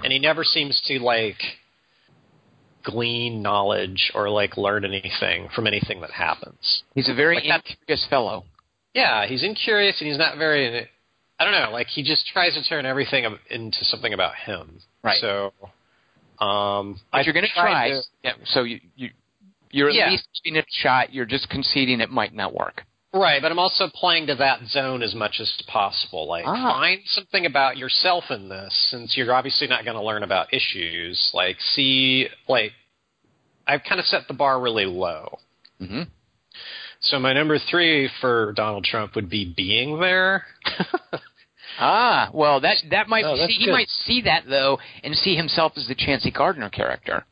and 0.05 0.13
he 0.13 0.19
never 0.21 0.45
seems 0.45 0.81
to 0.87 0.99
like 1.01 1.39
glean 2.85 3.43
knowledge 3.43 4.11
or 4.15 4.29
like 4.29 4.57
learn 4.57 4.85
anything 4.85 5.49
from 5.55 5.67
anything 5.67 6.01
that 6.01 6.11
happens. 6.11 6.83
He's 6.95 7.09
a 7.09 7.15
very 7.15 7.37
Like 7.37 7.65
incurious 7.71 8.07
fellow. 8.09 8.45
Yeah, 8.95 9.27
he's 9.27 9.43
incurious 9.45 10.01
and 10.01 10.09
he's 10.09 10.19
not 10.19 10.37
very. 10.39 10.89
I 11.39 11.45
don't 11.45 11.53
know. 11.55 11.71
Like 11.73 11.89
he 11.89 12.03
just 12.03 12.27
tries 12.33 12.55
to 12.55 12.63
turn 12.65 12.87
everything 12.87 13.25
into 13.51 13.85
something 13.85 14.13
about 14.13 14.35
him. 14.37 14.79
Right. 15.03 15.19
So, 15.21 15.53
um, 16.45 17.01
But 17.11 17.19
I 17.19 17.23
you're 17.23 17.33
going 17.33 17.47
to 17.47 17.53
try. 17.53 17.89
to- 17.91 18.03
yeah, 18.23 18.33
so 18.45 18.63
you, 18.63 18.79
you 18.95 19.11
you're 19.73 19.89
at 19.89 19.95
Yeah. 19.95 20.11
least 20.11 20.29
giving 20.45 20.57
it 20.57 20.65
a 20.65 20.73
shot. 20.81 21.13
You're 21.13 21.27
just 21.27 21.49
conceding 21.49 22.01
it 22.01 22.11
might 22.11 22.33
not 22.35 22.55
work. 22.55 22.85
Right, 23.15 23.43
but 23.43 23.51
I'm 23.53 23.59
also 23.59 23.89
playing 23.89 24.29
to 24.29 24.35
that 24.37 24.65
zone 24.69 25.03
as 25.03 25.15
much 25.15 25.39
as 25.41 25.53
possible. 25.67 26.27
Like, 26.27 26.47
Ah. 26.47 26.73
find 26.81 27.01
something 27.07 27.45
about 27.45 27.77
yourself 27.77 28.31
in 28.31 28.49
this, 28.49 28.73
since 28.91 29.17
you're 29.17 29.35
obviously 29.35 29.67
not 29.67 29.85
going 29.85 29.97
to 29.99 30.03
learn 30.03 30.23
about 30.23 30.55
issues. 30.55 31.31
Like, 31.35 31.61
see, 31.61 32.29
like, 32.49 32.73
I've 33.67 33.85
kind 33.85 34.01
of 34.01 34.07
set 34.07 34.29
the 34.29 34.35
bar 34.35 34.59
really 34.61 34.87
low. 34.87 35.39
Mm-hmm. 35.81 36.03
So 37.01 37.19
my 37.19 37.33
number 37.33 37.59
three 37.59 38.09
for 38.21 38.53
Donald 38.53 38.85
Trump 38.85 39.15
would 39.15 39.29
be 39.29 39.45
being 39.45 39.99
there. 40.01 40.47
Ah, 41.79 42.29
well, 42.35 42.61
that 42.61 42.77
that 42.91 43.09
might 43.09 43.25
Oh, 43.25 43.35
see, 43.47 43.55
he 43.55 43.71
might 43.71 43.89
see 43.89 44.21
that 44.23 44.45
though 44.47 44.79
and 45.03 45.17
see 45.17 45.35
himself 45.35 45.73
as 45.77 45.87
the 45.89 45.95
Chauncey 45.95 46.31
Gardner 46.31 46.69
character. 46.69 47.25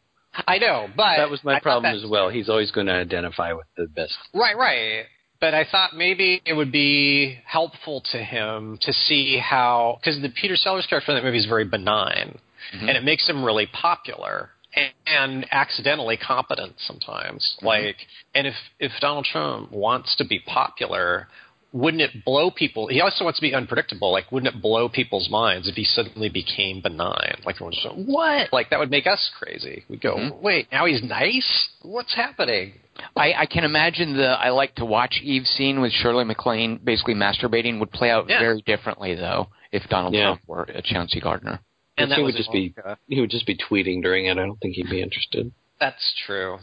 I 0.46 0.58
know, 0.58 0.88
but 0.96 1.16
That 1.16 1.30
was 1.30 1.42
my 1.44 1.54
thought 1.54 1.62
problem 1.62 1.82
that- 1.92 2.04
as 2.04 2.08
well. 2.08 2.28
He's 2.28 2.48
always 2.48 2.70
going 2.70 2.86
to 2.86 2.94
identify 2.94 3.52
with 3.52 3.66
the 3.76 3.86
best. 3.86 4.16
Right, 4.34 4.56
right. 4.56 5.06
But 5.40 5.54
I 5.54 5.64
thought 5.64 5.96
maybe 5.96 6.42
it 6.44 6.52
would 6.52 6.70
be 6.70 7.38
helpful 7.46 8.02
to 8.12 8.18
him 8.18 8.78
to 8.82 8.92
see 8.92 9.38
how 9.38 9.98
because 10.00 10.20
the 10.20 10.28
Peter 10.28 10.54
Sellers 10.54 10.86
character 10.86 11.12
in 11.12 11.16
that 11.16 11.24
movie 11.24 11.38
is 11.38 11.46
very 11.46 11.64
benign, 11.64 12.38
Mhm. 12.74 12.80
and 12.88 12.90
it 12.90 13.02
makes 13.04 13.26
him 13.28 13.42
really 13.42 13.66
popular 13.66 14.50
and, 14.74 14.92
and 15.06 15.46
accidentally 15.50 16.16
competent 16.18 16.78
sometimes. 16.78 17.56
Like, 17.62 18.06
and 18.34 18.46
if 18.46 18.54
if 18.78 18.92
Donald 19.00 19.24
Trump 19.24 19.72
wants 19.72 20.14
to 20.16 20.24
be 20.24 20.40
popular, 20.40 21.28
wouldn't 21.72 22.02
it 22.02 22.24
blow 22.24 22.50
people? 22.50 22.88
He 22.88 23.00
also 23.00 23.24
wants 23.24 23.38
to 23.38 23.42
be 23.42 23.54
unpredictable. 23.54 24.10
Like, 24.12 24.30
wouldn't 24.32 24.54
it 24.54 24.60
blow 24.60 24.88
people's 24.88 25.28
minds 25.30 25.68
if 25.68 25.76
he 25.76 25.84
suddenly 25.84 26.28
became 26.28 26.80
benign? 26.80 27.36
Like, 27.44 27.56
everyone's 27.56 27.76
just 27.76 27.86
like, 27.96 28.04
what? 28.06 28.52
Like, 28.52 28.70
that 28.70 28.78
would 28.78 28.90
make 28.90 29.06
us 29.06 29.30
crazy. 29.38 29.84
We 29.88 29.96
go, 29.96 30.16
Mhm. 30.16 30.40
wait, 30.40 30.66
now 30.72 30.86
he's 30.86 31.02
nice? 31.02 31.68
What's 31.82 32.14
happening? 32.14 32.72
I, 33.16 33.32
I 33.34 33.46
can 33.46 33.64
imagine 33.64 34.16
the 34.16 34.28
I 34.28 34.50
like 34.50 34.74
to 34.76 34.84
watch 34.84 35.20
Eve 35.22 35.46
scene 35.46 35.80
with 35.80 35.92
Shirley 35.92 36.24
MacLaine 36.24 36.78
basically 36.82 37.14
masturbating 37.14 37.78
would 37.80 37.92
play 37.92 38.10
out 38.10 38.28
Yeah. 38.28 38.40
very 38.40 38.62
differently 38.62 39.14
though 39.14 39.48
if 39.72 39.88
Donald 39.88 40.12
Yeah. 40.14 40.22
Trump 40.24 40.40
were 40.46 40.64
a 40.64 40.82
Chauncey 40.82 41.20
Gardner. 41.20 41.60
And 41.96 42.10
that 42.10 42.16
he 42.18 42.22
would 42.24 42.34
just 42.36 42.50
his 42.52 42.74
be 42.74 42.74
he 43.08 43.20
would 43.20 43.30
just 43.30 43.46
be 43.46 43.56
tweeting 43.56 44.02
during 44.02 44.26
it. 44.26 44.32
I 44.32 44.34
don't 44.46 44.58
think 44.60 44.74
he'd 44.74 44.90
be 44.90 45.00
interested. 45.02 45.50
That's 45.78 46.12
true. 46.26 46.58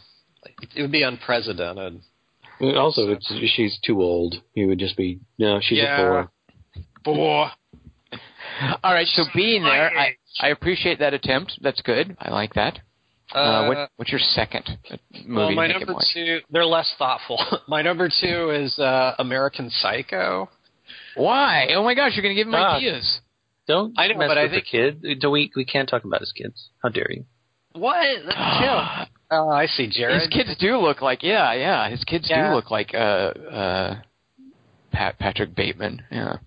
Like, 0.45 0.55
it 0.75 0.81
would 0.81 0.91
be 0.91 1.01
unprecedented. 1.03 2.01
Also, 2.61 3.11
it's, 3.11 3.31
she's 3.55 3.77
too 3.85 4.01
old. 4.01 4.35
He 4.53 4.65
would 4.65 4.79
just 4.79 4.97
be 4.97 5.19
no. 5.37 5.59
She's 5.61 5.77
Yeah. 5.79 5.95
a 5.95 5.97
four. 5.97 6.31
Boy. 7.03 7.47
All 8.83 8.93
right, 8.93 9.07
so 9.07 9.23
being 9.35 9.63
there, 9.63 9.91
I. 9.97 10.15
I 10.39 10.49
appreciate 10.49 10.99
that 10.99 11.13
attempt. 11.15 11.57
That's 11.61 11.81
good. 11.81 12.15
I 12.19 12.29
like 12.31 12.53
that. 12.53 12.79
Uh, 13.33 13.65
what, 13.67 13.89
what's 13.97 14.11
your 14.11 14.19
second 14.21 14.63
uh, 14.89 14.97
movie 15.25 15.33
well, 15.33 15.51
my 15.51 15.67
to 15.67 15.73
make 15.79 15.87
number 15.87 16.01
two, 16.13 16.39
they're 16.51 16.65
less 16.65 16.93
thoughtful. 16.97 17.39
my 17.67 17.81
number 17.81 18.07
two 18.21 18.51
is 18.51 18.77
uh, 18.79 19.15
American 19.19 19.69
Psycho. 19.69 20.49
Why? 21.15 21.69
Oh 21.75 21.83
my 21.83 21.93
gosh, 21.95 22.11
you're 22.15 22.21
going 22.23 22.35
to 22.35 22.39
give 22.39 22.47
him 22.47 22.55
Ah. 22.55 22.77
ideas. 22.77 23.19
Don't 23.67 23.93
I 23.99 24.07
know, 24.07 24.17
mess 24.19 24.27
but 24.29 24.37
I 24.37 24.43
with 24.43 24.51
think- 24.51 24.65
the 25.01 25.01
kid. 25.09 25.19
Do 25.19 25.29
we? 25.31 25.51
We 25.55 25.65
can't 25.65 25.89
talk 25.89 26.03
about 26.05 26.21
his 26.21 26.31
kids. 26.31 26.69
How 26.81 26.89
dare 26.89 27.11
you? 27.11 27.25
What? 27.73 28.05
That's 28.25 28.99
him. 29.07 29.07
Oh, 29.29 29.49
I 29.49 29.65
see, 29.65 29.89
Jared. 29.89 30.21
His 30.21 30.29
kids 30.29 30.55
do 30.59 30.77
look 30.77 31.01
like 31.01 31.21
yeah, 31.23 31.53
yeah. 31.53 31.89
His 31.89 32.03
kids 32.03 32.27
Yeah. 32.29 32.49
do 32.49 32.55
look 32.55 32.71
like 32.71 32.93
uh 32.93 32.97
uh 32.97 33.95
Pat 34.91 35.19
Patrick 35.19 35.53
Bateman. 35.55 36.01
Yeah. 36.11 36.37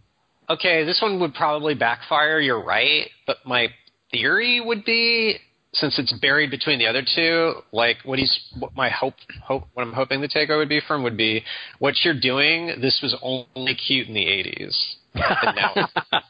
Okay, 0.48 0.84
this 0.84 0.98
one 1.02 1.20
would 1.20 1.34
probably 1.34 1.74
backfire. 1.74 2.40
You're 2.40 2.64
right, 2.64 3.08
but 3.26 3.36
my 3.44 3.68
theory 4.10 4.60
would 4.60 4.84
be 4.84 5.36
since 5.72 5.98
it's 6.00 6.12
buried 6.20 6.50
between 6.50 6.80
the 6.80 6.86
other 6.86 7.02
two, 7.14 7.52
like 7.70 7.98
what 8.04 8.18
he's 8.18 8.36
what 8.58 8.74
my 8.74 8.88
hope 8.88 9.14
hope 9.44 9.64
what 9.74 9.82
I'm 9.86 9.92
hoping 9.92 10.20
the 10.20 10.26
takeover 10.28 10.58
would 10.58 10.68
be 10.68 10.80
from 10.88 11.02
would 11.04 11.16
be 11.16 11.44
what 11.78 11.94
you're 12.02 12.18
doing. 12.18 12.74
This 12.80 12.98
was 13.02 13.14
only 13.22 13.74
cute 13.76 14.08
in 14.08 14.14
the 14.14 14.24
'80s, 14.26 14.94
and 15.14 15.54
now 15.56 15.72
it's- 15.76 16.22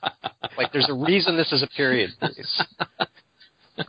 like 0.59 0.73
there's 0.73 0.89
a 0.91 0.95
reason 0.95 1.37
this 1.37 1.53
is 1.53 1.63
a 1.63 1.69
period 1.69 2.11
piece. 2.21 2.65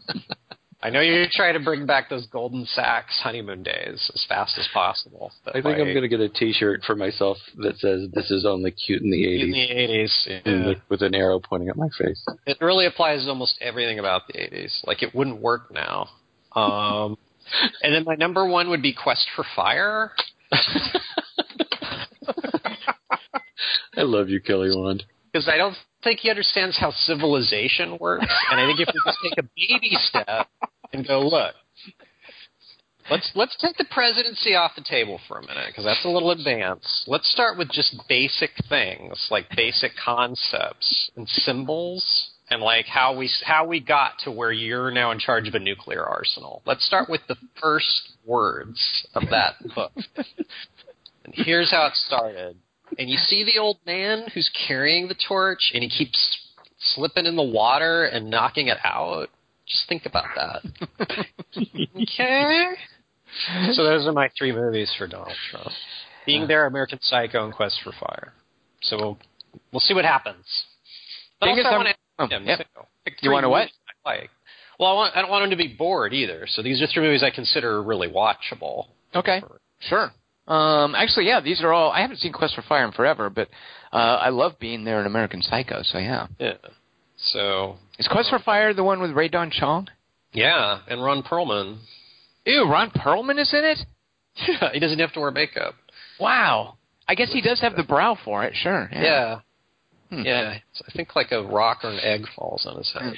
I 0.83 0.89
know 0.89 0.99
you're 0.99 1.27
trying 1.31 1.53
to 1.53 1.59
bring 1.59 1.85
back 1.85 2.09
those 2.09 2.25
Golden 2.25 2.65
Sacks 2.65 3.19
honeymoon 3.21 3.61
days 3.61 4.09
as 4.15 4.25
fast 4.27 4.57
as 4.57 4.67
possible. 4.73 5.31
But 5.45 5.55
I 5.55 5.61
think 5.61 5.77
I'm 5.77 5.85
going 5.85 6.01
to 6.01 6.07
get 6.07 6.19
a 6.19 6.29
T-shirt 6.29 6.81
for 6.85 6.95
myself 6.95 7.37
that 7.57 7.77
says 7.77 8.07
"This 8.13 8.31
is 8.31 8.45
only 8.45 8.71
cute 8.71 9.03
in 9.03 9.11
the 9.11 9.41
in 9.41 9.49
'80s," 9.49 10.25
the 10.25 10.31
'80s. 10.31 10.41
yeah. 10.45 10.67
with, 10.67 10.77
with 10.89 11.01
an 11.03 11.13
arrow 11.13 11.39
pointing 11.39 11.69
at 11.69 11.77
my 11.77 11.89
face. 11.99 12.25
It 12.47 12.57
really 12.61 12.87
applies 12.87 13.23
to 13.23 13.29
almost 13.29 13.59
everything 13.61 13.99
about 13.99 14.25
the 14.27 14.33
80s. 14.33 14.85
Like 14.87 15.03
it 15.03 15.13
wouldn't 15.13 15.39
work 15.39 15.71
now. 15.71 16.09
Um, 16.55 17.15
and 17.83 17.93
then 17.93 18.03
my 18.03 18.15
number 18.15 18.47
one 18.47 18.69
would 18.71 18.81
be 18.81 18.93
Quest 18.93 19.27
for 19.35 19.45
Fire. 19.55 20.11
I 23.95 24.03
love 24.03 24.29
you, 24.29 24.41
Kelly 24.41 24.69
Wand. 24.73 25.03
Because 25.31 25.47
I 25.47 25.57
don't 25.57 25.75
think 26.03 26.21
he 26.21 26.29
understands 26.29 26.77
how 26.77 26.91
civilization 26.91 27.97
works. 27.99 28.25
And 28.51 28.59
I 28.59 28.65
think 28.65 28.79
if 28.79 28.87
we 28.87 28.99
just 29.05 29.17
take 29.23 29.37
a 29.37 29.47
baby 29.55 29.95
step 30.09 30.47
and 30.93 31.07
go, 31.07 31.21
look, 31.21 31.53
let's 33.09 33.31
let's 33.35 33.57
take 33.57 33.77
the 33.77 33.85
presidency 33.91 34.55
off 34.55 34.71
the 34.75 34.83
table 34.83 35.19
for 35.27 35.37
a 35.37 35.41
minute 35.41 35.67
because 35.67 35.85
that's 35.85 36.05
a 36.05 36.09
little 36.09 36.31
advanced. 36.31 37.05
Let's 37.07 37.31
start 37.31 37.57
with 37.57 37.71
just 37.71 37.95
basic 38.07 38.51
things 38.69 39.27
like 39.31 39.45
basic 39.55 39.91
concepts 40.03 41.11
and 41.15 41.27
symbols 41.27 42.31
and 42.49 42.61
like 42.61 42.85
how 42.85 43.15
we 43.15 43.29
how 43.43 43.65
we 43.65 43.79
got 43.79 44.13
to 44.23 44.31
where 44.31 44.51
you're 44.51 44.91
now 44.91 45.11
in 45.11 45.19
charge 45.19 45.47
of 45.47 45.55
a 45.55 45.59
nuclear 45.59 46.03
arsenal. 46.03 46.61
Let's 46.65 46.85
start 46.85 47.09
with 47.09 47.21
the 47.27 47.37
first 47.61 48.13
words 48.25 49.07
of 49.15 49.23
that 49.31 49.55
book. 49.75 49.93
And 51.23 51.33
here's 51.33 51.71
how 51.71 51.87
it 51.87 51.95
started. 51.95 52.57
And 52.97 53.09
you 53.09 53.17
see 53.17 53.43
the 53.43 53.59
old 53.59 53.77
man 53.85 54.25
who's 54.33 54.51
carrying 54.67 55.07
the 55.07 55.15
torch 55.27 55.71
and 55.73 55.81
he 55.81 55.89
keeps 55.89 56.39
slipping 56.77 57.25
in 57.25 57.35
the 57.35 57.43
water 57.43 58.05
and 58.05 58.29
knocking 58.29 58.67
it 58.67 58.77
out. 58.83 59.29
Just 59.71 59.87
think 59.87 60.05
about 60.05 60.25
that. 60.35 60.61
okay. 62.01 62.73
So 63.73 63.83
those 63.83 64.05
are 64.05 64.11
my 64.11 64.29
three 64.37 64.51
movies 64.51 64.93
for 64.97 65.07
Donald 65.07 65.35
Trump. 65.49 65.69
Being 66.25 66.47
there, 66.47 66.65
American 66.65 66.99
Psycho, 67.01 67.45
and 67.45 67.53
Quest 67.53 67.79
for 67.83 67.93
Fire. 67.93 68.33
So 68.81 68.97
we'll 68.97 69.17
we'll 69.71 69.79
see 69.79 69.93
what 69.93 70.05
happens. 70.05 70.45
But 71.39 71.47
Thing 71.47 71.59
also, 71.59 71.69
I 71.69 71.77
want 71.77 71.87
to 71.87 71.95
oh, 72.19 72.27
him 72.27 72.45
yep. 72.45 72.59
too. 72.59 72.81
Pick 73.05 73.13
You 73.21 73.29
three 73.29 73.33
wanna 73.33 73.49
what? 73.49 73.61
movies 73.61 73.73
I 74.05 74.09
like. 74.09 74.29
Well, 74.77 74.91
I 74.91 74.93
want 74.93 75.15
I 75.15 75.21
don't 75.21 75.31
want 75.31 75.45
him 75.45 75.49
to 75.51 75.55
be 75.55 75.69
bored 75.69 76.13
either. 76.13 76.45
So 76.47 76.61
these 76.61 76.81
are 76.81 76.87
three 76.87 77.03
movies 77.03 77.23
I 77.23 77.31
consider 77.31 77.81
really 77.81 78.09
watchable. 78.09 78.87
Okay. 79.15 79.41
Sure. 79.79 80.11
Um, 80.47 80.95
actually, 80.95 81.27
yeah, 81.27 81.39
these 81.39 81.61
are 81.61 81.71
all. 81.71 81.91
I 81.91 82.01
haven't 82.01 82.17
seen 82.17 82.33
Quest 82.33 82.55
for 82.55 82.61
Fire 82.63 82.85
in 82.85 82.91
forever, 82.91 83.29
but 83.29 83.47
uh, 83.93 83.95
I 83.95 84.29
love 84.29 84.59
being 84.59 84.83
there 84.83 84.99
in 84.99 85.05
American 85.05 85.41
Psycho. 85.41 85.81
So 85.83 85.97
yeah, 85.97 86.27
Yeah. 86.39 86.53
So 87.17 87.77
is 88.01 88.07
Quest 88.07 88.29
for 88.31 88.39
Fire 88.39 88.73
the 88.73 88.83
one 88.83 88.99
with 88.99 89.11
Rae 89.11 89.27
Dawn 89.27 89.51
Chong? 89.51 89.87
yeah, 90.33 90.79
and 90.87 91.03
Ron 91.03 91.21
Perlman. 91.23 91.77
Ew, 92.45 92.67
Ron 92.67 92.89
Perlman 92.89 93.39
is 93.39 93.53
in 93.53 93.63
it. 93.63 93.79
he 94.73 94.79
doesn't 94.79 94.97
have 94.99 95.13
to 95.13 95.19
wear 95.19 95.29
makeup. 95.29 95.75
Wow. 96.19 96.77
I 97.07 97.13
guess 97.15 97.31
he 97.31 97.41
does 97.41 97.61
have 97.61 97.75
the 97.75 97.83
brow 97.83 98.17
for 98.25 98.43
it. 98.43 98.53
Sure. 98.55 98.89
Yeah. 98.91 99.01
Yeah. 99.01 99.39
Hmm. 100.09 100.21
Yeah. 100.23 100.57
I 100.87 100.91
think 100.93 101.15
like 101.15 101.31
a 101.31 101.43
rock 101.43 101.79
or 101.83 101.91
an 101.91 101.99
egg 101.99 102.25
falls 102.35 102.65
on 102.65 102.77
his 102.77 102.91
head. 102.91 103.13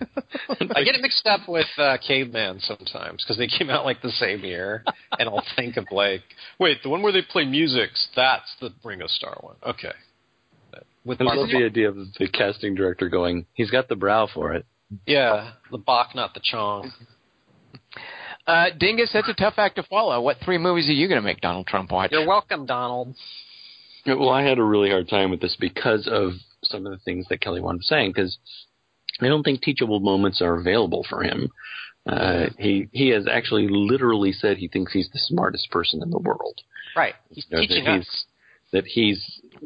I 0.74 0.82
get 0.84 0.94
it 0.94 1.02
mixed 1.02 1.26
up 1.26 1.48
with 1.48 1.66
uh, 1.76 1.98
Caveman 2.06 2.60
sometimes 2.60 3.22
because 3.22 3.36
they 3.36 3.46
came 3.46 3.68
out 3.68 3.84
like 3.84 4.00
the 4.02 4.10
same 4.10 4.40
year, 4.40 4.84
and 5.18 5.28
I'll 5.28 5.44
think 5.56 5.76
of 5.76 5.86
like, 5.90 6.22
wait, 6.58 6.82
the 6.82 6.88
one 6.88 7.02
where 7.02 7.12
they 7.12 7.22
play 7.22 7.44
music, 7.44 7.90
that's 8.16 8.54
the 8.60 8.70
Ringo 8.82 9.06
Starr 9.06 9.38
one. 9.40 9.56
Okay. 9.66 9.92
With 11.04 11.20
I 11.20 11.24
Mark, 11.24 11.36
love 11.36 11.48
the 11.50 11.64
idea 11.64 11.88
of 11.88 11.96
the 11.96 12.28
casting 12.28 12.74
director 12.74 13.08
going, 13.08 13.46
"He's 13.54 13.70
got 13.70 13.88
the 13.88 13.96
brow 13.96 14.26
for 14.32 14.54
it." 14.54 14.66
yeah, 15.06 15.52
the 15.70 15.78
Bach, 15.78 16.14
not 16.14 16.34
the 16.34 16.40
Chong. 16.42 16.92
Uh, 18.46 18.66
Dingus, 18.78 19.10
that's 19.12 19.28
a 19.28 19.34
tough 19.34 19.54
act 19.56 19.76
to 19.76 19.82
follow. 19.84 20.20
What 20.20 20.36
three 20.44 20.58
movies 20.58 20.88
are 20.88 20.92
you 20.92 21.08
going 21.08 21.20
to 21.20 21.26
make 21.26 21.40
Donald 21.40 21.66
Trump 21.66 21.90
watch? 21.90 22.12
You're 22.12 22.26
welcome, 22.26 22.66
Donald. 22.66 23.14
Well, 24.06 24.28
I 24.28 24.42
had 24.42 24.58
a 24.58 24.62
really 24.62 24.90
hard 24.90 25.08
time 25.08 25.30
with 25.30 25.40
this 25.40 25.56
because 25.58 26.06
of 26.06 26.32
some 26.62 26.84
of 26.84 26.92
the 26.92 26.98
things 26.98 27.26
that 27.30 27.40
Kelly 27.40 27.62
Wand 27.62 27.78
was 27.78 27.88
saying. 27.88 28.12
Because 28.14 28.36
I 29.20 29.28
don't 29.28 29.42
think 29.42 29.62
teachable 29.62 30.00
moments 30.00 30.42
are 30.42 30.58
available 30.58 31.06
for 31.08 31.22
him. 31.22 31.48
Uh, 32.06 32.46
he 32.58 32.88
he 32.92 33.08
has 33.08 33.26
actually 33.26 33.66
literally 33.68 34.32
said 34.32 34.58
he 34.58 34.68
thinks 34.68 34.92
he's 34.92 35.08
the 35.10 35.18
smartest 35.18 35.70
person 35.70 36.02
in 36.02 36.10
the 36.10 36.18
world. 36.18 36.60
Right. 36.94 37.14
He's 37.30 37.46
You 37.48 37.56
know, 37.56 37.62
teaching 37.62 37.84
that 37.84 38.00
us. 38.00 38.24
That 38.74 38.84
he's 38.86 39.24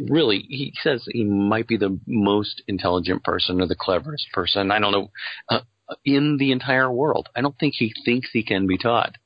really 0.08 0.38
he 0.48 0.72
says 0.82 1.02
he 1.10 1.24
might 1.24 1.66
be 1.66 1.76
the 1.76 1.98
most 2.06 2.62
intelligent 2.68 3.24
person 3.24 3.60
or 3.60 3.66
the 3.66 3.74
cleverest 3.74 4.26
person. 4.32 4.70
I 4.70 4.78
don't 4.78 4.92
know 4.92 5.08
uh, 5.50 5.60
in 6.04 6.36
the 6.38 6.52
entire 6.52 6.90
world. 6.92 7.28
I 7.34 7.40
don't 7.40 7.58
think 7.58 7.74
he 7.76 7.92
thinks 8.04 8.28
he 8.32 8.44
can 8.44 8.66
be 8.66 8.78
taught. 8.78 9.16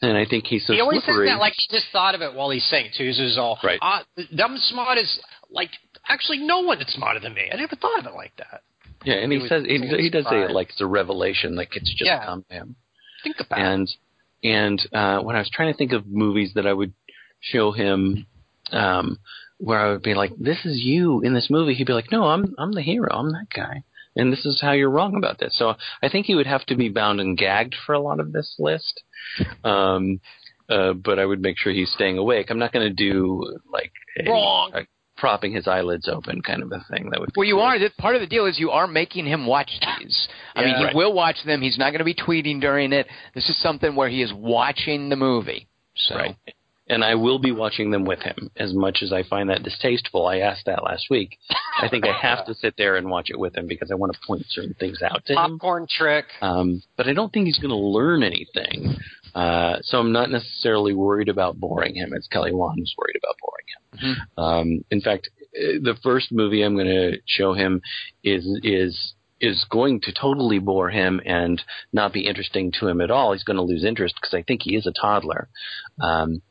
And 0.00 0.16
I 0.16 0.24
think 0.24 0.46
he's 0.46 0.64
so 0.66 0.72
he 0.72 0.80
always 0.80 1.02
slippery. 1.04 1.26
says 1.26 1.34
that 1.34 1.40
like 1.40 1.54
he 1.56 1.66
just 1.76 1.86
thought 1.92 2.14
of 2.14 2.22
it 2.22 2.32
while 2.34 2.50
he's 2.50 2.64
saying 2.66 2.86
it 2.86 2.92
too. 2.96 3.04
He's 3.04 3.18
just 3.18 3.38
all 3.38 3.58
Right. 3.62 3.80
Ah, 3.82 4.04
them 4.32 4.56
smart 4.56 4.96
is 4.96 5.20
like 5.50 5.70
actually 6.08 6.38
no 6.38 6.60
one 6.60 6.80
is 6.80 6.92
smarter 6.94 7.20
than 7.20 7.34
me. 7.34 7.48
I 7.52 7.56
never 7.56 7.74
thought 7.76 7.98
of 7.98 8.06
it 8.06 8.14
like 8.14 8.32
that. 8.38 8.62
yeah, 9.04 9.14
and 9.14 9.32
he 9.32 9.40
he 9.40 9.48
says 9.48 9.64
he, 9.66 9.78
he 9.78 10.08
does 10.10 10.24
say 10.30 10.42
it 10.42 10.52
like 10.52 10.68
it's 10.70 10.80
a 10.80 10.86
revelation, 10.86 11.56
like 11.56 11.70
it's 11.76 11.90
just 11.90 12.06
Yeah. 12.06 12.24
come 12.24 12.44
to 12.48 12.54
him. 12.54 12.76
Think 13.24 13.36
about 13.40 13.58
it. 13.58 13.62
and 13.64 13.88
and 14.44 14.88
uh, 14.92 15.18
when 15.22 15.34
I 15.34 15.40
was 15.40 15.50
trying 15.52 15.72
to 15.72 15.76
think 15.76 15.92
of 15.92 16.06
movies 16.06 16.52
that 16.54 16.64
I 16.66 16.72
would 16.72 16.92
show 17.40 17.72
him, 17.72 18.26
um, 18.72 19.18
where 19.58 19.78
I 19.80 19.90
would 19.92 20.02
be 20.02 20.14
like, 20.14 20.32
"This 20.38 20.64
is 20.64 20.78
you 20.80 21.20
in 21.22 21.34
this 21.34 21.48
movie," 21.50 21.74
he'd 21.74 21.86
be 21.86 21.92
like, 21.92 22.12
"No, 22.12 22.24
I'm 22.24 22.54
I'm 22.58 22.72
the 22.72 22.82
hero. 22.82 23.08
I'm 23.12 23.32
that 23.32 23.48
guy." 23.54 23.82
And 24.16 24.32
this 24.32 24.44
is 24.46 24.60
how 24.60 24.72
you're 24.72 24.90
wrong 24.90 25.16
about 25.16 25.38
this. 25.38 25.56
So 25.56 25.74
I 26.02 26.08
think 26.08 26.26
he 26.26 26.34
would 26.34 26.46
have 26.46 26.64
to 26.66 26.74
be 26.76 26.88
bound 26.88 27.20
and 27.20 27.38
gagged 27.38 27.76
for 27.86 27.92
a 27.92 28.00
lot 28.00 28.18
of 28.18 28.32
this 28.32 28.56
list. 28.58 29.02
Um, 29.64 30.20
uh, 30.68 30.92
but 30.94 31.18
I 31.18 31.24
would 31.24 31.40
make 31.40 31.56
sure 31.58 31.72
he's 31.72 31.92
staying 31.92 32.18
awake. 32.18 32.46
I'm 32.50 32.58
not 32.58 32.72
going 32.72 32.86
to 32.88 32.92
do 32.94 33.58
like 33.72 33.92
a, 34.18 34.28
Wrong. 34.30 34.72
a 34.74 34.80
propping 35.16 35.52
his 35.52 35.66
eyelids 35.68 36.08
open 36.08 36.42
kind 36.42 36.62
of 36.62 36.72
a 36.72 36.84
thing. 36.90 37.10
That 37.10 37.20
would. 37.20 37.28
be 37.32 37.38
Well, 37.38 37.46
you 37.46 37.54
cool. 37.54 37.62
are. 37.62 37.78
Part 37.98 38.16
of 38.16 38.20
the 38.20 38.26
deal 38.26 38.46
is 38.46 38.58
you 38.58 38.70
are 38.70 38.86
making 38.86 39.26
him 39.26 39.46
watch 39.46 39.70
these. 39.98 40.28
I 40.56 40.64
mean, 40.64 40.76
he 40.76 40.84
Right. 40.84 40.94
will 40.94 41.12
watch 41.12 41.36
them. 41.46 41.62
He's 41.62 41.78
not 41.78 41.90
going 41.90 41.98
to 42.00 42.04
be 42.04 42.14
tweeting 42.14 42.60
during 42.60 42.92
it. 42.92 43.06
This 43.34 43.48
is 43.48 43.56
something 43.62 43.94
where 43.94 44.08
he 44.08 44.20
is 44.22 44.32
watching 44.32 45.08
the 45.10 45.16
movie. 45.16 45.68
So, 45.96 46.16
Right. 46.16 46.36
And 46.88 47.04
I 47.04 47.14
will 47.16 47.38
be 47.38 47.52
watching 47.52 47.90
them 47.90 48.04
with 48.04 48.20
him 48.20 48.50
as 48.56 48.72
much 48.72 49.02
as 49.02 49.12
I 49.12 49.22
find 49.22 49.50
that 49.50 49.62
distasteful. 49.62 50.26
I 50.26 50.38
asked 50.38 50.66
that 50.66 50.82
last 50.82 51.06
week. 51.10 51.36
I 51.80 51.88
think 51.88 52.06
I 52.06 52.12
have 52.12 52.46
to 52.46 52.54
sit 52.54 52.74
there 52.78 52.96
and 52.96 53.10
watch 53.10 53.28
it 53.30 53.38
with 53.38 53.56
him 53.56 53.66
because 53.66 53.90
I 53.90 53.94
want 53.94 54.12
to 54.14 54.18
point 54.26 54.44
certain 54.48 54.74
things 54.74 55.02
out 55.02 55.24
to 55.26 55.32
him. 55.32 55.36
Popcorn 55.58 55.86
trick. 55.88 56.24
Um, 56.40 56.82
but 56.96 57.06
I 57.06 57.12
don't 57.12 57.32
think 57.32 57.46
he's 57.46 57.58
going 57.58 57.70
to 57.70 57.76
learn 57.76 58.22
anything. 58.22 58.96
Uh, 59.34 59.76
so 59.82 59.98
I'm 59.98 60.12
not 60.12 60.30
necessarily 60.30 60.94
worried 60.94 61.28
about 61.28 61.60
boring 61.60 61.94
him 61.94 62.12
as 62.14 62.26
Kelly 62.26 62.52
Wand 62.52 62.78
was 62.80 62.94
worried 62.96 63.16
about 63.22 63.36
boring 63.42 63.66
him. 63.74 64.16
Mhm. 64.38 64.42
Um, 64.42 64.84
in 64.90 65.00
fact, 65.00 65.28
uh, 65.54 65.78
the 65.82 65.96
first 66.02 66.32
movie 66.32 66.62
I'm 66.62 66.74
going 66.74 66.86
to 66.86 67.18
show 67.26 67.52
him 67.52 67.82
is 68.24 68.44
is 68.62 69.14
is 69.40 69.64
going 69.70 70.00
to 70.00 70.12
totally 70.12 70.58
bore 70.58 70.90
him 70.90 71.20
and 71.24 71.62
not 71.92 72.12
be 72.12 72.26
interesting 72.26 72.72
to 72.72 72.88
him 72.88 73.00
at 73.00 73.10
all. 73.10 73.32
He's 73.32 73.44
going 73.44 73.56
to 73.56 73.62
lose 73.62 73.84
interest 73.84 74.16
because 74.20 74.34
I 74.34 74.42
think 74.42 74.62
he 74.64 74.74
is 74.74 74.84
a 74.86 74.92
toddler. 74.92 75.48
Um, 76.00 76.42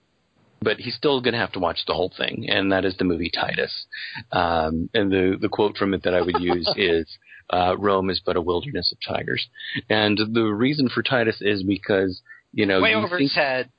but 0.62 0.78
he's 0.78 0.96
still 0.96 1.22
going 1.22 1.34
to 1.34 1.40
have 1.40 1.52
to 1.54 1.60
watch 1.60 1.80
the 1.88 1.94
whole 1.94 2.12
thing, 2.18 2.46
and 2.50 2.72
that 2.72 2.86
is 2.86 2.96
the 2.98 3.04
movie 3.06 3.32
Titus. 3.34 3.86
Um, 4.32 4.90
and 4.94 5.12
the 5.12 5.38
the 5.40 5.50
quote 5.50 5.78
from 5.78 5.94
it 5.94 6.04
that 6.04 6.14
I 6.14 6.22
would 6.22 6.40
use 6.40 6.72
is, 6.78 7.08
uh, 7.50 7.76
"Rome 7.78 8.10
is 8.10 8.22
but 8.26 8.36
a 8.38 8.42
wilderness 8.42 8.92
of 8.92 8.98
tigers," 9.08 9.48
and 9.90 10.18
the 10.18 10.44
reason 10.44 10.90
for 10.90 11.04
Titus 11.04 11.38
is 11.42 11.64
because 11.64 12.22
you 12.54 12.66
know 12.66 12.82
Way 12.82 12.92
you 12.92 12.98
over 12.98 13.18
think 13.18 13.32
his 13.32 13.36
head. 13.36 13.70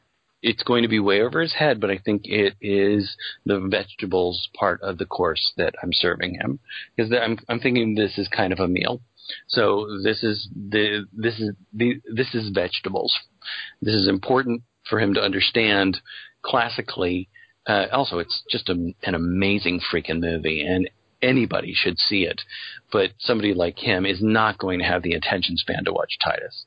it's 0.42 0.62
going 0.62 0.82
to 0.82 0.88
be 0.88 1.00
way 1.00 1.20
over 1.20 1.40
his 1.40 1.54
head, 1.54 1.80
but 1.80 1.90
I 1.90 1.98
think 1.98 2.22
it 2.24 2.54
is 2.60 3.16
the 3.44 3.60
vegetables 3.60 4.48
part 4.58 4.80
of 4.82 4.98
the 4.98 5.06
course 5.06 5.52
that 5.56 5.74
I'm 5.82 5.92
serving 5.92 6.34
him 6.34 6.60
because 6.96 7.12
I'm 7.12 7.38
I'm 7.48 7.60
thinking 7.60 7.94
this 7.94 8.18
is 8.18 8.28
kind 8.28 8.52
of 8.52 8.60
a 8.60 8.68
meal. 8.68 9.00
So 9.48 9.86
this 10.02 10.22
is 10.22 10.48
the 10.54 11.06
this 11.12 11.38
is 11.38 11.50
the 11.74 12.00
this 12.14 12.34
is 12.34 12.50
vegetables. 12.50 13.14
This 13.82 13.94
is 13.94 14.08
important 14.08 14.62
for 14.88 14.98
him 15.00 15.12
to 15.14 15.20
understand 15.20 16.00
classically. 16.42 17.28
Uh, 17.66 17.86
also, 17.92 18.18
it's 18.18 18.42
just 18.50 18.68
a, 18.68 18.94
an 19.02 19.14
amazing 19.14 19.80
freaking 19.92 20.20
movie, 20.20 20.62
and 20.62 20.88
anybody 21.20 21.72
should 21.74 21.98
see 21.98 22.22
it. 22.22 22.40
But 22.90 23.10
somebody 23.18 23.54
like 23.54 23.78
him 23.78 24.06
is 24.06 24.22
not 24.22 24.58
going 24.58 24.78
to 24.78 24.84
have 24.84 25.02
the 25.02 25.12
attention 25.12 25.56
span 25.56 25.84
to 25.84 25.92
watch 25.92 26.18
Titus, 26.22 26.66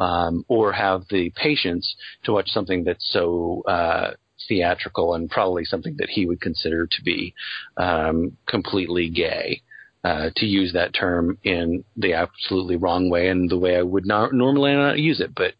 um, 0.00 0.44
or 0.48 0.72
have 0.72 1.02
the 1.10 1.30
patience 1.36 1.94
to 2.24 2.32
watch 2.32 2.48
something 2.48 2.84
that's 2.84 3.10
so 3.12 3.62
uh, 3.66 4.12
theatrical 4.48 5.14
and 5.14 5.30
probably 5.30 5.64
something 5.64 5.96
that 5.98 6.10
he 6.10 6.26
would 6.26 6.40
consider 6.40 6.86
to 6.86 7.02
be 7.02 7.34
um, 7.76 8.36
completely 8.46 9.08
gay. 9.08 9.62
Uh, 10.04 10.30
to 10.34 10.46
use 10.46 10.72
that 10.72 10.92
term 10.92 11.38
in 11.44 11.84
the 11.96 12.12
absolutely 12.12 12.74
wrong 12.74 13.08
way 13.08 13.28
and 13.28 13.48
the 13.48 13.56
way 13.56 13.76
I 13.76 13.82
would 13.82 14.04
not 14.04 14.32
normally 14.32 14.72
not 14.72 14.98
use 14.98 15.20
it, 15.20 15.32
but 15.32 15.54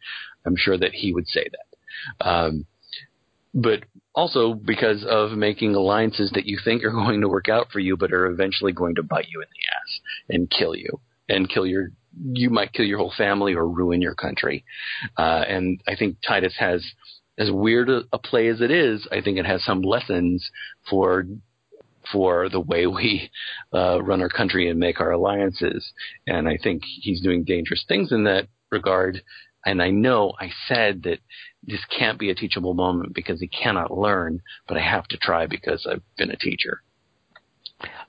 I'm 0.45 0.57
sure 0.57 0.77
that 0.77 0.91
he 0.93 1.13
would 1.13 1.29
say 1.29 1.47
that. 1.49 2.27
Um, 2.27 2.67
but 3.55 3.81
also 4.15 4.55
because 4.55 5.05
of 5.09 5.33
making 5.33 5.74
alliances 5.74 6.31
that 6.35 6.47
you 6.47 6.59
think 6.65 6.85
are 6.85 6.91
going 7.05 7.20
to 7.20 7.29
work 7.29 7.49
out 7.49 7.69
for 7.73 7.79
you, 7.79 7.97
but 7.97 8.12
are 8.12 8.27
eventually 8.27 8.73
going 8.73 8.95
to 8.95 9.03
bite 9.03 9.29
you 9.29 9.41
in 9.41 9.49
the 9.49 9.74
ass 9.74 10.01
and 10.29 10.51
kill 10.51 10.74
you 10.74 11.01
and 11.29 11.49
kill 11.49 11.66
your 11.66 11.91
you 12.24 12.51
might 12.51 12.74
kill 12.74 12.85
your 12.85 12.99
whole 12.99 13.12
family 13.16 13.55
or 13.55 13.66
ruin 13.66 14.03
your 14.03 14.15
country. 14.15 14.65
Uh, 15.16 15.45
and 15.49 15.81
I 15.89 15.97
think 15.97 16.19
Titus 16.27 16.55
has 16.59 16.85
as 17.39 17.51
weird 17.51 17.89
a, 17.89 18.03
a 18.12 18.19
play 18.19 18.49
as 18.49 18.61
it 18.61 18.70
is, 18.70 19.09
I 19.11 19.23
think 19.23 19.39
it 19.39 19.47
has 19.47 19.65
some 19.65 19.81
lessons 19.83 20.49
for 20.91 21.24
for 22.11 22.49
the 22.49 22.61
way 22.61 22.87
we 22.87 23.31
uh, 23.73 24.03
run 24.03 24.20
our 24.20 24.29
country 24.29 24.69
and 24.69 24.79
make 24.79 25.01
our 25.01 25.12
alliances. 25.12 25.93
And 26.27 26.49
I 26.49 26.59
think 26.62 26.83
he's 26.85 27.23
doing 27.23 27.45
dangerous 27.45 27.85
things 27.87 28.12
in 28.12 28.24
that 28.24 28.49
regard. 28.70 29.23
And 29.65 29.81
I 29.81 29.91
know 29.91 30.33
I 30.41 30.51
said 30.66 31.05
that 31.05 31.20
this 31.65 31.85
can't 31.97 32.19
be 32.19 32.31
a 32.31 32.35
teachable 32.35 32.75
moment 32.75 33.15
because 33.15 33.41
he 33.41 33.49
cannot 33.49 33.97
learn, 33.97 34.41
but 34.69 34.77
I 34.77 34.81
have 34.81 35.07
to 35.09 35.17
try 35.19 35.47
because 35.47 35.87
I've 35.91 36.03
been 36.17 36.31
a 36.31 36.37
teacher. 36.37 36.83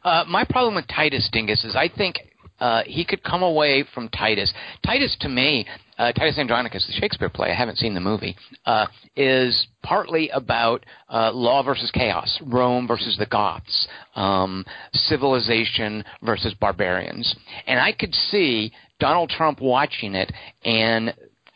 Uh, 0.04 0.24
my 0.28 0.44
problem 0.44 0.76
with 0.76 0.88
Titus 0.88 1.30
Dingus 1.32 1.64
is 1.64 1.76
I 1.76 1.90
think 1.90 2.18
uh, 2.60 2.84
he 2.86 3.04
could 3.04 3.24
come 3.24 3.44
away 3.44 3.84
from 3.94 4.10
Titus. 4.10 4.54
Titus, 4.86 5.16
to 5.22 5.30
me, 5.30 5.66
uh, 5.98 6.12
Titus 6.14 6.38
Andronicus, 6.38 6.86
the 6.88 6.94
Shakespeare 6.94 7.30
play, 7.30 7.52
I 7.52 7.56
haven't 7.56 7.78
seen 7.78 7.94
the 7.94 8.00
movie, 8.00 8.36
uh, 8.66 8.86
is 9.16 9.68
partly 9.82 10.30
about 10.30 10.86
uh, 11.10 11.32
law 11.34 11.64
versus 11.64 11.92
chaos, 11.92 12.40
Rome 12.46 12.88
versus 12.88 13.18
the 13.18 13.26
Goths, 13.26 13.88
um, 14.16 14.66
civilization 14.94 16.04
versus 16.22 16.54
barbarians. 16.54 17.36
And 17.68 17.80
I 17.80 17.92
could 17.92 18.14
see 18.14 18.72
Donald 19.00 19.30
Trump 19.30 19.60
watching 19.60 20.16
it 20.16 20.32
and 20.64 21.14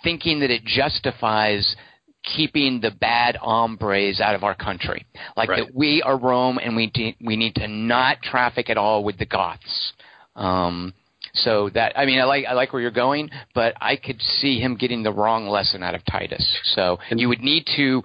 thinking 0.07 0.39
that 0.39 0.49
it 0.49 0.63
justifies 0.63 1.75
keeping 2.23 2.79
the 2.79 2.91
bad 2.91 3.35
hombres 3.35 4.21
out 4.21 4.35
of 4.35 4.43
our 4.43 4.55
country. 4.55 5.05
Like 5.35 5.49
Right. 5.49 5.65
that 5.65 5.75
we 5.75 6.01
are 6.01 6.17
Rome 6.17 6.59
and 6.63 6.77
we 6.77 6.87
de- 6.87 7.17
we 7.21 7.35
need 7.35 7.55
to 7.55 7.67
not 7.67 8.21
traffic 8.21 8.69
at 8.69 8.77
all 8.77 9.03
with 9.03 9.17
the 9.17 9.25
Goths. 9.25 9.93
Um, 10.37 10.93
so 11.33 11.69
that 11.71 11.91
I 11.97 12.05
mean 12.05 12.19
I 12.19 12.23
like 12.23 12.45
I 12.45 12.53
like 12.53 12.71
where 12.71 12.81
you're 12.81 12.91
going, 12.91 13.29
but 13.53 13.73
I 13.81 13.97
could 13.97 14.21
see 14.21 14.59
him 14.59 14.75
getting 14.75 15.03
the 15.03 15.11
wrong 15.11 15.47
lesson 15.47 15.83
out 15.83 15.93
of 15.93 16.05
Titus. 16.05 16.45
So 16.75 16.99
you 17.11 17.27
would 17.27 17.41
need 17.41 17.65
to 17.75 18.01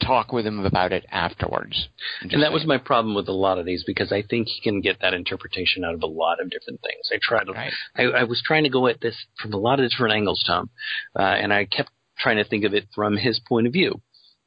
talk 0.00 0.32
with 0.32 0.46
him 0.46 0.64
about 0.64 0.92
it 0.92 1.04
afterwards. 1.10 1.88
And 2.22 2.42
that 2.42 2.52
was 2.52 2.66
my 2.66 2.78
problem 2.78 3.14
with 3.14 3.28
a 3.28 3.32
lot 3.32 3.58
of 3.58 3.66
these 3.66 3.84
because 3.84 4.12
I 4.12 4.22
think 4.22 4.48
he 4.48 4.60
can 4.60 4.80
get 4.80 5.00
that 5.00 5.14
interpretation 5.14 5.84
out 5.84 5.94
of 5.94 6.02
a 6.02 6.06
lot 6.06 6.40
of 6.40 6.50
different 6.50 6.80
things. 6.82 7.10
I 7.12 7.18
tried 7.20 7.44
to, 7.44 7.52
Right. 7.52 7.72
I, 7.96 8.02
I 8.02 8.24
was 8.24 8.42
trying 8.44 8.64
to 8.64 8.70
go 8.70 8.86
at 8.86 9.00
this 9.00 9.16
from 9.40 9.52
a 9.52 9.58
lot 9.58 9.80
of 9.80 9.88
different 9.90 10.14
angles, 10.14 10.42
Tom, 10.46 10.70
uh, 11.18 11.22
and 11.22 11.52
I 11.52 11.64
kept 11.64 11.90
trying 12.18 12.36
to 12.36 12.44
think 12.44 12.64
of 12.64 12.74
it 12.74 12.88
from 12.94 13.16
his 13.16 13.40
point 13.46 13.66
of 13.66 13.72
view. 13.72 14.00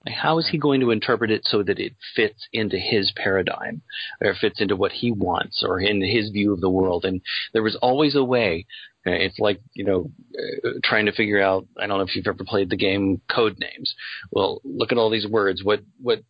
Like, 0.05 0.15
how 0.15 0.38
is 0.39 0.47
he 0.49 0.57
going 0.57 0.80
to 0.81 0.91
interpret 0.91 1.31
it 1.31 1.41
so 1.43 1.64
that 1.64 1.80
it 1.80 1.93
fits 2.15 2.47
into 2.53 2.77
his 2.77 3.11
paradigm, 3.15 3.81
or 4.22 4.34
fits 4.35 4.61
into 4.61 4.76
what 4.76 4.91
he 4.91 5.11
wants, 5.11 5.64
or 5.68 5.80
in 5.80 6.01
his 6.01 6.30
view 6.30 6.53
of 6.53 6.61
the 6.61 6.69
world? 6.69 7.03
And 7.03 7.22
there 7.51 7.64
was 7.64 7.76
always 7.81 8.15
a 8.15 8.23
way. 8.23 8.65
Uh, 9.08 9.12
It's 9.12 9.40
like 9.40 9.60
you 9.74 9.86
know, 9.86 10.12
uh, 10.38 10.70
trying 10.84 11.06
to 11.06 11.12
figure 11.12 11.42
out. 11.42 11.66
I 11.80 11.88
don't 11.88 11.98
know 11.98 12.04
if 12.04 12.16
you've 12.16 12.28
ever 12.28 12.44
played 12.46 12.70
the 12.70 12.78
game 12.78 13.22
Code 13.30 13.58
Names. 13.60 13.94
Well, 14.32 14.62
look 14.64 14.92
at 14.92 14.98
all 14.98 15.10
these 15.10 15.28
words. 15.28 15.64
What 15.64 15.82
what 16.02 16.24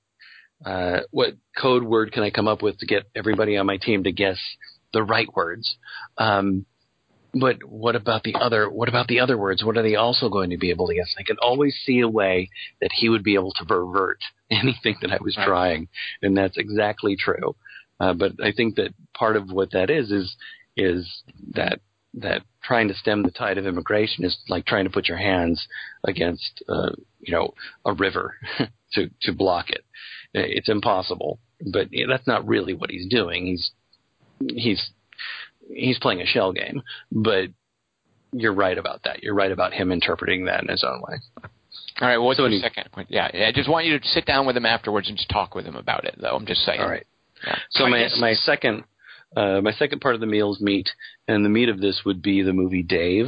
uh, 0.66 1.02
what 1.12 1.36
code 1.58 1.84
word 1.84 2.12
can 2.12 2.24
I 2.24 2.30
come 2.30 2.48
up 2.48 2.62
with 2.62 2.80
to 2.80 2.86
get 2.86 3.04
everybody 3.16 3.58
on 3.58 3.66
my 3.66 3.78
team 3.78 4.04
to 4.04 4.12
guess 4.12 4.40
the 4.94 5.04
right 5.04 5.28
words? 5.36 5.78
Um, 6.18 6.66
but 7.34 7.58
what 7.64 7.95
about 7.95 8.24
the 8.24 8.36
other? 8.36 8.70
What 8.70 8.90
about 8.90 9.08
the 9.08 9.20
other 9.20 9.38
words? 9.38 9.64
What 9.64 9.78
are 9.78 9.84
they 9.84 9.95
also 9.95 10.30
going 10.30 10.49
to 10.52 10.58
be 10.58 10.72
able 10.72 10.88
to 10.88 10.95
guess? 10.95 11.14
I 11.20 11.24
could 11.24 11.38
always 11.40 11.76
see 11.86 11.99
a 11.99 12.08
way 12.08 12.49
that 12.82 12.91
he 12.94 13.10
would 13.10 13.24
be 13.24 13.36
able 13.36 13.52
to 13.54 13.66
pervert 13.66 14.20
anything 14.52 14.95
that 15.02 15.12
I 15.12 15.18
was 15.22 15.36
trying, 15.36 15.90
and 16.22 16.36
that's 16.36 16.58
exactly 16.58 17.16
true. 17.16 17.56
Uh, 17.99 18.14
but 18.14 18.34
I 18.44 18.52
think 18.52 18.76
that 18.76 18.94
part 19.16 19.36
of 19.36 19.52
what 19.52 19.72
that 19.72 19.90
is 19.90 20.12
is 20.12 20.36
is 20.76 21.24
that 21.56 21.80
that 22.18 22.41
trying 22.64 22.88
to 22.89 22.94
stem 22.95 23.23
the 23.23 23.31
tide 23.31 23.57
of 23.57 23.65
immigration 23.65 24.26
is 24.26 24.38
like 24.49 24.65
trying 24.65 24.84
to 24.85 24.89
put 24.91 25.07
your 25.07 25.18
hands 25.18 25.68
against 26.03 26.64
uh, 26.68 26.89
you 27.19 27.34
know 27.34 27.53
a 27.85 27.94
river 27.94 28.35
to 28.94 29.10
to 29.22 29.31
block 29.34 29.69
it. 29.69 29.84
It's 30.34 30.69
impossible, 30.69 31.39
but 31.73 31.88
that's 32.10 32.27
not 32.27 32.48
really 32.48 32.73
what 32.73 32.91
he's 32.91 33.07
doing. 33.07 33.45
He's 33.45 33.72
he's 34.56 34.89
he's 35.73 35.99
playing 35.99 36.22
a 36.22 36.26
shell 36.26 36.52
game, 36.53 36.81
but 37.11 37.49
you're 38.34 38.53
right 38.53 38.77
about 38.77 39.03
that. 39.06 39.23
You're 39.23 39.34
right 39.35 39.52
about 39.52 39.73
him 39.73 39.91
interpreting 39.91 40.45
that 40.45 40.61
in 40.61 40.68
his 40.69 40.84
own 40.84 41.02
way. 41.07 41.18
All 42.02 42.07
right. 42.07 42.18
What's 42.18 42.38
So 42.38 42.45
any- 42.45 42.60
second? 42.60 42.91
point? 42.91 43.07
Yeah, 43.10 43.30
I 43.34 43.52
just 43.53 43.69
want 43.69 43.85
you 43.85 43.98
to 43.98 44.06
sit 44.07 44.26
down 44.26 44.45
with 44.45 44.56
him 44.57 44.65
afterwards 44.65 45.07
and 45.07 45.18
just 45.18 45.30
talk 45.30 45.56
with 45.56 45.65
him 45.65 45.76
about 45.76 46.03
it. 46.06 46.15
Though 46.19 46.35
I'm 46.35 46.45
just 46.45 46.61
saying. 46.64 46.80
All 46.81 46.89
right. 46.89 47.07
Yeah. 47.45 47.56
So 47.72 47.88
my 47.88 48.07
my 48.19 48.34
second 48.34 48.84
uh, 49.36 49.62
my 49.62 49.72
second 49.74 49.99
part 49.99 50.16
of 50.16 50.22
the 50.22 50.28
meal 50.28 50.54
is 50.54 50.62
meat, 50.62 50.90
and 51.28 51.44
the 51.44 51.49
meat 51.49 51.70
of 51.70 51.82
this 51.82 52.02
would 52.06 52.22
be 52.22 52.41
the 52.41 52.54
movie 52.54 52.84
Dave. 52.84 53.28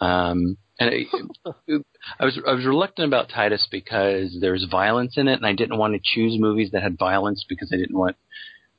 Um, 0.00 0.56
and 0.78 0.90
I, 0.90 1.50
I 2.18 2.24
was 2.24 2.38
I 2.46 2.52
was 2.52 2.64
reluctant 2.64 3.06
about 3.06 3.28
Titus 3.28 3.68
because 3.70 4.36
there's 4.40 4.66
violence 4.70 5.16
in 5.16 5.28
it, 5.28 5.34
and 5.34 5.46
I 5.46 5.52
didn't 5.52 5.78
want 5.78 5.94
to 5.94 6.00
choose 6.02 6.40
movies 6.40 6.70
that 6.72 6.82
had 6.82 6.98
violence 6.98 7.44
because 7.48 7.70
I 7.72 7.76
didn't 7.76 7.98
want 7.98 8.16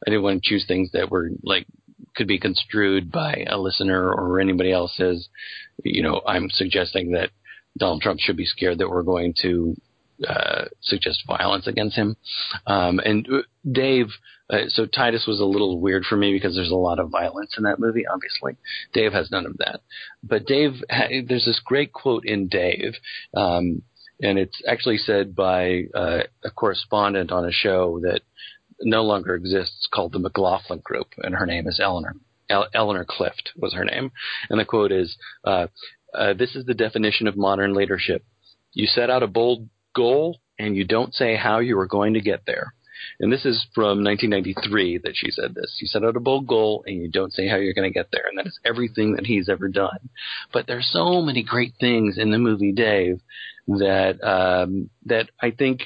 I 0.06 0.10
didn't 0.10 0.24
want 0.24 0.42
to 0.42 0.50
choose 0.50 0.66
things 0.68 0.92
that 0.94 1.12
were 1.12 1.30
like 1.44 1.68
could 2.16 2.28
be 2.28 2.40
construed 2.40 3.12
by 3.12 3.46
a 3.48 3.58
listener 3.58 4.12
or 4.12 4.40
anybody 4.40 4.72
else 4.72 5.00
as 5.00 5.30
you 5.84 6.02
know 6.02 6.22
I'm 6.28 6.50
suggesting 6.50 7.12
that 7.12 7.30
Donald 7.78 8.02
Trump 8.02 8.20
should 8.20 8.38
be 8.38 8.46
scared 8.46 8.80
that 8.80 8.90
we're 8.90 9.04
going 9.04 9.34
to 9.44 9.76
uh, 10.28 10.66
suggest 10.82 11.24
violence 11.26 11.68
against 11.68 11.96
him. 11.96 12.16
Um, 12.68 13.00
and 13.00 13.28
uh, 13.32 13.42
Dave, 13.70 14.08
uh, 14.52 14.68
so 14.68 14.86
Titus 14.86 15.26
was 15.28 15.40
a 15.40 15.46
little 15.46 15.80
weird 15.80 16.04
for 16.04 16.18
me 16.18 16.34
because 16.34 16.56
there's 16.56 16.72
a 16.72 16.76
lot 16.76 17.00
of 17.00 17.10
violence 17.10 17.56
in 17.58 17.64
that 17.64 17.80
movie, 17.80 18.06
obviously. 18.06 18.58
Dave 18.94 19.14
has 19.14 19.32
none 19.32 19.46
of 19.46 19.58
that. 19.58 19.82
But 20.24 20.46
Dave, 20.46 20.74
there's 20.90 21.46
this 21.46 21.62
great 21.64 21.94
quote 21.94 22.26
in 22.26 22.48
Dave, 22.48 22.96
um, 23.36 23.82
and 24.22 24.38
it's 24.38 24.62
actually 24.68 24.98
said 24.98 25.36
by 25.36 25.84
uh, 25.96 26.24
a 26.44 26.52
correspondent 26.52 27.32
on 27.32 27.46
a 27.46 27.52
show 27.52 28.00
that 28.02 28.22
no 28.82 29.04
longer 29.04 29.36
exists 29.36 29.88
called 29.92 30.12
the 30.12 30.20
McLaughlin 30.20 30.80
Group, 30.84 31.08
and 31.18 31.36
her 31.36 31.46
name 31.46 31.68
is 31.68 31.80
Eleanor. 31.82 32.16
El- 32.50 32.68
Eleanor 32.74 33.06
Clift 33.08 33.52
was 33.56 33.74
her 33.74 33.86
name. 33.86 34.12
And 34.50 34.60
the 34.60 34.66
quote 34.66 34.92
is, 34.92 35.16
uh, 35.46 35.68
uh, 36.14 36.34
this 36.34 36.56
is 36.56 36.66
the 36.66 36.74
definition 36.74 37.28
of 37.28 37.38
modern 37.38 37.74
leadership. 37.74 38.24
You 38.74 38.88
set 38.88 39.10
out 39.10 39.24
a 39.24 39.28
bold 39.28 39.70
goal 39.96 40.40
and 40.60 40.76
you 40.76 40.84
don't 40.84 41.14
say 41.14 41.36
how 41.36 41.60
you 41.60 41.80
are 41.80 41.88
going 41.88 42.14
to 42.14 42.22
get 42.22 42.42
there. 42.46 42.74
And 43.20 43.32
this 43.32 43.46
is 43.46 43.66
from 43.74 44.04
1993 44.04 45.00
that 45.04 45.14
she 45.16 45.32
said 45.32 45.54
this. 45.56 45.78
You 45.82 45.88
set 45.88 46.04
out 46.04 46.16
a 46.16 46.20
bold 46.20 46.48
goal 46.48 46.84
and 46.88 47.02
you 47.02 47.10
don't 47.10 47.34
say 47.34 47.48
how 47.48 47.58
you're 47.58 47.74
going 47.74 47.92
to 47.92 47.94
get 47.94 48.10
there. 48.12 48.26
And 48.30 48.38
that 48.38 48.48
is 48.48 48.60
everything 48.66 49.16
that 49.16 49.26
he's 49.26 49.50
ever 49.50 49.68
done. 49.68 50.10
But 50.54 50.68
there's 50.68 50.90
so 50.92 51.22
many 51.22 51.44
great 51.44 51.74
things 51.80 52.18
in 52.18 52.32
the 52.32 52.38
movie 52.38 52.72
Dave 52.72 53.20
that 53.68 54.22
um, 54.24 54.90
that 55.06 55.30
I 55.42 55.52
think 55.52 55.82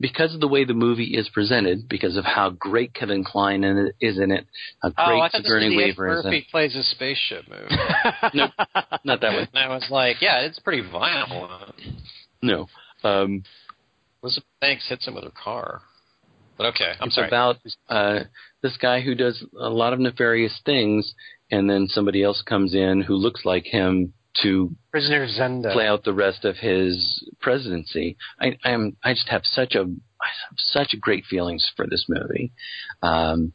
because 0.00 0.34
of 0.34 0.40
the 0.40 0.48
way 0.48 0.64
the 0.64 0.74
movie 0.74 1.16
is 1.16 1.28
presented, 1.32 1.88
because 1.88 2.16
of 2.16 2.24
how 2.24 2.50
great 2.50 2.92
Kevin 2.94 3.24
Kline 3.24 3.62
in 3.62 3.78
it, 3.78 3.94
is 4.00 4.18
in 4.18 4.32
it, 4.32 4.44
how 4.82 4.88
Oh, 4.98 5.06
great 5.06 5.16
I 5.20 5.28
thought 5.28 5.32
this 5.32 5.38
was 5.42 5.44
Sigourney 5.46 5.76
Weaver 5.76 6.18
is 6.18 6.26
in 6.26 6.32
it. 6.34 6.44
plays 6.50 6.74
a 6.76 6.82
spaceship 6.82 7.44
movie. 7.48 7.68
Nope, 8.34 8.50
not 9.04 9.20
that 9.20 9.32
one. 9.32 9.48
and 9.54 9.58
I 9.58 9.68
was 9.68 9.86
like, 9.90 10.16
yeah, 10.20 10.40
it's 10.40 10.58
pretty 10.58 10.82
violent. 10.90 11.74
No. 12.42 12.66
Um, 13.04 13.44
Elizabeth 14.24 14.48
Banks 14.58 14.88
hits 14.88 15.06
him 15.06 15.14
with 15.14 15.24
her 15.24 15.30
car. 15.30 15.82
But 16.56 16.68
okay, 16.68 16.92
I'm 16.98 17.08
it's 17.08 17.16
sorry. 17.16 17.28
about 17.28 17.56
uh, 17.88 18.20
this 18.62 18.76
guy 18.78 19.02
who 19.02 19.14
does 19.14 19.44
a 19.60 19.68
lot 19.68 19.92
of 19.92 20.00
nefarious 20.00 20.60
things, 20.64 21.14
and 21.50 21.68
then 21.68 21.88
somebody 21.88 22.22
else 22.22 22.42
comes 22.42 22.74
in 22.74 23.02
who 23.02 23.16
looks 23.16 23.44
like 23.44 23.64
him 23.66 24.14
to 24.42 24.74
Prisoner 24.90 25.26
Zenda. 25.26 25.72
play 25.72 25.86
out 25.86 26.04
the 26.04 26.14
rest 26.14 26.44
of 26.44 26.56
his 26.56 27.28
presidency. 27.40 28.16
I, 28.40 28.56
I'm 28.64 28.96
I 29.04 29.12
just 29.12 29.28
have 29.28 29.42
such 29.44 29.74
a 29.74 29.80
I 29.80 30.28
have 30.48 30.56
such 30.56 30.94
great 31.00 31.24
feelings 31.26 31.70
for 31.76 31.86
this 31.86 32.06
movie. 32.08 32.52
Um, 33.02 33.52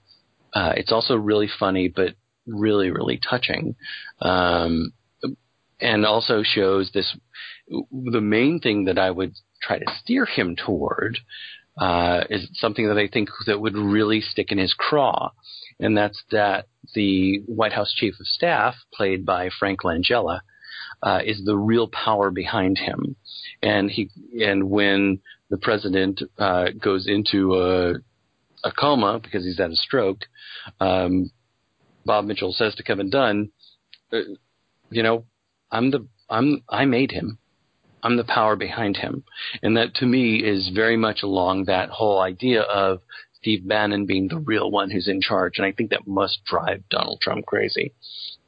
uh, 0.54 0.74
it's 0.78 0.92
also 0.92 1.16
really 1.16 1.50
funny, 1.60 1.88
but 1.88 2.16
really 2.46 2.92
really 2.92 3.18
touching, 3.18 3.76
um, 4.22 4.94
and 5.82 6.06
also 6.06 6.44
shows 6.44 6.92
this. 6.94 7.16
The 7.70 8.22
main 8.22 8.60
thing 8.60 8.86
that 8.86 9.00
I 9.00 9.10
would 9.12 9.34
try 9.62 9.80
to 9.80 9.86
steer 10.00 10.26
him 10.26 10.56
toward 10.56 11.20
uh, 11.80 12.24
is 12.30 12.50
something 12.54 12.88
that 12.88 12.98
I 12.98 13.08
think 13.08 13.30
that 13.46 13.60
would 13.60 13.76
really 13.76 14.22
stick 14.22 14.52
in 14.52 14.58
his 14.58 14.74
craw, 14.74 15.32
and 15.80 15.98
that's 15.98 16.22
that 16.32 16.68
the 16.94 17.42
White 17.46 17.74
House 17.74 17.94
Chief 17.94 18.16
of 18.20 18.28
Staff, 18.28 18.76
played 18.94 19.26
by 19.26 19.50
Frank 19.58 19.82
Langella, 19.84 20.42
uh, 21.02 21.22
is 21.24 21.44
the 21.46 21.58
real 21.58 21.88
power 21.88 22.32
behind 22.32 22.78
him, 22.78 23.16
and 23.62 23.90
he 23.90 24.10
and 24.42 24.70
when 24.70 25.22
the 25.50 25.58
president 25.58 26.22
uh, 26.38 26.66
goes 26.82 27.08
into 27.08 27.56
a, 27.56 27.94
a 28.64 28.72
coma 28.78 29.20
because 29.24 29.46
he's 29.46 29.58
had 29.58 29.72
a 29.72 29.76
stroke, 29.76 30.26
um, 30.82 31.32
Bob 32.06 32.26
Mitchell 32.26 32.52
says 32.52 32.76
to 32.76 32.84
Kevin 32.84 33.10
Dunn, 33.10 33.52
uh, 34.12 34.20
"You 34.90 35.04
know, 35.04 35.26
I'm 35.72 35.92
the 35.92 36.06
I'm 36.30 36.64
I 36.68 36.84
made 36.84 37.12
him." 37.12 37.40
I'm 38.04 38.18
the 38.18 38.24
power 38.24 38.56
behind 38.56 38.98
him. 38.98 39.24
And 39.62 39.78
that 39.78 39.96
to 39.96 40.06
me 40.06 40.38
is 40.38 40.72
very 40.74 40.98
much 40.98 41.24
along 41.24 41.66
that 41.66 41.90
whole 41.90 42.20
idea 42.20 42.62
of 42.62 43.02
Steve 43.34 43.68
Bannon 43.68 44.06
being 44.06 44.28
the 44.28 44.40
real 44.40 44.70
one 44.70 44.90
who's 44.90 45.08
in 45.08 45.22
charge. 45.22 45.58
And 45.58 45.66
I 45.66 45.72
think 45.72 45.92
that 45.92 46.08
must 46.08 46.44
drive 46.46 46.84
Donald 46.90 47.22
Trump 47.22 47.46
crazy. 47.46 47.94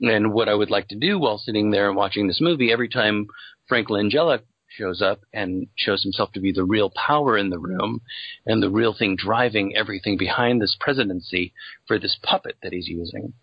And 0.01 0.33
what 0.33 0.49
I 0.49 0.53
would 0.53 0.69
like 0.69 0.87
to 0.89 0.95
do 0.95 1.17
while 1.19 1.37
sitting 1.37 1.71
there 1.71 1.87
and 1.87 1.95
watching 1.95 2.27
this 2.27 2.41
movie, 2.41 2.71
every 2.71 2.89
time 2.89 3.27
Frank 3.67 3.87
Langella 3.89 4.41
shows 4.67 5.01
up 5.01 5.21
and 5.33 5.67
shows 5.75 6.01
himself 6.01 6.31
to 6.33 6.39
be 6.39 6.51
the 6.51 6.63
real 6.63 6.91
power 6.91 7.37
in 7.37 7.49
the 7.49 7.59
room 7.59 8.01
and 8.45 8.63
the 8.63 8.69
real 8.69 8.93
thing 8.97 9.15
driving 9.15 9.75
everything 9.75 10.17
behind 10.17 10.61
this 10.61 10.75
presidency 10.79 11.53
for 11.87 11.99
this 11.99 12.17
puppet 12.23 12.55
that 12.63 12.73
he's 12.73 12.87
using, 12.87 13.33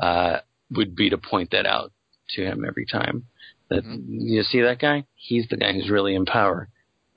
uh, 0.00 0.38
would 0.70 0.94
be 0.96 1.10
to 1.10 1.18
point 1.18 1.50
that 1.52 1.66
out 1.66 1.92
to 2.30 2.44
him 2.44 2.64
every 2.66 2.86
time. 2.86 3.26
That 3.72 3.84
mm-hmm. 3.84 4.20
you 4.20 4.42
see 4.42 4.60
that 4.60 4.80
guy? 4.80 5.04
He's 5.14 5.48
the 5.48 5.56
guy 5.56 5.72
who's 5.72 5.90
really 5.90 6.14
in 6.14 6.26
power. 6.26 6.68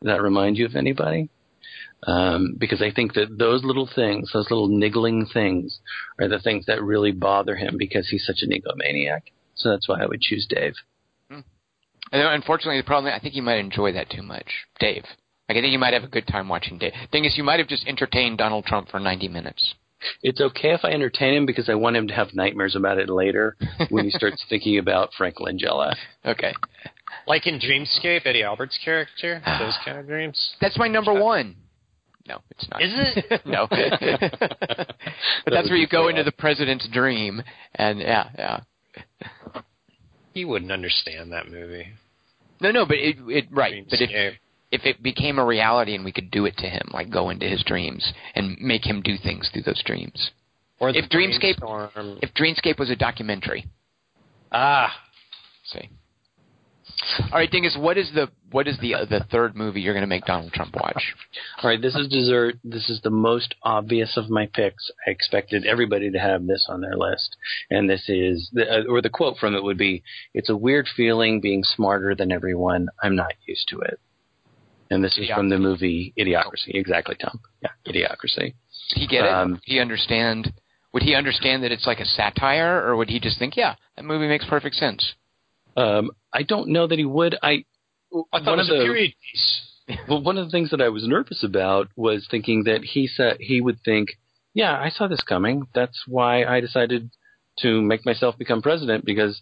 Does 0.02 0.08
that 0.08 0.22
remind 0.22 0.58
you 0.58 0.66
of 0.66 0.76
anybody? 0.76 1.30
Um, 2.08 2.56
because 2.58 2.82
I 2.82 2.92
think 2.92 3.14
that 3.14 3.38
those 3.38 3.64
little 3.64 3.90
things, 3.94 4.32
those 4.32 4.50
little 4.50 4.68
niggling 4.68 5.26
things, 5.26 5.80
are 6.20 6.28
the 6.28 6.40
things 6.40 6.66
that 6.68 6.84
really 6.84 7.12
bother 7.12 7.56
him 7.56 7.76
because 7.78 8.08
he's 8.10 8.26
such 8.26 8.42
an 8.42 8.52
egomaniac. 8.52 9.22
So 9.56 9.70
that's 9.70 9.90
why 9.90 10.02
I 10.02 10.06
would 10.06 10.22
choose 10.22 10.46
Dave. 10.48 10.74
Hmm. 11.30 11.40
And 12.12 12.22
uh, 12.22 12.32
unfortunately, 12.32 12.80
the 12.80 12.86
problem 12.86 13.14
I 13.14 13.20
think 13.20 13.36
you 13.36 13.42
might 13.42 13.58
enjoy 13.58 13.92
that 13.94 14.10
too 14.10 14.22
much, 14.22 14.48
Dave. 14.80 15.04
Like 15.50 15.58
I 15.58 15.62
think 15.62 15.74
you 15.74 15.80
might 15.80 15.94
have 15.94 16.04
a 16.04 16.08
good 16.08 16.28
time 16.28 16.48
watching 16.48 16.78
Dave. 16.78 16.94
Thing 17.12 17.26
is, 17.26 17.38
you 17.38 17.44
might 17.44 17.60
have 17.60 17.68
just 17.68 17.88
entertained 17.88 18.38
Donald 18.38 18.66
Trump 18.66 18.90
for 18.90 19.00
90 19.00 19.28
minutes. 19.28 19.76
It's 20.24 20.42
okay 20.42 20.74
if 20.74 20.82
I 20.84 20.90
entertain 20.92 21.34
him 21.34 21.46
because 21.46 21.70
I 21.70 21.76
want 21.76 21.96
him 21.96 22.08
to 22.08 22.14
have 22.14 22.34
nightmares 22.34 22.76
about 22.76 22.98
it 22.98 23.10
later 23.10 23.56
when 23.90 24.06
he 24.06 24.12
starts 24.12 24.44
thinking 24.50 24.78
about 24.78 25.10
Frank 25.18 25.36
Langella. 25.38 25.96
Okay, 26.26 26.54
Like 27.28 27.48
in 27.48 27.60
Dreamscape, 27.60 28.26
Eddie 28.26 28.44
Albert's 28.44 28.78
character, 28.84 29.42
those 29.60 29.78
kind 29.84 29.98
of 30.00 30.08
dreams. 30.08 30.56
that's 30.62 30.78
my 30.78 30.88
number 30.88 31.14
one. 31.14 31.56
No, 32.28 32.40
it's 32.50 32.68
not. 32.72 32.82
Is 32.82 32.92
it? 32.96 33.42
no. 33.46 33.68
but 33.70 34.96
that's 35.46 35.70
where 35.70 35.78
you 35.78 35.88
go 35.88 36.08
into 36.08 36.24
the 36.24 36.32
president's 36.32 36.88
dream, 36.92 37.44
and 37.76 38.00
yeah, 38.00 38.30
yeah. 38.38 38.60
He 40.34 40.44
wouldn't 40.44 40.72
understand 40.72 41.32
that 41.32 41.50
movie. 41.50 41.88
No, 42.62 42.72
no, 42.72 42.86
but 42.86 42.98
it, 42.98 43.18
it 43.28 43.46
right. 43.52 43.86
But 43.90 44.02
if 44.02 44.10
Dreamscape. 44.10 44.38
If 44.76 44.86
it 44.86 45.02
became 45.02 45.40
a 45.40 45.46
reality 45.46 45.96
and 45.96 46.04
we 46.06 46.12
could 46.12 46.30
do 46.32 46.46
it 46.46 46.56
to 46.58 46.68
him, 46.68 46.86
like 46.94 47.10
go 47.10 47.30
into 47.30 47.48
his 47.48 47.64
dreams 47.64 48.04
and 48.36 48.58
make 48.60 48.86
him 48.86 49.02
do 49.02 49.16
things 49.18 49.50
through 49.52 49.64
those 49.64 49.82
dreams. 49.84 50.32
or 50.80 50.90
if 50.90 51.06
Dreamscape- 51.10 51.60
Brainstorm. 51.60 52.20
If 52.22 52.34
Dreamscape 52.34 52.78
was 52.78 52.90
a 52.90 52.96
documentary, 52.96 53.66
ah, 54.52 54.92
see. 55.64 55.90
All 57.32 57.40
right, 57.40 57.50
Dingus, 57.50 57.76
what 57.80 57.98
is 57.98 58.10
the 58.14 58.30
what 58.52 58.68
is 58.68 58.78
the 58.80 58.96
uh, 58.96 59.06
the 59.06 59.26
third 59.32 59.56
movie 59.56 59.82
you're 59.82 59.94
going 59.94 60.10
to 60.10 60.16
make 60.16 60.26
Donald 60.26 60.54
Trump 60.54 60.76
watch? 60.76 61.04
All 61.62 61.70
right, 61.70 61.82
this 61.82 61.96
is 61.96 62.08
dessert. 62.08 62.56
This 62.64 62.90
is 62.90 63.02
the 63.04 63.10
most 63.10 63.56
obvious 63.64 64.18
of 64.18 64.30
my 64.30 64.48
picks. 64.54 64.92
I 65.06 65.12
expected 65.12 65.66
everybody 65.66 66.12
to 66.12 66.20
have 66.20 66.46
this 66.46 66.66
on 66.70 66.82
their 66.82 66.96
list, 66.96 67.36
and 67.70 67.90
this 67.90 68.04
is, 68.08 68.50
the, 68.54 68.66
uh, 68.70 68.84
or 68.90 69.02
the 69.02 69.10
quote 69.10 69.38
from 69.38 69.56
it 69.56 69.64
would 69.64 69.78
be, 69.78 70.04
"It's 70.34 70.50
a 70.50 70.56
weird 70.56 70.88
feeling 70.96 71.42
being 71.42 71.64
smarter 71.64 72.16
than 72.16 72.32
everyone. 72.32 72.88
I'm 73.04 73.16
not 73.16 73.34
used 73.48 73.68
to 73.70 73.80
it." 73.80 74.00
And 74.90 75.04
this 75.04 75.18
is 75.18 75.28
from 75.30 75.50
the 75.50 75.58
movie 75.58 76.14
Idiocracy. 76.18 76.68
Exactly, 76.76 77.16
Tom. 77.16 77.40
Yeah, 77.62 77.70
Idiocracy. 77.88 78.54
Did 78.90 78.98
he 79.00 79.08
get 79.08 79.26
it? 79.26 79.32
Um, 79.34 79.52
Would 79.54 79.62
he 79.64 79.80
understand? 79.80 80.54
Would 80.94 81.04
he 81.04 81.16
understand 81.16 81.64
that 81.64 81.72
it's 81.72 81.88
like 81.88 82.00
a 82.00 82.06
satire, 82.06 82.86
or 82.86 82.96
would 82.96 83.10
he 83.10 83.20
just 83.20 83.40
think, 83.40 83.58
yeah, 83.58 83.76
that 83.96 84.06
movie 84.06 84.28
makes 84.28 84.46
perfect 84.46 84.76
sense? 84.76 85.14
Um, 85.76 86.12
I 86.34 86.44
don't 86.44 86.70
know 86.70 86.88
that 86.88 86.98
he 87.00 87.06
would. 87.06 87.36
I. 87.42 87.66
I 88.32 88.40
thought 88.40 88.54
it 88.54 88.58
was 88.58 88.70
of 88.70 88.76
a 88.76 88.80
the- 88.80 88.86
period 88.86 89.14
piece. 89.32 89.62
Well, 90.10 90.22
one 90.24 90.40
of 90.40 90.46
the 90.48 90.52
things 90.52 90.72
that 90.72 90.82
I 90.82 90.90
was 90.90 91.08
nervous 91.08 91.44
about 91.44 91.90
was 91.96 92.28
thinking 92.32 92.64
that 92.64 92.82
he 92.84 93.06
said 93.06 93.38
he 93.40 93.62
would 93.62 93.80
think, 93.86 94.18
"Yeah, 94.54 94.76
I 94.80 94.90
saw 94.90 95.08
this 95.08 95.22
coming. 95.22 95.68
That's 95.76 96.06
why 96.08 96.44
I 96.44 96.60
decided 96.60 97.12
to 97.60 97.82
make 97.84 98.04
myself 98.04 98.36
become 98.36 98.64
president 98.64 99.06
because 99.06 99.42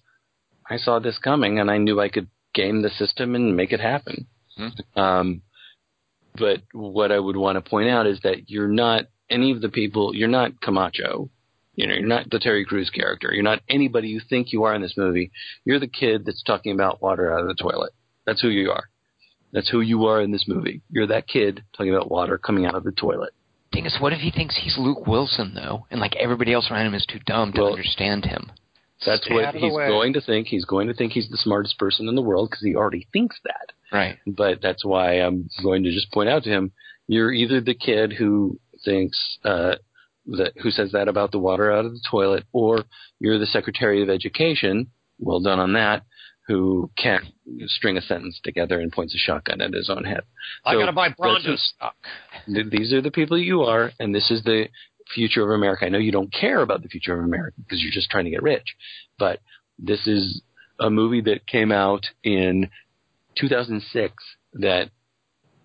I 0.70 0.76
saw 0.78 1.00
this 1.00 1.18
coming 1.18 1.60
and 1.60 1.72
I 1.72 1.78
knew 1.78 2.02
I 2.02 2.10
could 2.10 2.28
game 2.54 2.82
the 2.82 2.90
system 2.90 3.36
and 3.36 3.56
make 3.56 3.72
it 3.72 3.80
happen." 3.80 4.28
Hmm. 4.58 5.00
Um, 5.00 5.42
but 6.38 6.62
what 6.74 7.12
I 7.12 7.20
would 7.20 7.36
want 7.38 7.64
to 7.64 7.70
point 7.70 7.90
out 7.90 8.08
is 8.08 8.20
that 8.24 8.50
you're 8.50 8.68
not 8.68 9.06
any 9.30 9.52
of 9.52 9.62
the 9.62 9.70
people. 9.70 10.16
You're 10.16 10.28
not 10.28 10.60
Camacho. 10.62 11.30
You 11.76 11.88
know, 11.88 11.96
you're 11.96 12.08
not 12.08 12.30
the 12.30 12.40
Terry 12.40 12.66
Crews 12.66 12.90
character. 12.92 13.32
You're 13.34 13.44
not 13.44 13.62
anybody 13.68 14.10
you 14.10 14.22
think 14.30 14.52
you 14.54 14.64
are 14.64 14.76
in 14.76 14.82
this 14.82 14.96
movie. 14.96 15.32
You're 15.66 15.80
the 15.80 15.88
kid 15.88 16.24
that's 16.26 16.44
talking 16.44 16.72
about 16.72 17.02
water 17.02 17.34
out 17.34 17.42
of 17.42 17.48
the 17.48 17.56
toilet. 17.56 17.94
That's 18.26 18.42
who 18.42 18.50
you 18.50 18.70
are. 18.72 18.90
That's 19.52 19.70
who 19.70 19.82
you 19.82 20.06
are 20.06 20.22
in 20.22 20.32
this 20.32 20.46
movie. 20.48 20.82
You're 20.90 21.08
that 21.08 21.28
kid 21.28 21.64
talking 21.76 21.94
about 21.94 22.12
water 22.12 22.38
coming 22.38 22.66
out 22.66 22.76
of 22.76 22.84
the 22.84 22.92
toilet. 22.92 23.34
Dingus, 23.72 23.98
what 24.00 24.14
if 24.14 24.20
he 24.20 24.30
thinks 24.30 24.56
he's 24.62 24.78
Luke 24.78 25.08
Wilson 25.08 25.54
though, 25.56 25.88
and 25.90 26.00
like 26.00 26.16
everybody 26.16 26.54
else 26.54 26.70
around 26.70 26.86
him 26.88 26.94
is 26.94 27.06
too 27.08 27.20
dumb 27.26 27.54
to 27.54 27.62
Well- 27.62 27.72
understand 27.72 28.26
him? 28.26 28.52
That's 29.06 29.26
Stay 29.26 29.34
what 29.34 29.44
out 29.46 29.56
of 29.56 29.62
the 29.62 29.68
he's 29.68 29.76
way. 29.76 29.88
going 29.90 30.14
to 30.14 30.22
think. 30.22 30.48
He's 30.48 30.64
going 30.64 30.88
to 30.88 30.94
think 30.94 31.12
he's 31.12 31.30
the 31.30 31.36
smartest 31.38 31.78
person 31.78 32.08
in 32.08 32.16
the 32.16 32.22
world 32.22 32.50
because 32.50 32.64
he 32.64 32.74
already 32.76 33.06
thinks 33.12 33.36
that. 33.44 33.74
Right. 33.94 34.18
But 34.26 34.60
that's 34.62 34.84
why 34.84 35.22
I'm 35.22 35.50
going 35.62 35.84
to 35.84 35.92
just 35.92 36.12
point 36.12 36.30
out 36.30 36.44
to 36.44 36.50
him, 36.50 36.72
you're 37.08 37.32
either 37.32 37.62
the 37.62 37.76
kid 37.76 38.14
who 38.14 38.60
thinks 38.84 39.38
uh, 39.46 39.76
that 40.26 40.54
who 40.62 40.72
says 40.72 40.92
that 40.94 41.08
about 41.08 41.32
the 41.32 41.40
water 41.40 41.72
out 41.72 41.86
of 41.86 41.92
the 41.94 42.02
toilet, 42.10 42.46
or 42.52 42.84
you're 43.20 43.40
the 43.40 43.46
Secretary 43.46 44.02
of 44.02 44.10
Education. 44.10 44.88
Well 45.20 45.40
done 45.42 45.60
on 45.60 45.74
that. 45.74 46.04
Who 46.48 46.92
can't 46.98 47.24
string 47.68 47.96
a 47.98 48.02
sentence 48.02 48.40
together 48.44 48.80
and 48.80 48.92
points 48.92 49.16
a 49.16 49.18
shotgun 49.18 49.62
at 49.62 49.74
his 49.74 49.90
own 49.90 50.04
head. 50.04 50.24
I 50.66 50.74
gotta 50.74 50.92
buy 50.92 51.10
who- 51.10 51.56
stock. 51.58 51.96
Th- 52.48 52.66
these 52.70 52.92
are 52.92 53.02
the 53.02 53.12
people 53.12 53.38
you 53.38 53.62
are, 53.62 53.92
and 54.00 54.14
this 54.14 54.30
is 54.30 54.44
the 54.44 54.68
future 55.14 55.44
of 55.44 55.52
America. 55.52 55.86
I 55.86 55.90
know 55.90 56.00
you 56.00 56.12
don't 56.12 56.34
care 56.34 56.62
about 56.62 56.82
the 56.82 56.90
future 56.90 57.18
of 57.18 57.24
America 57.24 57.56
because 57.60 57.82
you're 57.82 57.94
just 57.94 58.10
trying 58.10 58.26
to 58.26 58.32
get 58.32 58.44
rich, 58.44 58.76
but 59.18 59.40
this 59.80 60.06
is 60.08 60.42
a 60.80 60.90
movie 60.90 61.22
that 61.22 61.48
came 61.48 61.72
out 61.72 62.06
in 62.24 62.70
2006 63.36 64.14
that 64.54 64.90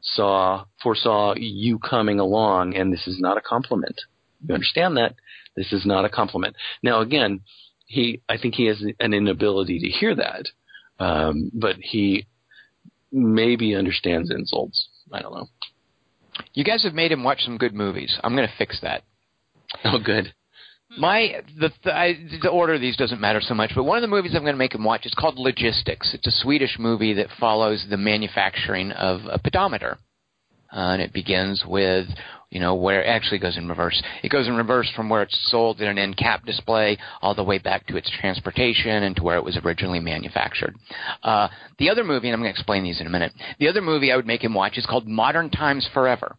saw 0.01 0.65
foresaw 0.83 1.35
you 1.37 1.79
coming 1.79 2.21
along, 2.21 2.75
and 2.77 2.93
this 2.93 3.07
is 3.07 3.19
not 3.21 3.37
a 3.37 3.43
compliment. 3.43 4.01
You 4.47 4.55
understand 4.55 4.97
that? 4.97 5.15
This 5.57 5.73
is 5.73 5.85
not 5.85 6.05
a 6.05 6.09
compliment. 6.09 6.55
Now, 6.83 7.01
again, 7.01 7.41
he 7.87 8.21
I 8.29 8.39
think 8.39 8.55
he 8.55 8.67
has 8.67 8.83
an 9.01 9.13
inability 9.13 9.81
to 9.81 9.89
hear 9.89 10.15
that, 10.15 10.47
um, 10.99 11.51
but 11.53 11.77
he 11.81 12.27
maybe 13.11 13.75
understands 13.75 14.31
insults. 14.31 14.89
I 15.13 15.23
don't 15.23 15.35
know. 15.35 15.49
You 16.55 16.65
guys 16.65 16.85
have 16.85 16.95
made 16.95 17.11
him 17.11 17.25
watch 17.25 17.41
some 17.41 17.59
good 17.59 17.75
movies. 17.75 18.19
I'm 18.23 18.37
going 18.37 18.47
to 18.47 18.55
fix 18.57 18.81
that. 18.83 19.03
Oh, 19.85 19.99
good. 19.99 20.33
My 20.97 21.43
the 21.59 21.71
the, 21.85 21.95
I, 21.95 22.15
the 22.43 22.49
order 22.49 22.75
of 22.75 22.81
these 22.81 22.97
doesn't 22.97 23.21
matter 23.21 23.41
so 23.43 23.55
much, 23.55 23.73
but 23.75 23.85
one 23.85 23.99
of 23.99 24.03
the 24.03 24.09
movies 24.09 24.33
I'm 24.35 24.43
going 24.43 24.55
to 24.55 24.59
make 24.59 24.75
him 24.75 24.85
watch 24.85 25.05
is 25.05 25.13
called 25.15 25.37
Logistics. 25.37 26.15
It's 26.15 26.27
a 26.27 26.43
Swedish 26.43 26.77
movie 26.79 27.13
that 27.15 27.29
follows 27.39 27.85
the 27.91 27.99
manufacturing 27.99 28.93
of 28.93 29.21
a 29.31 29.39
pedometer, 29.39 29.99
uh, 30.73 30.93
and 30.93 31.03
it 31.03 31.13
begins 31.13 31.63
with 31.67 32.07
you 32.49 32.59
know 32.59 32.75
where 32.75 33.03
it 33.03 33.07
actually 33.07 33.39
goes 33.39 33.59
in 33.59 33.69
reverse. 33.69 34.03
It 34.23 34.31
goes 34.31 34.49
in 34.49 34.57
reverse 34.57 34.91
from 34.97 35.11
where 35.11 35.21
it's 35.21 35.51
sold 35.51 35.83
in 35.83 35.89
an 35.89 35.99
end 35.99 36.17
cap 36.17 36.47
display 36.47 36.97
all 37.21 37.35
the 37.35 37.45
way 37.45 37.59
back 37.59 37.87
to 37.89 37.99
its 37.99 38.11
transportation 38.21 39.03
and 39.03 39.15
to 39.17 39.23
where 39.23 39.37
it 39.37 39.45
was 39.45 39.59
originally 39.59 40.01
manufactured. 40.01 40.75
Uh, 41.23 41.49
the 41.79 41.91
other 41.91 42.03
movie, 42.03 42.29
and 42.29 42.35
I'm 42.35 42.41
going 42.41 42.53
to 42.53 42.59
explain 42.59 42.83
these 42.83 43.01
in 43.03 43.07
a 43.07 43.11
minute. 43.11 43.33
The 43.59 43.69
other 43.69 43.83
movie 43.83 44.11
I 44.11 44.17
would 44.17 44.27
make 44.27 44.43
him 44.43 44.55
watch 44.55 44.79
is 44.79 44.87
called 44.87 45.07
Modern 45.07 45.51
Times 45.51 45.87
Forever. 45.93 46.37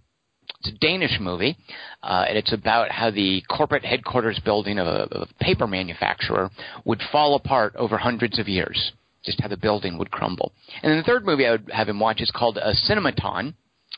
It's 0.59 0.69
a 0.69 0.77
Danish 0.79 1.19
movie, 1.19 1.57
uh, 2.03 2.25
and 2.27 2.37
it's 2.37 2.51
about 2.51 2.91
how 2.91 3.11
the 3.11 3.41
corporate 3.49 3.85
headquarters 3.85 4.39
building 4.43 4.77
of 4.77 4.87
a, 4.87 5.07
of 5.15 5.29
a 5.29 5.43
paper 5.43 5.67
manufacturer 5.67 6.49
would 6.85 7.01
fall 7.11 7.35
apart 7.35 7.75
over 7.75 7.97
hundreds 7.97 8.39
of 8.39 8.47
years. 8.47 8.91
Just 9.23 9.41
how 9.41 9.47
the 9.47 9.57
building 9.57 9.97
would 9.97 10.11
crumble. 10.11 10.53
And 10.81 10.91
then 10.91 10.97
the 10.97 11.03
third 11.03 11.25
movie 11.25 11.45
I 11.45 11.51
would 11.51 11.69
have 11.73 11.89
him 11.89 11.99
watch 11.99 12.21
is 12.21 12.31
called 12.31 12.57
a 12.57 12.73
Cinematon. 12.73 13.53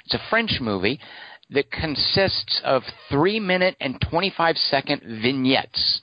It's 0.05 0.15
a 0.15 0.29
French 0.29 0.57
movie 0.59 0.99
that 1.51 1.71
consists 1.71 2.59
of 2.63 2.83
three 3.09 3.39
minute 3.39 3.75
and 3.79 4.01
25 4.09 4.55
second 4.57 5.01
vignettes 5.21 6.01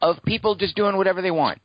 of 0.00 0.16
people 0.24 0.54
just 0.54 0.76
doing 0.76 0.96
whatever 0.96 1.22
they 1.22 1.30
want. 1.30 1.60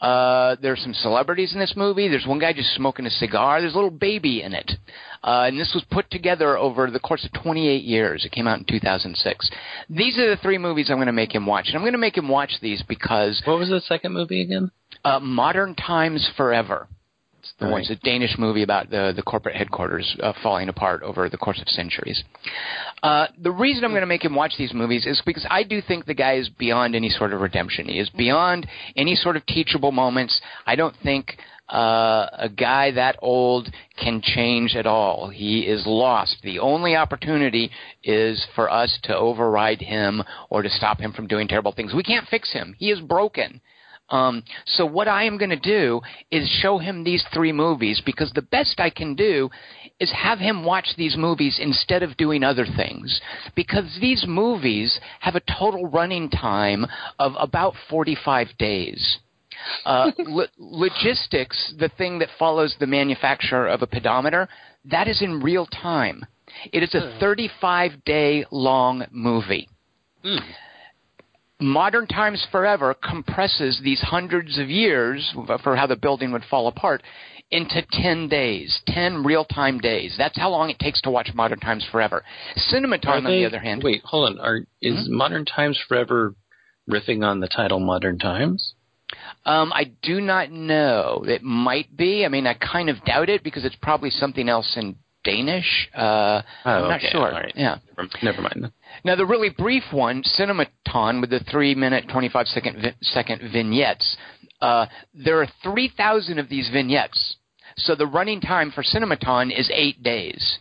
Uh, 0.00 0.56
there's 0.62 0.80
some 0.82 0.94
celebrities 0.94 1.52
in 1.52 1.60
this 1.60 1.74
movie. 1.76 2.08
There's 2.08 2.26
one 2.26 2.38
guy 2.38 2.52
just 2.52 2.74
smoking 2.74 3.06
a 3.06 3.10
cigar. 3.10 3.60
There's 3.60 3.74
a 3.74 3.76
little 3.76 3.90
baby 3.90 4.42
in 4.42 4.52
it. 4.52 4.72
Uh, 5.22 5.44
and 5.48 5.60
this 5.60 5.72
was 5.74 5.84
put 5.90 6.10
together 6.10 6.56
over 6.56 6.90
the 6.90 6.98
course 7.00 7.24
of 7.26 7.42
28 7.42 7.82
years. 7.84 8.24
It 8.24 8.32
came 8.32 8.46
out 8.46 8.58
in 8.58 8.64
2006. 8.64 9.50
These 9.90 10.18
are 10.18 10.30
the 10.30 10.40
three 10.40 10.56
movies 10.58 10.88
I'm 10.90 10.96
going 10.96 11.06
to 11.06 11.12
make 11.12 11.34
him 11.34 11.44
watch. 11.46 11.66
And 11.66 11.76
I'm 11.76 11.82
going 11.82 11.92
to 11.92 11.98
make 11.98 12.16
him 12.16 12.28
watch 12.28 12.52
these 12.62 12.82
because 12.88 13.42
What 13.44 13.58
was 13.58 13.68
the 13.68 13.80
second 13.80 14.12
movie 14.12 14.40
again? 14.42 14.70
uh, 15.04 15.20
Modern 15.20 15.74
Times 15.74 16.28
Forever. 16.36 16.88
It's 17.40 17.52
the 17.58 17.66
All 17.66 17.72
one. 17.72 17.80
It's 17.80 17.90
a 17.90 17.96
Danish 17.96 18.36
movie 18.38 18.62
about 18.62 18.90
the 18.90 19.14
the 19.16 19.22
corporate 19.22 19.56
headquarters 19.56 20.14
uh, 20.22 20.34
falling 20.42 20.68
apart 20.68 21.02
over 21.02 21.26
the 21.30 21.38
course 21.38 21.58
of 21.58 21.68
centuries. 21.68 22.22
Uh, 23.02 23.28
the 23.42 23.50
reason 23.50 23.82
I'm 23.82 23.92
going 23.92 24.02
to 24.02 24.06
make 24.06 24.22
him 24.24 24.34
watch 24.34 24.52
these 24.58 24.74
movies 24.74 25.06
is 25.06 25.22
because 25.24 25.46
I 25.48 25.62
do 25.62 25.80
think 25.80 26.04
the 26.04 26.12
guy 26.14 26.34
is 26.34 26.50
beyond 26.50 26.94
any 26.94 27.08
sort 27.08 27.32
of 27.32 27.40
redemption. 27.40 27.86
He 27.88 27.98
is 27.98 28.10
beyond 28.10 28.66
any 28.94 29.14
sort 29.14 29.36
of 29.36 29.46
teachable 29.46 29.90
moments. 29.90 30.38
I 30.66 30.76
don't 30.76 30.94
think 31.02 31.38
uh, 31.70 32.26
a 32.32 32.48
guy 32.48 32.90
that 32.92 33.16
old 33.22 33.72
can 34.02 34.20
change 34.22 34.74
at 34.74 34.86
all. 34.86 35.28
He 35.28 35.60
is 35.60 35.86
lost. 35.86 36.36
The 36.42 36.58
only 36.58 36.96
opportunity 36.96 37.70
is 38.02 38.44
for 38.54 38.70
us 38.70 38.98
to 39.04 39.16
override 39.16 39.80
him 39.80 40.22
or 40.48 40.62
to 40.62 40.70
stop 40.70 41.00
him 41.00 41.12
from 41.12 41.26
doing 41.26 41.48
terrible 41.48 41.72
things. 41.72 41.94
We 41.94 42.02
can't 42.02 42.28
fix 42.28 42.52
him. 42.52 42.74
He 42.78 42.90
is 42.90 43.00
broken. 43.00 43.60
Um, 44.10 44.42
so 44.66 44.84
what 44.84 45.08
I 45.08 45.24
am 45.24 45.38
going 45.38 45.50
to 45.50 45.56
do 45.56 46.00
is 46.30 46.48
show 46.60 46.78
him 46.78 47.04
these 47.04 47.24
three 47.32 47.52
movies 47.52 48.02
because 48.04 48.32
the 48.32 48.42
best 48.42 48.80
I 48.80 48.90
can 48.90 49.14
do 49.14 49.50
is 50.00 50.10
have 50.12 50.38
him 50.38 50.64
watch 50.64 50.88
these 50.96 51.16
movies 51.16 51.58
instead 51.62 52.02
of 52.02 52.16
doing 52.16 52.42
other 52.42 52.66
things 52.76 53.20
because 53.54 53.98
these 54.00 54.24
movies 54.26 54.98
have 55.20 55.36
a 55.36 55.42
total 55.58 55.86
running 55.86 56.28
time 56.28 56.86
of 57.18 57.34
about 57.38 57.74
45 57.88 58.48
days. 58.58 59.18
Uh, 59.84 60.10
lo- 60.18 60.46
logistics, 60.58 61.74
the 61.78 61.90
thing 61.98 62.18
that 62.18 62.28
follows 62.38 62.74
the 62.78 62.86
manufacture 62.86 63.66
of 63.66 63.82
a 63.82 63.86
pedometer, 63.86 64.48
that 64.84 65.08
is 65.08 65.22
in 65.22 65.40
real 65.40 65.66
time. 65.66 66.24
It 66.72 66.82
is 66.82 66.94
a 66.94 67.12
hmm. 67.12 67.20
35 67.20 68.04
day 68.04 68.44
long 68.50 69.06
movie. 69.10 69.68
Hmm. 70.22 70.36
Modern 71.60 72.06
Times 72.06 72.46
Forever 72.50 72.94
compresses 72.94 73.80
these 73.84 74.00
hundreds 74.00 74.58
of 74.58 74.70
years 74.70 75.34
for 75.62 75.76
how 75.76 75.86
the 75.86 75.96
building 75.96 76.32
would 76.32 76.44
fall 76.48 76.68
apart 76.68 77.02
into 77.50 77.82
10 77.92 78.28
days, 78.28 78.80
10 78.86 79.24
real 79.24 79.44
time 79.44 79.78
days. 79.78 80.14
That's 80.16 80.38
how 80.38 80.50
long 80.50 80.70
it 80.70 80.78
takes 80.78 81.00
to 81.02 81.10
watch 81.10 81.30
Modern 81.34 81.58
Times 81.60 81.86
Forever. 81.90 82.24
Cinematon, 82.72 83.06
Are 83.06 83.16
on 83.16 83.24
the 83.24 83.44
other 83.44 83.58
hand, 83.58 83.82
wait, 83.82 84.02
hold 84.04 84.30
on. 84.30 84.38
Are 84.38 84.60
is 84.80 85.06
hmm? 85.06 85.16
Modern 85.16 85.44
Times 85.44 85.78
Forever 85.88 86.34
riffing 86.88 87.24
on 87.24 87.40
the 87.40 87.48
title 87.48 87.80
Modern 87.80 88.18
Times? 88.18 88.74
Um, 89.44 89.72
I 89.72 89.92
do 90.02 90.20
not 90.20 90.50
know. 90.50 91.24
It 91.26 91.42
might 91.42 91.96
be. 91.96 92.24
I 92.24 92.28
mean, 92.28 92.46
I 92.46 92.54
kind 92.54 92.88
of 92.90 93.02
doubt 93.04 93.28
it 93.28 93.42
because 93.42 93.64
it's 93.64 93.76
probably 93.76 94.10
something 94.10 94.48
else 94.48 94.76
in 94.76 94.96
Danish. 95.24 95.88
Uh, 95.96 96.42
Oh, 96.64 96.70
I'm 96.70 96.82
not 96.88 97.00
okay, 97.00 97.10
sure. 97.10 97.30
right. 97.30 97.52
Yeah. 97.56 97.78
Never, 98.22 98.42
mind. 98.42 98.72
Now, 99.04 99.16
the 99.16 99.26
really 99.26 99.50
brief 99.50 99.84
one, 99.92 100.22
Cinematon, 100.22 101.20
with 101.20 101.30
the 101.30 101.40
three 101.50 101.74
minute, 101.74 102.04
25 102.10 102.46
second, 102.48 102.80
vi- 102.82 102.94
second 103.02 103.42
vignettes, 103.52 104.16
uh, 104.60 104.86
there 105.14 105.40
are 105.40 105.48
3,000 105.62 106.38
of 106.38 106.48
these 106.48 106.68
vignettes. 106.70 107.36
So 107.76 107.94
the 107.94 108.06
running 108.06 108.40
time 108.40 108.70
for 108.72 108.82
Cinematon 108.82 109.58
is 109.58 109.70
eight 109.72 110.02
days. 110.02 110.58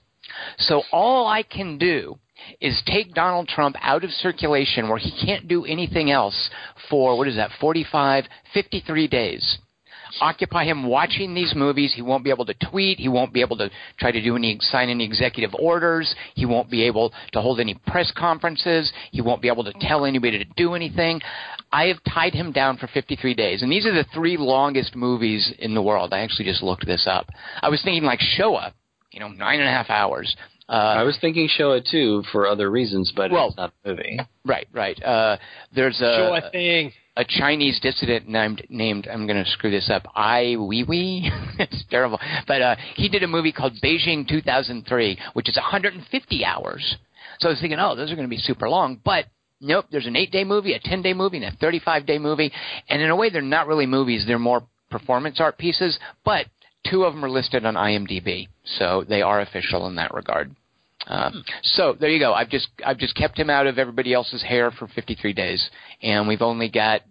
So 0.58 0.84
all 0.92 1.28
I 1.28 1.44
can 1.44 1.78
do 1.78 2.18
is 2.61 2.82
take 2.86 3.14
Donald 3.14 3.48
Trump 3.48 3.76
out 3.82 4.03
of 4.03 4.11
circulation 4.11 4.90
where 4.90 4.98
he 4.98 5.11
can't 5.26 5.48
do 5.48 5.66
anything 5.66 6.11
else 6.11 6.49
for, 6.90 7.18
what 7.18 7.28
is 7.28 7.36
that, 7.36 7.52
45, 7.60 8.26
53 8.53 9.07
days 9.07 9.60
occupy 10.22 10.66
him 10.66 10.88
watching 10.88 11.34
these 11.34 11.53
movies. 11.56 11.94
He 11.95 12.02
won't 12.02 12.24
be 12.24 12.30
able 12.30 12.45
to 12.45 12.53
tweet. 12.70 12.99
He 12.99 13.07
won't 13.07 13.34
be 13.34 13.41
able 13.41 13.57
to 13.57 13.70
try 13.98 14.11
to 14.11 14.22
do 14.22 14.36
any 14.36 14.57
sign 14.61 14.90
any 14.90 15.06
executive 15.06 15.53
orders. 15.57 16.14
He 16.36 16.45
won't 16.45 16.70
be 16.70 16.84
able 16.84 17.14
to 17.34 17.41
hold 17.41 17.60
any 17.60 17.76
press 17.88 18.11
conferences. 18.16 18.91
He 19.11 19.22
won't 19.22 19.41
be 19.41 19.48
able 19.48 19.64
to 19.64 19.74
tell 19.82 20.06
anybody 20.06 20.40
to 20.40 20.52
do 20.56 20.74
anything. 20.74 21.22
I 21.72 21.86
have 21.86 21.98
tied 22.11 22.34
him 22.34 22.52
down 22.52 22.78
for 22.78 22.88
53 22.88 23.34
days, 23.36 23.61
and 23.61 23.72
these 23.72 23.86
are 23.86 23.94
the 23.94 24.06
three 24.14 24.38
longest 24.38 24.95
movies 24.95 25.53
in 25.60 25.76
the 25.76 25.82
world. 25.82 26.14
I 26.14 26.20
actually 26.20 26.45
just 26.45 26.64
looked 26.64 26.86
this 26.86 27.07
up. 27.07 27.28
I 27.61 27.70
was 27.70 27.82
thinking 27.84 28.03
like 28.03 28.20
Shoah, 28.20 28.74
you 29.11 29.20
know, 29.20 29.28
nine 29.28 29.60
and 29.60 29.70
a 29.70 29.72
half 29.72 29.90
hours. 29.90 30.36
Uh, 30.70 30.98
I 31.00 31.04
was 31.04 31.18
thinking 31.20 31.48
Shoah 31.50 31.82
too 31.82 32.24
for 32.32 32.46
other 32.48 32.70
reasons, 32.70 33.12
but 33.16 33.32
Well- 33.32 33.48
it's 33.48 33.58
not 33.58 33.74
a 33.84 33.88
movie. 33.90 34.20
right, 34.46 34.68
right. 34.72 35.02
Uh, 35.04 35.38
there's 35.74 36.00
a 36.00 36.16
Show 36.16 36.36
a 36.36 36.52
thing. 36.52 36.94
a 37.18 37.26
Chinese 37.26 37.80
dissident 37.80 38.28
named 38.30 38.66
named 38.70 39.08
I'm 39.12 39.26
going 39.26 39.44
to 39.44 39.50
screw 39.50 39.72
this 39.72 39.90
up. 39.90 40.06
Ai 40.16 40.56
Weiwei. 40.58 41.30
it's 41.60 41.84
terrible, 41.90 42.20
but 42.48 42.62
uh, 42.62 42.76
he 42.96 43.10
did 43.10 43.24
a 43.24 43.28
movie 43.28 43.52
called 43.52 43.74
Beijing 43.84 44.28
2003, 44.28 45.18
which 45.34 45.50
is 45.50 45.56
150 45.58 46.46
hours. 46.46 46.98
So 47.40 47.48
I 47.50 47.52
was 47.52 47.60
thinking, 47.60 47.80
oh, 47.80 47.96
those 47.96 48.12
are 48.12 48.16
going 48.16 48.28
to 48.28 48.36
be 48.36 48.38
super 48.38 48.70
long, 48.70 49.00
but. 49.04 49.26
Nope, 49.62 49.88
there's 49.91 50.06
an 50.08 50.16
eight 50.16 50.32
day 50.32 50.46
movie, 50.46 50.72
a 50.72 50.80
10 50.80 51.02
day 51.02 51.14
movie, 51.14 51.36
and 51.36 51.54
a 51.54 51.58
35 51.58 52.06
day 52.06 52.18
movie. 52.18 52.50
And 52.88 53.02
in 53.02 53.10
a 53.10 53.16
way, 53.18 53.30
they're 53.30 53.41
not 53.41 53.68
really 53.68 53.86
movies, 53.86 54.24
they're 54.26 54.40
more 54.40 54.64
performance 54.90 55.41
art 55.41 55.58
pieces, 55.58 56.00
but 56.24 56.46
two 56.86 57.04
of 57.04 57.14
them 57.14 57.26
are 57.26 57.30
listed 57.30 57.66
on 57.66 57.76
IMDb. 57.76 58.48
So 58.64 59.04
they 59.08 59.22
are 59.22 59.42
official 59.42 59.88
in 59.88 59.96
that 59.96 60.14
regard. 60.14 60.56
Uh, 61.08 61.32
so 61.64 61.96
there 62.00 62.10
you 62.10 62.20
go. 62.20 62.34
I've 62.34 62.50
just 62.50 62.68
I've 62.86 62.98
just 62.98 63.16
kept 63.16 63.38
him 63.38 63.50
out 63.50 63.68
of 63.68 63.80
everybody 63.80 64.14
else's 64.14 64.44
hair 64.44 64.70
for 64.70 64.88
53 64.88 65.34
days, 65.34 65.70
and 66.02 66.28
we've 66.28 66.42
only 66.42 66.70
got 66.70 67.02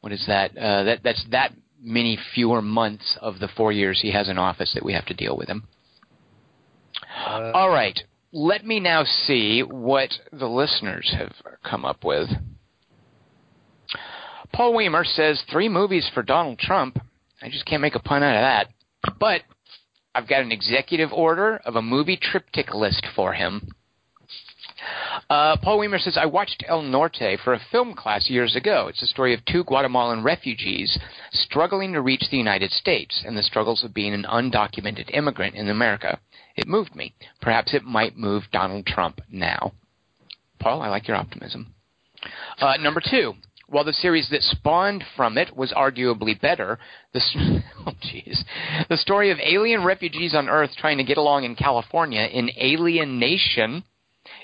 what 0.00 0.12
is 0.12 0.24
that? 0.26 0.56
Uh, 0.56 0.84
that 0.84 1.00
that's 1.04 1.24
that 1.30 1.52
many 1.80 2.18
fewer 2.34 2.62
months 2.62 3.16
of 3.20 3.38
the 3.38 3.48
four 3.56 3.72
years 3.72 4.00
he 4.00 4.10
has 4.10 4.28
in 4.28 4.38
office 4.38 4.72
that 4.74 4.84
we 4.84 4.94
have 4.94 5.06
to 5.06 5.14
deal 5.14 5.36
with 5.36 5.48
him. 5.48 5.64
All 7.54 7.68
right, 7.68 7.98
let 8.32 8.64
me 8.64 8.80
now 8.80 9.04
see 9.04 9.62
what 9.62 10.10
the 10.32 10.46
listeners 10.46 11.14
have 11.16 11.32
come 11.62 11.84
up 11.84 12.04
with. 12.04 12.28
Paul 14.52 14.74
Weimer 14.74 15.04
says 15.04 15.42
three 15.50 15.68
movies 15.68 16.08
for 16.14 16.22
Donald 16.22 16.58
Trump. 16.58 16.98
I 17.42 17.48
just 17.48 17.66
can't 17.66 17.82
make 17.82 17.94
a 17.94 18.00
pun 18.00 18.22
out 18.22 18.36
of 18.36 18.42
that. 18.42 18.68
But 19.18 19.42
I've 20.14 20.28
got 20.28 20.42
an 20.42 20.52
executive 20.52 21.12
order 21.12 21.56
of 21.64 21.76
a 21.76 21.82
movie 21.82 22.16
triptych 22.20 22.74
list 22.74 23.06
for 23.14 23.34
him. 23.34 23.68
Uh, 25.28 25.56
Paul 25.62 25.78
Weimer 25.78 25.98
says, 25.98 26.16
I 26.20 26.26
watched 26.26 26.64
El 26.68 26.82
Norte 26.82 27.38
for 27.42 27.54
a 27.54 27.60
film 27.70 27.94
class 27.94 28.30
years 28.30 28.54
ago. 28.54 28.86
It's 28.88 29.00
the 29.00 29.06
story 29.06 29.34
of 29.34 29.44
two 29.44 29.64
Guatemalan 29.64 30.22
refugees 30.22 30.98
struggling 31.32 31.92
to 31.92 32.00
reach 32.00 32.24
the 32.30 32.36
United 32.36 32.70
States 32.70 33.24
and 33.26 33.36
the 33.36 33.42
struggles 33.42 33.82
of 33.82 33.94
being 33.94 34.14
an 34.14 34.24
undocumented 34.24 35.14
immigrant 35.14 35.54
in 35.54 35.68
America. 35.68 36.20
It 36.56 36.68
moved 36.68 36.94
me. 36.94 37.14
Perhaps 37.40 37.74
it 37.74 37.84
might 37.84 38.16
move 38.16 38.44
Donald 38.52 38.86
Trump 38.86 39.20
now. 39.30 39.72
Paul, 40.58 40.82
I 40.82 40.88
like 40.88 41.08
your 41.08 41.16
optimism. 41.16 41.74
Uh, 42.58 42.76
number 42.80 43.00
two, 43.00 43.34
while 43.68 43.84
the 43.84 43.92
series 43.92 44.28
that 44.30 44.42
spawned 44.42 45.04
from 45.16 45.36
it 45.36 45.56
was 45.56 45.72
arguably 45.72 46.40
better, 46.40 46.78
the 47.12 47.20
oh 47.86 47.92
jeez, 48.02 48.44
the 48.88 48.96
story 48.96 49.30
of 49.30 49.38
alien 49.38 49.84
refugees 49.84 50.34
on 50.34 50.48
Earth 50.48 50.70
trying 50.78 50.98
to 50.98 51.04
get 51.04 51.16
along 51.16 51.44
in 51.44 51.56
California 51.56 52.22
in 52.32 52.50
Alien 52.56 53.18
Nation 53.18 53.84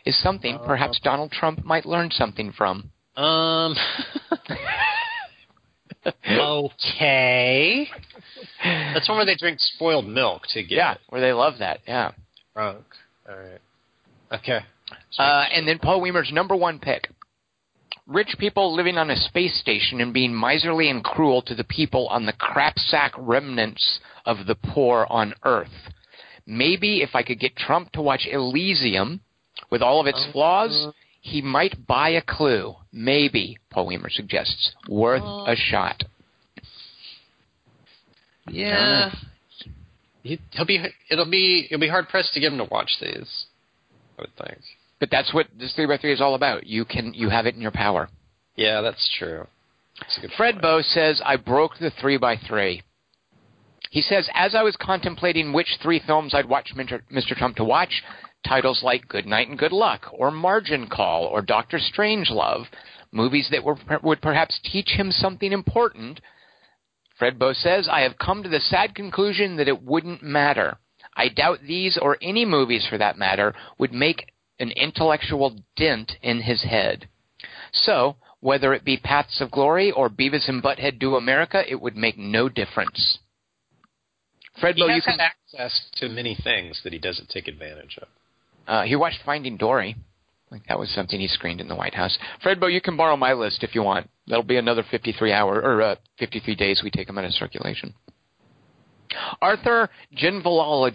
is 0.05 0.21
something 0.21 0.59
perhaps 0.65 1.01
Donald 1.03 1.31
Trump 1.31 1.65
might 1.65 1.87
learn 1.87 2.11
something 2.11 2.53
from. 2.53 2.91
Um. 3.17 3.77
okay. 6.29 7.89
That's 8.65 9.09
one 9.09 9.19
where 9.19 9.27
they 9.27 9.37
drink 9.37 9.59
spoiled 9.61 10.07
milk 10.07 10.43
to 10.53 10.63
get 10.63 10.77
Yeah, 10.77 10.95
where 11.09 11.21
they 11.21 11.33
love 11.33 11.55
that. 11.59 11.81
Yeah. 11.87 12.13
drunk. 12.55 12.85
All 13.29 13.37
right. 13.37 13.61
Okay. 14.33 14.61
Uh, 15.19 15.45
and 15.53 15.67
then 15.67 15.79
Paul 15.79 16.01
Weimer's 16.01 16.31
number 16.33 16.57
one 16.57 16.79
pick 16.79 17.09
rich 18.07 18.35
people 18.39 18.75
living 18.75 18.99
on 18.99 19.11
a 19.11 19.17
space 19.17 19.59
station 19.61 20.01
and 20.01 20.13
being 20.13 20.35
miserly 20.35 20.91
and 20.91 21.05
cruel 21.05 21.43
to 21.43 21.55
the 21.55 21.65
people 21.65 22.09
on 22.09 22.27
the 22.27 22.33
crapsack 22.33 23.11
remnants 23.17 24.01
of 24.27 24.47
the 24.47 24.55
poor 24.55 25.07
on 25.09 25.35
Earth. 25.45 25.91
Maybe 26.47 27.03
if 27.03 27.11
I 27.15 27.23
could 27.23 27.39
get 27.39 27.57
Trump 27.57 27.93
to 27.93 28.03
watch 28.03 28.27
Elysium 28.31 29.21
with 29.71 29.83
all 29.83 30.01
of 30.01 30.07
its 30.07 30.19
uh-huh. 30.19 30.33
flaws, 30.33 30.89
he 31.21 31.41
might 31.41 31.87
buy 31.87 32.11
a 32.11 32.23
clue. 32.23 32.75
Maybe, 32.93 33.59
Paul 33.71 33.87
Weimer 33.87 34.11
suggests. 34.11 34.73
Worth 34.89 35.23
a 35.23 35.55
shot. 35.57 36.03
Yeah. 38.49 39.15
He, 40.23 40.41
he'll 40.51 40.67
be. 40.67 40.85
It'll 41.11 41.31
be. 41.31 41.67
It'll 41.71 41.81
be 41.81 41.89
hard 41.89 42.09
pressed 42.09 42.33
to 42.35 42.41
get 42.41 42.53
him 42.53 42.59
to 42.59 42.65
watch 42.65 42.97
these. 43.01 43.47
I 44.19 44.23
would 44.23 44.37
think. 44.37 44.61
But 45.03 45.11
that's 45.11 45.35
what 45.35 45.49
this 45.59 45.73
three 45.75 45.87
by 45.87 45.97
three 45.97 46.13
is 46.13 46.21
all 46.21 46.37
about. 46.37 46.65
You 46.65 46.85
can 46.85 47.13
you 47.13 47.29
have 47.29 47.45
it 47.47 47.57
in 47.57 47.61
your 47.61 47.73
power. 47.73 48.09
Yeah, 48.55 48.83
that's 48.83 49.11
true. 49.19 49.49
That's 49.99 50.37
Fred 50.37 50.55
point. 50.55 50.63
Bow 50.63 50.81
says, 50.81 51.21
I 51.25 51.35
broke 51.35 51.73
the 51.81 51.91
three 52.01 52.19
by 52.19 52.37
three. 52.37 52.83
He 53.91 54.01
says, 54.01 54.29
as 54.33 54.55
I 54.55 54.63
was 54.63 54.77
contemplating 54.81 55.53
which 55.53 55.79
three 55.83 56.01
films 56.07 56.35
I'd 56.35 56.49
watch 56.49 56.71
Mr. 56.77 57.37
Trump 57.37 57.57
to 57.57 57.65
watch, 57.65 58.01
titles 58.47 58.85
like 58.85 59.09
Good 59.09 59.27
Night 59.27 59.49
and 59.49 59.59
Good 59.59 59.73
Luck, 59.73 60.07
or 60.13 60.31
Margin 60.31 60.87
Call, 60.87 61.25
or 61.25 61.43
Doctor 61.43 61.81
Strangelove, 61.81 62.67
movies 63.11 63.49
that 63.51 63.65
were, 63.65 63.79
would 64.05 64.23
perhaps 64.23 64.61
teach 64.63 64.91
him 64.91 65.11
something 65.11 65.51
important, 65.51 66.21
Fred 67.19 67.41
Bow 67.41 67.55
says, 67.55 67.89
I 67.91 68.03
have 68.03 68.19
come 68.19 68.45
to 68.45 68.49
the 68.49 68.61
sad 68.61 68.95
conclusion 68.95 69.57
that 69.57 69.67
it 69.67 69.83
wouldn't 69.83 70.23
matter. 70.23 70.79
I 71.17 71.29
doubt 71.29 71.59
these, 71.67 71.99
or 72.01 72.19
any 72.23 72.45
movies 72.45 72.87
for 72.89 72.99
that 72.99 73.19
matter, 73.19 73.53
would 73.79 73.93
make 73.93 74.32
an 74.63 74.71
intellectual 74.71 75.57
dent 75.77 76.13
in 76.23 76.41
his 76.41 76.63
head. 76.63 77.09
So, 77.73 78.17
whether 78.41 78.73
it 78.73 78.85
be 78.85 78.97
Paths 78.97 79.41
of 79.41 79.51
Glory 79.51 79.91
or 79.91 80.09
Beavis 80.09 80.49
and 80.49 80.63
Butthead 80.63 80.99
Do 80.99 81.17
America, 81.17 81.63
it 81.69 81.81
would 81.81 81.97
make 81.97 82.17
no 82.17 82.49
difference. 82.49 83.19
Fred 84.61 84.77
He 84.77 84.83
has 84.89 84.97
you 84.97 85.03
can. 85.03 85.19
access 85.21 85.91
to 85.97 86.09
many 86.09 86.37
things 86.43 86.81
that 86.85 86.93
he 86.93 86.99
doesn't 86.99 87.29
take 87.29 87.49
advantage 87.49 87.99
of. 88.01 88.09
Uh, 88.67 88.83
he 88.83 88.97
watched 88.97 89.19
Finding 89.25 89.57
Dory. 89.57 89.97
Like 90.51 90.67
that 90.69 90.79
was 90.79 90.91
something 90.91 91.19
he 91.19 91.29
screened 91.29 91.61
in 91.61 91.69
the 91.69 91.75
White 91.75 91.95
House. 91.95 92.19
Fred 92.43 92.61
Bow, 92.61 92.67
you 92.67 92.83
can 92.83 92.97
borrow 92.97 93.17
my 93.17 93.33
list 93.33 93.65
if 93.65 93.75
you 93.75 93.83
want. 93.83 94.09
That'll 94.27 94.45
be 94.45 94.59
another 94.59 94.85
53 94.89 95.33
hour 95.33 95.61
or 95.61 95.83
uh, 95.83 95.95
53 96.19 96.55
days 96.55 96.83
we 96.85 96.91
take 96.91 97.07
them 97.07 97.17
out 97.19 97.25
of 97.25 97.33
circulation. 97.33 97.95
Arthur 99.41 99.89
Ginvalala 100.17 100.93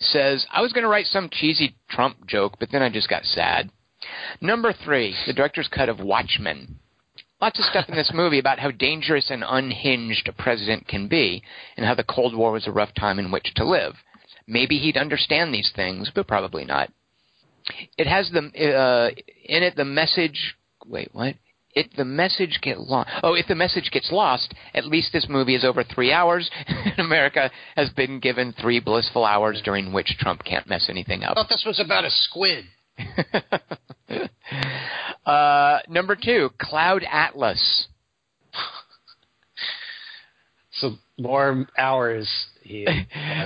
says, 0.00 0.46
I 0.52 0.60
was 0.60 0.72
going 0.72 0.82
to 0.82 0.88
write 0.88 1.06
some 1.06 1.28
cheesy 1.30 1.76
Trump 1.88 2.26
joke, 2.26 2.56
but 2.58 2.70
then 2.70 2.82
I 2.82 2.88
just 2.88 3.08
got 3.08 3.24
sad. 3.24 3.70
Number 4.40 4.72
three, 4.72 5.14
the 5.26 5.32
director's 5.32 5.68
cut 5.68 5.88
of 5.88 6.00
Watchmen. 6.00 6.78
Lots 7.40 7.58
of 7.58 7.64
stuff 7.66 7.88
in 7.88 7.94
this 7.94 8.12
movie 8.14 8.38
about 8.38 8.58
how 8.58 8.70
dangerous 8.70 9.30
and 9.30 9.44
unhinged 9.46 10.28
a 10.28 10.32
president 10.32 10.88
can 10.88 11.08
be, 11.08 11.42
and 11.76 11.86
how 11.86 11.94
the 11.94 12.04
Cold 12.04 12.36
War 12.36 12.52
was 12.52 12.66
a 12.66 12.72
rough 12.72 12.94
time 12.94 13.18
in 13.18 13.30
which 13.30 13.54
to 13.56 13.64
live. 13.64 13.94
Maybe 14.46 14.78
he'd 14.78 14.96
understand 14.96 15.52
these 15.52 15.72
things, 15.74 16.10
but 16.14 16.28
probably 16.28 16.64
not. 16.64 16.90
It 17.98 18.06
has 18.06 18.30
the 18.30 18.38
uh, 18.38 19.10
in 19.44 19.62
it 19.64 19.74
the 19.74 19.84
message. 19.84 20.54
Wait, 20.86 21.08
what? 21.12 21.34
If 21.76 21.92
the 21.92 22.06
message 22.06 22.58
get 22.62 22.80
lost, 22.80 23.10
oh, 23.22 23.34
if 23.34 23.46
the 23.48 23.54
message 23.54 23.90
gets 23.92 24.10
lost, 24.10 24.54
at 24.74 24.86
least 24.86 25.12
this 25.12 25.26
movie 25.28 25.54
is 25.54 25.62
over 25.62 25.84
three 25.84 26.10
hours, 26.10 26.50
and 26.66 26.98
America 26.98 27.50
has 27.76 27.90
been 27.90 28.18
given 28.18 28.54
three 28.58 28.80
blissful 28.80 29.26
hours 29.26 29.60
during 29.62 29.92
which 29.92 30.16
Trump 30.18 30.42
can't 30.42 30.66
mess 30.66 30.86
anything 30.88 31.22
up. 31.22 31.32
I 31.32 31.42
thought 31.42 31.50
this 31.50 31.64
was 31.66 31.78
about 31.78 32.06
a 32.06 32.10
squid. 32.10 32.64
uh, 35.26 35.80
number 35.86 36.16
two, 36.16 36.48
Cloud 36.58 37.04
Atlas. 37.08 37.86
So 40.78 40.96
more 41.18 41.66
hours. 41.78 42.28
He, 42.62 42.86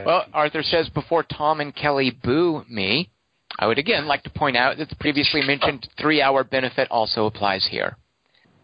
Well, 0.05 0.27
Arthur 0.32 0.65
says 0.65 0.89
before 0.89 1.23
Tom 1.23 1.61
and 1.61 1.73
Kelly 1.73 2.11
boo 2.11 2.65
me, 2.69 3.09
I 3.57 3.69
would 3.69 3.78
again 3.78 4.07
like 4.07 4.24
to 4.24 4.31
point 4.31 4.57
out 4.57 4.78
that 4.78 4.89
the 4.89 4.97
previously 4.97 5.40
mentioned 5.43 5.89
three-hour 6.01 6.43
benefit 6.43 6.90
also 6.90 7.27
applies 7.27 7.69
here. 7.70 7.97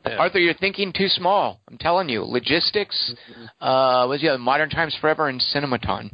Yeah. 0.06 0.16
Arthur, 0.16 0.38
you're 0.38 0.54
thinking 0.54 0.92
too 0.92 1.08
small. 1.08 1.60
I'm 1.68 1.78
telling 1.78 2.08
you. 2.08 2.22
Logistics, 2.24 3.14
uh, 3.60 4.06
was 4.08 4.22
yeah, 4.22 4.36
Modern 4.36 4.70
Times 4.70 4.96
Forever 5.00 5.28
and 5.28 5.40
Cinematon. 5.40 6.10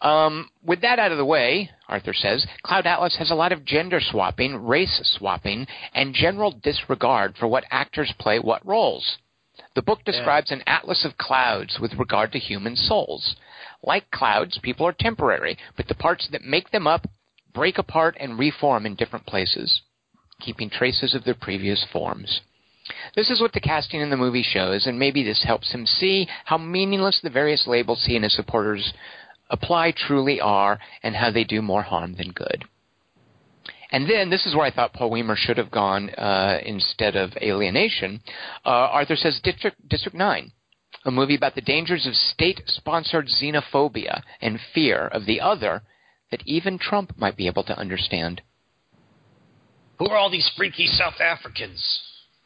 Um, 0.00 0.48
with 0.64 0.80
that 0.82 0.98
out 0.98 1.12
of 1.12 1.18
the 1.18 1.24
way, 1.24 1.70
Arthur 1.88 2.14
says, 2.14 2.46
Cloud 2.62 2.86
Atlas 2.86 3.16
has 3.16 3.30
a 3.30 3.34
lot 3.34 3.52
of 3.52 3.64
gender 3.64 4.00
swapping, 4.00 4.56
race 4.56 5.00
swapping, 5.18 5.66
and 5.92 6.14
general 6.14 6.52
disregard 6.62 7.36
for 7.36 7.48
what 7.48 7.64
actors 7.70 8.12
play 8.18 8.38
what 8.38 8.64
roles. 8.64 9.18
The 9.74 9.82
book 9.82 10.04
describes 10.04 10.50
an 10.50 10.62
atlas 10.66 11.04
of 11.04 11.18
clouds 11.18 11.78
with 11.80 11.94
regard 11.94 12.32
to 12.32 12.38
human 12.38 12.76
souls. 12.76 13.36
Like 13.82 14.10
clouds, 14.10 14.58
people 14.62 14.86
are 14.86 14.92
temporary, 14.92 15.58
but 15.76 15.88
the 15.88 15.94
parts 15.94 16.28
that 16.32 16.42
make 16.42 16.70
them 16.70 16.86
up 16.86 17.06
break 17.52 17.78
apart 17.78 18.16
and 18.20 18.38
reform 18.38 18.86
in 18.86 18.94
different 18.94 19.26
places, 19.26 19.82
keeping 20.40 20.70
traces 20.70 21.14
of 21.14 21.24
their 21.24 21.34
previous 21.34 21.84
forms. 21.92 22.40
This 23.14 23.30
is 23.30 23.40
what 23.40 23.52
the 23.52 23.60
casting 23.60 24.00
in 24.00 24.10
the 24.10 24.16
movie 24.16 24.42
shows, 24.42 24.86
and 24.86 24.98
maybe 24.98 25.22
this 25.22 25.42
helps 25.44 25.72
him 25.72 25.86
see 25.86 26.28
how 26.44 26.58
meaningless 26.58 27.20
the 27.22 27.30
various 27.30 27.66
labels 27.66 28.04
he 28.06 28.16
and 28.16 28.24
his 28.24 28.34
supporters 28.34 28.92
apply 29.50 29.92
truly 29.92 30.40
are, 30.40 30.78
and 31.02 31.16
how 31.16 31.30
they 31.30 31.44
do 31.44 31.60
more 31.60 31.82
harm 31.82 32.14
than 32.14 32.30
good. 32.30 32.64
And 33.92 34.08
then, 34.08 34.30
this 34.30 34.46
is 34.46 34.54
where 34.54 34.66
I 34.66 34.70
thought 34.70 34.92
Paul 34.92 35.10
Weimer 35.10 35.34
should 35.36 35.58
have 35.58 35.70
gone 35.70 36.10
uh, 36.10 36.60
instead 36.64 37.16
of 37.16 37.32
Alien 37.40 37.74
Nation. 37.74 38.20
Uh, 38.64 38.68
Arthur 38.68 39.16
says 39.16 39.40
District, 39.42 39.76
District 39.88 40.16
9, 40.16 40.52
a 41.04 41.10
movie 41.10 41.34
about 41.34 41.56
the 41.56 41.60
dangers 41.60 42.06
of 42.06 42.14
state 42.14 42.60
sponsored 42.66 43.28
xenophobia 43.28 44.22
and 44.40 44.60
fear 44.72 45.08
of 45.08 45.26
the 45.26 45.40
other 45.40 45.82
that 46.30 46.42
even 46.46 46.78
Trump 46.78 47.18
might 47.18 47.36
be 47.36 47.48
able 47.48 47.64
to 47.64 47.76
understand. 47.76 48.42
Who 49.98 50.08
are 50.08 50.16
all 50.16 50.30
these 50.30 50.50
freaky 50.56 50.86
South 50.86 51.20
Africans? 51.20 52.00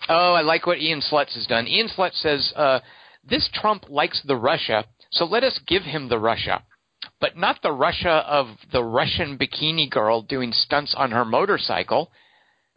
Oh, 0.09 0.35
I 0.35 0.43
like 0.43 0.67
what 0.67 0.81
Ian 0.81 1.01
Slutz 1.01 1.35
has 1.35 1.47
done. 1.47 1.67
Ian 1.67 1.89
Slutz 1.89 2.21
says, 2.21 2.53
uh, 2.57 2.81
This 3.29 3.49
Trump 3.53 3.85
likes 3.89 4.21
the 4.27 4.37
Russia, 4.37 4.85
so 5.11 5.25
let 5.25 5.45
us 5.45 5.59
give 5.67 5.83
him 5.83 6.09
the 6.09 6.19
Russia. 6.19 6.63
But 7.21 7.37
not 7.37 7.63
the 7.63 7.73
Russia 7.73 8.25
of 8.27 8.49
the 8.73 8.83
Russian 8.83 9.39
bikini 9.39 9.91
girl 9.91 10.23
doing 10.23 10.53
stunts 10.53 10.95
on 10.97 11.11
her 11.11 11.25
motorcycle. 11.25 12.11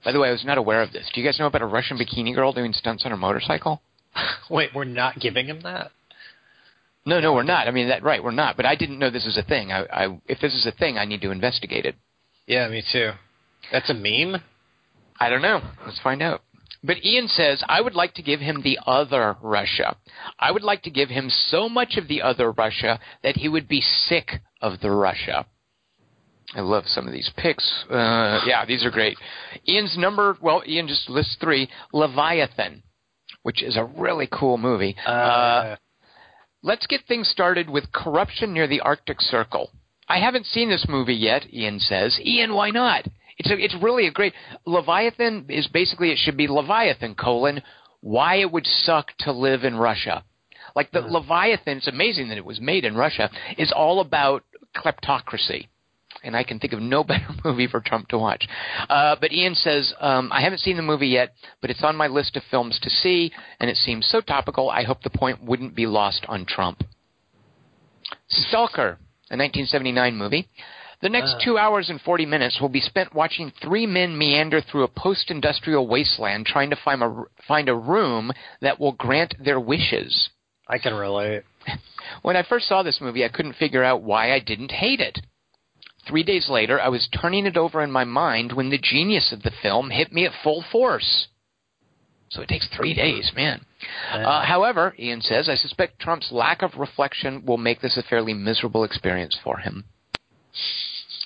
By 0.03 0.11
the 0.11 0.19
way, 0.19 0.29
I 0.29 0.31
was 0.31 0.45
not 0.45 0.57
aware 0.57 0.81
of 0.81 0.91
this. 0.91 1.09
Do 1.13 1.19
you 1.19 1.27
guys 1.27 1.39
know 1.39 1.47
about 1.47 1.61
a 1.61 1.65
Russian 1.65 1.97
bikini 1.97 2.33
girl 2.33 2.53
doing 2.53 2.73
stunts 2.73 3.03
on 3.05 3.11
her 3.11 3.17
motorcycle? 3.17 3.81
Wait, 4.49 4.69
we're 4.73 4.85
not 4.85 5.19
giving 5.19 5.47
him 5.47 5.61
that. 5.61 5.91
No, 7.05 7.19
no, 7.21 7.33
we're 7.33 7.43
not. 7.43 7.67
I 7.67 7.71
mean, 7.71 7.87
that 7.87 8.03
right, 8.03 8.23
we're 8.23 8.31
not. 8.31 8.57
But 8.57 8.65
I 8.65 8.75
didn't 8.75 8.99
know 8.99 9.09
this 9.09 9.25
is 9.25 9.37
a 9.37 9.43
thing. 9.43 9.71
I, 9.71 9.83
I, 9.85 10.19
if 10.27 10.39
this 10.41 10.53
is 10.53 10.65
a 10.65 10.71
thing, 10.71 10.97
I 10.97 11.05
need 11.05 11.21
to 11.21 11.31
investigate 11.31 11.85
it. 11.85 11.95
Yeah, 12.47 12.67
me 12.67 12.83
too. 12.91 13.11
That's 13.71 13.89
a 13.89 13.93
meme. 13.93 14.41
I 15.19 15.29
don't 15.29 15.41
know. 15.41 15.61
Let's 15.85 15.99
find 16.01 16.21
out. 16.21 16.41
But 16.83 17.03
Ian 17.03 17.27
says, 17.27 17.63
I 17.67 17.81
would 17.81 17.95
like 17.95 18.13
to 18.15 18.21
give 18.21 18.39
him 18.39 18.61
the 18.61 18.79
other 18.85 19.35
Russia. 19.41 19.97
I 20.39 20.51
would 20.51 20.63
like 20.63 20.83
to 20.83 20.91
give 20.91 21.09
him 21.09 21.29
so 21.29 21.67
much 21.67 21.97
of 21.97 22.07
the 22.07 22.21
other 22.21 22.51
Russia 22.51 22.99
that 23.23 23.37
he 23.37 23.49
would 23.49 23.67
be 23.67 23.81
sick 23.81 24.41
of 24.61 24.79
the 24.81 24.91
Russia. 24.91 25.45
I 26.55 26.61
love 26.61 26.85
some 26.87 27.07
of 27.07 27.13
these 27.13 27.29
picks. 27.35 27.85
Uh, 27.89 28.39
yeah, 28.45 28.65
these 28.65 28.85
are 28.85 28.91
great. 28.91 29.17
Ian's 29.67 29.97
number, 29.97 30.37
well, 30.41 30.63
Ian 30.65 30.87
just 30.87 31.09
lists 31.09 31.35
three 31.41 31.69
Leviathan, 31.91 32.83
which 33.43 33.61
is 33.61 33.75
a 33.75 33.83
really 33.83 34.29
cool 34.31 34.57
movie. 34.57 34.95
Uh, 35.05 35.75
let's 36.63 36.87
get 36.87 37.01
things 37.07 37.27
started 37.27 37.69
with 37.69 37.91
Corruption 37.91 38.53
Near 38.53 38.67
the 38.67 38.79
Arctic 38.79 39.19
Circle. 39.19 39.71
I 40.07 40.19
haven't 40.19 40.45
seen 40.45 40.69
this 40.69 40.85
movie 40.87 41.15
yet, 41.15 41.53
Ian 41.53 41.79
says. 41.79 42.17
Ian, 42.23 42.53
why 42.53 42.69
not? 42.69 43.05
It's 43.37 43.49
a, 43.49 43.57
it's 43.57 43.75
really 43.81 44.07
a 44.07 44.11
great 44.11 44.33
Leviathan 44.65 45.45
is 45.49 45.67
basically 45.67 46.11
it 46.11 46.17
should 46.17 46.37
be 46.37 46.47
Leviathan 46.47 47.15
colon 47.15 47.61
why 48.01 48.35
it 48.35 48.51
would 48.51 48.65
suck 48.65 49.07
to 49.19 49.31
live 49.31 49.63
in 49.63 49.75
Russia. 49.75 50.23
Like 50.75 50.91
the 50.91 51.01
Leviathan, 51.01 51.77
it's 51.77 51.87
amazing 51.87 52.29
that 52.29 52.37
it 52.37 52.45
was 52.45 52.61
made 52.61 52.85
in 52.85 52.95
Russia, 52.95 53.29
is 53.57 53.71
all 53.75 53.99
about 53.99 54.43
kleptocracy. 54.75 55.67
And 56.23 56.35
I 56.35 56.43
can 56.43 56.59
think 56.59 56.73
of 56.73 56.79
no 56.79 57.03
better 57.03 57.29
movie 57.43 57.67
for 57.67 57.79
Trump 57.79 58.09
to 58.09 58.17
watch. 58.17 58.47
Uh, 58.89 59.15
but 59.19 59.31
Ian 59.31 59.55
says, 59.55 59.93
um, 59.99 60.31
I 60.31 60.41
haven't 60.41 60.59
seen 60.59 60.77
the 60.77 60.83
movie 60.83 61.07
yet, 61.07 61.33
but 61.61 61.69
it's 61.69 61.83
on 61.83 61.95
my 61.95 62.07
list 62.07 62.35
of 62.35 62.43
films 62.49 62.79
to 62.81 62.89
see, 62.89 63.31
and 63.59 63.69
it 63.69 63.77
seems 63.77 64.07
so 64.07 64.21
topical, 64.21 64.69
I 64.69 64.83
hope 64.83 65.01
the 65.01 65.09
point 65.09 65.43
wouldn't 65.43 65.75
be 65.75 65.87
lost 65.87 66.25
on 66.27 66.45
Trump. 66.45 66.83
Stalker, 68.29 68.99
a 69.29 69.35
1979 69.35 70.15
movie. 70.15 70.47
The 71.01 71.09
next 71.09 71.35
Ah. 71.35 71.39
two 71.43 71.57
hours 71.59 71.89
and 71.89 72.01
40 72.01 72.25
minutes 72.25 72.59
will 72.59 72.69
be 72.69 72.81
spent 72.81 73.13
watching 73.13 73.51
three 73.51 73.85
men 73.85 74.17
meander 74.17 74.61
through 74.61 74.83
a 74.83 74.87
post 74.87 75.29
industrial 75.29 75.87
wasteland 75.87 76.47
trying 76.47 76.71
to 76.71 76.75
find 76.75 77.03
a, 77.03 77.23
find 77.47 77.69
a 77.69 77.75
room 77.75 78.31
that 78.61 78.79
will 78.79 78.93
grant 78.93 79.35
their 79.43 79.59
wishes. 79.59 80.29
I 80.67 80.79
can 80.79 80.93
relate. 80.93 81.43
When 82.21 82.37
I 82.37 82.43
first 82.43 82.67
saw 82.67 82.83
this 82.83 83.01
movie, 83.01 83.25
I 83.25 83.29
couldn't 83.29 83.57
figure 83.57 83.83
out 83.83 84.01
why 84.01 84.31
I 84.33 84.39
didn't 84.39 84.71
hate 84.71 85.01
it. 85.01 85.19
Three 86.07 86.23
days 86.23 86.47
later, 86.49 86.79
I 86.79 86.87
was 86.87 87.07
turning 87.09 87.45
it 87.45 87.57
over 87.57 87.81
in 87.83 87.91
my 87.91 88.05
mind 88.05 88.53
when 88.53 88.69
the 88.69 88.77
genius 88.77 89.33
of 89.33 89.43
the 89.43 89.51
film 89.51 89.89
hit 89.89 90.13
me 90.13 90.25
at 90.25 90.31
full 90.41 90.61
force. 90.71 91.27
So 92.29 92.41
it 92.41 92.47
takes 92.47 92.67
three 92.67 92.93
days, 92.93 93.31
man. 93.35 93.65
Uh, 94.11 94.43
however, 94.45 94.95
Ian 94.97 95.21
says, 95.21 95.49
I 95.49 95.55
suspect 95.55 95.99
Trump's 95.99 96.31
lack 96.31 96.61
of 96.61 96.77
reflection 96.77 97.45
will 97.45 97.57
make 97.57 97.81
this 97.81 97.97
a 97.97 98.03
fairly 98.03 98.33
miserable 98.33 98.83
experience 98.85 99.37
for 99.43 99.57
him. 99.57 99.83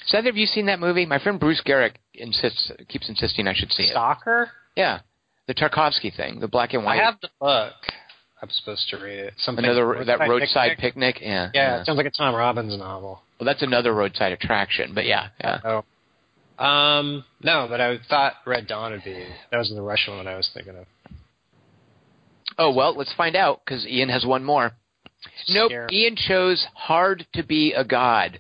So 0.07 0.17
either 0.17 0.29
of 0.29 0.37
you 0.37 0.45
seen 0.45 0.65
that 0.65 0.79
movie? 0.79 1.05
My 1.05 1.19
friend 1.19 1.39
Bruce 1.39 1.61
Garrick 1.63 1.99
insists, 2.13 2.71
keeps 2.89 3.07
insisting 3.09 3.47
I 3.47 3.53
should 3.53 3.71
see 3.71 3.83
it. 3.83 3.89
Stalker? 3.91 4.49
Yeah, 4.75 4.99
the 5.47 5.53
Tarkovsky 5.53 6.15
thing, 6.15 6.39
the 6.39 6.47
black 6.47 6.73
and 6.73 6.83
white. 6.83 6.99
I 6.99 7.03
have 7.03 7.15
the 7.21 7.29
book. 7.39 7.73
I'm 8.41 8.49
supposed 8.49 8.89
to 8.89 8.97
read 8.97 9.19
it. 9.19 9.33
Something 9.37 9.65
another 9.65 10.03
that 10.05 10.19
roadside 10.27 10.77
picnic. 10.79 11.19
Yeah, 11.21 11.51
Yeah, 11.53 11.81
it 11.81 11.85
sounds 11.85 11.97
like 11.97 12.07
a 12.07 12.11
Tom 12.11 12.33
Robbins 12.33 12.75
novel. 12.77 13.21
Well, 13.39 13.45
that's 13.45 13.61
another 13.61 13.93
roadside 13.93 14.31
attraction. 14.31 14.93
But 14.95 15.05
yeah, 15.05 15.27
yeah. 15.39 15.59
Oh. 15.63 16.63
Um, 16.63 17.23
no, 17.43 17.67
but 17.69 17.81
I 17.81 17.97
thought 18.09 18.33
Red 18.45 18.67
Dawn 18.67 18.91
would 18.91 19.03
be. 19.03 19.25
That 19.51 19.57
was 19.57 19.69
the 19.69 19.81
Russian 19.81 20.17
one 20.17 20.27
I 20.27 20.35
was 20.35 20.49
thinking 20.53 20.75
of. 20.75 20.85
Oh 22.57 22.71
well, 22.71 22.95
let's 22.95 23.13
find 23.13 23.35
out 23.35 23.61
because 23.63 23.85
Ian 23.85 24.09
has 24.09 24.25
one 24.25 24.43
more. 24.43 24.71
Nope, 25.49 25.71
Ian 25.91 26.15
chose 26.15 26.65
Hard 26.73 27.27
to 27.33 27.43
Be 27.43 27.73
a 27.73 27.83
God. 27.83 28.39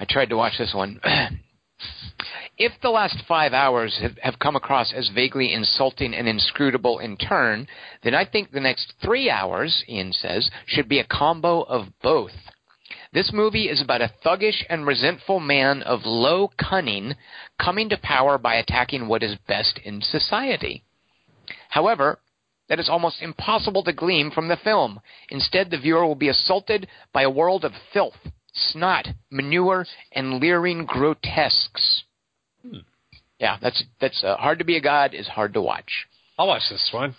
I 0.00 0.04
tried 0.08 0.30
to 0.30 0.36
watch 0.36 0.58
this 0.58 0.74
one. 0.74 1.00
if 2.58 2.72
the 2.82 2.90
last 2.90 3.22
five 3.26 3.52
hours 3.52 3.98
have, 4.00 4.16
have 4.22 4.38
come 4.38 4.56
across 4.56 4.92
as 4.92 5.10
vaguely 5.14 5.52
insulting 5.52 6.14
and 6.14 6.28
inscrutable 6.28 6.98
in 6.98 7.16
turn, 7.16 7.66
then 8.02 8.14
I 8.14 8.24
think 8.24 8.50
the 8.50 8.60
next 8.60 8.94
three 9.02 9.30
hours, 9.30 9.84
Ian 9.88 10.12
says, 10.12 10.50
should 10.66 10.88
be 10.88 10.98
a 10.98 11.06
combo 11.06 11.62
of 11.62 11.88
both. 12.02 12.32
This 13.12 13.32
movie 13.32 13.68
is 13.68 13.80
about 13.80 14.02
a 14.02 14.12
thuggish 14.24 14.64
and 14.68 14.86
resentful 14.86 15.40
man 15.40 15.82
of 15.82 16.04
low 16.04 16.50
cunning 16.58 17.14
coming 17.58 17.88
to 17.88 17.96
power 17.96 18.38
by 18.38 18.56
attacking 18.56 19.08
what 19.08 19.22
is 19.22 19.36
best 19.46 19.78
in 19.84 20.02
society. 20.02 20.84
However, 21.70 22.20
that 22.68 22.78
is 22.78 22.88
almost 22.88 23.22
impossible 23.22 23.82
to 23.84 23.92
glean 23.92 24.30
from 24.30 24.48
the 24.48 24.56
film. 24.56 25.00
Instead, 25.30 25.70
the 25.70 25.78
viewer 25.78 26.06
will 26.06 26.14
be 26.14 26.28
assaulted 26.28 26.86
by 27.12 27.22
a 27.22 27.30
world 27.30 27.64
of 27.64 27.72
filth, 27.92 28.18
snot, 28.72 29.08
manure, 29.30 29.86
and 30.12 30.40
leering 30.40 30.84
grotesques. 30.86 32.04
Yeah, 33.38 33.56
that's 33.62 33.84
that's 34.00 34.22
uh, 34.24 34.36
hard 34.36 34.58
to 34.58 34.64
be 34.64 34.76
a 34.76 34.80
god 34.80 35.14
is 35.14 35.28
hard 35.28 35.54
to 35.54 35.62
watch. 35.62 36.06
I'll 36.38 36.48
watch 36.48 36.62
this 36.70 36.90
one. 36.92 37.14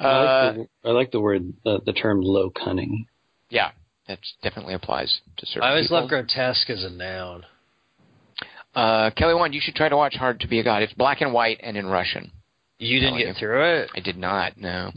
I 0.00 0.04
Uh, 0.04 0.44
like 0.46 0.56
the, 0.82 0.88
I 0.88 0.92
like 0.92 1.10
the 1.12 1.20
word, 1.20 1.52
the, 1.64 1.80
the 1.86 1.92
term 1.92 2.22
low 2.22 2.50
cunning. 2.50 3.06
yeah, 3.50 3.70
that 4.08 4.18
definitely 4.42 4.74
applies 4.74 5.20
to 5.36 5.46
certain. 5.46 5.62
I 5.62 5.70
always 5.70 5.86
people. 5.86 6.00
love 6.00 6.08
grotesque 6.08 6.68
as 6.70 6.82
a 6.84 6.90
noun. 6.90 7.44
Uh, 8.74 9.10
Kelly, 9.16 9.34
one, 9.34 9.52
you 9.52 9.60
should 9.62 9.74
try 9.74 9.88
to 9.88 9.96
watch 9.96 10.14
Hard 10.14 10.40
to 10.40 10.48
Be 10.48 10.60
a 10.60 10.64
God. 10.64 10.82
It's 10.82 10.92
black 10.94 11.20
and 11.20 11.32
white 11.32 11.58
and 11.62 11.76
in 11.76 11.86
Russian. 11.86 12.30
You 12.78 12.98
didn't 13.00 13.14
Telling 13.14 13.26
get 13.26 13.34
you. 13.34 13.34
through 13.40 13.64
it. 13.82 13.90
I 13.96 14.00
did 14.00 14.16
not, 14.16 14.56
no. 14.56 14.92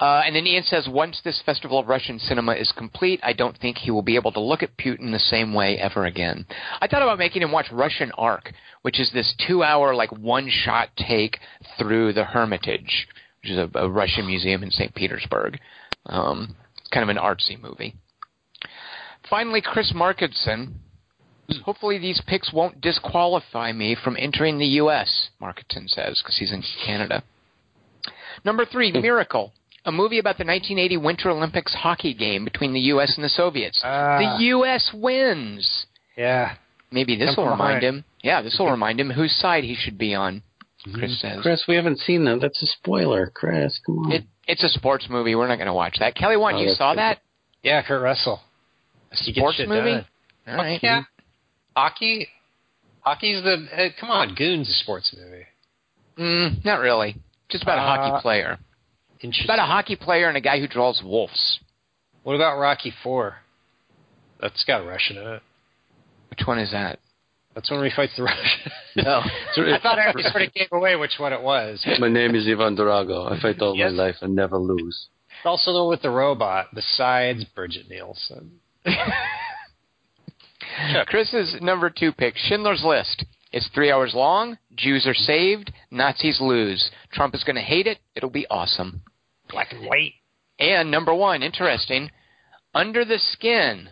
Uh, 0.00 0.22
and 0.26 0.34
then 0.34 0.46
Ian 0.46 0.64
says, 0.64 0.88
once 0.88 1.20
this 1.24 1.40
festival 1.46 1.78
of 1.78 1.86
Russian 1.86 2.18
cinema 2.18 2.54
is 2.54 2.72
complete, 2.76 3.20
I 3.22 3.32
don't 3.32 3.56
think 3.56 3.78
he 3.78 3.92
will 3.92 4.02
be 4.02 4.16
able 4.16 4.32
to 4.32 4.40
look 4.40 4.62
at 4.62 4.76
Putin 4.76 5.12
the 5.12 5.20
same 5.20 5.54
way 5.54 5.78
ever 5.78 6.04
again. 6.04 6.46
I 6.80 6.88
thought 6.88 7.02
about 7.02 7.18
making 7.18 7.42
him 7.42 7.52
watch 7.52 7.70
Russian 7.70 8.10
Ark, 8.18 8.52
which 8.82 8.98
is 8.98 9.12
this 9.12 9.34
two-hour, 9.46 9.94
like 9.94 10.10
one-shot 10.10 10.88
take 10.96 11.38
through 11.78 12.12
the 12.12 12.24
Hermitage, 12.24 13.06
which 13.42 13.52
is 13.52 13.58
a, 13.58 13.70
a 13.74 13.88
Russian 13.88 14.26
museum 14.26 14.64
in 14.64 14.72
St. 14.72 14.92
Petersburg. 14.94 15.60
Um, 16.06 16.56
it's 16.76 16.90
kind 16.90 17.08
of 17.08 17.16
an 17.16 17.22
artsy 17.22 17.60
movie. 17.60 17.94
Finally, 19.30 19.62
Chris 19.62 19.92
Markinson. 19.94 20.74
Hopefully, 21.64 21.98
these 21.98 22.22
picks 22.26 22.52
won't 22.52 22.80
disqualify 22.80 23.70
me 23.70 23.94
from 24.02 24.16
entering 24.18 24.58
the 24.58 24.66
U.S., 24.66 25.28
Markinson 25.40 25.88
says, 25.88 26.20
because 26.22 26.38
he's 26.38 26.52
in 26.52 26.64
Canada. 26.84 27.22
Number 28.44 28.64
three, 28.64 28.90
Miracle, 29.00 29.52
a 29.84 29.92
movie 29.92 30.18
about 30.18 30.38
the 30.38 30.44
1980 30.44 30.96
Winter 30.98 31.30
Olympics 31.30 31.74
hockey 31.74 32.14
game 32.14 32.44
between 32.44 32.72
the 32.72 32.80
U.S. 32.80 33.14
and 33.16 33.24
the 33.24 33.28
Soviets. 33.28 33.80
Ah. 33.84 34.18
the 34.38 34.44
U.S. 34.46 34.90
wins. 34.94 35.86
Yeah. 36.16 36.54
Maybe 36.90 37.16
this 37.16 37.34
Come 37.34 37.44
will 37.44 37.50
remind 37.52 37.80
behind. 37.80 37.96
him. 37.98 38.04
Yeah, 38.22 38.40
this 38.42 38.56
will 38.58 38.70
remind 38.70 39.00
him 39.00 39.10
whose 39.10 39.32
side 39.36 39.64
he 39.64 39.74
should 39.74 39.98
be 39.98 40.14
on. 40.14 40.42
Chris 40.94 41.20
says. 41.20 41.40
Chris, 41.42 41.64
we 41.66 41.76
haven't 41.76 41.98
seen 41.98 42.24
that. 42.26 42.40
That's 42.40 42.62
a 42.62 42.66
spoiler. 42.66 43.30
Chris, 43.34 43.80
come 43.86 43.98
on. 44.00 44.12
It, 44.12 44.24
it's 44.46 44.62
a 44.62 44.68
sports 44.68 45.06
movie. 45.10 45.34
We're 45.34 45.48
not 45.48 45.56
going 45.56 45.66
to 45.66 45.72
watch 45.74 45.96
that. 46.00 46.14
Kelly, 46.14 46.36
one, 46.36 46.54
Oh, 46.56 46.60
you 46.60 46.70
saw 46.74 46.92
good. 46.92 46.98
that? 46.98 47.18
Yeah, 47.62 47.82
Kurt 47.82 48.02
Russell. 48.02 48.40
A 49.10 49.16
sports 49.16 49.60
movie? 49.66 50.06
All 50.46 50.54
right. 50.56 50.78
Yeah. 50.82 51.02
Hockey. 51.76 52.28
Hockey's 53.00 53.42
the 53.42 53.66
uh, 53.74 53.88
come 53.98 54.10
on. 54.10 54.34
Goon's 54.34 54.68
a 54.68 54.72
sports 54.74 55.14
movie. 55.18 55.46
Mm, 56.18 56.64
not 56.64 56.80
really. 56.80 57.16
Just 57.48 57.62
about 57.64 57.78
a 57.78 57.82
Uh, 57.82 57.96
hockey 58.10 58.22
player. 58.22 58.58
It's 59.24 59.38
Interesting. 59.38 59.54
about 59.54 59.58
a 59.64 59.66
hockey 59.66 59.96
player 59.96 60.28
and 60.28 60.36
a 60.36 60.40
guy 60.42 60.60
who 60.60 60.68
draws 60.68 61.02
wolves. 61.02 61.58
What 62.24 62.34
about 62.34 62.58
Rocky 62.58 62.92
Four? 63.02 63.36
That's 64.38 64.62
got 64.64 64.84
Russian 64.86 65.16
in 65.16 65.26
it. 65.26 65.42
Which 66.28 66.40
one 66.46 66.58
is 66.58 66.72
that? 66.72 66.98
That's 67.54 67.70
when 67.70 67.82
he 67.84 67.90
fights 67.94 68.12
the 68.16 68.24
Russian. 68.24 68.70
No, 68.96 69.22
I 69.56 69.78
thought 69.82 69.98
I 69.98 70.04
already 70.04 70.22
sort 70.24 70.42
of 70.42 70.52
gave 70.54 70.68
away 70.72 70.94
which 70.94 71.14
one 71.18 71.32
it 71.32 71.40
was. 71.42 71.84
My 71.98 72.08
name 72.08 72.34
is 72.36 72.46
Ivan 72.46 72.76
Drago. 72.76 73.32
I 73.32 73.40
fight 73.40 73.60
all 73.60 73.74
Yes. 73.74 73.90
my 73.92 74.04
life 74.04 74.14
and 74.20 74.36
never 74.36 74.56
lose. 74.58 75.06
Also, 75.44 75.72
the 75.72 75.80
one 75.80 75.88
with 75.88 76.02
the 76.02 76.10
robot, 76.10 76.66
besides 76.74 77.44
Brigitte 77.56 77.88
Nielsen. 77.90 78.60
Chris's 81.06 81.56
number 81.60 81.90
two 81.90 82.12
pick, 82.12 82.34
Schindler's 82.36 82.84
List. 82.84 83.24
It's 83.52 83.68
three 83.74 83.90
hours 83.90 84.12
long. 84.14 84.58
Jews 84.76 85.06
are 85.08 85.14
saved. 85.14 85.72
Nazis 85.90 86.40
lose. 86.40 86.90
Trump 87.12 87.34
is 87.34 87.42
going 87.44 87.56
to 87.56 87.62
hate 87.62 87.86
it. 87.86 87.98
It'll 88.14 88.30
be 88.30 88.46
awesome. 88.48 89.02
Black 89.54 89.72
and 89.72 89.86
white. 89.86 90.12
And 90.58 90.90
number 90.90 91.14
one, 91.14 91.42
interesting, 91.42 92.10
Under 92.74 93.04
the 93.04 93.18
Skin. 93.18 93.88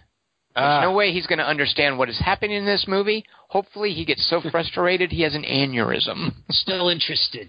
There's 0.55 0.67
Ah. 0.67 0.81
no 0.83 0.93
way 0.93 1.13
he's 1.13 1.27
going 1.27 1.39
to 1.39 1.47
understand 1.47 1.97
what 1.99 2.11
is 2.11 2.19
happening 2.19 2.57
in 2.59 2.67
this 2.67 2.85
movie. 2.87 3.25
Hopefully, 3.49 3.95
he 3.95 4.05
gets 4.05 4.29
so 4.29 4.41
frustrated 4.51 5.11
he 5.11 5.23
has 5.23 5.35
an 5.35 5.45
aneurysm. 5.45 6.35
Still 6.51 6.89
interested. 6.91 7.49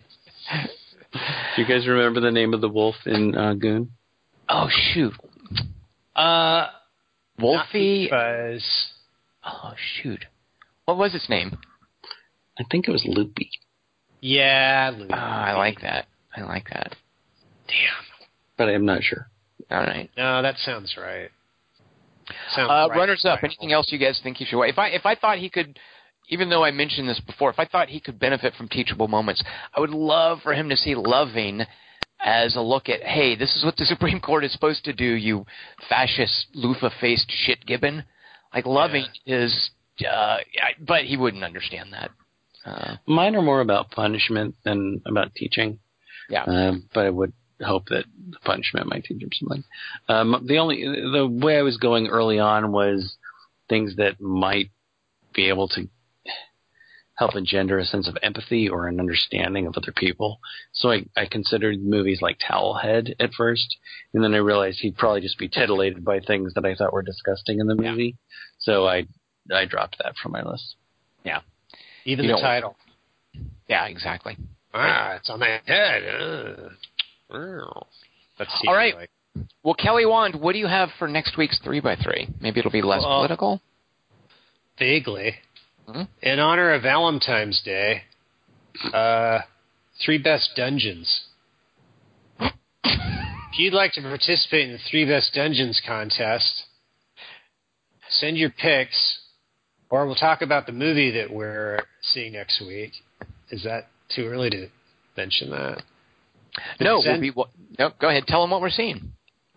Do 1.12 1.62
you 1.62 1.66
guys 1.68 1.86
remember 1.88 2.22
the 2.22 2.32
name 2.32 2.54
of 2.54 2.62
the 2.62 2.70
wolf 2.70 2.96
in 3.06 3.36
uh, 3.38 3.54
Goon? 3.56 3.92
Oh 4.50 4.68
shoot, 4.70 5.14
Uh, 6.16 6.68
Wolfie. 7.40 8.08
Buzz. 8.10 8.64
Oh 9.46 9.74
shoot, 9.76 10.26
what 10.86 10.98
was 10.98 11.14
its 11.16 11.30
name? 11.30 11.58
I 12.60 12.64
think 12.72 12.88
it 12.88 12.92
was 12.92 13.04
Loopy. 13.06 13.50
Yeah, 14.22 14.92
Luke. 14.98 15.10
Oh, 15.12 15.16
I 15.18 15.54
like 15.54 15.82
that. 15.82 16.06
I 16.36 16.42
like 16.44 16.70
that. 16.72 16.96
Damn. 17.74 18.28
But 18.58 18.70
I'm 18.70 18.86
not 18.86 19.04
sure. 19.04 19.28
All 19.72 19.80
right. 19.80 20.10
No, 20.18 20.42
that 20.42 20.56
sounds 20.60 20.96
right. 20.98 21.30
Sounds 22.56 22.70
Uh, 22.70 22.88
right. 22.90 22.98
runners 22.98 23.26
up. 23.26 23.42
Right. 23.42 23.52
Anything 23.52 23.74
else 23.74 23.92
you 23.92 23.98
guys 23.98 24.20
think 24.24 24.40
you 24.40 24.46
should? 24.50 24.62
If 24.64 24.78
I 24.78 24.88
if 24.90 25.06
I 25.06 25.16
thought 25.16 25.40
he 25.40 25.50
could, 25.50 25.78
even 26.30 26.50
though 26.50 26.64
I 26.64 26.72
mentioned 26.72 27.10
this 27.10 27.20
before, 27.20 27.50
if 27.50 27.60
I 27.60 27.66
thought 27.66 27.90
he 27.90 28.00
could 28.00 28.20
benefit 28.20 28.54
from 28.56 28.68
teachable 28.70 29.08
moments, 29.08 29.44
I 29.76 29.80
would 29.80 29.90
love 29.90 30.40
for 30.42 30.54
him 30.54 30.70
to 30.70 30.78
see 30.78 30.96
Loving 30.96 31.62
as 32.26 32.56
a 32.56 32.62
look 32.62 32.88
at, 32.88 33.02
hey, 33.04 33.36
this 33.36 33.54
is 33.56 33.66
what 33.66 33.76
the 33.76 33.86
Supreme 33.94 34.20
Court 34.22 34.46
is 34.46 34.54
supposed 34.54 34.86
to 34.86 34.94
do. 34.94 35.04
You 35.06 35.46
fascist, 35.90 36.48
loofah-faced 36.54 37.30
shit 37.30 37.66
gibbon. 37.66 38.04
Like 38.54 38.66
Loving 38.66 39.06
is, 39.26 39.72
uh, 40.10 40.38
but 40.80 41.04
he 41.04 41.18
wouldn't 41.18 41.44
understand 41.44 41.92
that. 41.92 42.12
Uh, 42.66 42.96
Mine 43.08 43.36
are 43.36 43.42
more 43.42 43.60
about 43.62 43.92
punishment 43.92 44.56
than 44.64 45.02
about 45.06 45.34
teaching. 45.36 45.80
yeah. 46.30 46.44
Um, 46.44 46.88
but 46.94 47.06
I 47.06 47.10
would 47.10 47.34
hope 47.64 47.88
that 47.90 48.06
the 48.30 48.40
punishment 48.44 48.88
might 48.88 49.04
teach 49.06 49.22
him 49.22 49.30
something. 49.34 49.64
Um, 50.10 50.46
the 50.48 50.58
only 50.58 50.84
the 50.84 51.28
way 51.28 51.58
I 51.58 51.62
was 51.64 51.78
going 51.78 52.08
early 52.08 52.40
on 52.40 52.72
was 52.72 53.16
things 53.70 53.96
that 53.98 54.20
might 54.22 54.70
be 55.34 55.50
able 55.50 55.68
to 55.70 55.88
help 57.16 57.36
engender 57.36 57.78
a 57.78 57.86
sense 57.86 58.08
of 58.08 58.18
empathy 58.24 58.68
or 58.68 58.88
an 58.88 59.00
understanding 59.00 59.68
of 59.68 59.76
other 59.78 59.92
people. 59.96 60.40
So 60.72 60.92
I, 60.92 61.06
I 61.16 61.26
considered 61.28 61.82
movies 61.82 62.22
like 62.22 62.40
Towelhead 62.40 63.14
at 63.20 63.34
first, 63.34 63.78
and 64.14 64.24
then 64.24 64.34
I 64.34 64.38
realized 64.38 64.80
he'd 64.80 64.98
probably 64.98 65.22
just 65.22 65.38
be 65.38 65.48
titillated 65.48 66.04
by 66.04 66.20
things 66.20 66.54
that 66.56 66.66
I 66.66 66.74
thought 66.76 66.94
were 66.94 67.04
disgusting 67.04 67.60
in 67.60 67.68
the 67.68 67.76
Yeah. 67.80 67.92
movie. 67.92 68.16
So 68.60 68.88
I 68.88 69.06
I 69.54 69.66
dropped 69.66 69.98
that 70.00 70.16
from 70.22 70.32
my 70.32 70.42
list. 70.42 70.76
Yeah, 71.24 71.42
even 72.06 72.26
You 72.26 72.36
the 72.36 72.42
title. 72.42 72.76
Yeah, 73.68 73.86
exactly. 73.86 74.38
Ah, 74.74 75.14
it's 75.14 75.30
on 75.30 75.40
the 75.40 75.46
head. 75.46 76.04
That's 78.38 78.52
All 78.68 78.74
right. 78.76 78.96
like 78.96 79.10
Well, 79.64 79.74
Kelly 79.74 80.06
Wand, 80.06 80.36
what 80.36 80.54
do 80.54 80.60
you 80.60 80.68
have 80.68 80.90
for 81.00 81.08
next 81.08 81.38
week's 81.38 81.60
three 81.60 81.80
by 81.80 81.96
three? 81.96 82.28
Maybe 82.40 82.60
it'll 82.60 82.72
be 82.72 82.82
less 82.82 83.02
Well, 83.02 83.18
political. 83.20 83.62
vaguely. 84.78 85.36
Mhm. 85.88 86.08
In 86.22 86.40
honor 86.40 86.72
of 86.74 86.82
Valentine's 86.84 87.62
Day, 87.62 88.04
uh, 88.94 89.42
three 90.04 90.18
best 90.18 90.56
dungeons. 90.56 91.26
if 92.40 93.60
you'd 93.60 93.74
like 93.74 93.94
to 93.94 94.02
participate 94.02 94.66
in 94.68 94.72
the 94.72 94.80
three 94.90 95.06
best 95.06 95.32
dungeons 95.34 95.80
contest, 95.86 96.64
send 98.10 98.36
your 98.38 98.50
picks, 98.50 99.20
or 99.92 100.06
we'll 100.08 100.16
talk 100.16 100.42
about 100.42 100.66
the 100.66 100.72
movie 100.72 101.12
that 101.12 101.30
we're 101.30 101.80
seeing 102.02 102.34
next 102.34 102.60
week. 102.62 102.94
Is 103.52 103.62
that 103.64 103.90
too 104.10 104.26
early 104.28 104.50
to 104.50 104.70
mention 105.16 105.52
that? 105.52 105.84
No, 106.80 107.02
we'll 107.04 107.20
be. 107.22 107.32
wa- 107.32 107.48
No, 107.80 107.92
go 108.00 108.10
ahead. 108.10 108.26
Tell 108.28 108.42
them 108.42 108.52
what 108.52 108.62
we're 108.62 108.70
seeing. 108.70 108.96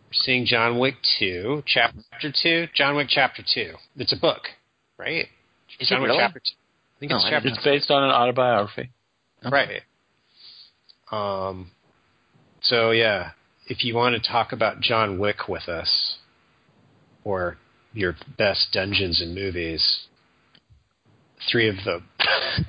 We're 0.07 0.13
seeing 0.13 0.47
John 0.47 0.79
Wick 0.79 0.95
2, 1.19 1.63
Chapter 1.67 2.33
2. 2.43 2.69
John 2.75 2.97
Wick 2.97 3.09
Chapter 3.11 3.43
2. 3.43 3.75
It's 3.97 4.13
a 4.13 4.17
book, 4.17 4.43
right? 4.99 5.27
Is 5.81 5.89
John 5.89 5.99
it 5.99 6.03
Wick 6.03 6.09
really? 6.11 6.21
Chapter 6.23 6.41
2. 6.41 6.45
I 6.49 6.99
think 7.01 7.13
Oh, 7.13 7.17
it's 7.17 7.25
I 7.27 7.31
Chapter 7.31 7.49
didn't 7.49 7.57
It's 7.59 7.65
based 7.65 7.91
on 7.91 8.05
an 8.05 8.11
autobiography. 8.11 8.91
Right. 9.51 9.83
Um, 11.13 11.71
so 12.63 12.91
yeah, 12.93 13.31
if 13.67 13.85
you 13.85 13.95
want 13.95 14.21
to 14.21 14.29
talk 14.29 14.53
about 14.53 14.81
John 14.81 15.19
Wick 15.19 15.49
with 15.49 15.69
us, 15.69 16.17
or 17.25 17.59
your 17.93 18.17
best 18.39 18.69
dungeons 18.73 19.21
and 19.21 19.35
movies, 19.35 20.07
three 21.51 21.69
of 21.69 21.77
them, 21.85 22.09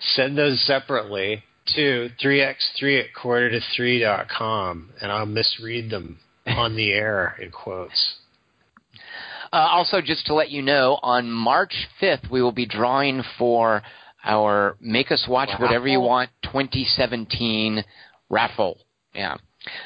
send 0.00 0.36
those 0.36 0.60
separately 0.66 1.44
to 1.74 2.10
3x3 2.22 3.04
at 3.04 3.14
quarter 3.14 3.50
to 3.50 3.60
3 3.76 4.00
dot 4.00 4.28
com, 4.28 4.90
and 5.00 5.10
I'll 5.10 5.26
misread 5.26 5.90
them 5.90 6.18
on 6.46 6.76
the 6.76 6.92
air 6.92 7.36
in 7.40 7.50
quotes. 7.50 8.16
Uh, 9.52 9.66
also, 9.68 10.00
just 10.00 10.26
to 10.26 10.32
let 10.32 10.48
you 10.50 10.62
know, 10.62 11.00
on 11.02 11.28
March 11.28 11.74
5th, 12.00 12.30
we 12.30 12.40
will 12.40 12.52
be 12.52 12.66
drawing 12.66 13.20
for 13.36 13.82
our 14.22 14.76
Make 14.80 15.10
Us 15.10 15.26
Watch 15.28 15.48
Whatever 15.58 15.88
You 15.88 15.98
Want 15.98 16.30
2017 16.44 17.82
raffle. 18.28 18.78
Yeah. 19.12 19.38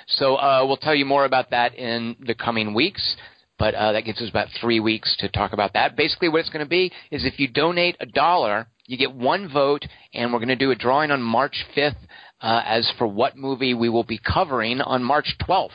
So 0.06 0.36
uh, 0.36 0.64
we'll 0.66 0.76
tell 0.76 0.94
you 0.94 1.06
more 1.06 1.24
about 1.24 1.50
that 1.50 1.74
in 1.74 2.16
the 2.20 2.34
coming 2.34 2.74
weeks, 2.74 3.16
but 3.58 3.74
uh, 3.74 3.92
that 3.92 4.04
gives 4.04 4.20
us 4.20 4.28
about 4.28 4.48
three 4.60 4.80
weeks 4.80 5.16
to 5.20 5.28
talk 5.28 5.52
about 5.52 5.72
that. 5.72 5.96
Basically, 5.96 6.28
what 6.28 6.40
it's 6.40 6.50
going 6.50 6.64
to 6.64 6.68
be 6.68 6.92
is 7.10 7.24
if 7.24 7.40
you 7.40 7.48
donate 7.48 7.96
a 8.00 8.06
dollar, 8.06 8.66
you 8.86 8.96
get 8.96 9.14
one 9.14 9.50
vote, 9.52 9.86
and 10.12 10.32
we're 10.32 10.38
going 10.38 10.48
to 10.48 10.56
do 10.56 10.70
a 10.70 10.76
drawing 10.76 11.10
on 11.10 11.22
March 11.22 11.64
5th 11.76 11.96
uh, 12.40 12.62
as 12.64 12.90
for 12.98 13.06
what 13.06 13.36
movie 13.36 13.74
we 13.74 13.88
will 13.88 14.04
be 14.04 14.18
covering 14.18 14.80
on 14.80 15.02
March 15.02 15.36
12th. 15.48 15.70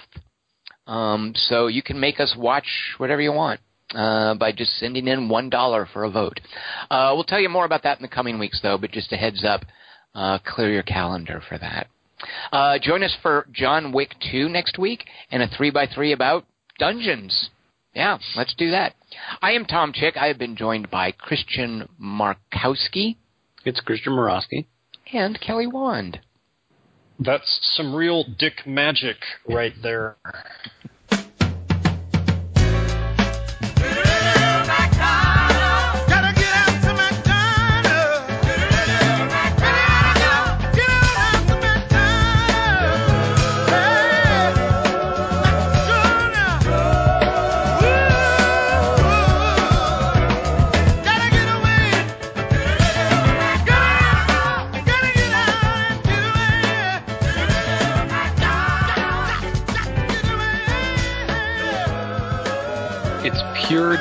Um, 0.86 1.34
so 1.36 1.68
you 1.68 1.84
can 1.84 1.99
make 1.99 2.19
us 2.19 2.36
watch 2.38 2.68
whatever 2.98 3.22
you 3.22 3.31
want 3.31 3.60
uh, 3.94 4.34
by 4.36 4.52
just 4.52 4.72
sending 4.80 5.07
in 5.07 5.30
one 5.30 5.49
dollar 5.49 5.88
for 5.91 6.03
a 6.03 6.10
vote. 6.10 6.40
Uh, 6.90 7.11
we'll 7.14 7.23
tell 7.23 7.40
you 7.40 7.49
more 7.49 7.65
about 7.65 7.84
that 7.84 7.98
in 7.98 8.02
the 8.02 8.07
coming 8.07 8.40
weeks, 8.40 8.60
though. 8.61 8.77
But 8.77 8.91
just 8.91 9.11
a 9.11 9.18
heads 9.18 9.44
up, 9.44 9.61
uh, 10.15 10.40
clear 10.45 10.72
your 10.72 10.84
calendar 10.84 11.41
for 11.48 11.57
that. 11.57 11.88
Uh, 12.52 12.77
join 12.81 13.03
us 13.03 13.15
for 13.22 13.48
John 13.52 13.91
Wick 13.91 14.15
2 14.31 14.49
next 14.49 14.77
week 14.77 15.06
and 15.31 15.41
a 15.41 15.48
3 15.48 15.69
by 15.69 15.88
3 15.88 16.11
about 16.11 16.45
dungeons. 16.77 17.49
Yeah, 17.99 18.17
let's 18.38 18.53
do 18.55 18.71
that. 18.71 18.93
I 19.41 19.51
am 19.51 19.65
Tom 19.65 19.91
Chick. 19.91 20.15
I 20.15 20.27
have 20.27 20.38
been 20.38 20.55
joined 20.55 20.89
by 20.89 21.11
Christian 21.11 21.89
Markowski 22.01 23.17
It's 23.65 23.81
Christian 23.81 24.13
Morosky. 24.13 24.67
and 25.11 25.38
Kelly 25.41 25.67
Wand. 25.67 26.21
That's 27.19 27.59
some 27.76 27.93
real 27.93 28.23
dick 28.23 28.65
magic 28.65 29.17
right 29.49 29.73
there. 29.84 30.15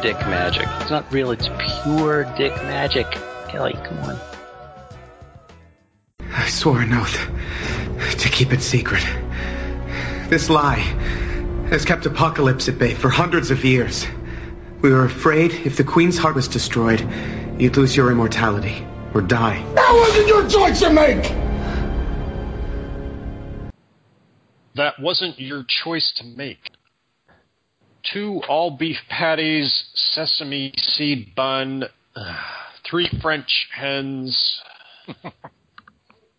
Pure 0.01 0.13
dick 0.13 0.27
magic. 0.27 0.69
It's 0.81 0.91
not 0.91 1.13
real. 1.13 1.31
It's 1.31 1.49
pure 1.83 2.25
dick 2.37 2.55
magic. 2.65 3.11
Kelly, 3.49 3.73
come 3.73 3.99
on. 4.01 4.21
I 6.21 6.47
swore 6.49 6.81
an 6.81 6.93
oath 6.93 7.29
to 8.19 8.29
keep 8.29 8.53
it 8.53 8.63
secret. 8.63 9.05
This 10.29 10.51
lie 10.51 10.79
has 11.71 11.85
kept 11.85 12.07
Apocalypse 12.07 12.69
at 12.69 12.79
bay 12.79 12.95
for 12.95 13.09
hundreds 13.09 13.51
of 13.51 13.65
years. 13.65 14.07
We 14.83 14.91
were 14.91 15.05
afraid 15.05 15.53
if 15.53 15.77
the 15.77 15.85
Queen's 15.85 16.19
heart 16.19 16.37
was 16.37 16.49
destroyed, 16.49 17.01
you'd 17.59 17.77
lose 17.77 17.97
your 17.97 18.11
immortality 18.11 18.87
or 19.15 19.23
die. 19.23 19.65
That 19.75 19.93
wasn't 19.95 20.29
your 20.29 20.49
choice 20.49 20.81
to 20.81 20.91
make. 20.91 21.25
That 24.75 25.01
wasn't 25.01 25.41
your 25.41 25.65
choice 25.65 26.13
to 26.19 26.25
make. 26.25 26.71
Two 28.13 28.43
all 28.49 28.71
beef 28.71 28.99
patties, 29.09 29.85
sesame 29.95 30.73
seed 30.77 31.35
bun, 31.35 31.85
three 32.89 33.09
French 33.21 33.69
hens. 33.73 34.61